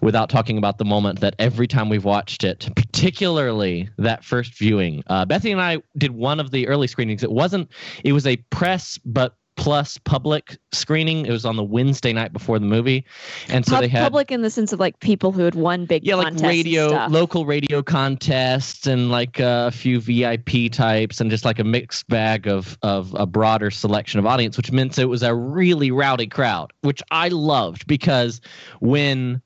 without 0.00 0.30
talking 0.30 0.58
about 0.58 0.78
the 0.78 0.84
moment 0.84 1.20
that 1.20 1.34
every 1.38 1.66
time 1.66 1.88
we've 1.88 2.04
watched 2.04 2.44
it, 2.44 2.68
particularly 2.74 3.88
that 3.98 4.24
first 4.24 4.54
viewing, 4.54 5.02
uh, 5.08 5.24
Bethany 5.24 5.52
and 5.52 5.60
I 5.60 5.82
did 5.98 6.12
one 6.12 6.40
of 6.40 6.50
the 6.50 6.66
early 6.68 6.86
screenings. 6.86 7.22
It 7.22 7.30
wasn't, 7.30 7.70
it 8.04 8.12
was 8.12 8.26
a 8.26 8.36
press 8.50 8.98
but 9.04 9.34
plus 9.56 9.98
public 9.98 10.58
screening. 10.72 11.26
It 11.26 11.32
was 11.32 11.44
on 11.44 11.56
the 11.56 11.64
Wednesday 11.64 12.12
night 12.12 12.32
before 12.32 12.58
the 12.58 12.66
movie, 12.66 13.04
and 13.48 13.64
so 13.64 13.72
Pub- 13.72 13.80
they 13.82 13.88
had 13.88 14.02
public 14.02 14.30
in 14.30 14.42
the 14.42 14.50
sense 14.50 14.72
of 14.72 14.80
like 14.80 15.00
people 15.00 15.32
who 15.32 15.42
had 15.42 15.54
won 15.54 15.86
big 15.86 16.06
yeah, 16.06 16.14
like 16.14 16.34
radio, 16.40 17.06
local 17.08 17.46
radio 17.46 17.82
contests, 17.82 18.86
and 18.86 19.10
like 19.10 19.40
uh, 19.40 19.64
a 19.68 19.70
few 19.70 20.00
VIP 20.00 20.70
types, 20.70 21.20
and 21.20 21.30
just 21.30 21.44
like 21.44 21.58
a 21.58 21.64
mixed 21.64 22.06
bag 22.08 22.46
of 22.46 22.78
of 22.82 23.14
a 23.14 23.26
broader 23.26 23.70
selection 23.70 24.20
of 24.20 24.26
audience, 24.26 24.56
which 24.56 24.70
meant 24.70 24.98
it 24.98 25.06
was 25.06 25.22
a 25.22 25.34
really 25.34 25.90
rowdy 25.90 26.26
crowd, 26.26 26.72
which 26.82 27.02
I 27.10 27.28
loved 27.28 27.86
because 27.86 28.40
when 28.80 29.42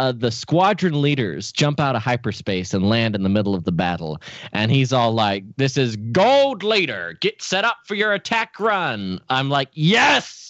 uh, 0.00 0.12
the 0.12 0.30
squadron 0.30 1.02
leaders 1.02 1.52
jump 1.52 1.78
out 1.78 1.94
of 1.94 2.02
hyperspace 2.02 2.72
and 2.72 2.88
land 2.88 3.14
in 3.14 3.22
the 3.22 3.28
middle 3.28 3.54
of 3.54 3.64
the 3.64 3.72
battle. 3.72 4.18
And 4.52 4.70
he's 4.70 4.94
all 4.94 5.12
like, 5.12 5.44
This 5.58 5.76
is 5.76 5.96
gold 5.96 6.62
leader. 6.62 7.18
Get 7.20 7.42
set 7.42 7.66
up 7.66 7.76
for 7.84 7.94
your 7.94 8.14
attack 8.14 8.58
run. 8.58 9.20
I'm 9.28 9.50
like, 9.50 9.68
Yes. 9.74 10.49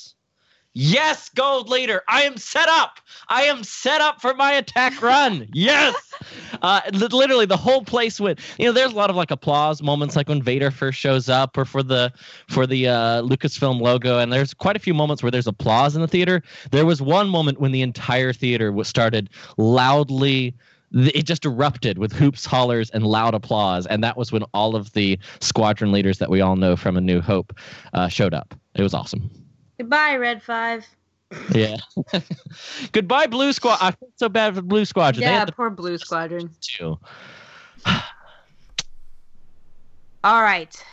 Yes, 0.72 1.28
gold 1.30 1.68
leader. 1.68 2.02
I 2.08 2.22
am 2.22 2.36
set 2.36 2.68
up. 2.68 3.00
I 3.28 3.42
am 3.42 3.64
set 3.64 4.00
up 4.00 4.20
for 4.20 4.34
my 4.34 4.52
attack 4.52 5.00
run. 5.02 5.48
Yes. 5.60 5.94
Uh, 6.62 6.80
literally, 6.92 7.46
the 7.46 7.56
whole 7.56 7.84
place 7.84 8.20
went. 8.20 8.38
You 8.58 8.66
know, 8.66 8.72
there's 8.72 8.92
a 8.92 8.96
lot 8.96 9.10
of 9.10 9.16
like 9.16 9.30
applause 9.30 9.82
moments, 9.82 10.16
like 10.16 10.28
when 10.28 10.42
Vader 10.42 10.70
first 10.70 10.98
shows 10.98 11.28
up, 11.28 11.56
or 11.56 11.64
for 11.64 11.82
the 11.82 12.12
for 12.48 12.66
the 12.66 12.88
uh, 12.88 13.22
Lucasfilm 13.22 13.80
logo. 13.80 14.18
And 14.18 14.32
there's 14.32 14.54
quite 14.54 14.76
a 14.76 14.78
few 14.78 14.94
moments 14.94 15.22
where 15.22 15.30
there's 15.30 15.46
applause 15.46 15.96
in 15.96 16.02
the 16.02 16.08
theater. 16.08 16.42
There 16.70 16.86
was 16.86 17.02
one 17.02 17.28
moment 17.28 17.60
when 17.60 17.72
the 17.72 17.82
entire 17.82 18.32
theater 18.32 18.70
was 18.72 18.88
started 18.88 19.28
loudly. 19.56 20.54
It 20.92 21.22
just 21.22 21.44
erupted 21.44 21.98
with 21.98 22.12
hoops, 22.12 22.44
hollers, 22.44 22.90
and 22.90 23.06
loud 23.06 23.34
applause, 23.34 23.86
and 23.86 24.02
that 24.04 24.16
was 24.16 24.32
when 24.32 24.42
all 24.54 24.76
of 24.76 24.92
the 24.92 25.18
squadron 25.40 25.92
leaders 25.92 26.18
that 26.18 26.30
we 26.30 26.40
all 26.40 26.56
know 26.56 26.76
from 26.76 26.96
A 26.96 27.00
New 27.00 27.20
Hope 27.20 27.56
uh, 27.92 28.08
showed 28.08 28.34
up. 28.34 28.54
It 28.74 28.82
was 28.82 28.94
awesome. 28.94 29.30
Goodbye, 29.80 30.16
Red 30.16 30.42
Five. 30.42 30.86
Yeah. 31.54 31.78
Goodbye, 32.92 33.28
Blue 33.28 33.50
Squad. 33.54 33.78
I 33.80 33.92
feel 33.92 34.10
so 34.16 34.28
bad 34.28 34.54
for 34.54 34.60
Blue 34.60 34.84
Squadron. 34.84 35.24
They 35.24 35.30
Yeah, 35.30 35.38
had 35.38 35.48
the 35.48 35.52
poor 35.52 35.70
Blue 35.70 35.96
Squadron. 35.96 36.50
too. 36.60 36.98
All 40.22 40.42
right. 40.42 40.84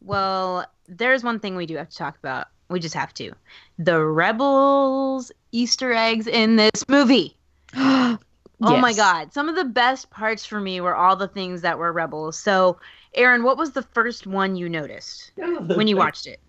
Well, 0.00 0.64
there's 0.86 1.24
one 1.24 1.40
thing 1.40 1.56
we 1.56 1.66
do 1.66 1.76
have 1.76 1.88
to 1.88 1.96
talk 1.96 2.16
about. 2.18 2.46
We 2.68 2.78
just 2.78 2.94
have 2.94 3.12
to. 3.14 3.32
The 3.80 4.00
Rebels 4.00 5.32
Easter 5.50 5.92
eggs 5.92 6.28
in 6.28 6.54
this 6.54 6.88
movie. 6.88 7.36
Oh 8.62 8.76
my 8.76 8.92
god. 8.92 9.32
Some 9.32 9.48
of 9.48 9.56
the 9.56 9.64
best 9.64 10.10
parts 10.10 10.44
for 10.44 10.60
me 10.60 10.82
were 10.82 10.94
all 10.94 11.16
the 11.16 11.28
things 11.28 11.62
that 11.62 11.78
were 11.78 11.94
Rebels. 11.94 12.38
So, 12.38 12.78
Aaron, 13.14 13.42
what 13.42 13.56
was 13.56 13.72
the 13.72 13.80
first 13.80 14.26
one 14.26 14.54
you 14.54 14.68
noticed 14.68 15.32
when 15.36 15.88
you 15.88 15.96
watched 15.96 16.26
it? 16.26 16.40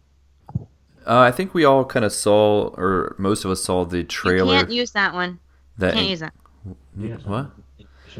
Uh, 1.05 1.19
I 1.19 1.31
think 1.31 1.53
we 1.53 1.65
all 1.65 1.83
kind 1.85 2.05
of 2.05 2.13
saw, 2.13 2.67
or 2.77 3.15
most 3.17 3.43
of 3.45 3.51
us 3.51 3.63
saw 3.63 3.85
the 3.85 4.03
trailer. 4.03 4.53
You 4.53 4.59
can't 4.59 4.71
use 4.71 4.91
that 4.91 5.13
one. 5.13 5.39
that 5.77 5.93
Can't 5.93 6.09
use 6.09 6.19
that. 6.19 6.33
what? 7.25 7.51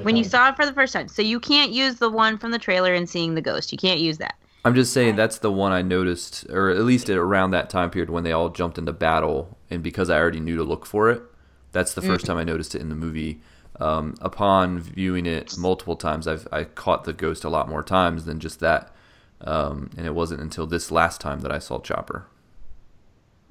When 0.03 0.15
you 0.15 0.23
saw 0.23 0.49
it 0.49 0.55
for 0.55 0.65
the 0.65 0.73
first 0.73 0.93
time. 0.93 1.07
So 1.07 1.21
you 1.21 1.39
can't 1.39 1.71
use 1.71 1.95
the 1.95 2.09
one 2.09 2.37
from 2.37 2.51
the 2.51 2.59
trailer 2.59 2.93
and 2.93 3.09
seeing 3.09 3.35
the 3.35 3.41
ghost. 3.41 3.71
You 3.71 3.77
can't 3.77 3.99
use 3.99 4.17
that. 4.19 4.35
I'm 4.63 4.75
just 4.75 4.93
saying 4.93 5.15
that's 5.15 5.39
the 5.39 5.51
one 5.51 5.71
I 5.71 5.81
noticed, 5.81 6.45
or 6.49 6.69
at 6.69 6.83
least 6.83 7.09
at 7.09 7.17
around 7.17 7.51
that 7.51 7.69
time 7.69 7.89
period 7.89 8.09
when 8.09 8.23
they 8.23 8.31
all 8.31 8.49
jumped 8.49 8.77
into 8.77 8.93
battle, 8.93 9.57
and 9.69 9.81
because 9.81 10.09
I 10.09 10.19
already 10.19 10.39
knew 10.39 10.55
to 10.55 10.63
look 10.63 10.85
for 10.85 11.09
it, 11.09 11.23
that's 11.71 11.93
the 11.93 12.01
first 12.01 12.25
time 12.25 12.37
I 12.37 12.43
noticed 12.43 12.75
it 12.75 12.81
in 12.81 12.89
the 12.89 12.95
movie. 12.95 13.41
Um, 13.79 14.15
upon 14.21 14.79
viewing 14.79 15.25
it 15.25 15.57
multiple 15.57 15.95
times, 15.95 16.27
I've 16.27 16.47
I 16.51 16.65
caught 16.65 17.05
the 17.05 17.13
ghost 17.13 17.43
a 17.43 17.49
lot 17.49 17.69
more 17.69 17.81
times 17.81 18.25
than 18.25 18.39
just 18.39 18.59
that, 18.59 18.93
um, 19.41 19.89
and 19.97 20.05
it 20.05 20.13
wasn't 20.13 20.41
until 20.41 20.67
this 20.67 20.91
last 20.91 21.19
time 21.19 21.39
that 21.39 21.51
I 21.51 21.57
saw 21.57 21.79
Chopper. 21.79 22.27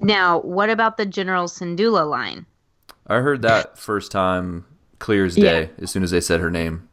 Now, 0.01 0.39
what 0.41 0.69
about 0.69 0.97
the 0.97 1.05
General 1.05 1.45
Syndulla 1.45 2.09
line? 2.09 2.45
I 3.07 3.17
heard 3.17 3.41
that 3.43 3.77
first 3.77 4.11
time 4.11 4.65
clear 4.99 5.25
as 5.25 5.35
day 5.35 5.69
as 5.79 5.91
soon 5.91 6.03
as 6.03 6.11
they 6.11 6.21
said 6.21 6.39
her 6.39 6.51
name. 6.51 6.87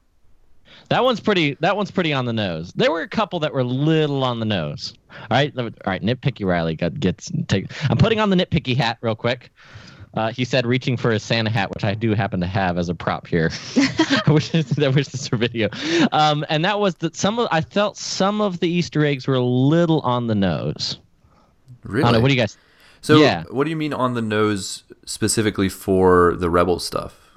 That 0.88 1.04
one's 1.04 1.20
pretty. 1.20 1.56
That 1.60 1.76
one's 1.76 1.90
pretty 1.90 2.12
on 2.12 2.24
the 2.24 2.32
nose. 2.32 2.72
There 2.74 2.90
were 2.90 3.02
a 3.02 3.08
couple 3.08 3.40
that 3.40 3.52
were 3.52 3.62
little 3.62 4.24
on 4.24 4.40
the 4.40 4.46
nose. 4.46 4.94
All 5.10 5.26
right, 5.30 5.52
all 5.58 5.70
right. 5.86 6.02
Nitpicky 6.02 6.46
Riley 6.46 6.76
got 6.76 6.98
gets 6.98 7.30
take. 7.46 7.66
I'm 7.90 7.98
putting 7.98 8.20
on 8.20 8.30
the 8.30 8.36
nitpicky 8.36 8.76
hat 8.76 8.98
real 9.02 9.14
quick. 9.14 9.50
Uh, 10.14 10.32
he 10.32 10.44
said 10.44 10.64
reaching 10.64 10.96
for 10.96 11.10
his 11.10 11.22
Santa 11.22 11.50
hat, 11.50 11.70
which 11.70 11.84
I 11.84 11.94
do 11.94 12.14
happen 12.14 12.40
to 12.40 12.46
have 12.46 12.78
as 12.78 12.88
a 12.88 12.94
prop 12.94 13.26
here. 13.26 13.50
I 14.26 14.30
wish 14.32 14.54
I 14.54 14.88
wish 14.88 15.08
this 15.08 15.30
were 15.30 15.36
video. 15.36 15.68
Um, 16.12 16.46
and 16.48 16.64
that 16.64 16.80
was 16.80 16.94
that 16.96 17.14
some 17.14 17.38
of 17.38 17.48
I 17.52 17.60
felt 17.60 17.98
some 17.98 18.40
of 18.40 18.60
the 18.60 18.68
Easter 18.68 19.04
eggs 19.04 19.26
were 19.28 19.34
a 19.34 19.44
little 19.44 20.00
on 20.00 20.26
the 20.26 20.34
nose. 20.34 20.98
Really? 21.84 22.04
I 22.04 22.06
don't 22.06 22.14
know. 22.14 22.20
What 22.20 22.28
do 22.28 22.34
you 22.34 22.40
guys? 22.40 22.56
So, 23.00 23.18
yeah. 23.18 23.44
what 23.50 23.64
do 23.64 23.70
you 23.70 23.76
mean 23.76 23.92
on 23.92 24.14
the 24.14 24.22
nose 24.22 24.84
specifically 25.04 25.68
for 25.68 26.36
the 26.36 26.50
rebel 26.50 26.78
stuff? 26.78 27.28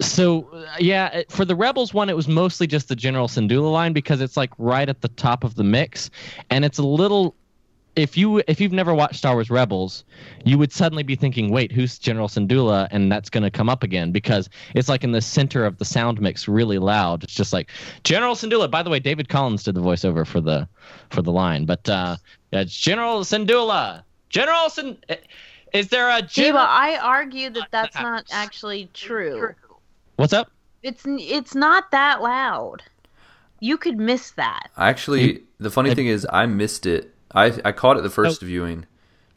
So 0.00 0.48
uh, 0.52 0.66
yeah, 0.78 1.22
for 1.28 1.44
the 1.44 1.54
Rebels 1.54 1.94
one, 1.94 2.08
it 2.08 2.16
was 2.16 2.26
mostly 2.26 2.66
just 2.66 2.88
the 2.88 2.96
General 2.96 3.28
Syndulla 3.28 3.70
line 3.70 3.92
because 3.92 4.20
it's 4.20 4.36
like 4.36 4.50
right 4.58 4.88
at 4.88 5.00
the 5.00 5.08
top 5.08 5.44
of 5.44 5.54
the 5.54 5.64
mix, 5.64 6.10
and 6.50 6.64
it's 6.64 6.78
a 6.78 6.82
little 6.82 7.36
if 7.94 8.16
you 8.16 8.42
if 8.48 8.60
you've 8.60 8.72
never 8.72 8.94
watched 8.94 9.16
Star 9.16 9.34
Wars 9.34 9.50
Rebels, 9.50 10.04
you 10.44 10.56
would 10.56 10.72
suddenly 10.72 11.02
be 11.02 11.14
thinking, 11.14 11.50
"Wait, 11.50 11.70
who's 11.70 11.98
General 11.98 12.28
Syndulla?" 12.28 12.88
And 12.90 13.12
that's 13.12 13.28
going 13.28 13.42
to 13.42 13.50
come 13.50 13.68
up 13.68 13.82
again 13.82 14.12
because 14.12 14.48
it's 14.74 14.88
like 14.88 15.04
in 15.04 15.12
the 15.12 15.20
center 15.20 15.64
of 15.64 15.78
the 15.78 15.84
sound 15.84 16.20
mix, 16.20 16.48
really 16.48 16.78
loud. 16.78 17.22
It's 17.22 17.34
just 17.34 17.52
like 17.52 17.70
General 18.02 18.34
Syndulla. 18.34 18.70
By 18.70 18.82
the 18.82 18.90
way, 18.90 18.98
David 18.98 19.28
Collins 19.28 19.62
did 19.62 19.74
the 19.74 19.82
voiceover 19.82 20.26
for 20.26 20.40
the 20.40 20.68
for 21.10 21.22
the 21.22 21.32
line, 21.32 21.66
but 21.66 21.86
uh, 21.88 22.16
it's 22.50 22.76
General 22.76 23.20
Syndulla. 23.20 24.02
General 24.32 24.68
Syn. 24.70 24.96
Is 25.72 25.88
there 25.88 26.08
a 26.08 26.20
Jiba, 26.22 26.28
general? 26.32 26.58
I 26.68 26.98
argue 27.02 27.50
that 27.50 27.68
that's 27.70 27.94
not 27.94 28.24
actually 28.32 28.90
true. 28.92 29.54
What's 30.16 30.32
up? 30.32 30.50
It's 30.82 31.02
it's 31.06 31.54
not 31.54 31.90
that 31.92 32.20
loud. 32.22 32.82
You 33.60 33.76
could 33.78 33.96
miss 33.98 34.32
that. 34.32 34.70
Actually, 34.76 35.42
the 35.58 35.70
funny 35.70 35.94
thing 35.94 36.08
is, 36.08 36.26
I 36.32 36.46
missed 36.46 36.84
it. 36.86 37.14
I 37.34 37.52
I 37.64 37.72
caught 37.72 37.96
it 37.96 38.02
the 38.02 38.10
first 38.10 38.42
viewing, 38.42 38.84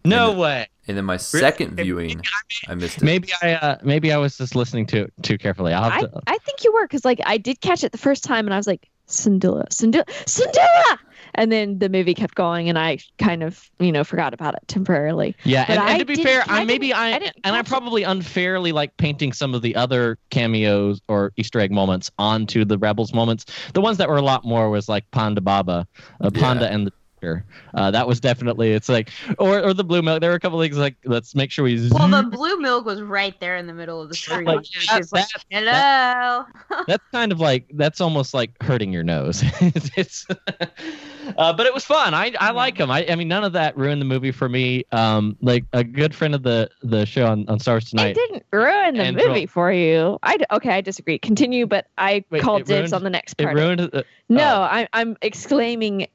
No 0.03 0.31
And- 0.31 0.39
way. 0.39 0.67
and 0.87 0.97
then 0.97 1.05
my 1.05 1.17
second 1.17 1.75
viewing, 1.77 2.21
I 2.67 2.73
missed 2.75 2.97
it. 2.97 3.03
Maybe 3.03 3.29
I 3.43 3.53
uh, 3.53 3.77
maybe 3.83 4.11
I 4.11 4.17
was 4.17 4.37
just 4.37 4.55
listening 4.55 4.87
to 4.87 5.07
too 5.21 5.37
carefully. 5.37 5.71
I'll 5.73 5.89
have 5.89 6.03
I, 6.03 6.07
to, 6.07 6.21
I 6.27 6.37
think 6.39 6.63
you 6.63 6.73
were 6.73 6.85
because 6.85 7.05
like 7.05 7.19
I 7.25 7.37
did 7.37 7.61
catch 7.61 7.83
it 7.83 7.91
the 7.91 7.97
first 7.97 8.23
time 8.23 8.45
and 8.47 8.53
I 8.53 8.57
was 8.57 8.67
like 8.67 8.89
Cinderella, 9.05 9.65
Cinderella, 9.69 10.05
Cinderella, 10.25 10.99
and 11.35 11.51
then 11.51 11.79
the 11.79 11.89
movie 11.89 12.13
kept 12.13 12.35
going 12.35 12.69
and 12.69 12.77
I 12.79 12.97
kind 13.19 13.43
of 13.43 13.69
you 13.79 13.91
know 13.91 14.03
forgot 14.03 14.33
about 14.33 14.55
it 14.55 14.61
temporarily. 14.67 15.35
Yeah, 15.43 15.65
and, 15.67 15.79
and 15.79 15.99
to 15.99 16.05
be 16.05 16.15
fair, 16.17 16.43
I 16.49 16.61
I 16.61 16.65
maybe 16.65 16.93
I, 16.93 17.11
I 17.13 17.31
and 17.43 17.55
I'm 17.55 17.65
catch 17.65 17.67
it. 17.67 17.69
probably 17.69 18.03
unfairly 18.03 18.71
like 18.71 18.95
painting 18.97 19.33
some 19.33 19.53
of 19.53 19.61
the 19.61 19.75
other 19.75 20.17
cameos 20.31 21.01
or 21.07 21.31
Easter 21.37 21.59
egg 21.59 21.71
moments 21.71 22.11
onto 22.17 22.65
the 22.65 22.77
Rebels 22.77 23.13
moments. 23.13 23.45
The 23.73 23.81
ones 23.81 23.97
that 23.97 24.09
were 24.09 24.17
a 24.17 24.21
lot 24.21 24.45
more 24.45 24.69
was 24.69 24.89
like 24.89 25.09
Ponda 25.11 25.43
Baba, 25.43 25.87
uh, 26.21 26.29
Ponda 26.29 26.61
Yeah. 26.61 26.67
and 26.67 26.87
the 26.87 26.93
Doctor. 27.15 27.45
Uh, 27.73 27.91
that 27.91 28.07
was 28.07 28.19
definitely 28.19 28.71
it's 28.73 28.89
like 28.89 29.09
or 29.39 29.61
or 29.63 29.73
the 29.73 29.83
blue 29.83 30.01
milk. 30.01 30.19
There 30.21 30.29
were 30.31 30.35
a 30.35 30.39
couple 30.39 30.59
things 30.61 30.77
like 30.77 30.95
let's 31.05 31.33
make 31.33 31.49
sure 31.49 31.63
we 31.63 31.89
Well, 31.89 32.07
the 32.09 32.29
blue 32.29 32.57
milk 32.59 32.85
was 32.85 33.01
right 33.01 33.37
there 33.39 33.55
in 33.55 33.67
the 33.67 33.73
middle 33.73 34.01
of 34.01 34.09
the 34.09 34.15
screen. 34.15 34.43
Like, 34.45 34.65
She's 34.65 35.11
like, 35.13 35.25
that- 35.29 35.43
"Hello." 35.49 36.45
that's 36.87 37.03
kind 37.11 37.31
of 37.31 37.39
like 37.39 37.69
that's 37.75 38.01
almost 38.01 38.33
like 38.33 38.51
hurting 38.61 38.91
your 38.91 39.03
nose. 39.03 39.43
it's, 39.61 40.25
uh, 41.37 41.53
but 41.53 41.65
it 41.65 41.73
was 41.73 41.85
fun. 41.85 42.13
I 42.13 42.33
I 42.39 42.51
like 42.51 42.77
him. 42.77 42.91
I 42.91 43.05
I 43.07 43.15
mean 43.15 43.27
none 43.29 43.43
of 43.45 43.53
that 43.53 43.77
ruined 43.77 44.01
the 44.01 44.05
movie 44.05 44.31
for 44.31 44.49
me. 44.49 44.83
Um, 44.91 45.37
like 45.41 45.63
a 45.73 45.83
good 45.85 46.13
friend 46.13 46.35
of 46.35 46.43
the 46.43 46.69
the 46.83 47.05
show 47.05 47.25
on, 47.27 47.47
on 47.47 47.59
Stars 47.59 47.85
It 47.85 47.89
Tonight. 47.91 48.15
didn't 48.15 48.43
ruin 48.51 48.95
the 48.97 49.03
And 49.03 49.15
movie 49.15 49.41
Joel- 49.41 49.47
for 49.47 49.71
you. 49.71 50.19
I 50.21 50.37
d- 50.37 50.45
okay, 50.51 50.71
I 50.71 50.81
disagree. 50.81 51.17
Continue, 51.17 51.65
but 51.65 51.87
I 51.97 52.25
Wait, 52.29 52.41
called 52.41 52.65
dibs 52.65 52.91
ruined- 52.91 52.93
on 52.93 53.03
the 53.03 53.09
next 53.09 53.35
It 53.39 53.43
part. 53.45 53.55
ruined. 53.55 53.79
The, 53.79 54.05
no, 54.27 54.43
oh. 54.43 54.61
I, 54.63 54.87
I'm 54.93 55.15
exclaiming, 55.21 56.07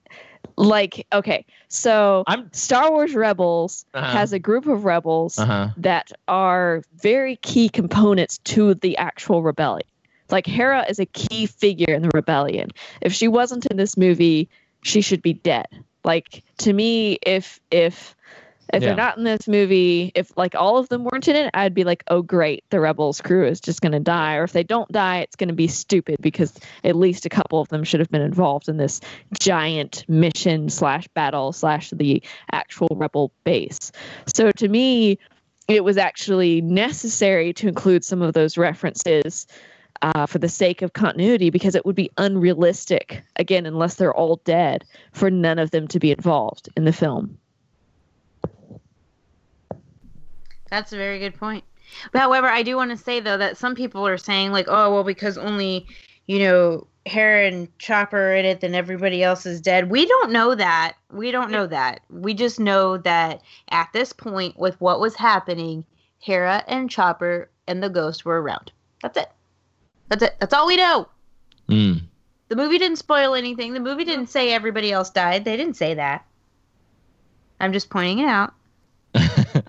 like 0.57 1.07
okay, 1.13 1.45
so 1.69 2.25
I'm 2.27 2.53
Star 2.53 2.91
Wars 2.91 3.15
Rebels 3.15 3.85
Uh-huh. 3.95 4.07
has 4.13 4.33
a 4.33 4.39
group 4.39 4.67
of 4.67 4.85
rebels 4.85 5.39
uh 5.39 5.47
huh. 5.47 5.69
that 5.79 6.11
are 6.29 6.83
very 7.03 7.37
key 7.37 7.69
components 7.69 8.39
to 8.45 8.75
the 8.75 8.97
actual 8.97 9.43
rebellion. 9.43 9.87
Like 10.29 10.47
Hera 10.47 10.85
is 10.89 10.99
a 11.01 11.07
key 11.07 11.47
figure 11.47 11.93
in 11.93 12.03
the 12.03 12.11
rebellion. 12.15 12.71
If 13.01 13.13
she 13.13 13.27
wasn't 13.27 13.67
in 13.67 13.77
this 13.77 13.97
movie, 13.97 14.49
she 14.83 15.01
should 15.01 15.23
be 15.23 15.33
dead. 15.33 15.67
Like 16.05 16.43
to 16.59 16.73
me, 16.73 17.19
if 17.23 17.61
if 17.71 18.15
if 18.73 18.83
Yeah. 18.83 18.89
they're 18.89 18.97
not 18.97 19.19
in 19.19 19.25
this 19.25 19.49
movie, 19.49 20.13
if 20.15 20.37
like 20.37 20.55
all 20.55 20.79
of 20.79 20.89
them 20.89 21.05
weren't 21.05 21.29
in 21.29 21.37
it, 21.37 21.51
I'd 21.55 21.75
be 21.75 21.85
like, 21.85 22.05
oh 22.09 22.23
great, 22.23 22.65
the 22.71 22.81
rebels 22.81 23.21
crew 23.21 23.47
is 23.47 23.61
just 23.61 23.81
gonna 23.81 24.01
die. 24.01 24.37
Or 24.37 24.45
if 24.45 24.53
they 24.53 24.63
don't 24.63 24.91
die, 24.93 25.19
it's 25.19 25.37
gonna 25.37 25.53
be 25.53 25.69
stupid 25.69 26.17
because 26.21 26.53
at 26.85 26.97
least 26.97 27.27
a 27.27 27.29
couple 27.29 27.61
of 27.61 27.69
them 27.69 27.85
should 27.85 28.01
have 28.01 28.11
been 28.11 28.23
involved 28.23 28.69
in 28.69 28.77
this 28.77 29.01
giant 29.39 30.05
mission 30.09 30.69
slash 30.69 31.09
battle 31.09 31.53
slash 31.53 31.91
the 31.91 32.23
actual 32.53 32.89
rebel 32.93 33.33
base. 33.45 33.93
So 34.35 34.51
to 34.53 34.69
me, 34.69 35.19
it 35.69 35.85
was 35.85 35.97
actually 35.97 36.61
necessary 36.61 37.53
to 37.55 37.69
include 37.69 38.05
some 38.05 38.23
of 38.23 38.35
those 38.35 38.59
references 38.59 39.47
uh, 40.03 40.27
for 40.27 40.39
the 40.39 40.49
sake 40.49 40.83
of 40.83 40.95
continuity 40.95 41.51
because 41.51 41.75
it 41.75 41.85
would 41.85 41.95
be 41.95 42.11
unrealistic, 42.17 43.23
again, 43.37 43.67
unless 43.67 43.95
they're 43.97 44.15
all 44.15 44.41
dead, 44.45 44.85
for 45.13 45.31
none 45.31 45.59
of 45.59 45.71
them 45.71 45.87
to 45.89 46.01
be 46.01 46.11
involved 46.11 46.69
in 46.77 46.85
the 46.85 46.93
film. 46.93 47.37
That's 50.71 50.93
a 50.93 50.97
very 50.97 51.19
good 51.19 51.35
point. 51.35 51.65
But 52.13 52.21
however, 52.21 52.47
I 52.47 52.63
do 52.63 52.77
want 52.77 52.91
to 52.93 52.97
say 52.97 53.21
though 53.21 53.37
that 53.37 53.57
some 53.57 53.75
people 53.75 54.07
are 54.07 54.19
saying 54.19 54.53
like, 54.53 54.67
oh 54.69 54.93
well, 54.93 55.05
because 55.05 55.37
only 55.37 55.87
you 56.27 56.39
know 56.39 56.87
Hera 57.07 57.49
and 57.49 57.77
Chopper 57.79 58.31
are 58.31 58.35
in 58.37 58.45
it, 58.45 58.61
then 58.61 58.75
everybody 58.75 59.23
else 59.23 59.47
is 59.47 59.61
dead. 59.61 59.91
We 59.91 60.07
don't 60.07 60.31
know 60.31 60.55
that. 60.55 60.95
We 61.13 61.31
don't 61.31 61.51
know 61.51 61.67
that. 61.67 62.01
We 62.11 62.35
just 62.35 62.61
know 62.61 62.99
that 62.99 63.43
at 63.71 63.89
this 63.93 64.13
point, 64.13 64.59
with 64.59 64.81
what 64.81 65.01
was 65.01 65.17
happening, 65.17 65.85
Hera 66.21 66.63
and 66.69 66.91
Chopper 66.91 67.51
and 67.67 67.83
the 67.83 67.89
Ghost 67.89 68.25
were 68.25 68.41
around. 68.41 68.71
That's 69.03 69.17
it. 69.17 69.31
That's 70.09 70.23
it. 70.23 70.37
That's 70.39 70.55
all 70.55 70.67
we 70.67 70.77
know. 70.77 71.09
Mm. 71.69 72.03
The 72.49 72.57
movie 72.57 72.79
didn't 72.79 72.99
spoil 72.99 73.35
anything. 73.35 73.73
The 73.73 73.81
movie 73.81 74.05
didn't 74.05 74.27
say 74.27 74.53
everybody 74.53 74.93
else 74.93 75.11
died. 75.11 75.45
They 75.45 75.57
didn't 75.57 75.77
say 75.77 75.95
that. 75.95 76.27
I'm 77.61 77.73
just 77.73 77.91
pointing 77.91 78.21
it 78.21 78.27
out. 78.27 78.55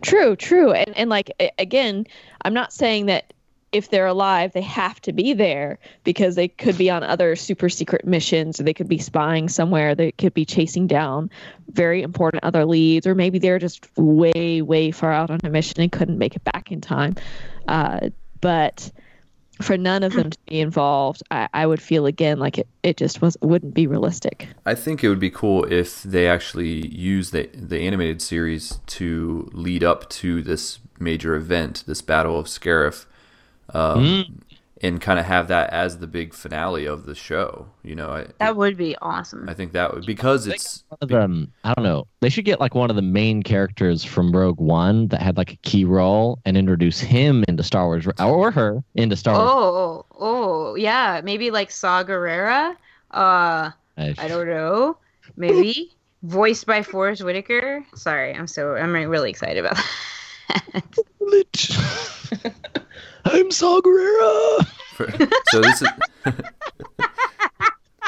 True, 0.00 0.36
true. 0.36 0.72
And 0.72 0.96
and 0.96 1.10
like 1.10 1.30
again, 1.58 2.06
I'm 2.44 2.54
not 2.54 2.72
saying 2.72 3.06
that 3.06 3.32
if 3.72 3.88
they're 3.88 4.06
alive, 4.06 4.52
they 4.52 4.60
have 4.60 5.00
to 5.00 5.12
be 5.12 5.32
there 5.32 5.78
because 6.04 6.34
they 6.34 6.46
could 6.46 6.76
be 6.76 6.90
on 6.90 7.02
other 7.02 7.34
super 7.34 7.70
secret 7.70 8.04
missions 8.04 8.60
or 8.60 8.64
they 8.64 8.74
could 8.74 8.88
be 8.88 8.98
spying 8.98 9.48
somewhere. 9.48 9.94
They 9.94 10.12
could 10.12 10.34
be 10.34 10.44
chasing 10.44 10.86
down 10.86 11.30
very 11.70 12.02
important 12.02 12.44
other 12.44 12.66
leads, 12.66 13.06
or 13.06 13.14
maybe 13.14 13.38
they're 13.38 13.58
just 13.58 13.88
way, 13.96 14.60
way 14.60 14.90
far 14.90 15.10
out 15.10 15.30
on 15.30 15.40
a 15.42 15.48
mission 15.48 15.80
and 15.80 15.90
couldn't 15.90 16.18
make 16.18 16.36
it 16.36 16.44
back 16.44 16.70
in 16.70 16.82
time. 16.82 17.16
Uh, 17.66 18.10
but 18.42 18.92
for 19.60 19.76
none 19.76 20.02
of 20.02 20.12
them 20.12 20.30
to 20.30 20.38
be 20.46 20.60
involved, 20.60 21.22
I, 21.30 21.48
I 21.52 21.66
would 21.66 21.80
feel 21.80 22.06
again 22.06 22.38
like 22.38 22.58
it, 22.58 22.66
it 22.82 22.96
just 22.96 23.20
was 23.20 23.36
wouldn't 23.42 23.74
be 23.74 23.86
realistic. 23.86 24.48
I 24.64 24.74
think 24.74 25.04
it 25.04 25.08
would 25.08 25.20
be 25.20 25.30
cool 25.30 25.64
if 25.64 26.02
they 26.02 26.26
actually 26.26 26.86
use 26.88 27.30
the 27.30 27.48
the 27.54 27.80
animated 27.80 28.22
series 28.22 28.80
to 28.86 29.50
lead 29.52 29.84
up 29.84 30.08
to 30.10 30.42
this 30.42 30.78
major 30.98 31.34
event, 31.34 31.84
this 31.86 32.00
Battle 32.00 32.38
of 32.38 32.46
Scarif, 32.46 33.06
um, 33.74 34.40
and 34.82 35.00
kind 35.00 35.18
of 35.18 35.24
have 35.24 35.48
that 35.48 35.70
as 35.70 35.98
the 35.98 36.06
big 36.08 36.34
finale 36.34 36.86
of 36.86 37.06
the 37.06 37.14
show. 37.14 37.68
You 37.84 37.94
know, 37.94 38.10
I 38.10 38.26
That 38.38 38.56
would 38.56 38.76
be 38.76 38.96
awesome. 39.00 39.48
I 39.48 39.54
think 39.54 39.72
that 39.72 39.94
would 39.94 40.04
because 40.04 40.46
it's 40.46 40.84
One 40.88 40.98
of 41.00 41.08
them, 41.08 41.52
I 41.62 41.72
don't 41.74 41.84
know. 41.84 42.06
They 42.20 42.28
should 42.28 42.44
get 42.44 42.58
like 42.60 42.74
one 42.74 42.90
of 42.90 42.96
the 42.96 43.02
main 43.02 43.42
characters 43.42 44.04
from 44.04 44.32
Rogue 44.32 44.60
One 44.60 45.08
that 45.08 45.22
had 45.22 45.36
like 45.36 45.52
a 45.52 45.56
key 45.56 45.84
role 45.84 46.40
and 46.44 46.56
introduce 46.56 46.98
him 46.98 47.44
into 47.46 47.62
Star 47.62 47.86
Wars 47.86 48.06
or 48.18 48.50
her 48.50 48.82
into 48.96 49.16
Star 49.16 49.34
Wars. 49.34 49.50
Oh, 49.50 50.06
oh, 50.18 50.74
yeah. 50.74 51.20
Maybe 51.22 51.50
like 51.50 51.70
Saw 51.70 52.02
Gerrera. 52.02 52.76
Uh, 53.12 53.70
I 53.96 54.28
don't 54.28 54.48
know. 54.48 54.96
Maybe 55.36 55.92
voiced 56.22 56.66
by 56.66 56.82
Forest 56.82 57.22
Whitaker. 57.22 57.84
Sorry, 57.94 58.34
I'm 58.34 58.48
so 58.48 58.74
I'm 58.74 58.92
really 58.92 59.30
excited 59.30 59.64
about 59.64 59.76
that. 60.48 62.18
I'm 63.24 63.50
Saw 63.50 63.80
Gerrera. 63.80 64.66
for, 64.94 65.10
so 65.50 65.60
this 65.60 65.82
is 65.82 65.88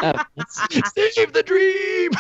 Save 1.15 1.33
the 1.33 1.43
dream. 1.45 2.11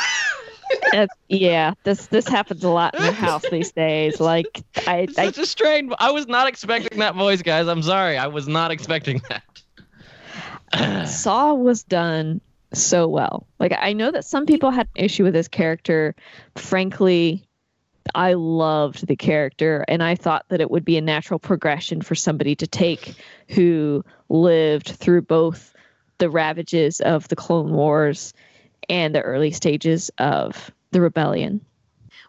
uh, 0.95 1.07
yeah, 1.29 1.75
this 1.85 2.07
this 2.07 2.27
happens 2.27 2.65
a 2.65 2.69
lot 2.69 2.95
in 2.95 3.03
the 3.03 3.13
house 3.13 3.45
these 3.51 3.73
days. 3.73 4.21
Like 4.21 4.65
I, 4.87 5.09
I 5.19 5.27
Such 5.27 5.39
a 5.39 5.47
strain. 5.47 5.93
I 5.99 6.11
was 6.11 6.27
not 6.27 6.47
expecting 6.47 6.99
that 7.01 7.15
voice, 7.15 7.43
guys. 7.43 7.69
I'm 7.69 7.83
sorry. 7.83 8.17
I 8.17 8.29
was 8.29 8.49
not 8.49 8.71
expecting 8.71 9.23
that. 9.29 11.09
Saw 11.09 11.55
was 11.55 11.83
done 11.83 12.41
so 12.73 13.07
well. 13.09 13.47
Like 13.59 13.73
I 13.79 13.93
know 13.93 14.11
that 14.11 14.25
some 14.25 14.47
people 14.47 14.71
had 14.71 14.89
an 14.97 15.05
issue 15.05 15.25
with 15.25 15.35
his 15.35 15.49
character. 15.49 16.15
Frankly, 16.57 17.47
I 18.15 18.35
loved 18.35 19.07
the 19.07 19.17
character 19.17 19.85
and 19.89 20.03
I 20.03 20.15
thought 20.15 20.47
that 20.49 20.61
it 20.61 20.71
would 20.71 20.85
be 20.85 20.97
a 20.97 21.01
natural 21.01 21.39
progression 21.39 22.03
for 22.03 22.15
somebody 22.15 22.55
to 22.57 22.67
take 22.67 23.15
who 23.49 24.05
lived 24.29 24.89
through 24.89 25.23
both 25.23 25.75
the 26.19 26.31
ravages 26.31 27.01
of 27.01 27.29
the 27.29 27.37
Clone 27.37 27.73
Wars 27.73 28.35
and 28.89 29.15
the 29.15 29.23
early 29.23 29.51
stages 29.51 30.11
of 30.19 30.71
the 30.91 31.01
rebellion. 31.01 31.61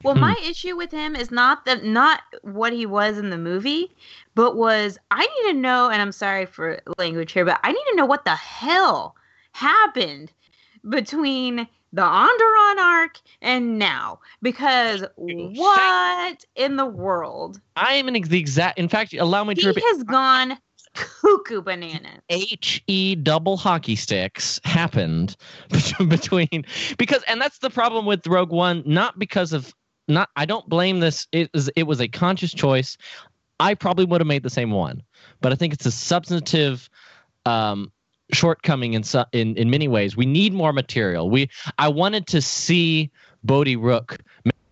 Well, 0.04 0.16
Hmm. 0.16 0.22
my 0.22 0.36
issue 0.48 0.76
with 0.76 0.92
him 0.92 1.16
is 1.16 1.32
not 1.32 1.66
that 1.66 1.84
not 1.84 2.22
what 2.42 2.74
he 2.74 2.86
was 2.86 3.18
in 3.18 3.30
the 3.30 3.38
movie, 3.38 3.96
but 4.34 4.56
was 4.56 4.98
I 5.12 5.22
need 5.22 5.52
to 5.54 5.58
know, 5.60 5.90
and 5.90 6.02
I'm 6.02 6.12
sorry 6.12 6.46
for 6.46 6.80
language 6.98 7.32
here, 7.32 7.46
but 7.46 7.60
I 7.64 7.72
need 7.72 7.86
to 7.92 7.96
know 7.96 8.06
what 8.06 8.26
the 8.26 8.36
hell 8.36 9.16
happened 9.52 10.32
between 10.88 11.68
the 11.96 12.02
Onderon 12.02 12.78
arc 12.78 13.20
and 13.42 13.80
now, 13.80 14.20
because 14.42 15.06
what 15.16 16.46
in 16.56 16.76
the 16.76 16.86
world? 16.86 17.62
I 17.78 17.94
am 17.94 18.10
in 18.10 18.22
the 18.22 18.38
exact. 18.38 18.78
In 18.78 18.90
fact, 18.90 19.14
allow 19.14 19.46
me 19.46 19.56
to 19.56 19.62
He 19.62 19.68
repeat. 19.68 19.84
has 19.94 20.04
gone 20.04 20.58
cuckoo 20.94 21.62
bananas. 21.62 22.22
H 22.30 22.84
E 22.88 23.16
double 23.16 23.56
hockey 23.56 23.96
sticks 23.96 24.60
happened 24.66 25.38
between 26.10 26.66
because 26.98 27.24
and 27.28 27.40
that's 27.42 27.60
the 27.60 27.70
problem 27.70 28.06
with 28.06 28.28
Rogue 28.28 28.52
One, 28.52 28.84
not 28.86 29.18
because 29.18 29.54
of 29.54 29.74
not 30.10 30.30
I 30.36 30.46
don't 30.46 30.68
blame 30.68 31.00
this. 31.00 31.28
It 31.32 31.50
was 31.54 31.70
it 31.78 31.84
was 31.84 32.02
a 32.02 32.10
conscious 32.10 32.54
choice. 32.54 32.98
I 33.62 33.74
probably 33.74 34.04
would 34.04 34.20
have 34.20 34.28
made 34.28 34.44
the 34.44 34.50
same 34.50 34.72
one, 34.72 35.02
but 35.40 35.54
I 35.54 35.56
think 35.56 35.74
it's 35.74 35.86
a 35.86 35.92
substantive 35.92 36.90
um, 37.46 37.90
shortcoming 38.32 38.94
in, 38.94 39.04
su- 39.04 39.24
in 39.32 39.56
in 39.56 39.70
many 39.70 39.88
ways. 39.88 40.18
We 40.18 40.26
need 40.26 40.54
more 40.54 40.74
material. 40.74 41.30
We 41.30 41.50
I 41.78 41.88
wanted 41.88 42.28
to 42.28 42.42
see 42.42 43.12
Bodhi 43.44 43.76
Rook 43.76 44.18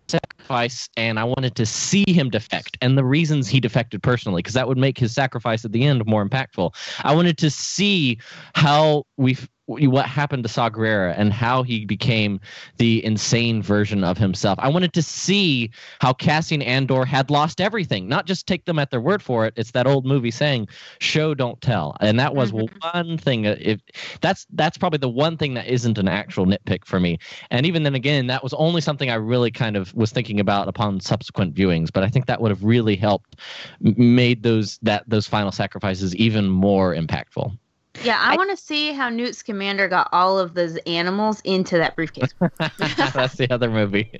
sacrifice 0.08 0.88
and 0.96 1.18
I 1.18 1.24
wanted 1.24 1.54
to 1.56 1.66
see 1.66 2.04
him 2.06 2.30
defect 2.30 2.76
and 2.82 2.98
the 2.98 3.04
reasons 3.04 3.48
he 3.48 3.60
defected 3.60 4.02
personally 4.02 4.40
because 4.40 4.54
that 4.54 4.68
would 4.68 4.78
make 4.78 4.98
his 4.98 5.14
sacrifice 5.14 5.64
at 5.64 5.72
the 5.72 5.84
end 5.84 6.04
more 6.06 6.26
impactful. 6.26 6.74
I 7.02 7.14
wanted 7.14 7.38
to 7.38 7.50
see 7.50 8.18
how 8.54 9.04
we 9.16 9.38
what 9.66 10.06
happened 10.06 10.42
to 10.42 10.48
Saw 10.48 10.68
Gerrera 10.68 11.14
and 11.16 11.32
how 11.32 11.62
he 11.62 11.84
became 11.84 12.40
the 12.76 13.04
insane 13.04 13.62
version 13.62 14.04
of 14.04 14.18
himself. 14.18 14.58
I 14.60 14.68
wanted 14.68 14.92
to 14.92 15.02
see 15.02 15.70
how 16.00 16.12
Cassian 16.12 16.60
Andor 16.60 17.04
had 17.04 17.30
lost 17.30 17.60
everything, 17.60 18.08
not 18.08 18.26
just 18.26 18.46
take 18.46 18.66
them 18.66 18.78
at 18.78 18.90
their 18.90 19.00
word 19.00 19.22
for 19.22 19.46
it. 19.46 19.54
It's 19.56 19.70
that 19.70 19.86
old 19.86 20.04
movie 20.04 20.30
saying, 20.30 20.68
"Show 21.00 21.34
don't 21.34 21.60
tell," 21.60 21.96
and 22.00 22.18
that 22.20 22.34
was 22.34 22.52
mm-hmm. 22.52 22.76
one 22.92 23.18
thing. 23.18 23.44
If 23.44 23.80
that's 24.20 24.46
that's 24.50 24.76
probably 24.76 24.98
the 24.98 25.08
one 25.08 25.36
thing 25.36 25.54
that 25.54 25.66
isn't 25.66 25.98
an 25.98 26.08
actual 26.08 26.46
nitpick 26.46 26.84
for 26.84 27.00
me. 27.00 27.18
And 27.50 27.64
even 27.64 27.84
then, 27.84 27.94
again, 27.94 28.26
that 28.26 28.42
was 28.42 28.52
only 28.54 28.80
something 28.80 29.10
I 29.10 29.14
really 29.14 29.50
kind 29.50 29.76
of 29.76 29.94
was 29.94 30.12
thinking 30.12 30.40
about 30.40 30.68
upon 30.68 31.00
subsequent 31.00 31.54
viewings. 31.54 31.90
But 31.92 32.04
I 32.04 32.08
think 32.08 32.26
that 32.26 32.40
would 32.40 32.50
have 32.50 32.64
really 32.64 32.96
helped 32.96 33.36
made 33.80 34.42
those 34.42 34.78
that 34.82 35.04
those 35.08 35.26
final 35.26 35.52
sacrifices 35.52 36.14
even 36.16 36.48
more 36.48 36.94
impactful. 36.94 37.56
Yeah, 38.02 38.18
I, 38.20 38.34
I 38.34 38.36
want 38.36 38.50
to 38.50 38.56
see 38.56 38.92
how 38.92 39.08
Newt 39.08 39.36
Scamander 39.36 39.88
got 39.88 40.08
all 40.12 40.38
of 40.38 40.54
those 40.54 40.76
animals 40.86 41.40
into 41.44 41.78
that 41.78 41.94
briefcase. 41.96 42.34
That's 42.58 43.36
the 43.36 43.46
other 43.50 43.70
movie. 43.70 44.10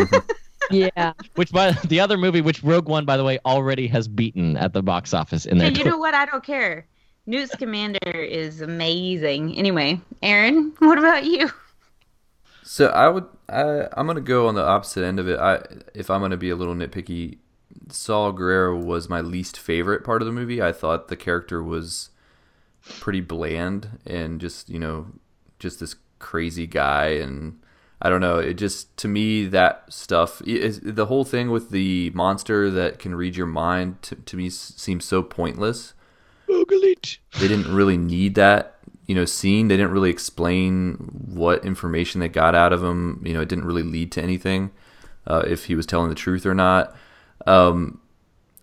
yeah. 0.70 1.12
Which 1.36 1.52
by 1.52 1.72
the 1.84 2.00
other 2.00 2.18
movie, 2.18 2.40
which 2.40 2.62
Rogue 2.62 2.88
One, 2.88 3.04
by 3.04 3.16
the 3.16 3.24
way, 3.24 3.38
already 3.46 3.86
has 3.88 4.08
beaten 4.08 4.56
at 4.56 4.72
the 4.72 4.82
box 4.82 5.14
office 5.14 5.46
in 5.46 5.58
there. 5.58 5.70
Hey, 5.70 5.78
you 5.78 5.84
know 5.84 5.98
what? 5.98 6.14
I 6.14 6.26
don't 6.26 6.44
care. 6.44 6.86
Newt 7.26 7.50
Scamander 7.50 8.10
is 8.10 8.60
amazing. 8.60 9.56
Anyway, 9.56 10.00
Aaron, 10.22 10.72
what 10.78 10.98
about 10.98 11.24
you? 11.24 11.50
So 12.62 12.86
I 12.88 13.08
would, 13.08 13.26
I, 13.48 13.88
I'm 13.92 14.06
gonna 14.06 14.20
go 14.20 14.48
on 14.48 14.54
the 14.54 14.64
opposite 14.64 15.04
end 15.04 15.20
of 15.20 15.28
it. 15.28 15.38
I, 15.38 15.62
if 15.94 16.10
I'm 16.10 16.20
gonna 16.20 16.36
be 16.36 16.50
a 16.50 16.56
little 16.56 16.74
nitpicky, 16.74 17.38
Saw 17.90 18.32
Gerrera 18.32 18.82
was 18.82 19.08
my 19.08 19.20
least 19.20 19.58
favorite 19.58 20.04
part 20.04 20.22
of 20.22 20.26
the 20.26 20.32
movie. 20.32 20.62
I 20.62 20.72
thought 20.72 21.08
the 21.08 21.16
character 21.16 21.62
was 21.62 22.10
pretty 23.00 23.20
bland 23.20 23.98
and 24.06 24.40
just 24.40 24.68
you 24.68 24.78
know 24.78 25.06
just 25.58 25.80
this 25.80 25.96
crazy 26.18 26.66
guy 26.66 27.06
and 27.06 27.58
I 28.02 28.10
don't 28.10 28.20
know. 28.20 28.38
It 28.38 28.54
just 28.54 28.94
to 28.98 29.08
me 29.08 29.46
that 29.46 29.84
stuff 29.90 30.42
is, 30.42 30.80
the 30.80 31.06
whole 31.06 31.24
thing 31.24 31.50
with 31.50 31.70
the 31.70 32.10
monster 32.10 32.70
that 32.70 32.98
can 32.98 33.14
read 33.14 33.34
your 33.34 33.46
mind 33.46 34.02
to, 34.02 34.16
to 34.16 34.36
me 34.36 34.50
seems 34.50 35.06
so 35.06 35.22
pointless. 35.22 35.94
They 37.40 37.48
didn't 37.48 37.74
really 37.74 37.96
need 37.96 38.34
that, 38.34 38.76
you 39.06 39.14
know, 39.14 39.24
scene. 39.24 39.68
They 39.68 39.76
didn't 39.78 39.92
really 39.92 40.10
explain 40.10 40.94
what 41.32 41.64
information 41.64 42.20
they 42.20 42.28
got 42.28 42.54
out 42.54 42.74
of 42.74 42.84
him. 42.84 43.22
You 43.24 43.32
know, 43.32 43.40
it 43.40 43.48
didn't 43.48 43.64
really 43.64 43.82
lead 43.82 44.12
to 44.12 44.22
anything. 44.22 44.70
Uh, 45.26 45.42
if 45.46 45.64
he 45.64 45.74
was 45.74 45.86
telling 45.86 46.10
the 46.10 46.14
truth 46.14 46.44
or 46.44 46.54
not. 46.54 46.94
Um, 47.46 48.00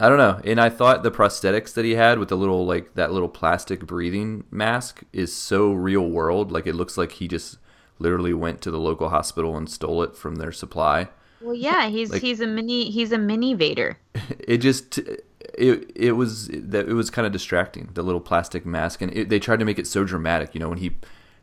I 0.02 0.10
don't 0.10 0.18
know. 0.18 0.42
And 0.44 0.60
I 0.60 0.70
thought 0.70 1.04
the 1.04 1.12
prosthetics 1.12 1.76
that 1.76 1.86
he 1.86 1.92
had 1.92 2.18
with 2.18 2.30
the 2.30 2.36
little 2.36 2.66
like 2.66 2.96
that 2.96 3.12
little 3.12 3.30
plastic 3.30 3.86
breathing 3.86 4.46
mask 4.50 5.04
is 5.14 5.32
so 5.32 5.74
real 5.74 6.10
world. 6.10 6.52
Like 6.52 6.66
it 6.66 6.74
looks 6.74 6.98
like 6.98 7.12
he 7.14 7.28
just 7.28 7.60
literally 8.00 8.34
went 8.34 8.62
to 8.62 8.72
the 8.72 8.80
local 8.80 9.10
hospital 9.10 9.56
and 9.56 9.70
stole 9.70 10.02
it 10.02 10.16
from 10.16 10.38
their 10.38 10.52
supply. 10.52 11.10
Well, 11.40 11.54
yeah, 11.54 11.88
he's 11.88 12.10
like, 12.10 12.24
he's 12.24 12.40
a 12.40 12.48
mini 12.48 12.90
he's 12.90 13.12
a 13.12 13.20
mini 13.20 13.54
Vader. 13.54 13.98
It 14.40 14.58
just 14.58 14.98
it 14.98 15.92
it 15.96 16.14
was 16.14 16.48
that 16.48 16.90
it 16.90 16.94
was 16.94 17.12
kind 17.12 17.28
of 17.28 17.32
distracting 17.32 17.90
the 17.94 18.02
little 18.02 18.22
plastic 18.22 18.66
mask 18.66 19.02
and 19.04 19.16
it, 19.16 19.30
they 19.30 19.40
tried 19.40 19.60
to 19.60 19.66
make 19.66 19.78
it 19.78 19.86
so 19.86 20.04
dramatic. 20.04 20.56
You 20.56 20.62
know 20.62 20.70
when 20.70 20.80
he 20.80 20.96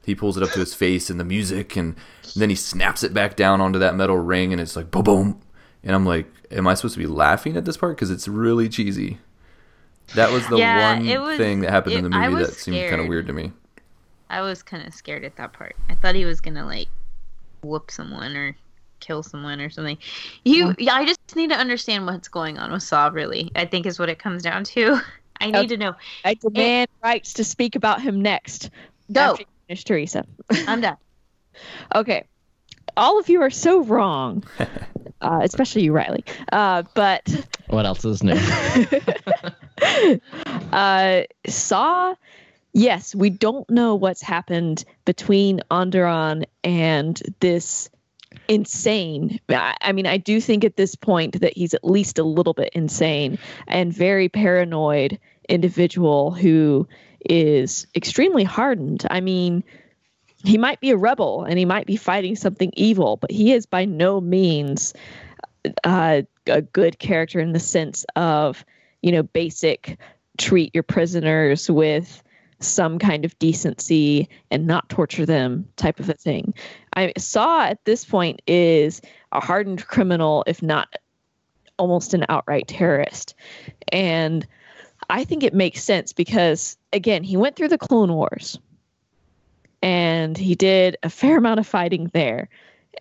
he 0.04 0.16
pulls 0.16 0.36
it 0.36 0.42
up 0.42 0.50
to 0.50 0.58
his 0.58 0.74
face 0.74 1.10
and 1.10 1.20
the 1.20 1.24
music 1.24 1.76
and, 1.76 1.94
and 2.22 2.34
then 2.34 2.50
he 2.50 2.56
snaps 2.56 3.04
it 3.04 3.14
back 3.14 3.36
down 3.36 3.60
onto 3.60 3.78
that 3.78 3.94
metal 3.94 4.16
ring 4.16 4.52
and 4.52 4.60
it's 4.60 4.74
like 4.74 4.90
boom 4.90 5.04
boom 5.04 5.40
and 5.88 5.96
I'm 5.96 6.04
like, 6.04 6.26
am 6.50 6.68
I 6.68 6.74
supposed 6.74 6.94
to 6.94 7.00
be 7.00 7.06
laughing 7.06 7.56
at 7.56 7.64
this 7.64 7.78
part 7.78 7.96
because 7.96 8.10
it's 8.10 8.28
really 8.28 8.68
cheesy? 8.68 9.18
That 10.14 10.30
was 10.30 10.46
the 10.48 10.58
yeah, 10.58 10.98
one 10.98 11.22
was, 11.22 11.38
thing 11.38 11.60
that 11.62 11.70
happened 11.70 11.94
it, 11.94 11.98
in 11.98 12.04
the 12.04 12.10
movie 12.10 12.44
that 12.44 12.52
seemed 12.52 12.90
kind 12.90 13.00
of 13.00 13.08
weird 13.08 13.26
to 13.26 13.32
me. 13.32 13.52
I 14.28 14.42
was 14.42 14.62
kind 14.62 14.86
of 14.86 14.92
scared 14.92 15.24
at 15.24 15.36
that 15.36 15.54
part. 15.54 15.76
I 15.88 15.94
thought 15.94 16.14
he 16.14 16.26
was 16.26 16.42
gonna 16.42 16.66
like 16.66 16.88
whoop 17.62 17.90
someone 17.90 18.36
or 18.36 18.54
kill 19.00 19.22
someone 19.22 19.62
or 19.62 19.70
something. 19.70 19.96
You, 20.44 20.74
yeah, 20.78 20.94
I 20.94 21.06
just 21.06 21.20
need 21.34 21.48
to 21.48 21.56
understand 21.56 22.04
what's 22.04 22.28
going 22.28 22.58
on 22.58 22.70
with 22.70 22.82
Saw. 22.82 23.08
Really, 23.08 23.50
I 23.56 23.64
think 23.64 23.86
is 23.86 23.98
what 23.98 24.10
it 24.10 24.18
comes 24.18 24.42
down 24.42 24.64
to. 24.64 25.00
I 25.40 25.46
need 25.46 25.56
okay. 25.56 25.66
to 25.68 25.76
know. 25.78 25.94
I 26.22 26.34
demand 26.34 26.90
and, 26.90 27.02
rights 27.02 27.32
to 27.34 27.44
speak 27.44 27.76
about 27.76 28.02
him 28.02 28.20
next. 28.20 28.68
Go, 29.10 29.38
finish, 29.66 29.84
Teresa. 29.84 30.26
I'm 30.66 30.82
done. 30.82 30.96
okay, 31.94 32.24
all 32.98 33.18
of 33.18 33.28
you 33.30 33.40
are 33.40 33.50
so 33.50 33.82
wrong. 33.82 34.44
uh, 35.20 35.40
especially 35.42 35.82
you, 35.82 35.92
Riley. 35.92 36.24
Uh, 36.52 36.82
but 36.94 37.46
what 37.68 37.86
else 37.86 38.04
is 38.04 38.22
new? 38.22 38.38
uh, 40.72 41.22
Saw. 41.46 42.14
Yes, 42.74 43.14
we 43.14 43.30
don't 43.30 43.68
know 43.70 43.94
what's 43.94 44.22
happened 44.22 44.84
between 45.04 45.60
Onderon 45.70 46.44
and 46.62 47.20
this 47.40 47.90
insane. 48.46 49.40
I, 49.48 49.74
I 49.80 49.92
mean, 49.92 50.06
I 50.06 50.18
do 50.18 50.40
think 50.40 50.64
at 50.64 50.76
this 50.76 50.94
point 50.94 51.40
that 51.40 51.56
he's 51.56 51.74
at 51.74 51.84
least 51.84 52.18
a 52.18 52.24
little 52.24 52.54
bit 52.54 52.70
insane 52.74 53.38
and 53.66 53.92
very 53.92 54.28
paranoid 54.28 55.18
individual 55.48 56.30
who 56.30 56.86
is 57.28 57.86
extremely 57.96 58.44
hardened. 58.44 59.06
I 59.10 59.20
mean, 59.20 59.64
he 60.44 60.58
might 60.58 60.80
be 60.80 60.90
a 60.90 60.96
rebel 60.96 61.44
and 61.44 61.58
he 61.58 61.64
might 61.64 61.86
be 61.86 61.96
fighting 61.96 62.36
something 62.36 62.72
evil, 62.76 63.16
but 63.16 63.30
he 63.30 63.52
is 63.52 63.66
by 63.66 63.84
no 63.84 64.20
means 64.20 64.94
uh, 65.84 66.22
a 66.46 66.62
good 66.62 66.98
character 66.98 67.40
in 67.40 67.52
the 67.52 67.60
sense 67.60 68.04
of, 68.16 68.64
you 69.02 69.12
know, 69.12 69.22
basic 69.22 69.98
treat 70.38 70.72
your 70.74 70.84
prisoners 70.84 71.68
with 71.68 72.22
some 72.60 72.98
kind 72.98 73.24
of 73.24 73.38
decency 73.38 74.28
and 74.50 74.66
not 74.66 74.88
torture 74.88 75.26
them 75.26 75.68
type 75.76 76.00
of 76.00 76.08
a 76.08 76.14
thing. 76.14 76.54
I 76.94 77.12
saw 77.16 77.64
at 77.64 77.84
this 77.84 78.04
point 78.04 78.42
is 78.46 79.00
a 79.32 79.40
hardened 79.40 79.86
criminal, 79.86 80.44
if 80.46 80.62
not 80.62 80.94
almost 81.78 82.14
an 82.14 82.24
outright 82.28 82.66
terrorist. 82.68 83.34
And 83.92 84.46
I 85.10 85.24
think 85.24 85.42
it 85.42 85.54
makes 85.54 85.82
sense 85.82 86.12
because, 86.12 86.76
again, 86.92 87.22
he 87.22 87.36
went 87.36 87.56
through 87.56 87.68
the 87.68 87.78
Clone 87.78 88.12
Wars 88.12 88.58
and 89.82 90.36
he 90.36 90.54
did 90.54 90.96
a 91.02 91.10
fair 91.10 91.38
amount 91.38 91.60
of 91.60 91.66
fighting 91.66 92.10
there. 92.12 92.48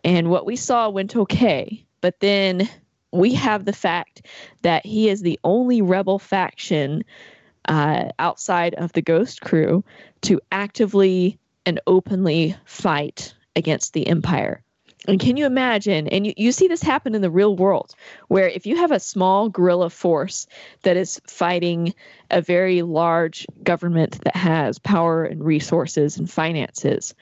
And 0.03 0.29
what 0.29 0.45
we 0.45 0.55
saw 0.55 0.89
went 0.89 1.15
okay, 1.15 1.83
but 2.01 2.19
then 2.19 2.69
we 3.11 3.33
have 3.33 3.65
the 3.65 3.73
fact 3.73 4.25
that 4.61 4.85
he 4.85 5.09
is 5.09 5.21
the 5.21 5.39
only 5.43 5.81
rebel 5.81 6.19
faction 6.19 7.03
uh, 7.67 8.09
outside 8.19 8.73
of 8.75 8.93
the 8.93 9.01
Ghost 9.01 9.41
Crew 9.41 9.83
to 10.21 10.39
actively 10.51 11.37
and 11.65 11.79
openly 11.87 12.55
fight 12.65 13.33
against 13.55 13.93
the 13.93 14.07
Empire. 14.07 14.63
And 15.07 15.19
can 15.19 15.37
you 15.37 15.45
imagine? 15.45 16.07
And 16.07 16.25
you, 16.25 16.33
you 16.35 16.51
see 16.51 16.67
this 16.67 16.81
happen 16.81 17.15
in 17.15 17.21
the 17.21 17.29
real 17.29 17.55
world, 17.55 17.95
where 18.27 18.49
if 18.49 18.65
you 18.65 18.75
have 18.77 18.91
a 18.91 18.99
small 18.99 19.47
guerrilla 19.47 19.89
force 19.89 20.47
that 20.81 20.97
is 20.97 21.21
fighting 21.27 21.93
a 22.31 22.41
very 22.41 22.81
large 22.81 23.45
government 23.63 24.21
that 24.23 24.35
has 24.35 24.79
power 24.79 25.23
and 25.23 25.43
resources 25.43 26.17
and 26.17 26.29
finances, 26.29 27.13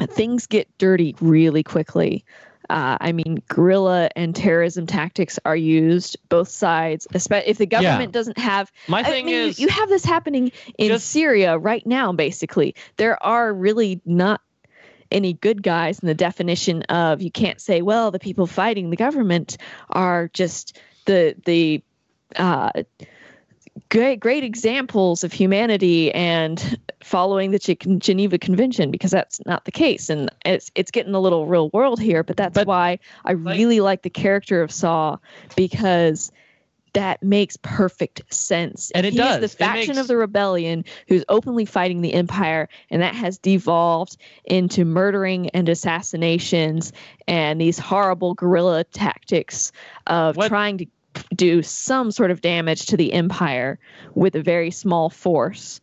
things 0.00 0.46
get 0.46 0.68
dirty 0.78 1.14
really 1.20 1.62
quickly. 1.62 2.24
Uh, 2.68 2.96
I 3.00 3.12
mean, 3.12 3.42
guerrilla 3.48 4.08
and 4.16 4.34
terrorism 4.34 4.86
tactics 4.86 5.38
are 5.44 5.56
used 5.56 6.16
both 6.28 6.48
sides. 6.48 7.06
Especially 7.14 7.50
if 7.50 7.58
the 7.58 7.66
government 7.66 8.10
yeah. 8.10 8.18
doesn't 8.18 8.38
have. 8.38 8.72
My 8.88 9.02
thing 9.02 9.24
I 9.24 9.26
mean, 9.26 9.34
is, 9.34 9.58
you, 9.58 9.66
you 9.66 9.72
have 9.72 9.88
this 9.88 10.04
happening 10.04 10.52
in 10.78 10.88
just, 10.88 11.08
Syria 11.08 11.58
right 11.58 11.86
now. 11.86 12.12
Basically, 12.12 12.74
there 12.96 13.22
are 13.22 13.52
really 13.52 14.00
not 14.04 14.40
any 15.12 15.34
good 15.34 15.62
guys 15.62 15.98
in 16.00 16.08
the 16.08 16.14
definition 16.14 16.82
of 16.84 17.22
you 17.22 17.30
can't 17.30 17.60
say, 17.60 17.82
well, 17.82 18.10
the 18.10 18.18
people 18.18 18.46
fighting 18.46 18.90
the 18.90 18.96
government 18.96 19.58
are 19.90 20.28
just 20.32 20.78
the 21.06 21.34
the 21.44 21.82
uh, 22.36 22.70
great 23.88 24.20
great 24.20 24.44
examples 24.44 25.24
of 25.24 25.32
humanity 25.32 26.12
and 26.12 26.78
following 27.02 27.50
the 27.50 27.58
Geneva 27.58 28.38
Convention 28.38 28.90
because 28.90 29.10
that's 29.10 29.40
not 29.46 29.64
the 29.64 29.72
case, 29.72 30.10
and 30.10 30.30
it's 30.44 30.70
it's 30.74 30.90
getting 30.90 31.14
a 31.14 31.20
little 31.20 31.46
real 31.46 31.70
world 31.70 32.00
here. 32.00 32.22
But 32.22 32.36
that's 32.36 32.54
but, 32.54 32.66
why 32.66 32.98
I 33.24 33.32
really 33.32 33.80
like 33.80 34.02
the 34.02 34.10
character 34.10 34.62
of 34.62 34.72
Saw 34.72 35.18
because 35.56 36.32
that 36.94 37.22
makes 37.22 37.56
perfect 37.62 38.22
sense. 38.32 38.90
And 38.94 39.06
it 39.06 39.12
He's 39.12 39.18
does. 39.20 39.40
the 39.40 39.48
faction 39.48 39.88
makes- 39.96 39.98
of 39.98 40.08
the 40.08 40.16
rebellion 40.16 40.84
who's 41.08 41.24
openly 41.28 41.64
fighting 41.64 42.02
the 42.02 42.12
empire, 42.14 42.68
and 42.90 43.00
that 43.02 43.14
has 43.14 43.38
devolved 43.38 44.16
into 44.44 44.84
murdering 44.84 45.48
and 45.50 45.68
assassinations 45.68 46.92
and 47.26 47.60
these 47.60 47.78
horrible 47.78 48.34
guerrilla 48.34 48.84
tactics 48.84 49.72
of 50.06 50.36
What- 50.36 50.48
trying 50.48 50.78
to 50.78 50.86
do 51.34 51.62
some 51.62 52.10
sort 52.10 52.30
of 52.30 52.40
damage 52.40 52.86
to 52.86 52.96
the 52.96 53.12
empire 53.12 53.78
with 54.14 54.34
a 54.34 54.42
very 54.42 54.70
small 54.70 55.10
force. 55.10 55.80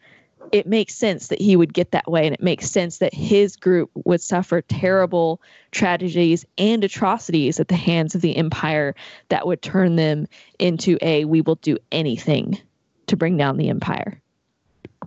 It 0.51 0.67
makes 0.67 0.95
sense 0.95 1.27
that 1.27 1.41
he 1.41 1.55
would 1.55 1.73
get 1.73 1.91
that 1.91 2.09
way, 2.09 2.26
and 2.26 2.34
it 2.34 2.41
makes 2.41 2.69
sense 2.69 2.97
that 2.97 3.13
his 3.13 3.55
group 3.55 3.91
would 4.05 4.21
suffer 4.21 4.61
terrible 4.61 5.41
tragedies 5.71 6.45
and 6.57 6.84
atrocities 6.84 7.59
at 7.59 7.67
the 7.67 7.76
hands 7.76 8.15
of 8.15 8.21
the 8.21 8.35
empire 8.35 8.95
that 9.30 9.45
would 9.45 9.61
turn 9.61 9.95
them 9.95 10.27
into 10.57 10.97
a 11.01 11.26
we 11.26 11.41
will 11.41 11.55
do 11.55 11.77
anything 11.91 12.59
to 13.07 13.17
bring 13.17 13.38
down 13.38 13.57
the 13.57 13.69
empire. 13.69 14.21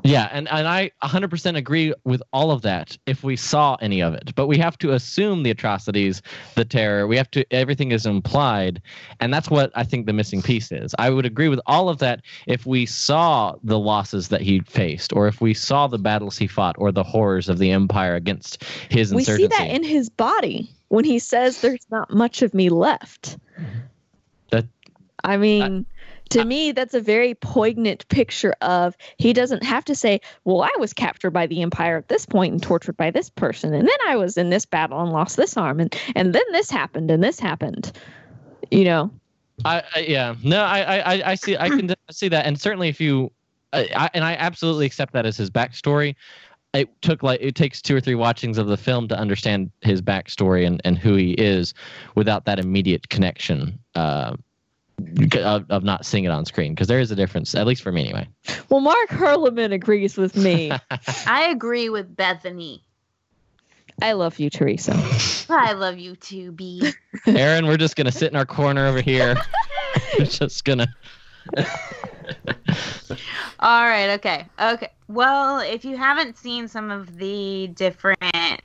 Yeah, 0.04 0.28
and, 0.32 0.48
and 0.50 0.66
I 0.66 0.90
100% 1.02 1.56
agree 1.56 1.94
with 2.04 2.22
all 2.32 2.50
of 2.50 2.62
that 2.62 2.96
if 3.06 3.22
we 3.22 3.36
saw 3.36 3.76
any 3.80 4.02
of 4.02 4.14
it. 4.14 4.34
But 4.34 4.48
we 4.48 4.58
have 4.58 4.76
to 4.78 4.92
assume 4.92 5.42
the 5.44 5.50
atrocities, 5.50 6.22
the 6.56 6.64
terror. 6.64 7.06
We 7.06 7.16
have 7.16 7.30
to, 7.32 7.44
everything 7.52 7.92
is 7.92 8.04
implied. 8.04 8.82
And 9.20 9.32
that's 9.32 9.48
what 9.48 9.70
I 9.76 9.84
think 9.84 10.06
the 10.06 10.12
missing 10.12 10.42
piece 10.42 10.72
is. 10.72 10.94
I 10.98 11.10
would 11.10 11.24
agree 11.24 11.48
with 11.48 11.60
all 11.66 11.88
of 11.88 11.98
that 11.98 12.22
if 12.46 12.66
we 12.66 12.84
saw 12.84 13.54
the 13.62 13.78
losses 13.78 14.28
that 14.28 14.40
he 14.40 14.60
faced, 14.60 15.12
or 15.12 15.28
if 15.28 15.40
we 15.40 15.54
saw 15.54 15.86
the 15.86 15.98
battles 15.98 16.36
he 16.36 16.46
fought, 16.48 16.74
or 16.78 16.90
the 16.90 17.04
horrors 17.04 17.48
of 17.48 17.58
the 17.58 17.70
empire 17.70 18.16
against 18.16 18.64
his 18.90 19.14
We 19.14 19.22
see 19.24 19.32
insurgency. 19.32 19.56
that 19.64 19.74
in 19.74 19.84
his 19.84 20.08
body 20.08 20.68
when 20.88 21.04
he 21.04 21.18
says 21.18 21.60
there's 21.60 21.86
not 21.90 22.12
much 22.12 22.42
of 22.42 22.54
me 22.54 22.68
left. 22.70 23.38
That- 24.50 24.66
I 25.24 25.36
mean, 25.36 25.86
to 26.32 26.44
me, 26.44 26.72
that's 26.72 26.94
a 26.94 27.00
very 27.00 27.34
poignant 27.34 28.06
picture 28.08 28.54
of 28.60 28.96
he 29.18 29.32
doesn't 29.32 29.62
have 29.62 29.84
to 29.86 29.94
say, 29.94 30.20
Well, 30.44 30.62
I 30.62 30.72
was 30.78 30.92
captured 30.92 31.30
by 31.30 31.46
the 31.46 31.62
Empire 31.62 31.96
at 31.96 32.08
this 32.08 32.26
point 32.26 32.52
and 32.52 32.62
tortured 32.62 32.96
by 32.96 33.10
this 33.10 33.30
person, 33.30 33.74
and 33.74 33.86
then 33.86 33.98
I 34.08 34.16
was 34.16 34.36
in 34.36 34.50
this 34.50 34.66
battle 34.66 35.00
and 35.00 35.12
lost 35.12 35.36
this 35.36 35.56
arm, 35.56 35.80
and, 35.80 35.94
and 36.16 36.34
then 36.34 36.44
this 36.52 36.70
happened 36.70 37.10
and 37.10 37.22
this 37.22 37.38
happened. 37.38 37.92
You 38.70 38.84
know, 38.84 39.10
I, 39.64 39.82
I 39.94 40.00
yeah 40.00 40.34
no 40.42 40.62
I, 40.62 40.80
I 40.80 41.30
I- 41.32 41.34
see 41.34 41.56
I 41.56 41.68
can 41.68 41.94
see 42.10 42.28
that 42.28 42.46
and 42.46 42.60
certainly 42.60 42.88
if 42.88 43.00
you 43.00 43.30
I, 43.72 43.88
I, 43.94 44.10
and 44.14 44.24
I 44.24 44.34
absolutely 44.34 44.86
accept 44.86 45.12
that 45.14 45.26
as 45.26 45.36
his 45.36 45.50
backstory. 45.50 46.14
It 46.74 46.88
took 47.02 47.22
like 47.22 47.40
it 47.42 47.54
takes 47.54 47.82
two 47.82 47.94
or 47.94 48.00
three 48.00 48.14
watchings 48.14 48.56
of 48.56 48.66
the 48.66 48.78
film 48.78 49.06
to 49.08 49.18
understand 49.18 49.70
his 49.82 50.00
backstory 50.00 50.66
and, 50.66 50.80
and 50.86 50.96
who 50.96 51.16
he 51.16 51.32
is, 51.32 51.74
without 52.14 52.46
that 52.46 52.58
immediate 52.58 53.10
connection 53.10 53.78
uh, 53.94 54.36
of, 55.36 55.70
of 55.70 55.84
not 55.84 56.06
seeing 56.06 56.24
it 56.24 56.30
on 56.30 56.44
screen 56.44 56.74
because 56.74 56.88
there 56.88 57.00
is 57.00 57.10
a 57.10 57.16
difference 57.16 57.54
at 57.54 57.66
least 57.66 57.82
for 57.82 57.92
me 57.92 58.04
anyway. 58.04 58.28
well, 58.68 58.80
Mark 58.80 59.08
Herleman 59.08 59.72
agrees 59.72 60.16
with 60.16 60.36
me. 60.36 60.70
I 61.26 61.48
agree 61.50 61.88
with 61.88 62.14
Bethany. 62.14 62.84
I 64.00 64.12
love 64.12 64.38
you, 64.38 64.50
Teresa. 64.50 64.94
I 65.48 65.72
love 65.72 65.98
you 65.98 66.16
too, 66.16 66.52
B. 66.52 66.92
Aaron, 67.26 67.66
we're 67.66 67.76
just 67.76 67.94
gonna 67.94 68.12
sit 68.12 68.30
in 68.30 68.36
our 68.36 68.46
corner 68.46 68.86
over 68.86 69.00
here. 69.00 69.36
we're 70.18 70.24
just 70.24 70.64
gonna. 70.64 70.88
All 73.60 73.82
right, 73.82 74.10
okay. 74.14 74.46
Okay. 74.58 74.88
Well, 75.08 75.60
if 75.60 75.84
you 75.84 75.96
haven't 75.96 76.36
seen 76.38 76.68
some 76.68 76.90
of 76.90 77.16
the 77.16 77.68
different 77.68 78.62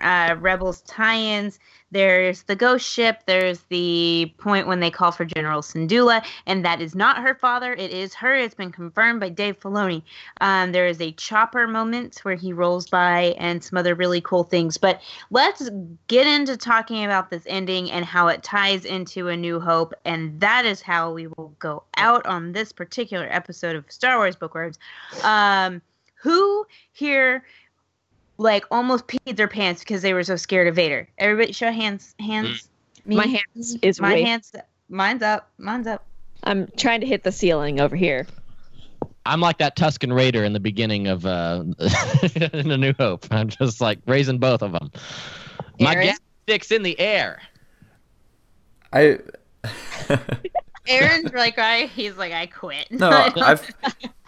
uh, 0.00 0.36
Rebels 0.38 0.82
tie 0.82 1.18
ins, 1.18 1.58
there's 1.92 2.42
the 2.44 2.54
ghost 2.54 2.88
ship, 2.88 3.22
there's 3.26 3.60
the 3.68 4.32
point 4.38 4.66
when 4.66 4.80
they 4.80 4.90
call 4.90 5.10
for 5.10 5.24
General 5.24 5.60
Syndulla, 5.60 6.24
and 6.46 6.64
that 6.64 6.80
is 6.80 6.94
not 6.94 7.18
her 7.18 7.34
father, 7.34 7.72
it 7.72 7.90
is 7.90 8.14
her. 8.14 8.34
It's 8.36 8.54
been 8.54 8.70
confirmed 8.70 9.20
by 9.20 9.28
Dave 9.28 9.58
Filoni. 9.58 10.02
Um, 10.40 10.72
there 10.72 10.86
is 10.86 11.00
a 11.00 11.12
chopper 11.12 11.66
moment 11.66 12.20
where 12.22 12.36
he 12.36 12.52
rolls 12.52 12.88
by 12.88 13.34
and 13.38 13.62
some 13.62 13.76
other 13.76 13.94
really 13.94 14.20
cool 14.20 14.44
things. 14.44 14.78
But 14.78 15.00
let's 15.30 15.68
get 16.06 16.26
into 16.26 16.56
talking 16.56 17.04
about 17.04 17.30
this 17.30 17.42
ending 17.46 17.90
and 17.90 18.04
how 18.04 18.28
it 18.28 18.42
ties 18.42 18.84
into 18.84 19.28
A 19.28 19.36
New 19.36 19.58
Hope, 19.58 19.92
and 20.04 20.38
that 20.40 20.64
is 20.64 20.80
how 20.80 21.12
we 21.12 21.26
will 21.26 21.54
go 21.58 21.82
out 21.96 22.24
on 22.26 22.52
this 22.52 22.70
particular 22.72 23.26
episode 23.30 23.74
of 23.74 23.90
Star 23.90 24.18
Wars 24.18 24.36
Bookworms. 24.36 24.78
Um, 25.24 25.82
who 26.22 26.66
here 26.92 27.44
like 28.40 28.64
almost 28.70 29.06
peed 29.06 29.36
their 29.36 29.48
pants 29.48 29.82
because 29.82 30.00
they 30.02 30.14
were 30.14 30.24
so 30.24 30.34
scared 30.36 30.66
of 30.66 30.74
Vader? 30.74 31.06
Everybody, 31.18 31.52
show 31.52 31.70
hands. 31.70 32.14
Hands. 32.18 32.68
Me? 33.04 33.16
My 33.16 33.26
hands 33.26 33.76
is 33.82 34.00
My 34.00 34.14
raised. 34.14 34.26
hands. 34.26 34.52
Mine's 34.88 35.22
up. 35.22 35.50
Mine's 35.58 35.86
up. 35.86 36.04
I'm 36.42 36.66
trying 36.76 37.00
to 37.02 37.06
hit 37.06 37.22
the 37.22 37.32
ceiling 37.32 37.80
over 37.80 37.94
here. 37.94 38.26
I'm 39.26 39.40
like 39.40 39.58
that 39.58 39.76
Tusken 39.76 40.14
Raider 40.14 40.42
in 40.42 40.54
the 40.54 40.60
beginning 40.60 41.06
of 41.06 41.26
uh, 41.26 41.64
in 42.34 42.70
A 42.70 42.76
New 42.78 42.94
Hope. 42.98 43.26
I'm 43.30 43.48
just 43.48 43.80
like 43.80 43.98
raising 44.06 44.38
both 44.38 44.62
of 44.62 44.72
them. 44.72 44.90
My 45.78 45.94
Aaron? 45.94 46.08
gaffi 46.08 46.18
stick's 46.44 46.70
in 46.72 46.82
the 46.82 46.98
air. 46.98 47.42
I 48.92 49.18
Aaron's 50.88 51.32
like, 51.34 51.58
I. 51.58 51.86
He's 51.86 52.16
like, 52.16 52.32
I 52.32 52.46
quit. 52.46 52.90
no, 52.90 53.10
I've 53.36 53.70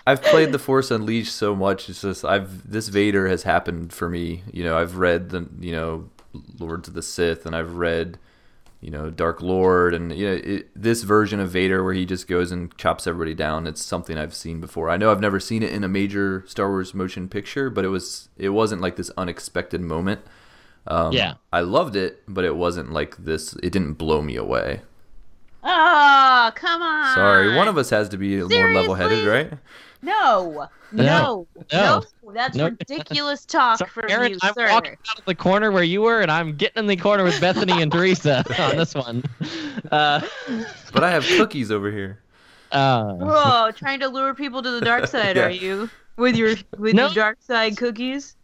I've 0.06 0.22
played 0.22 0.52
the 0.52 0.58
Force 0.58 0.90
Unleashed 0.90 1.34
so 1.34 1.54
much. 1.54 1.88
It's 1.88 2.02
just 2.02 2.24
I've 2.24 2.70
this 2.70 2.88
Vader 2.88 3.28
has 3.28 3.44
happened 3.44 3.92
for 3.92 4.08
me. 4.08 4.42
You 4.52 4.64
know, 4.64 4.76
I've 4.76 4.96
read 4.96 5.30
the 5.30 5.48
you 5.60 5.72
know 5.72 6.08
Lords 6.58 6.88
of 6.88 6.94
the 6.94 7.02
Sith, 7.02 7.46
and 7.46 7.54
I've 7.54 7.74
read 7.76 8.18
you 8.80 8.90
know 8.90 9.10
Dark 9.10 9.40
Lord, 9.42 9.94
and 9.94 10.12
you 10.16 10.26
know 10.26 10.40
it, 10.42 10.70
this 10.74 11.02
version 11.04 11.38
of 11.38 11.50
Vader 11.50 11.84
where 11.84 11.94
he 11.94 12.04
just 12.04 12.26
goes 12.26 12.50
and 12.50 12.76
chops 12.76 13.06
everybody 13.06 13.34
down. 13.34 13.66
It's 13.66 13.84
something 13.84 14.18
I've 14.18 14.34
seen 14.34 14.60
before. 14.60 14.90
I 14.90 14.96
know 14.96 15.12
I've 15.12 15.20
never 15.20 15.38
seen 15.38 15.62
it 15.62 15.72
in 15.72 15.84
a 15.84 15.88
major 15.88 16.42
Star 16.48 16.68
Wars 16.68 16.94
motion 16.94 17.28
picture, 17.28 17.70
but 17.70 17.84
it 17.84 17.88
was 17.88 18.28
it 18.36 18.48
wasn't 18.48 18.80
like 18.82 18.96
this 18.96 19.10
unexpected 19.16 19.80
moment. 19.80 20.20
Um, 20.84 21.12
Yeah. 21.12 21.34
I 21.52 21.60
loved 21.60 21.94
it, 21.94 22.24
but 22.26 22.44
it 22.44 22.56
wasn't 22.56 22.92
like 22.92 23.16
this. 23.18 23.52
It 23.62 23.70
didn't 23.70 23.92
blow 23.94 24.20
me 24.20 24.34
away. 24.34 24.80
Oh, 25.62 26.50
come 26.56 26.82
on. 26.82 27.14
Sorry, 27.14 27.54
one 27.54 27.68
of 27.68 27.78
us 27.78 27.90
has 27.90 28.08
to 28.08 28.16
be 28.16 28.36
more 28.42 28.72
level-headed, 28.72 29.28
right? 29.28 29.52
No. 30.02 30.66
No. 30.90 31.46
No. 31.72 32.02
No. 32.22 32.32
That's 32.34 32.56
No. 32.56 32.64
ridiculous 32.66 33.44
talk 33.46 33.78
So, 33.78 33.86
from 33.86 34.10
Aaron, 34.10 34.32
you, 34.32 34.38
I'm 34.42 34.52
sir. 34.54 34.68
walking 34.70 34.96
out 35.10 35.18
of 35.20 35.24
the 35.24 35.34
corner 35.34 35.70
where 35.70 35.82
you 35.84 36.02
were, 36.02 36.20
and 36.20 36.30
I'm 36.30 36.56
getting 36.56 36.80
in 36.80 36.86
the 36.86 36.96
corner 36.96 37.24
with 37.24 37.40
Bethany 37.40 37.80
and 37.82 37.90
Teresa 37.90 38.44
on 38.58 38.76
this 38.76 38.94
one. 38.94 39.22
Uh, 39.90 40.20
But 40.92 41.04
I 41.04 41.10
have 41.10 41.24
cookies 41.26 41.70
over 41.70 41.90
here. 41.90 42.18
uh, 42.72 43.12
Whoa, 43.14 43.70
trying 43.72 44.00
to 44.00 44.08
lure 44.08 44.34
people 44.34 44.62
to 44.62 44.70
the 44.70 44.80
dark 44.80 45.06
side, 45.14 45.36
Yeah. 45.36 45.46
are 45.46 45.50
you? 45.50 45.88
With 46.16 46.36
your 46.36 46.56
with 46.78 46.94
No. 46.94 47.06
your 47.06 47.14
dark 47.14 47.38
side 47.40 47.76
cookies? 47.76 48.36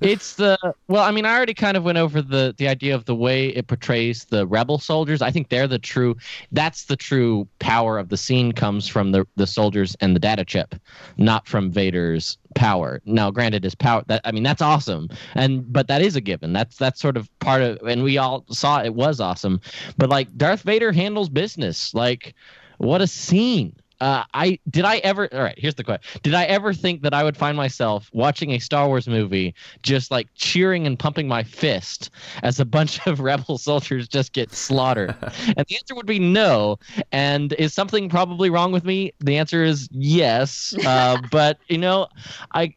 It's 0.00 0.34
the 0.34 0.58
well 0.88 1.02
i 1.02 1.10
mean 1.10 1.24
i 1.24 1.34
already 1.34 1.54
kind 1.54 1.76
of 1.76 1.84
went 1.84 1.98
over 1.98 2.22
the 2.22 2.54
the 2.58 2.68
idea 2.68 2.94
of 2.94 3.04
the 3.04 3.14
way 3.14 3.48
it 3.48 3.66
portrays 3.66 4.24
the 4.26 4.46
rebel 4.46 4.78
soldiers. 4.78 5.22
I 5.22 5.30
think 5.30 5.48
they're 5.48 5.66
the 5.66 5.78
true 5.78 6.16
that's 6.52 6.84
the 6.84 6.96
true 6.96 7.46
power 7.58 7.98
of 7.98 8.08
the 8.08 8.16
scene 8.16 8.52
comes 8.52 8.88
from 8.88 9.12
the 9.12 9.26
the 9.36 9.46
soldiers 9.46 9.96
and 10.00 10.14
the 10.14 10.20
data 10.20 10.44
chip 10.44 10.74
not 11.16 11.46
from 11.46 11.70
vader's 11.70 12.38
power. 12.54 13.00
Now 13.04 13.30
granted 13.30 13.64
his 13.64 13.74
power 13.74 14.02
that 14.08 14.20
i 14.24 14.32
mean 14.32 14.42
that's 14.42 14.62
awesome. 14.62 15.08
And 15.34 15.70
but 15.72 15.88
that 15.88 16.02
is 16.02 16.16
a 16.16 16.20
given. 16.20 16.52
That's 16.52 16.76
that's 16.76 17.00
sort 17.00 17.16
of 17.16 17.28
part 17.40 17.62
of 17.62 17.78
and 17.86 18.02
we 18.02 18.18
all 18.18 18.44
saw 18.50 18.82
it 18.82 18.94
was 18.94 19.20
awesome. 19.20 19.60
But 19.96 20.10
like 20.10 20.36
darth 20.36 20.62
vader 20.62 20.92
handles 20.92 21.28
business. 21.28 21.94
Like 21.94 22.34
what 22.78 23.00
a 23.00 23.06
scene 23.06 23.76
uh, 24.00 24.24
I 24.34 24.58
did 24.68 24.84
I 24.84 24.98
ever 24.98 25.28
all 25.32 25.42
right 25.42 25.58
here's 25.58 25.74
the 25.74 25.84
question 25.84 26.20
did 26.22 26.34
I 26.34 26.44
ever 26.44 26.72
think 26.72 27.02
that 27.02 27.14
I 27.14 27.24
would 27.24 27.36
find 27.36 27.56
myself 27.56 28.10
watching 28.12 28.52
a 28.52 28.58
Star 28.58 28.86
Wars 28.88 29.08
movie 29.08 29.54
just 29.82 30.10
like 30.10 30.28
cheering 30.34 30.86
and 30.86 30.98
pumping 30.98 31.28
my 31.28 31.42
fist 31.42 32.10
as 32.42 32.60
a 32.60 32.64
bunch 32.64 33.06
of 33.06 33.20
rebel 33.30 33.58
soldiers 33.58 34.08
just 34.08 34.32
get 34.32 34.52
slaughtered? 34.52 35.14
and 35.56 35.66
the 35.68 35.76
answer 35.76 35.94
would 35.94 36.06
be 36.06 36.18
no. 36.18 36.78
And 37.12 37.52
is 37.54 37.74
something 37.74 38.08
probably 38.08 38.50
wrong 38.50 38.72
with 38.72 38.84
me? 38.84 39.12
The 39.20 39.36
answer 39.36 39.64
is 39.64 39.88
yes. 39.92 40.74
Uh, 40.86 41.18
but 41.30 41.58
you 41.68 41.78
know, 41.78 42.08
I. 42.52 42.74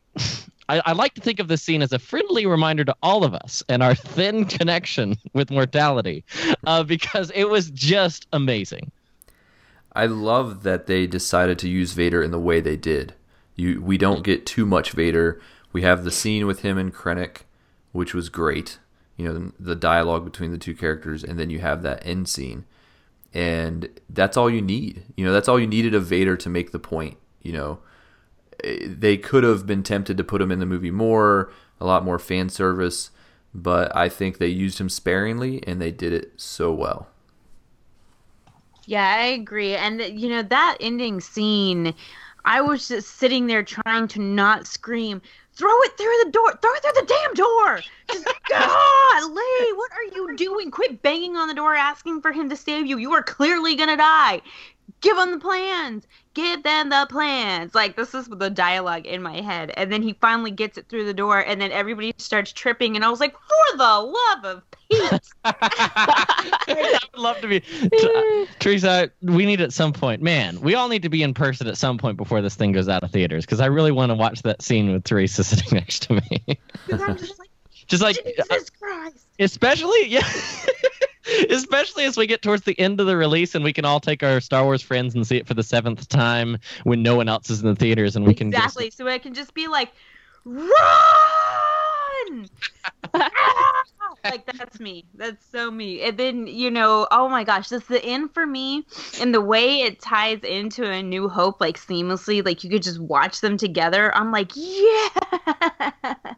I, 0.70 0.82
I 0.86 0.92
like 0.94 1.14
to 1.16 1.22
think 1.22 1.40
of 1.40 1.50
this 1.50 1.62
scene 1.62 1.82
as 1.82 1.92
a 1.92 2.00
friendly 2.00 2.46
reminder 2.46 2.86
to 2.86 2.96
all 3.04 3.26
of 3.26 3.34
us 3.34 3.62
and 3.68 3.84
our 3.84 3.94
thin 3.94 4.46
connection 4.46 5.18
with 5.34 5.52
mortality, 5.52 6.24
uh, 6.66 6.84
because 6.84 7.34
it 7.36 7.50
was 7.50 7.70
just 7.72 8.28
amazing. 8.32 8.90
I 9.96 10.06
love 10.06 10.64
that 10.64 10.88
they 10.88 11.08
decided 11.08 11.60
to 11.60 11.70
use 11.70 11.94
Vader 11.94 12.24
in 12.24 12.32
the 12.32 12.40
way 12.40 12.60
they 12.60 12.78
did. 12.78 13.14
You, 13.56 13.82
we 13.82 13.98
don't 13.98 14.24
get 14.24 14.46
too 14.46 14.66
much 14.66 14.92
Vader. 14.92 15.40
We 15.72 15.84
have 15.84 16.04
the 16.04 16.12
scene 16.12 16.48
with 16.48 16.62
him 16.62 16.78
and 16.78 16.94
Krennic, 16.94 17.42
which 17.92 18.14
was 18.14 18.30
great. 18.30 18.80
You 19.18 19.32
know, 19.32 19.52
the 19.60 19.76
dialogue 19.76 20.26
between 20.26 20.52
the 20.52 20.58
two 20.58 20.74
characters, 20.74 21.24
and 21.24 21.40
then 21.40 21.52
you 21.52 21.60
have 21.60 21.84
that 21.84 22.04
end 22.04 22.28
scene, 22.28 22.66
and 23.32 23.90
that's 24.10 24.36
all 24.36 24.50
you 24.50 24.62
need. 24.62 25.04
You 25.16 25.26
know, 25.26 25.32
that's 25.32 25.48
all 25.48 25.60
you 25.60 25.68
needed 25.68 25.94
of 25.94 26.06
Vader 26.06 26.36
to 26.38 26.50
make 26.50 26.72
the 26.72 26.80
point. 26.80 27.18
You 27.44 27.54
know, 27.54 27.80
Eh, 28.64 28.88
they 28.88 29.18
could 29.18 29.44
have 29.44 29.66
been 29.66 29.84
tempted 29.84 30.18
to 30.18 30.24
put 30.24 30.42
him 30.42 30.52
in 30.52 30.60
the 30.60 30.66
movie 30.66 30.92
more, 30.92 31.52
a 31.80 31.86
lot 31.86 32.04
more 32.04 32.20
fan 32.20 32.50
service, 32.50 33.12
but 33.54 33.96
I 33.96 34.10
think 34.10 34.38
they 34.38 34.48
used 34.48 34.80
him 34.80 34.90
sparingly, 34.90 35.66
and 35.68 35.82
they 35.82 35.92
did 35.92 36.14
it 36.14 36.34
so 36.38 36.74
well. 36.74 37.08
Yeah, 38.86 39.16
I 39.20 39.26
agree. 39.28 39.76
And 39.76 40.02
you 40.02 40.30
know 40.30 40.42
that 40.44 40.78
ending 40.80 41.22
scene, 41.22 41.94
I 42.46 42.62
was 42.62 42.88
just 42.88 43.18
sitting 43.18 43.48
there 43.48 43.64
trying 43.64 44.08
to 44.10 44.20
not 44.20 44.68
scream. 44.68 45.22
Throw 45.56 45.82
it 45.84 45.98
through 45.98 46.18
the 46.24 46.32
door. 46.32 46.52
Throw 46.62 46.74
it 46.74 46.82
through 46.82 47.02
the 47.02 47.08
damn 47.08 47.34
door. 47.34 47.82
Just 48.12 48.26
God, 48.50 49.32
Lee, 49.32 49.74
what 49.76 49.92
are 49.94 50.16
you 50.16 50.36
doing? 50.36 50.72
Quit 50.72 51.02
banging 51.02 51.38
on 51.38 51.48
the 51.48 51.54
door 51.54 51.76
asking 51.76 52.22
for 52.22 52.32
him 52.32 52.50
to 52.50 52.56
save 52.56 52.86
you. 52.88 52.98
You 52.98 53.14
are 53.14 53.24
clearly 53.24 53.76
gonna 53.76 53.98
die. 53.98 54.42
Give 55.02 55.18
them 55.18 55.32
the 55.32 55.40
plans. 55.40 56.08
Give 56.34 56.64
them 56.64 56.90
the 56.90 57.06
plans. 57.10 57.76
Like 57.76 57.96
this 57.96 58.14
is 58.14 58.28
the 58.28 58.50
dialogue 58.50 59.06
in 59.06 59.22
my 59.22 59.42
head. 59.42 59.72
And 59.76 59.92
then 59.92 60.02
he 60.02 60.14
finally 60.14 60.52
gets 60.52 60.78
it 60.78 60.88
through 60.90 61.06
the 61.06 61.14
door, 61.14 61.40
and 61.40 61.60
then 61.60 61.72
everybody 61.72 62.14
starts 62.18 62.52
tripping, 62.54 62.96
and 62.96 63.04
I 63.04 63.10
was 63.10 63.20
like, 63.20 63.34
for 63.34 63.78
the 63.78 63.84
love 63.84 64.46
of 64.46 64.64
Pete. 64.90 65.20
I 65.46 67.00
would 67.14 67.22
love 67.22 67.40
to 67.42 67.48
be. 67.48 67.62
Teresa, 68.60 69.12
we 69.22 69.46
need 69.46 69.62
at 69.62 69.74
some 69.74 69.94
point, 69.94 70.22
man, 70.22 70.60
we 70.62 70.76
all 70.76 70.88
need 70.88 71.04
to 71.04 71.10
be 71.10 71.22
in 71.24 71.34
person 71.34 71.68
at 71.68 71.78
some 71.78 71.98
point 71.98 72.18
before 72.18 72.42
this 72.42 72.56
thing 72.56 72.72
goes 72.72 72.90
out 72.90 73.04
of 73.04 73.12
theaters 73.12 73.46
because 73.46 73.60
I 73.60 73.68
really 73.68 73.92
want 73.92 74.10
to 74.10 74.16
watch 74.16 74.42
that 74.44 74.62
scene 74.62 74.92
with 74.92 75.04
Teresa 75.04 75.44
sitting 75.44 75.78
next 75.78 76.04
to 76.04 76.14
me. 76.16 76.60
I'm 76.92 77.18
just 77.18 77.40
like, 77.40 77.50
Just 77.88 78.04
like, 78.04 78.16
Jesus 78.16 78.70
Christ. 78.70 79.28
especially, 79.40 80.08
yeah. 80.08 80.28
Especially 81.50 82.06
as 82.06 82.18
we 82.18 82.28
get 82.28 82.42
towards 82.42 82.64
the 82.64 82.78
end 82.80 83.00
of 83.00 83.08
the 83.08 83.16
release 83.16 83.56
and 83.56 83.64
we 83.64 83.74
can 83.74 83.86
all 83.86 84.00
take 84.00 84.24
our 84.24 84.42
Star 84.42 84.64
Wars 84.64 84.82
friends 84.82 85.16
and 85.16 85.26
see 85.26 85.38
it 85.38 85.48
for 85.48 85.54
the 85.54 85.64
seventh 85.64 86.08
time 86.10 86.58
when 86.84 87.02
no 87.02 87.16
one 87.16 87.30
else 87.30 87.50
is 87.50 87.62
in 87.62 87.68
the 87.68 87.76
theaters 87.76 88.16
and 88.16 88.26
we 88.26 88.34
can 88.34 88.52
just 88.52 88.64
exactly. 88.64 88.90
So 88.90 89.08
I 89.08 89.18
can 89.18 89.34
just 89.34 89.54
be 89.54 89.68
like, 89.68 89.92
run! 90.46 90.70
Ah! 93.16 93.84
like 94.24 94.46
that's 94.46 94.80
me. 94.80 95.06
That's 95.16 95.46
so 95.46 95.70
me. 95.70 96.02
And 96.04 96.18
then 96.18 96.48
you 96.48 96.72
know, 96.72 97.08
oh 97.12 97.28
my 97.30 97.44
gosh, 97.44 97.70
that's 97.70 97.88
the 97.88 98.04
end 98.04 98.34
for 98.34 98.46
me. 98.46 98.86
And 99.20 99.34
the 99.34 99.42
way 99.42 99.82
it 99.82 100.02
ties 100.02 100.40
into 100.44 100.90
a 100.90 101.02
New 101.02 101.28
Hope, 101.30 101.60
like 101.60 101.78
seamlessly, 101.78 102.46
like 102.46 102.64
you 102.64 102.70
could 102.70 102.84
just 102.84 103.00
watch 103.00 103.42
them 103.42 103.58
together. 103.58 104.16
I'm 104.16 104.32
like, 104.32 104.52
yeah. 104.56 106.36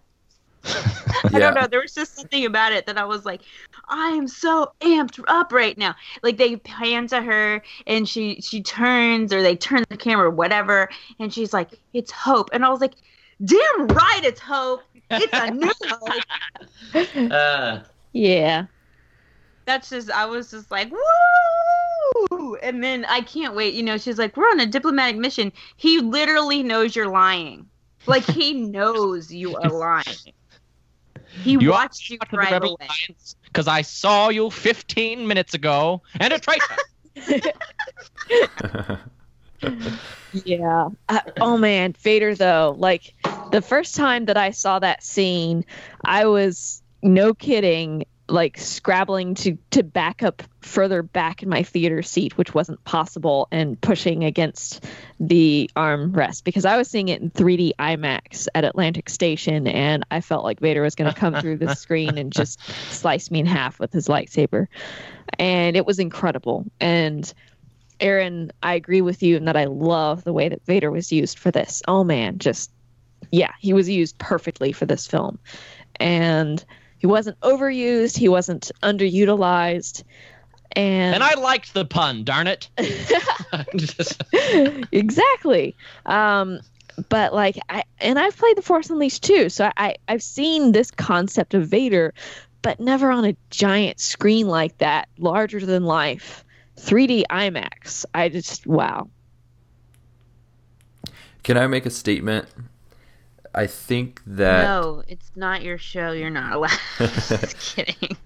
I 1.24 1.30
Yeah. 1.32 1.40
don't 1.40 1.54
know. 1.56 1.68
There 1.68 1.82
was 1.82 1.94
just 1.94 2.16
something 2.16 2.46
about 2.46 2.72
it 2.74 2.86
that 2.88 2.98
I 2.98 3.06
was 3.06 3.26
like, 3.26 3.42
I 3.88 4.10
am 4.10 4.28
so 4.28 4.72
amped 4.82 5.24
up 5.28 5.52
right 5.52 5.78
now. 5.78 5.96
Like 6.24 6.38
they 6.38 6.56
pan 6.58 7.08
to 7.08 7.22
her 7.22 7.62
and 7.88 8.08
she 8.10 8.42
she 8.42 8.62
turns 8.64 9.32
or 9.34 9.42
they 9.42 9.56
turn 9.56 9.84
the 9.90 9.98
camera, 9.98 10.30
whatever, 10.32 10.90
and 11.20 11.34
she's 11.34 11.54
like, 11.54 11.70
"It's 11.94 12.12
hope," 12.12 12.50
and 12.54 12.66
I 12.66 12.70
was 12.70 12.82
like, 12.82 12.94
"Damn 13.44 13.88
right, 13.88 14.22
it's 14.24 14.40
hope. 14.40 14.82
It's 15.12 15.34
a 15.34 15.52
new 15.52 15.72
hope." 15.86 17.32
Uh, 17.32 17.80
Yeah. 18.14 18.66
That's 19.66 19.90
just 19.90 20.12
I 20.12 20.26
was 20.26 20.52
just 20.52 20.70
like, 20.72 20.92
woo! 22.30 22.56
And 22.58 22.84
then 22.84 23.06
I 23.06 23.22
can't 23.22 23.56
wait. 23.56 23.74
You 23.74 23.84
know, 23.84 23.98
she's 23.98 24.18
like, 24.20 24.36
"We're 24.38 24.46
on 24.46 24.60
a 24.60 24.66
diplomatic 24.66 25.18
mission." 25.18 25.52
He 25.78 26.00
literally 26.00 26.64
knows 26.64 26.96
you're 26.96 27.10
lying. 27.10 27.68
Like 28.08 28.24
he 28.26 28.54
knows 28.76 29.34
you 29.34 29.56
are 29.56 29.70
lying. 29.70 30.06
He 31.44 31.52
You 31.52 31.70
are 31.70 31.74
watched 31.74 32.10
you 32.10 32.18
to 32.18 32.28
the 32.32 32.38
right 32.38 32.52
Rebel 32.52 32.78
away. 32.80 32.90
Because 33.46 33.68
I 33.68 33.82
saw 33.82 34.30
you 34.30 34.50
15 34.50 35.28
minutes 35.28 35.54
ago 35.54 36.02
and 36.20 36.34
a 36.34 36.40
traitor. 36.40 36.76
Yeah. 40.44 40.90
Uh, 41.08 41.20
oh 41.40 41.58
man, 41.58 41.94
Vader 41.94 42.36
though. 42.36 42.76
Like 42.78 43.14
the 43.52 43.62
first 43.62 43.96
time 43.96 44.26
that 44.26 44.36
I 44.38 44.52
saw 44.52 44.80
that 44.80 45.04
scene, 45.04 45.64
I 46.04 46.26
was 46.26 46.82
no 47.02 47.34
kidding 47.34 48.04
like 48.28 48.58
scrabbling 48.58 49.36
to 49.36 49.58
to 49.70 49.84
back 49.84 50.24
up 50.24 50.42
further 50.62 51.04
back 51.04 51.44
in 51.44 51.50
my 51.50 51.62
theater 51.62 52.02
seat 52.02 52.38
which 52.38 52.54
wasn't 52.56 52.84
possible 52.84 53.48
and 53.52 53.80
pushing 53.80 54.24
against 54.24 54.84
the 55.20 55.70
armrest 55.76 56.44
because 56.44 56.66
I 56.66 56.76
was 56.76 56.90
seeing 56.90 57.10
it 57.10 57.22
in 57.22 57.30
3D 57.30 57.74
IMAX 57.78 58.48
at 58.56 58.66
Atlantic 58.66 59.10
Station 59.10 59.68
and 59.68 60.04
I 60.10 60.22
felt 60.22 60.44
like 60.44 60.60
Vader 60.60 60.82
was 60.82 60.96
going 60.96 61.14
to 61.14 61.20
come 61.20 61.36
through 61.36 61.58
the 61.58 61.76
screen 61.76 62.18
and 62.18 62.32
just 62.32 62.60
slice 62.92 63.30
me 63.30 63.40
in 63.42 63.46
half 63.46 63.80
with 63.80 63.94
his 63.94 64.08
lightsaber 64.08 64.68
and 65.38 65.78
it 65.78 65.86
was 65.86 66.00
incredible 66.00 66.66
and 66.80 67.32
Aaron, 68.00 68.52
I 68.62 68.74
agree 68.74 69.02
with 69.02 69.24
you 69.24 69.38
in 69.38 69.46
that 69.46 69.56
I 69.56 69.66
love 69.66 70.26
the 70.26 70.34
way 70.34 70.50
that 70.50 70.66
Vader 70.66 70.92
was 70.92 71.14
used 71.14 71.40
for 71.40 71.50
this. 71.50 71.82
Oh 71.88 72.04
man, 72.04 72.40
just 72.40 72.70
yeah, 73.32 73.54
he 73.60 73.74
was 73.74 73.90
used 73.90 74.18
perfectly 74.18 74.72
for 74.72 74.86
this 74.86 75.08
film. 75.08 75.40
And 75.98 76.64
he 77.06 77.08
wasn't 77.08 77.40
overused, 77.42 78.18
he 78.18 78.28
wasn't 78.28 78.72
underutilized. 78.82 80.04
And, 80.72 81.14
And 81.14 81.24
I 81.24 81.36
liked 81.36 81.76
the 81.76 81.86
pun, 81.86 82.24
darn 82.24 82.48
it. 82.48 82.68
Exactly. 84.92 85.76
Um 86.08 86.62
but 87.10 87.32
like 87.32 87.60
I 87.70 87.84
and 88.00 88.18
I've 88.18 88.36
played 88.36 88.58
The 88.58 88.64
Force 88.64 88.90
Unleashed 88.90 89.24
too, 89.24 89.50
so 89.50 89.70
I 89.78 89.98
I've 90.08 90.24
seen 90.24 90.72
this 90.72 90.90
concept 90.90 91.54
of 91.54 91.68
Vader, 91.68 92.16
but 92.64 92.80
never 92.80 93.12
on 93.12 93.24
a 93.24 93.38
giant 93.52 94.00
screen 94.00 94.48
like 94.48 94.80
that, 94.80 95.08
larger 95.20 95.64
than 95.64 95.84
life. 95.84 96.44
3D 96.78 97.26
IMAX. 97.30 98.06
I 98.16 98.30
just 98.30 98.66
wow. 98.66 99.10
Can 101.44 101.56
I 101.56 101.68
make 101.68 101.86
a 101.86 101.92
statement? 101.92 102.48
I 103.56 103.68
think 103.68 104.22
that 104.28 104.64
No, 104.64 105.04
it's 105.08 105.32
not 105.36 105.64
your 105.64 105.78
show. 105.78 106.12
You're 106.12 106.30
not 106.30 106.54
allowed. 106.54 106.78
just 107.00 107.58
kidding. 107.76 108.18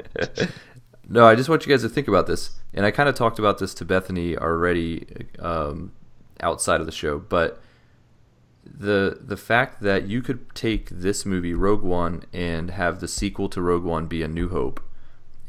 No, 1.08 1.26
I 1.26 1.36
just 1.36 1.50
want 1.50 1.66
you 1.66 1.72
guys 1.72 1.84
to 1.84 1.90
think 1.90 2.08
about 2.08 2.28
this, 2.28 2.60
and 2.74 2.86
I 2.86 2.92
kind 2.92 3.08
of 3.08 3.16
talked 3.16 3.40
about 3.40 3.60
this 3.60 3.74
to 3.76 3.86
Bethany 3.86 4.36
already 4.36 5.06
um, 5.40 5.92
outside 6.42 6.80
of 6.82 6.86
the 6.86 6.92
show, 6.92 7.20
but 7.20 7.62
the 8.64 9.20
the 9.22 9.38
fact 9.38 9.82
that 9.82 10.08
you 10.08 10.22
could 10.22 10.54
take 10.54 10.90
this 10.90 11.26
movie 11.26 11.54
Rogue 11.54 11.82
One 11.82 12.24
and 12.34 12.72
have 12.72 13.00
the 13.00 13.08
sequel 13.08 13.50
to 13.50 13.62
Rogue 13.62 13.84
One 13.84 14.08
be 14.08 14.22
A 14.24 14.28
New 14.28 14.50
Hope, 14.50 14.82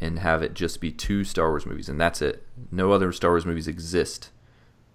and 0.00 0.18
have 0.18 0.42
it 0.42 0.54
just 0.54 0.80
be 0.80 0.90
two 0.90 1.24
Star 1.24 1.50
Wars 1.50 1.66
movies, 1.66 1.88
and 1.88 2.00
that's 2.00 2.22
it. 2.22 2.46
No 2.70 2.92
other 2.92 3.12
Star 3.12 3.32
Wars 3.32 3.46
movies 3.46 3.68
exist, 3.68 4.30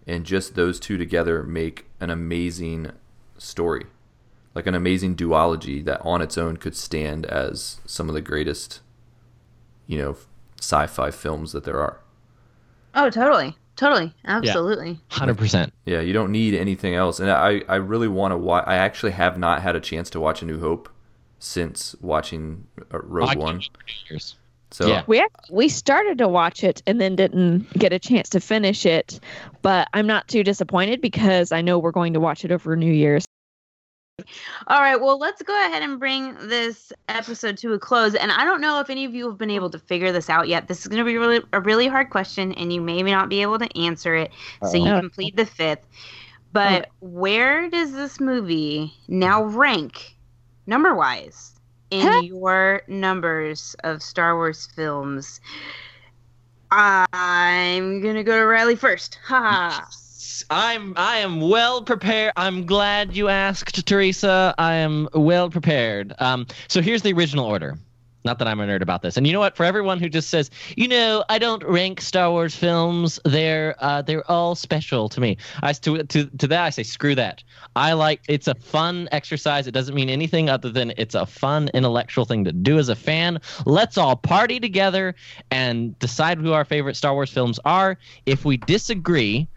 and 0.07 0.25
just 0.25 0.55
those 0.55 0.79
two 0.79 0.97
together 0.97 1.43
make 1.43 1.85
an 1.99 2.09
amazing 2.09 2.91
story, 3.37 3.85
like 4.55 4.65
an 4.67 4.73
amazing 4.73 5.15
duology 5.15 5.83
that 5.85 6.01
on 6.01 6.21
its 6.21 6.37
own 6.37 6.57
could 6.57 6.75
stand 6.75 7.25
as 7.27 7.79
some 7.85 8.07
of 8.09 8.15
the 8.15 8.21
greatest, 8.21 8.79
you 9.85 9.97
know, 9.97 10.15
sci-fi 10.59 11.11
films 11.11 11.51
that 11.51 11.63
there 11.65 11.79
are. 11.79 11.99
Oh, 12.95 13.09
totally, 13.09 13.55
totally, 13.75 14.13
absolutely. 14.25 14.99
100%. 15.11 15.71
Yeah, 15.85 15.99
you 15.99 16.13
don't 16.13 16.31
need 16.31 16.53
anything 16.53 16.95
else. 16.95 17.19
And 17.19 17.29
I, 17.29 17.61
I 17.67 17.75
really 17.75 18.07
want 18.07 18.31
to 18.31 18.37
watch. 18.37 18.63
I 18.65 18.75
actually 18.75 19.11
have 19.11 19.37
not 19.37 19.61
had 19.61 19.75
a 19.75 19.81
chance 19.81 20.09
to 20.11 20.19
watch 20.21 20.41
A 20.41 20.45
New 20.45 20.59
Hope 20.59 20.87
since 21.39 21.95
watching 22.01 22.65
uh, 22.93 22.99
Rogue 23.03 23.29
I 23.29 23.35
One. 23.35 23.59
can't 23.59 23.69
wait 23.77 23.93
for 24.07 24.13
years. 24.13 24.35
So 24.71 24.87
Yeah. 24.87 25.03
We 25.07 25.19
ac- 25.19 25.27
we 25.51 25.67
started 25.69 26.17
to 26.19 26.27
watch 26.27 26.63
it 26.63 26.81
and 26.87 26.99
then 26.99 27.15
didn't 27.17 27.71
get 27.73 27.91
a 27.93 27.99
chance 27.99 28.29
to 28.29 28.39
finish 28.39 28.85
it, 28.85 29.19
but 29.61 29.87
I'm 29.93 30.07
not 30.07 30.27
too 30.27 30.43
disappointed 30.43 31.01
because 31.01 31.51
I 31.51 31.61
know 31.61 31.77
we're 31.77 31.91
going 31.91 32.13
to 32.13 32.19
watch 32.19 32.45
it 32.45 32.51
over 32.51 32.75
New 32.77 32.91
Year's. 32.91 33.25
All 34.67 34.79
right, 34.79 34.95
well, 34.95 35.19
let's 35.19 35.41
go 35.41 35.53
ahead 35.65 35.83
and 35.83 35.99
bring 35.99 36.35
this 36.47 36.93
episode 37.09 37.57
to 37.57 37.73
a 37.73 37.79
close. 37.79 38.15
And 38.15 38.31
I 38.31 38.45
don't 38.45 38.61
know 38.61 38.79
if 38.79 38.89
any 38.89 39.03
of 39.03 39.13
you 39.13 39.27
have 39.27 39.37
been 39.37 39.49
able 39.51 39.69
to 39.71 39.77
figure 39.77 40.11
this 40.13 40.29
out 40.29 40.47
yet. 40.47 40.69
This 40.69 40.79
is 40.81 40.87
going 40.87 40.99
to 40.99 41.05
be 41.05 41.17
really 41.17 41.41
a 41.51 41.59
really 41.59 41.87
hard 41.87 42.09
question, 42.09 42.53
and 42.53 42.71
you 42.71 42.79
may 42.79 43.01
not 43.03 43.27
be 43.27 43.41
able 43.41 43.59
to 43.59 43.77
answer 43.77 44.15
it. 44.15 44.31
So 44.63 44.77
you 44.77 44.85
Uh-oh. 44.85 45.01
can 45.01 45.09
plead 45.09 45.35
the 45.35 45.45
fifth. 45.45 45.85
But 46.53 46.89
where 47.01 47.69
does 47.69 47.91
this 47.91 48.21
movie 48.21 48.93
now 49.09 49.43
rank, 49.43 50.15
number 50.65 50.95
wise, 50.95 51.53
in 51.91 52.07
Huh? 52.07 52.21
your 52.21 52.83
numbers 52.87 53.75
of 53.83 54.01
Star 54.01 54.35
Wars 54.35 54.69
films? 54.75 55.41
I'm 56.71 58.01
gonna 58.01 58.23
go 58.23 58.39
to 58.39 58.45
Riley 58.45 58.77
first. 58.77 59.19
Ha! 59.25 59.85
I'm 60.49 60.93
I 60.97 61.17
am 61.17 61.39
well 61.41 61.81
prepared. 61.83 62.33
I'm 62.35 62.65
glad 62.65 63.15
you 63.15 63.29
asked, 63.29 63.85
Teresa. 63.85 64.53
I 64.57 64.73
am 64.75 65.07
well 65.13 65.49
prepared. 65.49 66.13
Um, 66.19 66.47
so 66.67 66.81
here's 66.81 67.01
the 67.01 67.13
original 67.13 67.45
order. 67.45 67.77
Not 68.25 68.39
that 68.39 68.47
I'm 68.47 68.59
a 68.59 68.65
nerd 68.65 68.81
about 68.81 69.03
this. 69.03 69.17
And 69.17 69.27
you 69.27 69.33
know 69.33 69.39
what? 69.39 69.55
For 69.55 69.63
everyone 69.63 69.99
who 69.99 70.09
just 70.09 70.31
says, 70.31 70.49
you 70.75 70.87
know, 70.87 71.23
I 71.29 71.37
don't 71.37 71.63
rank 71.63 72.01
Star 72.01 72.31
Wars 72.31 72.55
films. 72.55 73.19
They're 73.23 73.75
uh, 73.77 74.01
they're 74.01 74.29
all 74.29 74.55
special 74.55 75.07
to 75.09 75.21
me. 75.21 75.37
I 75.61 75.73
to 75.73 76.03
to 76.03 76.25
to 76.25 76.47
that 76.47 76.63
I 76.63 76.71
say 76.71 76.81
screw 76.81 77.13
that. 77.15 77.43
I 77.75 77.93
like 77.93 78.21
it's 78.27 78.47
a 78.47 78.55
fun 78.55 79.07
exercise. 79.11 79.67
It 79.67 79.71
doesn't 79.71 79.93
mean 79.93 80.09
anything 80.09 80.49
other 80.49 80.71
than 80.71 80.91
it's 80.97 81.13
a 81.13 81.27
fun 81.27 81.69
intellectual 81.75 82.25
thing 82.25 82.43
to 82.45 82.51
do 82.51 82.79
as 82.79 82.89
a 82.89 82.95
fan. 82.95 83.39
Let's 83.67 83.95
all 83.95 84.15
party 84.15 84.59
together 84.59 85.13
and 85.51 85.97
decide 85.99 86.39
who 86.39 86.53
our 86.53 86.65
favorite 86.65 86.95
Star 86.95 87.13
Wars 87.13 87.31
films 87.31 87.59
are. 87.63 87.99
If 88.25 88.43
we 88.43 88.57
disagree, 88.57 89.47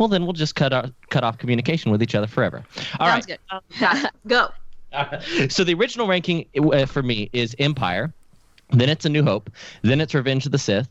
well 0.00 0.08
then 0.08 0.24
we'll 0.24 0.32
just 0.32 0.56
cut 0.56 0.72
off 0.72 0.90
cut 1.10 1.22
off 1.22 1.38
communication 1.38 1.92
with 1.92 2.02
each 2.02 2.16
other 2.16 2.26
forever. 2.26 2.64
All 2.98 3.06
right. 3.06 3.22
Sounds 3.22 3.26
good. 3.26 3.78
Got 3.78 4.04
it. 4.06 4.10
Go. 4.26 4.48
so 5.48 5.62
the 5.62 5.74
original 5.74 6.08
ranking 6.08 6.46
uh, 6.58 6.86
for 6.86 7.02
me 7.02 7.30
is 7.32 7.54
Empire, 7.60 8.12
then 8.70 8.88
it's 8.88 9.04
A 9.04 9.08
New 9.08 9.22
Hope, 9.22 9.48
then 9.82 10.00
it's 10.00 10.14
Revenge 10.14 10.46
of 10.46 10.52
the 10.52 10.58
Sith, 10.58 10.88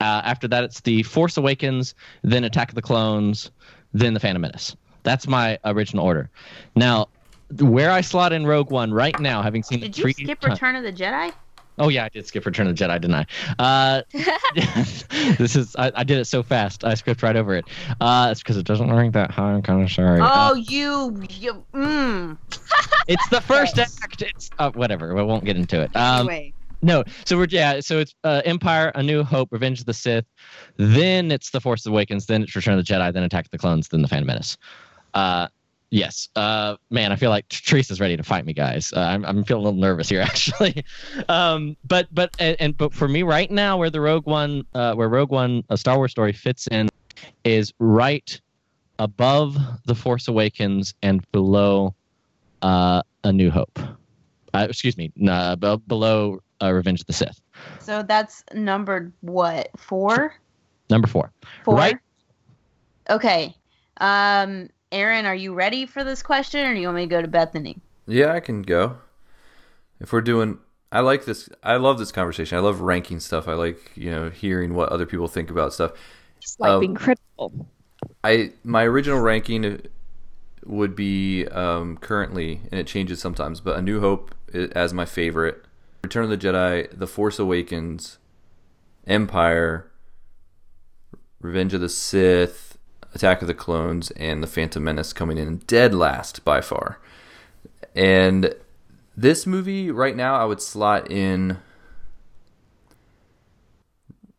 Uh, 0.00 0.20
after 0.24 0.46
that, 0.48 0.64
it's 0.64 0.80
the 0.82 1.02
Force 1.04 1.38
Awakens, 1.38 1.94
then 2.22 2.44
Attack 2.44 2.68
of 2.68 2.74
the 2.74 2.82
Clones, 2.82 3.50
then 3.94 4.12
the 4.12 4.20
Phantom 4.20 4.42
Menace. 4.42 4.76
That's 5.02 5.26
my 5.26 5.58
original 5.64 6.04
order. 6.04 6.28
Now, 6.76 7.08
where 7.58 7.90
I 7.90 8.02
slot 8.02 8.34
in 8.34 8.46
Rogue 8.46 8.70
One 8.70 8.92
right 8.92 9.18
now, 9.18 9.40
having 9.40 9.62
seen 9.62 9.80
Did 9.80 9.96
you 9.96 10.02
three 10.02 10.12
skip 10.12 10.40
times- 10.40 10.52
Return 10.60 10.76
of 10.76 10.82
the 10.82 10.92
Jedi? 10.92 11.32
Oh 11.78 11.88
yeah, 11.88 12.04
I 12.04 12.08
did 12.08 12.26
skip 12.26 12.44
Return 12.46 12.66
of 12.66 12.76
the 12.76 12.84
Jedi, 12.84 13.00
didn't 13.00 13.14
I? 13.14 13.26
Uh, 13.58 14.02
this 15.38 15.56
is 15.56 15.74
I, 15.76 15.92
I 15.94 16.04
did 16.04 16.18
it 16.18 16.24
so 16.26 16.42
fast. 16.42 16.84
I 16.84 16.94
skipped 16.94 17.22
right 17.22 17.36
over 17.36 17.54
it. 17.54 17.64
Uh, 18.00 18.28
it's 18.30 18.40
because 18.42 18.56
it 18.56 18.66
doesn't 18.66 18.92
rank 18.92 19.14
that 19.14 19.30
high. 19.30 19.52
I'm 19.52 19.62
kind 19.62 19.82
of 19.82 19.90
sorry. 19.90 20.20
Oh, 20.20 20.24
Uh, 20.24 20.54
you, 20.54 21.22
you, 21.30 21.64
mm. 21.74 22.36
it's 23.08 23.28
the 23.28 23.40
first 23.40 23.78
act. 23.78 24.22
It's 24.22 24.50
uh, 24.58 24.70
whatever. 24.72 25.14
We 25.14 25.22
won't 25.22 25.44
get 25.44 25.56
into 25.56 25.80
it. 25.80 25.94
Um, 25.94 26.28
anyway. 26.28 26.52
no, 26.82 27.04
so 27.24 27.36
we're 27.36 27.46
yeah. 27.50 27.80
So 27.80 27.98
it's 27.98 28.14
uh, 28.24 28.42
Empire, 28.44 28.92
A 28.94 29.02
New 29.02 29.22
Hope, 29.22 29.48
Revenge 29.52 29.80
of 29.80 29.86
the 29.86 29.94
Sith. 29.94 30.24
Then 30.76 31.30
it's 31.30 31.50
The 31.50 31.60
Force 31.60 31.86
Awakens. 31.86 32.26
Then 32.26 32.42
it's 32.42 32.54
Return 32.56 32.78
of 32.78 32.84
the 32.84 32.92
Jedi. 32.92 33.12
Then 33.12 33.22
Attack 33.22 33.46
of 33.46 33.50
the 33.50 33.58
Clones. 33.58 33.88
Then 33.88 34.02
the 34.02 34.08
Phantom 34.08 34.26
Menace. 34.26 34.56
Uh, 35.88 35.96
yes. 35.96 36.28
Uh, 36.36 36.76
man, 36.90 37.12
I 37.12 37.16
feel 37.16 37.30
like 37.30 37.48
Teresa's 37.48 38.00
ready 38.00 38.16
to 38.16 38.22
fight 38.22 38.44
me, 38.44 38.52
guys. 38.52 38.92
Uh, 38.92 39.00
I'm 39.00 39.24
I'm 39.24 39.44
feeling 39.44 39.64
a 39.64 39.68
little 39.68 39.80
nervous 39.80 40.08
here, 40.08 40.20
actually. 40.22 40.84
um, 41.28 41.76
but 41.86 42.08
but 42.12 42.34
and, 42.38 42.56
and 42.60 42.76
but 42.76 42.92
for 42.92 43.08
me 43.08 43.22
right 43.22 43.50
now, 43.50 43.76
where 43.78 43.90
the 43.90 44.00
Rogue 44.00 44.26
One, 44.26 44.64
uh, 44.74 44.94
where 44.94 45.08
Rogue 45.08 45.30
One, 45.30 45.64
a 45.70 45.76
Star 45.76 45.96
Wars 45.96 46.10
story 46.10 46.32
fits 46.32 46.66
in, 46.68 46.88
is 47.44 47.72
right 47.78 48.40
above 48.98 49.56
The 49.86 49.94
Force 49.94 50.28
Awakens 50.28 50.94
and 51.02 51.24
below 51.32 51.94
uh, 52.62 53.02
A 53.24 53.32
New 53.32 53.50
Hope. 53.50 53.78
Uh, 54.54 54.66
excuse 54.68 54.96
me, 54.96 55.12
uh, 55.28 55.56
be- 55.56 55.76
below 55.86 56.40
uh, 56.62 56.72
Revenge 56.72 57.00
of 57.00 57.06
the 57.06 57.12
Sith. 57.12 57.40
So 57.80 58.02
that's 58.02 58.44
numbered 58.54 59.12
what? 59.20 59.68
Four? 59.76 60.34
Number 60.90 61.06
four. 61.06 61.32
Four? 61.64 61.76
Right. 61.76 61.98
Okay. 63.10 63.54
Um, 63.98 64.68
Aaron, 64.92 65.24
are 65.26 65.34
you 65.34 65.54
ready 65.54 65.86
for 65.86 66.04
this 66.04 66.22
question 66.22 66.66
or 66.66 66.74
do 66.74 66.80
you 66.80 66.86
want 66.88 66.96
me 66.96 67.02
to 67.04 67.08
go 67.08 67.22
to 67.22 67.28
Bethany? 67.28 67.80
Yeah, 68.06 68.32
I 68.32 68.40
can 68.40 68.62
go. 68.62 68.98
If 70.00 70.12
we're 70.12 70.20
doing, 70.22 70.58
I 70.92 71.00
like 71.00 71.24
this. 71.24 71.48
I 71.62 71.76
love 71.76 71.98
this 71.98 72.12
conversation. 72.12 72.56
I 72.56 72.60
love 72.60 72.80
ranking 72.80 73.20
stuff. 73.20 73.48
I 73.48 73.54
like 73.54 73.92
you 73.96 74.10
know 74.10 74.30
hearing 74.30 74.74
what 74.74 74.90
other 74.90 75.06
people 75.06 75.28
think 75.28 75.50
about 75.50 75.72
stuff. 75.72 75.92
Just 76.40 76.60
like 76.60 76.74
Um, 76.74 76.80
being 76.80 76.94
critical. 76.94 77.68
I 78.24 78.52
my 78.64 78.84
original 78.84 79.20
ranking 79.20 79.82
would 80.64 80.94
be 80.96 81.46
um, 81.48 81.96
currently, 81.98 82.60
and 82.70 82.80
it 82.80 82.86
changes 82.86 83.20
sometimes, 83.20 83.60
but 83.60 83.78
A 83.78 83.82
New 83.82 84.00
Hope 84.00 84.34
as 84.54 84.92
my 84.94 85.04
favorite. 85.04 85.64
Return 86.04 86.24
of 86.24 86.30
the 86.30 86.38
Jedi, 86.38 86.88
The 86.96 87.06
Force 87.06 87.38
Awakens, 87.38 88.18
Empire, 89.06 89.90
Revenge 91.40 91.74
of 91.74 91.80
the 91.80 91.88
Sith, 91.88 92.67
Attack 93.14 93.42
of 93.42 93.48
the 93.48 93.54
Clones, 93.54 94.10
and 94.12 94.42
The 94.42 94.46
Phantom 94.46 94.82
Menace 94.82 95.12
coming 95.12 95.38
in 95.38 95.58
dead 95.66 95.94
last 95.94 96.44
by 96.44 96.60
far. 96.60 96.98
And 97.94 98.54
this 99.16 99.46
movie 99.46 99.90
right 99.90 100.14
now, 100.14 100.36
I 100.36 100.44
would 100.44 100.62
slot 100.62 101.10
in. 101.10 101.58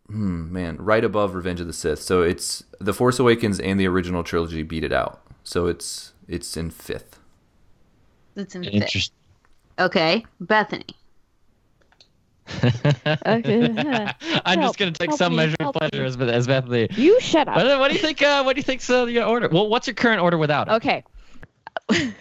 Hmm, 0.07 0.51
man, 0.51 0.77
right 0.77 1.03
above 1.03 1.35
Revenge 1.35 1.59
of 1.59 1.67
the 1.67 1.73
Sith. 1.73 2.01
So 2.01 2.21
it's 2.21 2.63
The 2.79 2.93
Force 2.93 3.19
Awakens 3.19 3.59
and 3.59 3.79
the 3.79 3.87
original 3.87 4.23
trilogy 4.23 4.63
beat 4.63 4.83
it 4.83 4.93
out. 4.93 5.21
So 5.43 5.67
it's 5.67 6.13
it's 6.27 6.55
in 6.55 6.69
fifth. 6.69 7.19
It's 8.35 8.55
in 8.55 8.63
fifth. 8.63 8.73
Interesting. 8.73 9.15
Okay, 9.79 10.25
Bethany. 10.39 10.85
Okay. 12.63 13.65
I'm 14.45 14.59
Help, 14.59 14.69
just 14.69 14.77
gonna 14.79 14.91
take 14.91 15.11
some 15.13 15.33
me, 15.33 15.37
measure 15.37 15.55
of 15.59 15.73
pleasure 15.75 16.03
as, 16.03 16.17
as 16.17 16.47
Bethany. 16.47 16.87
you 16.95 17.19
shut 17.19 17.47
up. 17.47 17.55
What, 17.55 17.79
what 17.79 17.87
do 17.89 17.95
you 17.95 18.01
think? 18.01 18.21
Uh, 18.21 18.43
what 18.43 18.55
do 18.55 18.59
you 18.59 18.63
think? 18.63 18.87
Uh, 18.89 19.05
your 19.05 19.25
order. 19.25 19.49
Well, 19.49 19.67
what's 19.69 19.87
your 19.87 19.93
current 19.93 20.21
order 20.21 20.37
without 20.37 20.67
it? 20.67 20.71
Okay. 20.73 21.03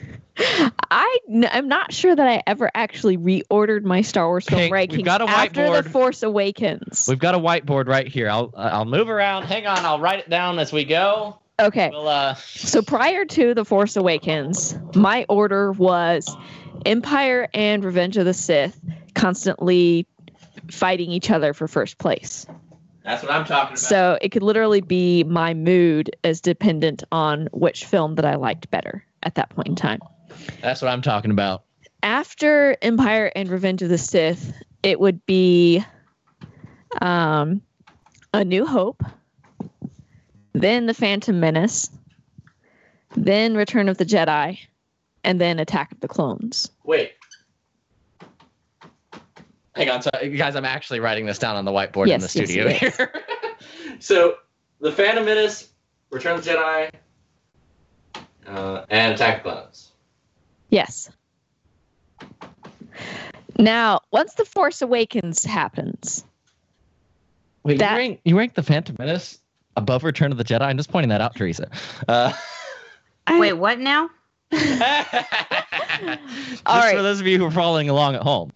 I 0.91 1.19
n- 1.29 1.49
I'm 1.51 1.69
not 1.69 1.93
sure 1.93 2.15
that 2.15 2.27
I 2.27 2.43
ever 2.47 2.71
actually 2.75 3.19
reordered 3.19 3.83
my 3.83 4.03
Star 4.03 4.29
Wars 4.29 4.45
film 4.45 4.61
Okay, 4.63 4.71
rankings 4.71 5.05
got 5.05 5.21
a 5.21 5.25
after 5.25 5.63
whiteboard. 5.63 5.85
the 5.85 5.91
Force 5.91 6.23
Awakens. 6.23 7.07
We've 7.09 7.19
got 7.19 7.35
a 7.35 7.39
whiteboard 7.39 7.89
right 7.89 8.07
here. 8.07 8.29
I'll 8.31 8.53
uh, 8.55 8.71
I'll 8.73 8.85
move 8.85 9.09
around. 9.09 9.45
Hang 9.45 9.67
on. 9.67 9.79
I'll 9.85 10.01
write 10.01 10.21
it 10.21 10.31
down 10.31 10.59
as 10.59 10.73
we 10.73 10.85
go. 10.85 11.39
Okay. 11.61 11.91
We'll 11.91 12.07
uh. 12.09 12.35
So 12.37 12.83
prior 12.83 13.25
to 13.25 13.53
the 13.55 13.65
Force 13.65 13.97
Awakens, 13.97 14.79
my 14.95 15.27
order 15.29 15.73
was 15.73 16.35
Empire 16.87 17.49
and 17.53 17.85
Revenge 17.85 18.17
of 18.17 18.25
the 18.25 18.35
Sith 18.35 18.79
constantly 19.15 20.07
fighting 20.71 21.11
each 21.11 21.31
other 21.31 21.53
for 21.55 21.69
first 21.69 21.99
place. 21.99 22.47
That's 23.05 23.23
what 23.23 23.33
I'm 23.33 23.45
talking 23.45 23.73
about. 23.73 23.79
So 23.79 24.19
it 24.21 24.31
could 24.31 24.43
literally 24.43 24.81
be 24.83 25.25
my 25.25 25.55
mood 25.55 26.11
as 26.25 26.41
dependent 26.41 27.03
on 27.11 27.49
which 27.53 27.87
film 27.87 28.17
that 28.17 28.25
I 28.27 28.35
liked 28.35 28.71
better 28.71 29.05
at 29.23 29.35
that 29.37 29.49
point 29.51 29.69
in 29.69 29.77
time. 29.77 30.01
That's 30.61 30.83
what 30.83 30.89
I'm 30.89 31.03
talking 31.03 31.31
about. 31.31 31.65
after 32.03 32.77
Empire 32.83 33.33
and 33.35 33.49
Revenge 33.49 33.83
of 33.83 33.89
the 33.89 33.99
Sith, 33.99 34.53
it 34.83 35.01
would 35.01 35.25
be 35.27 35.85
um, 37.01 37.63
A 38.35 38.45
New 38.45 38.67
Hope, 38.67 39.03
then 40.53 40.87
The 40.87 40.95
Phantom 40.95 41.39
Menace, 41.41 41.91
then 43.17 43.57
Return 43.57 43.89
of 43.89 43.99
the 43.99 44.05
Jedi, 44.05 44.59
and 45.25 45.41
then 45.41 45.59
Attack 45.59 45.93
of 45.93 46.01
the 46.01 46.09
Clones. 46.09 46.71
Wait. 46.85 47.13
Hang 49.79 49.91
on, 49.91 50.03
so 50.03 50.11
guys, 50.37 50.57
I'm 50.57 50.65
actually 50.65 50.99
writing 50.99 51.25
this 51.25 51.39
down 51.39 51.55
on 51.55 51.65
the 51.65 51.71
whiteboard 51.71 52.09
in 52.09 52.21
the 52.21 52.25
yes, 52.25 52.31
studio 52.31 52.67
yes. 52.67 52.97
here. 52.97 53.13
so, 54.01 54.35
the 54.81 54.91
Phantom 54.91 55.25
Menace, 55.25 55.69
Return 56.11 56.37
of 56.37 56.45
the 56.45 56.51
Jedi, 56.51 56.91
uh, 58.49 58.85
and 58.91 59.15
Attack 59.15 59.39
of 59.39 59.45
the 59.45 59.51
Clones. 59.51 59.93
Yes. 60.71 61.11
Now, 63.57 64.01
once 64.11 64.35
The 64.35 64.45
Force 64.45 64.83
Awakens 64.83 65.45
happens, 65.45 66.25
Wait, 67.63 67.79
That- 67.79 67.93
you 67.93 67.99
rank 67.99 68.21
you 68.25 68.39
rank 68.39 68.55
the 68.55 68.63
Phantom 68.63 68.97
Menace 68.99 69.39
above 69.77 70.03
Return 70.03 70.33
of 70.33 70.39
the 70.39 70.45
Jedi? 70.45 70.63
I'm 70.63 70.77
just 70.77 70.91
pointing 70.91 71.11
that 71.11 71.21
out, 71.21 71.37
Teresa. 71.37 71.71
Uh, 72.09 72.33
I- 73.29 73.39
Wait, 73.39 73.53
what 73.53 73.79
now? 73.79 74.11
just 74.51 74.83
All 76.67 76.81
right. 76.81 76.97
for 76.97 77.03
those 77.03 77.21
of 77.21 77.27
you 77.27 77.39
who 77.39 77.45
are 77.45 77.51
following 77.51 77.91
along 77.91 78.15
at 78.15 78.23
home. 78.23 78.51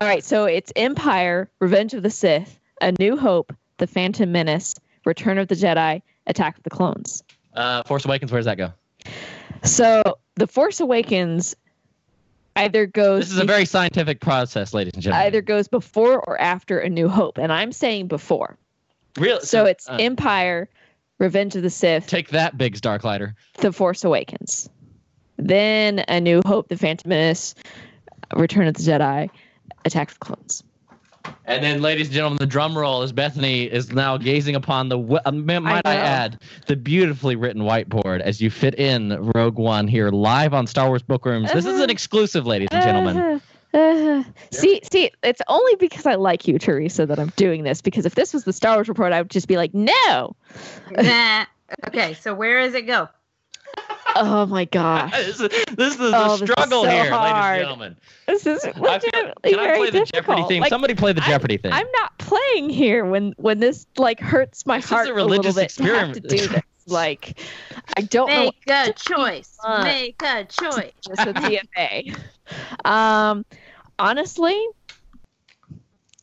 All 0.00 0.06
right, 0.06 0.22
so 0.22 0.44
it's 0.44 0.72
Empire, 0.76 1.50
Revenge 1.60 1.94
of 1.94 2.02
the 2.02 2.10
Sith, 2.10 2.60
A 2.80 2.92
New 3.00 3.16
Hope, 3.16 3.52
The 3.78 3.86
Phantom 3.88 4.30
Menace, 4.30 4.74
Return 5.04 5.36
of 5.38 5.48
the 5.48 5.56
Jedi, 5.56 6.00
Attack 6.26 6.58
of 6.58 6.62
the 6.62 6.70
Clones. 6.70 7.24
Uh, 7.54 7.82
Force 7.82 8.04
Awakens, 8.04 8.30
where 8.30 8.38
does 8.38 8.46
that 8.46 8.56
go? 8.56 8.72
So 9.64 10.18
The 10.36 10.46
Force 10.46 10.78
Awakens 10.78 11.56
either 12.54 12.86
goes 12.86 13.24
This 13.26 13.32
is 13.32 13.38
a 13.38 13.44
very 13.44 13.64
scientific 13.64 14.20
process, 14.20 14.72
ladies 14.72 14.92
and 14.94 15.02
gentlemen. 15.02 15.26
either 15.26 15.42
goes 15.42 15.66
before 15.66 16.20
or 16.20 16.40
after 16.40 16.78
A 16.78 16.88
New 16.88 17.08
Hope, 17.08 17.38
and 17.38 17.52
I'm 17.52 17.72
saying 17.72 18.06
before. 18.06 18.56
Real, 19.18 19.40
So 19.40 19.64
it's 19.64 19.88
uh, 19.88 19.96
Empire, 19.98 20.68
Revenge 21.18 21.56
of 21.56 21.62
the 21.62 21.70
Sith, 21.70 22.06
take 22.06 22.28
that, 22.28 22.56
Biggs 22.56 22.80
Darklighter. 22.80 23.34
The 23.58 23.72
Force 23.72 24.04
Awakens, 24.04 24.70
then 25.36 26.04
A 26.06 26.20
New 26.20 26.42
Hope, 26.46 26.68
The 26.68 26.76
Phantom 26.76 27.08
Menace, 27.08 27.56
Return 28.36 28.68
of 28.68 28.74
the 28.74 28.82
Jedi, 28.84 29.28
Attack 29.84 30.10
of 30.12 30.18
the 30.18 30.24
Clones. 30.24 30.62
And 31.44 31.62
then, 31.62 31.82
ladies 31.82 32.06
and 32.06 32.14
gentlemen, 32.14 32.38
the 32.38 32.46
drum 32.46 32.76
roll 32.76 33.02
as 33.02 33.12
Bethany 33.12 33.64
is 33.64 33.92
now 33.92 34.16
gazing 34.16 34.54
upon 34.56 34.88
the, 34.88 34.96
w- 34.96 35.20
uh, 35.24 35.30
might 35.32 35.82
I, 35.86 35.94
know. 35.94 36.00
add, 36.00 36.40
the 36.66 36.76
beautifully 36.76 37.36
written 37.36 37.62
whiteboard 37.62 38.20
as 38.20 38.40
you 38.40 38.50
fit 38.50 38.74
in 38.76 39.30
Rogue 39.34 39.58
One 39.58 39.86
here 39.86 40.08
live 40.10 40.54
on 40.54 40.66
Star 40.66 40.88
Wars 40.88 41.02
Bookworms. 41.02 41.52
This 41.52 41.66
is 41.66 41.74
an 41.74 41.82
Uh-huh. 41.82 41.86
exclusive, 41.90 42.46
ladies 42.46 42.68
and 42.72 42.82
gentlemen. 42.82 43.40
Uh, 43.74 43.78
uh, 43.78 44.22
see, 44.50 44.80
see, 44.90 45.10
it's 45.22 45.42
only 45.46 45.74
because 45.76 46.06
I 46.06 46.14
like 46.14 46.48
you, 46.48 46.58
Teresa, 46.58 47.04
that 47.04 47.18
I'm 47.18 47.32
doing 47.36 47.64
this. 47.64 47.82
Because 47.82 48.06
if 48.06 48.14
this 48.14 48.32
was 48.32 48.44
the 48.44 48.52
Star 48.54 48.76
Wars 48.76 48.88
report, 48.88 49.12
I 49.12 49.20
would 49.20 49.30
just 49.30 49.46
be 49.46 49.56
like, 49.58 49.74
no. 49.74 50.34
nah. 50.90 51.44
Okay, 51.86 52.14
so 52.14 52.32
where 52.34 52.62
does 52.62 52.74
it 52.74 52.86
go? 52.86 53.08
Oh 54.22 54.46
my 54.46 54.64
gosh, 54.78 55.12
this 55.12 55.40
is, 55.40 55.48
this 55.74 55.92
is 55.92 55.96
the 55.96 56.12
Oh, 56.14 56.36
this 56.36 56.42
is 56.42 56.50
struggle 56.50 56.84
so 56.84 56.90
here, 56.90 57.04
ladies 57.04 57.14
and 57.14 57.60
gentlemen. 57.60 57.96
this 58.26 58.46
is 58.46 58.64
I 58.64 58.72
feel, 58.72 58.82
legitimately 58.82 59.50
can 59.50 59.58
I 59.58 59.64
very 59.64 59.78
play 59.78 59.86
the 59.86 59.92
difficult. 60.00 60.12
Jeopardy 60.12 60.42
theme? 60.48 60.60
Like, 60.62 60.68
Somebody 60.70 60.94
play 60.94 61.12
the 61.12 61.22
I'm- 61.22 61.30
Jeopardy 61.30 61.56
theme. 61.56 61.72
I'm 61.72 61.86
not 61.92 62.18
playing 62.18 62.68
here 62.70 63.04
when 63.06 63.32
when 63.38 63.60
this 63.60 63.86
like 63.96 64.20
hurts 64.20 64.66
my 64.66 64.76
This 64.76 64.84
is 64.84 64.90
heart 64.90 65.08
a 65.08 65.12
a, 65.12 65.14
little 65.14 65.28
religious 65.30 65.54
bit 65.54 65.70
to 65.70 65.94
have 65.94 66.12
to 66.12 66.20
do 66.20 66.46
this. 66.48 66.62
Like, 66.86 67.38
I 67.96 68.00
don't 68.02 68.28
know 68.30 68.44
Make 68.46 68.62
a 68.68 68.92
choice. 68.92 69.56
Uh, 69.64 69.84
Make 69.84 70.20
a 70.22 70.44
choice. 70.44 70.92
this 71.08 71.24
with 71.24 71.36
TFA. 71.36 72.18
Um, 72.84 73.44
honestly, 73.96 74.66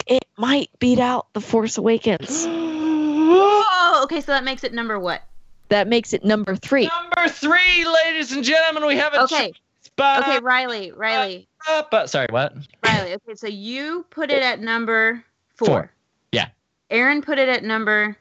it 0.06 0.26
might 0.38 0.70
beat 0.80 1.00
out 1.00 1.28
the 1.34 1.40
Force 1.42 1.78
Awakens. 1.78 2.46
Whoa. 2.46 3.64
Okay, 4.04 4.20
so 4.22 4.32
that 4.34 4.44
makes 4.44 4.64
it 4.64 4.74
number 4.74 5.00
what? 5.00 5.24
That 5.70 5.88
makes 5.88 6.14
it 6.14 6.24
number 6.24 6.56
three. 6.56 6.88
Number 6.88 7.28
three, 7.30 7.86
ladies 7.86 8.32
and 8.32 8.44
gentlemen, 8.44 8.86
we 8.88 8.96
have 8.96 9.14
a 9.14 9.24
Okay. 9.24 9.54
spot. 9.82 10.22
Okay, 10.24 10.40
Riley. 10.40 10.92
Riley. 10.94 11.48
Up, 11.68 11.94
uh, 11.94 12.08
sorry, 12.08 12.28
what? 12.30 12.54
Riley. 12.86 13.14
Okay, 13.16 13.36
so 13.36 13.48
you 13.48 14.06
put 14.10 14.32
it 14.32 14.42
at 14.42 14.60
number 14.62 15.24
four. 15.56 15.68
Four. 15.68 15.92
Yeah. 16.32 16.48
Aaron 16.90 17.22
put 17.22 17.38
it 17.38 17.50
at 17.50 17.64
number 17.64 18.16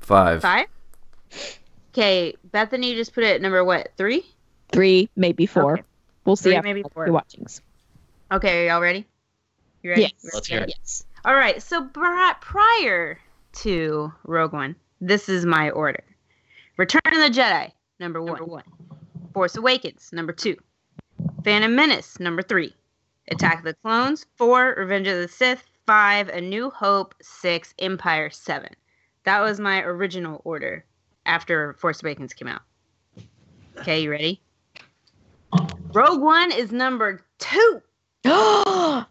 Five. 0.00 0.40
five. 0.40 0.66
Okay, 1.92 2.34
Bethany 2.44 2.94
just 2.94 3.12
put 3.12 3.24
it 3.24 3.34
at 3.34 3.42
number 3.42 3.62
what? 3.64 3.90
Three. 3.98 4.24
Three, 4.70 5.10
maybe 5.14 5.44
four. 5.46 5.74
Okay. 5.74 5.82
We'll 6.24 6.36
see 6.36 6.50
Three, 6.50 6.56
after 6.56 6.68
maybe 6.68 6.82
the 6.82 6.88
four. 6.88 7.10
watchings. 7.12 7.60
Okay, 8.30 8.64
are 8.64 8.70
y'all 8.72 8.80
ready? 8.80 9.06
You 9.82 9.90
ready? 9.90 10.02
Yes. 10.02 10.12
Let's 10.32 10.46
hear 10.46 10.60
it. 10.62 10.74
Yes. 10.78 11.04
All 11.24 11.34
right. 11.34 11.62
So 11.62 11.84
pri- 11.84 12.34
prior 12.40 13.18
to 13.54 14.12
Rogue 14.24 14.52
One, 14.54 14.74
this 15.02 15.28
is 15.28 15.44
my 15.44 15.68
order: 15.70 16.02
Return 16.78 17.02
of 17.06 17.18
the 17.18 17.28
Jedi, 17.28 17.70
number 18.00 18.22
one; 18.22 18.62
Force 19.34 19.56
Awakens, 19.56 20.08
number 20.10 20.32
two; 20.32 20.56
Phantom 21.44 21.74
Menace, 21.74 22.18
number 22.18 22.40
three; 22.40 22.74
Attack 23.30 23.58
of 23.58 23.64
the 23.64 23.74
Clones, 23.74 24.24
four; 24.36 24.74
Revenge 24.78 25.06
of 25.06 25.18
the 25.18 25.28
Sith, 25.28 25.64
five; 25.86 26.30
A 26.30 26.40
New 26.40 26.70
Hope, 26.70 27.14
six; 27.20 27.74
Empire, 27.78 28.30
seven. 28.30 28.70
That 29.24 29.40
was 29.40 29.60
my 29.60 29.82
original 29.82 30.40
order 30.44 30.86
after 31.26 31.74
Force 31.74 32.02
Awakens 32.02 32.32
came 32.32 32.48
out. 32.48 32.62
Okay, 33.78 34.02
you 34.02 34.10
ready? 34.10 34.40
Rogue 35.92 36.22
One 36.22 36.52
is 36.52 36.72
number 36.72 37.22
two. 37.38 37.82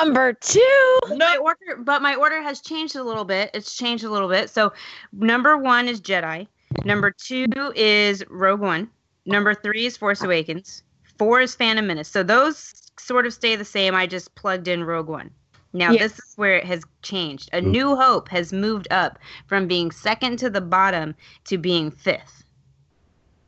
Number 0.00 0.32
two. 0.32 0.98
my 1.16 1.36
order 1.36 1.76
but 1.78 2.02
my 2.02 2.14
order 2.16 2.42
has 2.42 2.60
changed 2.60 2.96
a 2.96 3.02
little 3.02 3.24
bit 3.24 3.50
it's 3.54 3.76
changed 3.76 4.04
a 4.04 4.10
little 4.10 4.28
bit 4.28 4.50
so 4.50 4.72
number 5.12 5.56
one 5.56 5.88
is 5.88 6.00
jedi 6.00 6.46
number 6.84 7.10
two 7.10 7.46
is 7.74 8.24
rogue 8.28 8.60
one. 8.60 8.90
Number 9.26 9.54
three 9.54 9.86
is 9.86 9.96
force 9.96 10.22
awakens. 10.22 10.82
Four 11.18 11.40
is 11.40 11.54
phantom 11.54 11.86
menace. 11.86 12.08
So 12.08 12.22
those 12.22 12.90
sort 12.98 13.26
of 13.26 13.32
stay 13.32 13.56
the 13.56 13.64
same. 13.64 13.94
I 13.94 14.06
just 14.06 14.34
plugged 14.34 14.68
in 14.68 14.84
rogue 14.84 15.08
one. 15.08 15.30
Now 15.72 15.92
Yeah. 15.92 16.02
this 16.02 16.18
is 16.18 16.32
where 16.36 16.56
it 16.56 16.64
has 16.64 16.82
changed. 17.02 17.50
A 17.52 17.60
mm-hmm. 17.60 17.70
new 17.70 17.96
hope 17.96 18.28
has 18.28 18.52
moved 18.52 18.88
up 18.90 19.18
from 19.46 19.66
being 19.66 19.90
second 19.90 20.38
to 20.38 20.50
the 20.50 20.60
bottom 20.60 21.14
to 21.44 21.58
being 21.58 21.90
fifth 21.90 22.44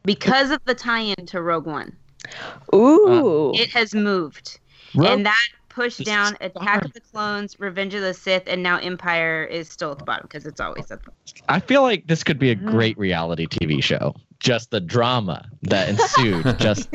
because 0.04 0.50
of 0.50 0.60
the 0.64 0.74
tie-in 0.74 1.26
to 1.26 1.42
rogue 1.42 1.66
one. 1.66 1.96
Ooh. 2.74 3.50
Uh, 3.50 3.60
it 3.60 3.70
has 3.70 3.94
moved. 3.94 4.60
Rogue- 4.94 5.08
and 5.08 5.26
that 5.26 5.48
pushed 5.70 5.98
This 5.98 6.06
down 6.06 6.36
Attack 6.42 6.84
of 6.84 6.92
the 6.92 7.00
Clones, 7.00 7.58
Revenge 7.58 7.94
of 7.94 8.02
the 8.02 8.12
Sith, 8.12 8.42
and 8.46 8.62
now 8.62 8.76
Empire 8.78 9.44
is 9.44 9.68
still 9.68 9.90
at 9.92 9.98
the 9.98 10.04
bottom 10.04 10.26
because 10.30 10.44
it's 10.44 10.60
always 10.60 10.90
at 10.90 11.02
the 11.02 11.10
bottom. 11.10 11.44
I 11.48 11.60
feel 11.60 11.82
like 11.82 12.06
this 12.06 12.22
could 12.22 12.38
be 12.38 12.50
a 12.50 12.56
Mm. 12.56 12.70
great 12.70 12.98
reality 12.98 13.46
TV 13.46 13.82
show. 13.82 14.14
Just 14.40 14.70
the 14.70 14.80
drama 14.80 15.48
that 15.62 15.88
ensued. 15.88 16.44
just 16.58 16.88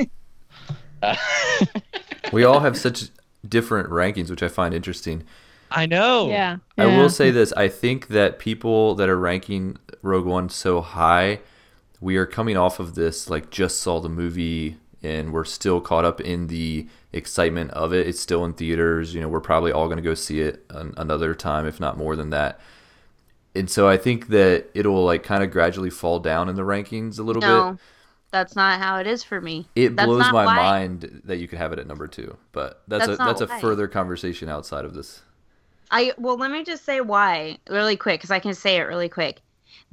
Uh, 1.01 1.15
We 2.33 2.43
all 2.43 2.59
have 2.59 2.77
such 2.77 3.09
different 3.47 3.89
rankings, 3.89 4.29
which 4.29 4.43
I 4.43 4.47
find 4.47 4.73
interesting. 4.73 5.23
I 5.71 5.85
know. 5.85 6.29
yeah. 6.29 6.57
I 6.77 6.85
yeah. 6.85 6.97
will 6.97 7.09
say 7.09 7.31
this: 7.31 7.51
I 7.53 7.67
think 7.67 8.07
that 8.09 8.39
people 8.39 8.95
that 8.95 9.09
are 9.09 9.17
ranking 9.17 9.77
Rogue 10.01 10.25
One 10.25 10.49
so 10.49 10.81
high, 10.81 11.39
we 12.01 12.17
are 12.17 12.25
coming 12.25 12.57
off 12.57 12.79
of 12.79 12.95
this 12.95 13.29
like 13.29 13.49
just 13.51 13.79
saw 13.79 13.99
the 13.99 14.09
movie, 14.09 14.77
and 15.03 15.33
we're 15.33 15.43
still 15.45 15.81
caught 15.81 16.05
up 16.05 16.19
in 16.21 16.47
the 16.47 16.87
excitement 17.15 17.71
of 17.71 17.93
it. 17.93 18.07
It's 18.07 18.19
still 18.19 18.43
in 18.45 18.53
theaters. 18.53 19.13
You 19.15 19.21
know, 19.21 19.27
we're 19.27 19.39
probably 19.41 19.71
all 19.71 19.85
going 19.87 19.97
to 19.97 20.03
go 20.03 20.13
see 20.13 20.41
it 20.41 20.65
an, 20.69 20.93
another 20.97 21.33
time, 21.33 21.65
if 21.65 21.79
not 21.79 21.97
more 21.97 22.15
than 22.15 22.29
that. 22.31 22.59
And 23.55 23.69
so 23.69 23.87
I 23.87 23.97
think 23.97 24.27
that 24.27 24.65
it'll 24.73 25.03
like 25.05 25.23
kind 25.23 25.43
of 25.43 25.49
gradually 25.51 25.89
fall 25.89 26.19
down 26.19 26.49
in 26.49 26.55
the 26.55 26.63
rankings 26.63 27.17
a 27.19 27.23
little 27.23 27.41
No, 27.41 27.71
bit. 27.71 27.79
that's 28.31 28.55
not 28.55 28.79
how 28.81 28.97
it 28.97 29.07
is 29.07 29.23
for 29.23 29.39
me. 29.39 29.67
It 29.75 29.95
That's 29.95 30.05
blows 30.07 30.31
my 30.31 30.45
why- 30.45 30.55
mind 30.55 31.21
that 31.23 31.37
you 31.37 31.47
could 31.47 31.57
have 31.59 31.71
it 31.71 31.79
at 31.79 31.87
number 31.87 32.07
two, 32.07 32.35
but 32.51 32.81
that's, 32.87 33.07
That's 33.07 33.19
a 33.19 33.23
that's 33.23 33.41
a 33.41 33.47
why. 33.47 33.61
further 33.61 33.87
conversation 33.87 34.49
outside 34.49 34.83
of 34.83 34.93
this. 34.93 35.21
I 35.91 36.13
well, 36.17 36.35
let 36.35 36.51
me 36.51 36.63
just 36.65 36.83
say 36.83 36.99
why 36.99 37.59
really 37.69 37.95
quick 37.95 38.19
because 38.19 38.31
I 38.31 38.39
can 38.39 38.53
say 38.55 38.77
it 38.77 38.81
really 38.83 39.07
quick. 39.07 39.39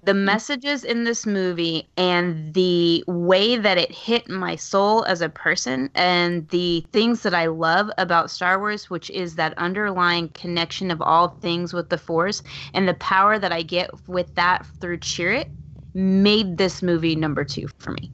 The 0.04 0.12
mm-hmm. 0.12 0.24
messages 0.24 0.84
in 0.84 1.04
this 1.04 1.26
movie 1.26 1.88
and 1.96 2.54
the 2.54 3.04
way 3.06 3.56
that 3.56 3.78
it 3.78 3.92
hit 3.92 4.28
my 4.28 4.56
soul 4.56 5.04
as 5.04 5.20
a 5.20 5.28
person 5.28 5.90
and 5.94 6.48
the 6.48 6.84
things 6.92 7.22
that 7.22 7.34
I 7.34 7.46
love 7.46 7.90
about 7.98 8.30
Star 8.30 8.58
Wars, 8.58 8.90
which 8.90 9.10
is 9.10 9.36
that 9.36 9.56
underlying 9.58 10.28
connection 10.30 10.90
of 10.90 11.00
all 11.00 11.28
things 11.28 11.72
with 11.72 11.88
the 11.88 11.98
Force 11.98 12.42
and 12.74 12.88
the 12.88 12.94
power 12.94 13.38
that 13.38 13.52
I 13.52 13.62
get 13.62 13.90
with 14.08 14.34
that 14.34 14.66
through 14.80 14.98
Chirrut, 14.98 15.48
made 15.94 16.56
this 16.56 16.82
movie 16.82 17.14
number 17.14 17.44
two 17.44 17.68
for 17.78 17.92
me. 17.92 18.10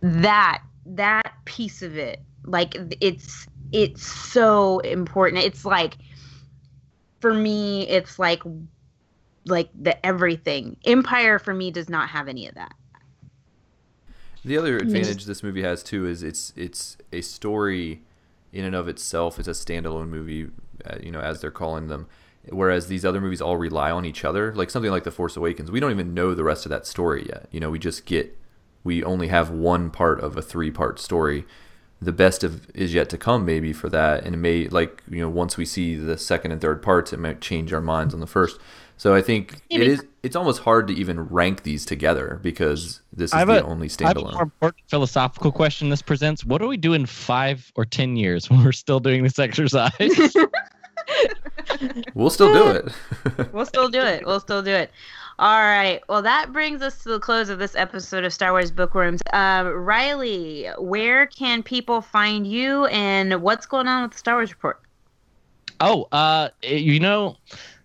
That 0.00 0.62
that 0.86 1.32
piece 1.44 1.82
of 1.82 1.96
it, 1.96 2.20
like 2.44 2.76
it's 3.00 3.46
it's 3.72 4.06
so 4.06 4.80
important. 4.80 5.42
It's 5.42 5.64
like 5.64 5.96
for 7.20 7.34
me 7.34 7.88
it's 7.88 8.18
like 8.18 8.42
like 9.46 9.68
the 9.74 10.04
everything 10.04 10.76
empire 10.84 11.38
for 11.38 11.54
me 11.54 11.70
does 11.70 11.88
not 11.88 12.08
have 12.08 12.28
any 12.28 12.46
of 12.48 12.54
that 12.54 12.74
The 14.44 14.58
other 14.58 14.76
advantage 14.76 15.24
this 15.24 15.42
movie 15.42 15.62
has 15.62 15.82
too 15.82 16.06
is 16.06 16.22
it's 16.22 16.52
it's 16.56 16.96
a 17.12 17.20
story 17.22 18.02
in 18.54 18.64
and 18.64 18.74
of 18.74 18.88
itself. 18.88 19.38
It's 19.38 19.48
a 19.48 19.52
standalone 19.52 20.08
movie, 20.08 20.48
uh, 20.86 20.96
you 21.02 21.10
know, 21.10 21.20
as 21.20 21.40
they're 21.40 21.50
calling 21.50 21.88
them. 21.88 22.06
Whereas 22.50 22.86
these 22.86 23.04
other 23.04 23.20
movies 23.20 23.40
all 23.40 23.56
rely 23.56 23.90
on 23.90 24.04
each 24.04 24.24
other, 24.24 24.54
like 24.54 24.70
something 24.70 24.90
like 24.90 25.04
The 25.04 25.10
Force 25.10 25.36
Awakens. 25.36 25.70
We 25.70 25.80
don't 25.80 25.90
even 25.90 26.14
know 26.14 26.34
the 26.34 26.44
rest 26.44 26.66
of 26.66 26.70
that 26.70 26.86
story 26.86 27.26
yet. 27.26 27.48
You 27.50 27.58
know, 27.58 27.70
we 27.70 27.78
just 27.78 28.06
get 28.06 28.38
we 28.84 29.02
only 29.02 29.28
have 29.28 29.50
one 29.50 29.90
part 29.90 30.20
of 30.20 30.36
a 30.36 30.42
three-part 30.42 30.98
story. 30.98 31.46
The 32.02 32.12
best 32.12 32.44
of 32.44 32.70
is 32.76 32.92
yet 32.92 33.08
to 33.10 33.18
come, 33.18 33.46
maybe 33.46 33.72
for 33.72 33.88
that, 33.88 34.24
and 34.24 34.34
it 34.34 34.38
may 34.38 34.68
like 34.68 35.02
you 35.10 35.20
know 35.20 35.28
once 35.30 35.56
we 35.56 35.64
see 35.64 35.96
the 35.96 36.18
second 36.18 36.52
and 36.52 36.60
third 36.60 36.82
parts, 36.82 37.12
it 37.12 37.18
might 37.18 37.40
change 37.40 37.72
our 37.72 37.80
minds 37.80 38.12
on 38.14 38.20
the 38.20 38.26
first. 38.26 38.60
So 38.96 39.14
I 39.14 39.20
think 39.22 39.54
it 39.70 39.78
Maybe. 39.78 39.86
is. 39.92 40.04
It's 40.22 40.36
almost 40.36 40.62
hard 40.62 40.86
to 40.88 40.94
even 40.94 41.20
rank 41.28 41.64
these 41.64 41.84
together 41.84 42.40
because 42.42 43.00
this 43.12 43.30
is 43.30 43.34
I 43.34 43.38
have 43.40 43.48
the 43.48 43.62
a- 43.62 43.66
only 43.66 43.90
I 44.00 44.08
have 44.08 44.16
a 44.16 44.20
standalone. 44.20 44.32
more 44.32 44.42
important 44.42 44.82
philosophical 44.88 45.52
question 45.52 45.90
this 45.90 46.00
presents. 46.00 46.44
What 46.44 46.62
do 46.62 46.68
we 46.68 46.76
do 46.78 46.94
in 46.94 47.04
five 47.04 47.70
or 47.74 47.84
ten 47.84 48.16
years 48.16 48.48
when 48.48 48.64
we're 48.64 48.72
still 48.72 49.00
doing 49.00 49.22
this 49.22 49.38
exercise? 49.38 49.92
We'll 52.14 52.30
still 52.30 52.52
do 52.52 52.68
it. 52.70 53.52
we'll 53.52 53.66
still 53.66 53.88
do 53.88 54.00
it 54.00 54.24
we'll 54.24 54.40
still 54.40 54.62
do 54.62 54.70
it 54.70 54.90
all 55.38 55.58
right 55.60 56.00
well 56.08 56.22
that 56.22 56.52
brings 56.52 56.80
us 56.82 57.02
to 57.02 57.08
the 57.10 57.18
close 57.18 57.48
of 57.48 57.58
this 57.58 57.74
episode 57.74 58.24
of 58.24 58.32
star 58.32 58.52
wars 58.52 58.70
bookworms 58.70 59.20
um, 59.32 59.66
riley 59.68 60.66
where 60.78 61.26
can 61.26 61.62
people 61.62 62.00
find 62.00 62.46
you 62.46 62.86
and 62.86 63.42
what's 63.42 63.66
going 63.66 63.88
on 63.88 64.02
with 64.02 64.12
the 64.12 64.18
star 64.18 64.36
wars 64.36 64.50
report 64.50 64.80
Oh, 65.80 66.06
uh, 66.12 66.50
you 66.62 67.00
know, 67.00 67.36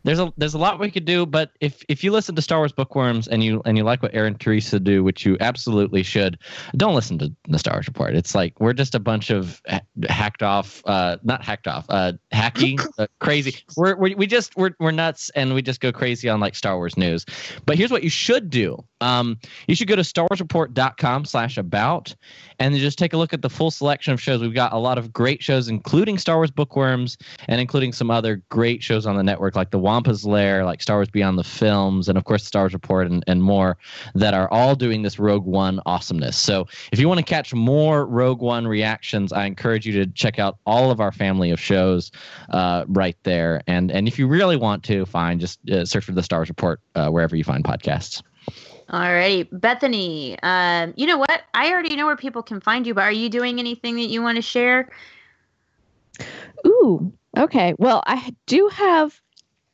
there's 0.09 0.19
a 0.19 0.33
there's 0.37 0.55
a 0.55 0.57
lot 0.57 0.79
we 0.79 0.89
could 0.89 1.05
do, 1.05 1.23
but 1.27 1.51
if 1.61 1.83
if 1.87 2.03
you 2.03 2.11
listen 2.11 2.33
to 2.33 2.41
Star 2.41 2.57
Wars 2.57 2.71
Bookworms 2.71 3.27
and 3.27 3.43
you 3.43 3.61
and 3.65 3.77
you 3.77 3.83
like 3.83 4.01
what 4.01 4.15
Aaron 4.15 4.35
Teresa 4.35 4.79
do, 4.79 5.03
which 5.03 5.23
you 5.23 5.37
absolutely 5.39 6.01
should, 6.01 6.39
don't 6.75 6.95
listen 6.95 7.19
to 7.19 7.31
the 7.47 7.59
Star 7.59 7.75
Wars 7.75 7.87
Report. 7.87 8.15
It's 8.15 8.33
like 8.33 8.59
we're 8.59 8.73
just 8.73 8.95
a 8.95 8.99
bunch 8.99 9.29
of 9.29 9.61
hacked 10.07 10.41
off, 10.41 10.81
uh, 10.85 11.17
not 11.21 11.43
hacked 11.43 11.67
off, 11.67 11.85
uh, 11.89 12.13
hacky, 12.33 12.83
uh, 12.97 13.05
crazy. 13.19 13.55
We're, 13.77 13.95
we 13.97 14.15
we 14.15 14.25
just 14.25 14.57
we're 14.57 14.71
we're 14.79 14.89
nuts 14.89 15.29
and 15.35 15.53
we 15.53 15.61
just 15.61 15.79
go 15.79 15.91
crazy 15.91 16.27
on 16.27 16.39
like 16.39 16.55
Star 16.55 16.75
Wars 16.77 16.97
news. 16.97 17.23
But 17.67 17.77
here's 17.77 17.91
what 17.91 18.01
you 18.01 18.09
should 18.09 18.49
do. 18.49 18.83
Um, 19.01 19.37
you 19.67 19.75
should 19.75 19.87
go 19.87 19.95
to 19.95 20.01
starwarsreport.com 20.01 21.25
slash 21.25 21.57
about 21.57 22.15
and 22.59 22.73
then 22.73 22.81
just 22.81 22.97
take 22.97 23.13
a 23.13 23.17
look 23.17 23.33
at 23.33 23.41
the 23.41 23.49
full 23.49 23.71
selection 23.71 24.13
of 24.13 24.21
shows. 24.21 24.41
We've 24.41 24.53
got 24.53 24.73
a 24.73 24.77
lot 24.77 24.97
of 24.97 25.13
great 25.13 25.41
shows, 25.41 25.69
including 25.69 26.17
Star 26.17 26.35
Wars 26.37 26.51
Bookworms 26.51 27.17
and 27.47 27.61
including 27.61 27.93
some 27.93 28.11
other 28.11 28.41
great 28.49 28.83
shows 28.83 29.05
on 29.05 29.15
the 29.15 29.23
network, 29.23 29.55
like 29.55 29.71
The 29.71 29.79
Wampa's 29.99 30.25
Lair, 30.25 30.63
like 30.63 30.81
Star 30.81 30.97
Wars 30.97 31.09
Beyond 31.09 31.37
the 31.37 31.43
Films, 31.43 32.07
and 32.07 32.17
of 32.17 32.23
course, 32.23 32.45
Star 32.45 32.63
Wars 32.63 32.73
Report 32.73 33.05
and, 33.07 33.21
and 33.27 33.43
more, 33.43 33.77
that 34.15 34.33
are 34.33 34.49
all 34.49 34.75
doing 34.75 35.01
this 35.01 35.19
Rogue 35.19 35.45
One 35.45 35.81
awesomeness. 35.85 36.37
So 36.37 36.67
if 36.93 36.99
you 36.99 37.09
want 37.09 37.17
to 37.17 37.25
catch 37.25 37.53
more 37.53 38.05
Rogue 38.05 38.39
One 38.41 38.65
reactions, 38.65 39.33
I 39.33 39.45
encourage 39.45 39.85
you 39.85 39.91
to 39.93 40.09
check 40.13 40.39
out 40.39 40.57
all 40.65 40.89
of 40.89 41.01
our 41.01 41.11
family 41.11 41.51
of 41.51 41.59
shows 41.59 42.11
uh, 42.49 42.85
right 42.87 43.17
there. 43.23 43.61
And 43.67 43.91
and 43.91 44.07
if 44.07 44.17
you 44.17 44.25
really 44.25 44.55
want 44.55 44.83
to, 44.85 45.05
fine, 45.05 45.37
just 45.37 45.59
uh, 45.69 45.83
search 45.83 46.05
for 46.05 46.13
the 46.13 46.23
Star 46.23 46.39
Wars 46.39 46.49
Report 46.49 46.79
uh, 46.95 47.09
wherever 47.09 47.35
you 47.35 47.43
find 47.43 47.65
podcasts. 47.65 48.21
Alrighty, 48.89 49.49
Bethany. 49.51 50.37
Um, 50.41 50.93
you 50.95 51.07
know 51.07 51.17
what? 51.17 51.43
I 51.53 51.71
already 51.71 51.97
know 51.97 52.05
where 52.05 52.15
people 52.15 52.41
can 52.41 52.61
find 52.61 52.87
you, 52.87 52.93
but 52.93 53.03
are 53.03 53.11
you 53.11 53.29
doing 53.29 53.59
anything 53.59 53.95
that 53.97 54.09
you 54.09 54.21
want 54.21 54.37
to 54.37 54.41
share? 54.41 54.89
Ooh, 56.65 57.11
okay. 57.37 57.75
Well, 57.77 58.01
I 58.07 58.33
do 58.47 58.69
have 58.69 59.21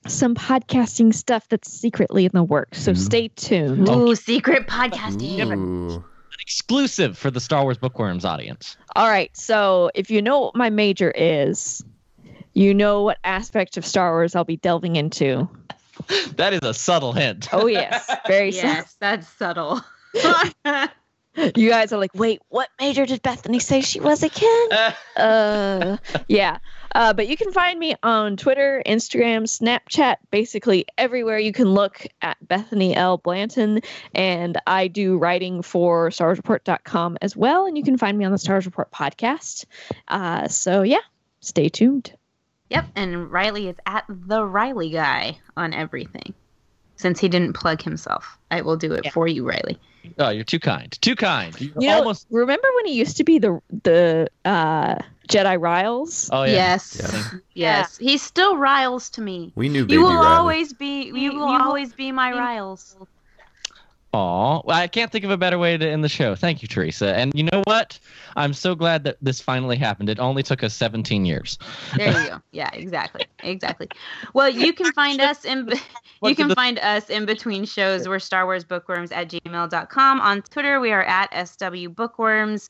some 0.07 0.35
podcasting 0.35 1.13
stuff 1.13 1.47
that's 1.49 1.71
secretly 1.71 2.25
in 2.25 2.31
the 2.33 2.43
works, 2.43 2.81
so 2.81 2.93
stay 2.93 3.29
tuned. 3.29 3.87
Ooh, 3.89 4.15
secret 4.15 4.67
podcasting. 4.67 5.55
Ooh. 5.55 6.03
Exclusive 6.41 7.17
for 7.17 7.31
the 7.31 7.39
Star 7.39 7.63
Wars 7.63 7.77
Bookworms 7.77 8.23
audience. 8.23 8.77
All 8.95 9.07
right. 9.09 9.35
So, 9.35 9.89
if 9.95 10.11
you 10.11 10.21
know 10.21 10.39
what 10.41 10.55
my 10.55 10.69
major 10.69 11.11
is, 11.15 11.83
you 12.53 12.73
know 12.73 13.01
what 13.01 13.17
aspect 13.23 13.77
of 13.77 13.85
Star 13.85 14.11
Wars 14.11 14.35
I'll 14.35 14.43
be 14.43 14.57
delving 14.57 14.95
into. 14.95 15.49
That 16.35 16.51
is 16.53 16.59
a 16.61 16.73
subtle 16.73 17.13
hint. 17.13 17.47
Oh, 17.53 17.67
yes. 17.67 18.13
Very 18.27 18.49
Yes, 18.49 18.97
that's 18.99 19.29
subtle. 19.29 19.81
subtle. 20.13 20.87
You 21.55 21.69
guys 21.69 21.91
are 21.91 21.97
like, 21.97 22.11
wait, 22.13 22.41
what 22.47 22.69
major 22.79 23.05
did 23.05 23.21
Bethany 23.21 23.59
say 23.59 23.81
she 23.81 23.99
was 23.99 24.23
again? 24.23 24.69
Uh, 25.17 25.97
yeah. 26.29 26.59
Uh, 26.95 27.11
but 27.13 27.27
you 27.27 27.35
can 27.35 27.51
find 27.51 27.77
me 27.77 27.93
on 28.03 28.37
Twitter, 28.37 28.81
Instagram, 28.85 29.43
Snapchat, 29.43 30.15
basically 30.31 30.85
everywhere 30.97 31.37
you 31.37 31.51
can 31.51 31.67
look 31.73 32.07
at 32.21 32.37
Bethany 32.47 32.95
L. 32.95 33.17
Blanton. 33.17 33.81
And 34.13 34.57
I 34.65 34.87
do 34.87 35.17
writing 35.17 35.61
for 35.61 36.09
StarWarsReport.com 36.09 37.17
as 37.21 37.35
well. 37.35 37.65
And 37.65 37.77
you 37.77 37.83
can 37.83 37.97
find 37.97 38.17
me 38.17 38.23
on 38.23 38.31
the 38.31 38.37
Star 38.37 38.55
Wars 38.55 38.65
Report 38.65 38.91
podcast. 38.91 39.65
Uh, 40.07 40.47
so, 40.47 40.83
yeah, 40.83 40.99
stay 41.41 41.67
tuned. 41.67 42.13
Yep, 42.69 42.85
and 42.95 43.31
Riley 43.31 43.67
is 43.67 43.75
at 43.85 44.05
the 44.09 44.43
Riley 44.45 44.89
guy 44.89 45.37
on 45.55 45.73
everything. 45.73 46.33
Since 46.95 47.19
he 47.19 47.27
didn't 47.27 47.53
plug 47.53 47.81
himself, 47.81 48.37
I 48.49 48.61
will 48.61 48.77
do 48.77 48.93
it 48.93 49.01
Yeah. 49.03 49.11
for 49.11 49.27
you, 49.27 49.45
Riley. 49.45 49.77
Oh, 50.17 50.29
you're 50.29 50.45
too 50.45 50.59
kind. 50.59 50.97
Too 51.01 51.15
kind. 51.15 51.59
You 51.59 51.73
You 51.77 51.87
know, 51.89 51.97
almost. 51.97 52.25
remember 52.31 52.67
when 52.77 52.85
he 52.85 52.93
used 52.93 53.17
to 53.17 53.23
be 53.25 53.37
the 53.39 53.59
the 53.83 54.29
uh, 54.45 54.95
Jedi 55.35 55.59
Riles? 55.59 56.29
Oh 56.31 56.43
yeah. 56.43 56.53
Yes, 56.53 57.39
Yeah. 57.53 57.77
yes, 57.79 57.97
he 57.97 58.17
still 58.17 58.57
riles 58.57 59.09
to 59.11 59.21
me. 59.21 59.51
We 59.55 59.69
knew 59.69 59.83
Baby 59.85 59.93
You 59.95 60.01
will 60.03 60.15
Riley. 60.15 60.27
always 60.27 60.73
be. 60.73 61.03
You, 61.13 61.35
will 61.35 61.43
always 61.45 61.93
be 61.93 62.11
my 62.11 62.31
riles. 62.31 62.95
Aw, 64.13 64.61
well, 64.63 64.77
I 64.77 64.87
can't 64.87 65.11
think 65.11 65.25
of 65.25 65.31
a 65.31 65.35
better 65.35 65.59
way 65.59 65.75
to 65.77 65.85
end 65.85 66.01
the 66.01 66.07
show. 66.07 66.35
Thank 66.35 66.61
you, 66.61 66.69
Teresa. 66.69 67.13
And 67.17 67.33
you 67.35 67.43
know 67.43 67.61
what? 67.65 67.99
I'm 68.37 68.53
so 68.53 68.73
glad 68.73 69.03
that 69.03 69.17
this 69.21 69.41
finally 69.41 69.75
happened. 69.75 70.07
It 70.07 70.19
only 70.19 70.41
took 70.41 70.63
us 70.63 70.73
17 70.73 71.25
years. 71.25 71.57
There 71.97 72.21
you 72.23 72.29
go. 72.29 72.41
Yeah, 72.53 72.69
exactly, 72.71 73.25
exactly. 73.43 73.89
Well, 74.33 74.47
you 74.49 74.71
can 74.71 74.93
find 74.93 75.19
us 75.19 75.43
in. 75.43 75.69
You 76.23 76.33
can 76.33 76.55
find 76.55 76.79
us 76.79 77.09
in 77.11 77.25
between 77.25 77.65
shows. 77.65 78.07
We're 78.07 78.17
Star 78.17 78.45
Wars 78.45 78.63
Bookworms 78.63 79.11
at 79.11 79.29
gmail.com. 79.29 80.21
On 80.21 80.41
Twitter, 80.41 80.79
we 80.79 80.91
are 80.91 81.03
at 81.03 81.29
SW 81.47 81.89
Bookworms. 81.89 82.69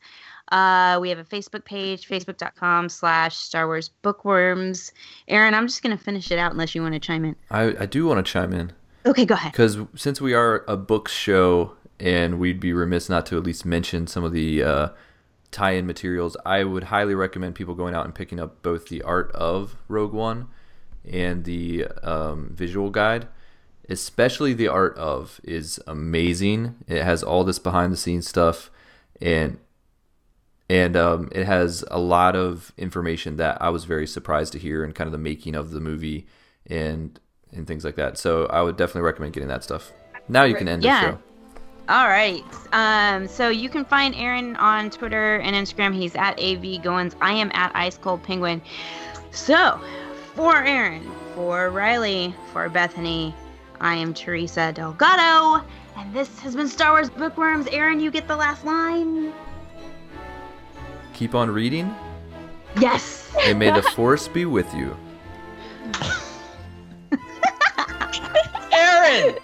Uh, 0.52 0.98
we 1.02 1.10
have 1.10 1.20
a 1.20 1.24
Facebook 1.24 1.66
page, 1.66 2.08
facebook.com 2.08 2.90
slash 2.90 3.36
Star 3.36 3.68
Wars 3.68 3.90
Bookworms. 4.04 4.92
Aaron, 5.28 5.54
I'm 5.54 5.68
just 5.68 5.82
going 5.82 5.98
to 5.98 6.04
finish 6.04 6.32
it 6.32 6.38
out 6.40 6.52
unless 6.52 6.76
you 6.76 6.82
want 6.82 6.94
to 6.94 7.00
chime 7.00 7.26
in. 7.26 7.36
I, 7.50 7.76
I 7.80 7.86
do 7.86 8.06
want 8.06 8.24
to 8.26 8.32
chime 8.32 8.54
in 8.54 8.72
Okay, 9.06 9.26
go 9.26 9.34
ahead. 9.36 9.52
because 9.52 9.78
since 9.96 10.22
we 10.22 10.34
are 10.34 10.64
a 10.68 10.78
book 10.78 11.08
show 11.08 11.74
and 12.00 12.40
we'd 12.40 12.60
be 12.60 12.74
remiss 12.74 13.10
not 13.10 13.26
to 13.28 13.38
at 13.38 13.44
least 13.44 13.66
mention 13.66 14.06
some 14.08 14.24
of 14.24 14.34
the 14.34 14.64
uh, 14.64 14.90
tie-in 15.52 15.88
materials, 15.88 16.38
I 16.46 16.64
would 16.64 16.86
highly 16.86 17.16
recommend 17.16 17.56
people 17.56 17.74
going 17.74 17.96
out 17.96 18.06
and 18.06 18.14
picking 18.14 18.40
up 18.40 18.62
both 18.62 18.90
the 18.90 19.02
art 19.02 19.32
of 19.34 19.76
Rogue 19.88 20.14
One 20.14 20.48
and 21.10 21.44
the 21.46 21.88
um, 22.04 22.52
visual 22.54 22.90
guide. 22.90 23.28
Especially 23.88 24.54
the 24.54 24.68
art 24.68 24.98
of 24.98 25.40
is 25.44 25.80
amazing. 25.86 26.76
It 26.88 27.04
has 27.04 27.22
all 27.22 27.44
this 27.44 27.60
behind-the-scenes 27.60 28.28
stuff, 28.28 28.72
and 29.22 29.60
and 30.70 30.96
um, 30.98 31.30
it 31.32 31.46
has 31.46 31.84
a 31.92 32.00
lot 32.00 32.36
of 32.36 32.74
information 32.78 33.38
that 33.38 33.62
I 33.62 33.70
was 33.70 33.86
very 33.86 34.08
surprised 34.08 34.54
to 34.54 34.60
hear 34.60 34.84
and 34.84 34.94
kind 34.96 35.08
of 35.08 35.12
the 35.12 35.18
making 35.18 35.56
of 35.56 35.72
the 35.72 35.80
movie 35.80 36.26
and 36.68 37.20
and 37.52 37.66
things 37.68 37.86
like 37.86 37.96
that. 37.96 38.18
So 38.18 38.48
I 38.48 38.62
would 38.62 38.76
definitely 38.76 39.04
recommend 39.04 39.34
getting 39.34 39.50
that 39.50 39.64
stuff. 39.64 39.92
Now 40.28 40.44
you 40.44 40.56
can 40.56 40.68
end 40.68 40.84
Yeah. 40.84 41.00
the 41.02 41.12
show. 41.12 41.20
All 41.88 42.08
right. 42.08 42.44
Um, 42.74 43.28
so 43.28 43.50
you 43.50 43.70
can 43.70 43.86
find 43.86 44.16
Aaron 44.16 44.56
on 44.56 44.90
Twitter 44.90 45.38
and 45.38 45.56
Instagram. 45.56 45.94
He's 45.94 46.16
at 46.16 46.40
AV 46.40 46.82
Goins. 46.82 47.14
I 47.22 47.34
am 47.34 47.52
at 47.54 47.72
Ice 47.76 47.98
Cold 47.98 48.24
Penguin. 48.24 48.62
So 49.32 49.80
for 50.34 50.58
Aaron, 50.64 51.10
for 51.36 51.70
Riley, 51.70 52.34
for 52.52 52.68
Bethany, 52.70 53.36
I 53.80 53.96
am 53.96 54.14
Teresa 54.16 54.74
Delgado. 54.74 55.64
And 55.98 56.14
this 56.14 56.40
has 56.40 56.56
been 56.56 56.68
Star 56.68 56.92
Wars 56.94 57.10
Bookworms. 57.10 57.68
Aaron, 57.68 58.00
you 58.00 58.10
get 58.12 58.28
the 58.28 58.36
last 58.36 58.66
line. 58.66 59.32
Keep 61.16 61.34
on 61.34 61.50
reading, 61.50 61.96
Yes. 62.80 63.32
and 63.42 63.58
may 63.58 63.72
the 63.72 63.82
force 63.96 64.28
be 64.28 64.46
with 64.46 64.72
you. 64.76 64.96
Aaron! 68.74 69.36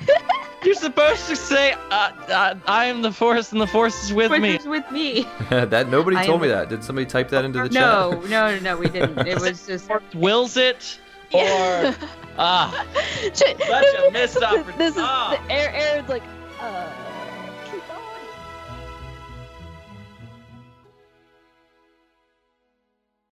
You're 0.63 0.75
supposed 0.75 1.27
to 1.27 1.35
say, 1.35 1.71
uh, 1.71 2.11
uh, 2.29 2.55
I 2.67 2.85
am 2.85 3.01
the 3.01 3.11
Force 3.11 3.51
and 3.53 3.59
the 3.61 3.65
Force 3.67 4.03
is 4.03 4.13
with 4.13 4.29
Which 4.31 4.41
me. 4.41 4.55
is 4.57 4.65
with 4.65 4.89
me. 4.91 5.25
that 5.49 5.89
nobody 5.89 6.17
I 6.17 6.25
told 6.25 6.41
am- 6.41 6.41
me 6.43 6.47
that. 6.49 6.69
Did 6.69 6.83
somebody 6.83 7.05
type 7.07 7.29
that 7.29 7.45
into 7.45 7.59
the 7.63 7.69
No, 7.69 8.11
chat? 8.21 8.29
no, 8.29 8.51
no, 8.55 8.59
no, 8.59 8.77
we 8.77 8.89
didn't. 8.89 9.17
It 9.27 9.39
was 9.41 9.65
just. 9.65 9.89
Wills 10.13 10.57
it? 10.57 10.99
Or, 11.33 11.95
ah, 12.37 12.85
Such 13.33 13.43
a 13.53 14.11
missed 14.11 14.37
opportunity. 14.43 14.77
This 14.77 14.97
is 14.97 15.01
opportunity. 15.01 15.01
Ah. 15.01 15.45
Aaron- 15.49 15.75
Aaron's 15.75 16.09
like, 16.09 16.23
uh, 16.59 16.89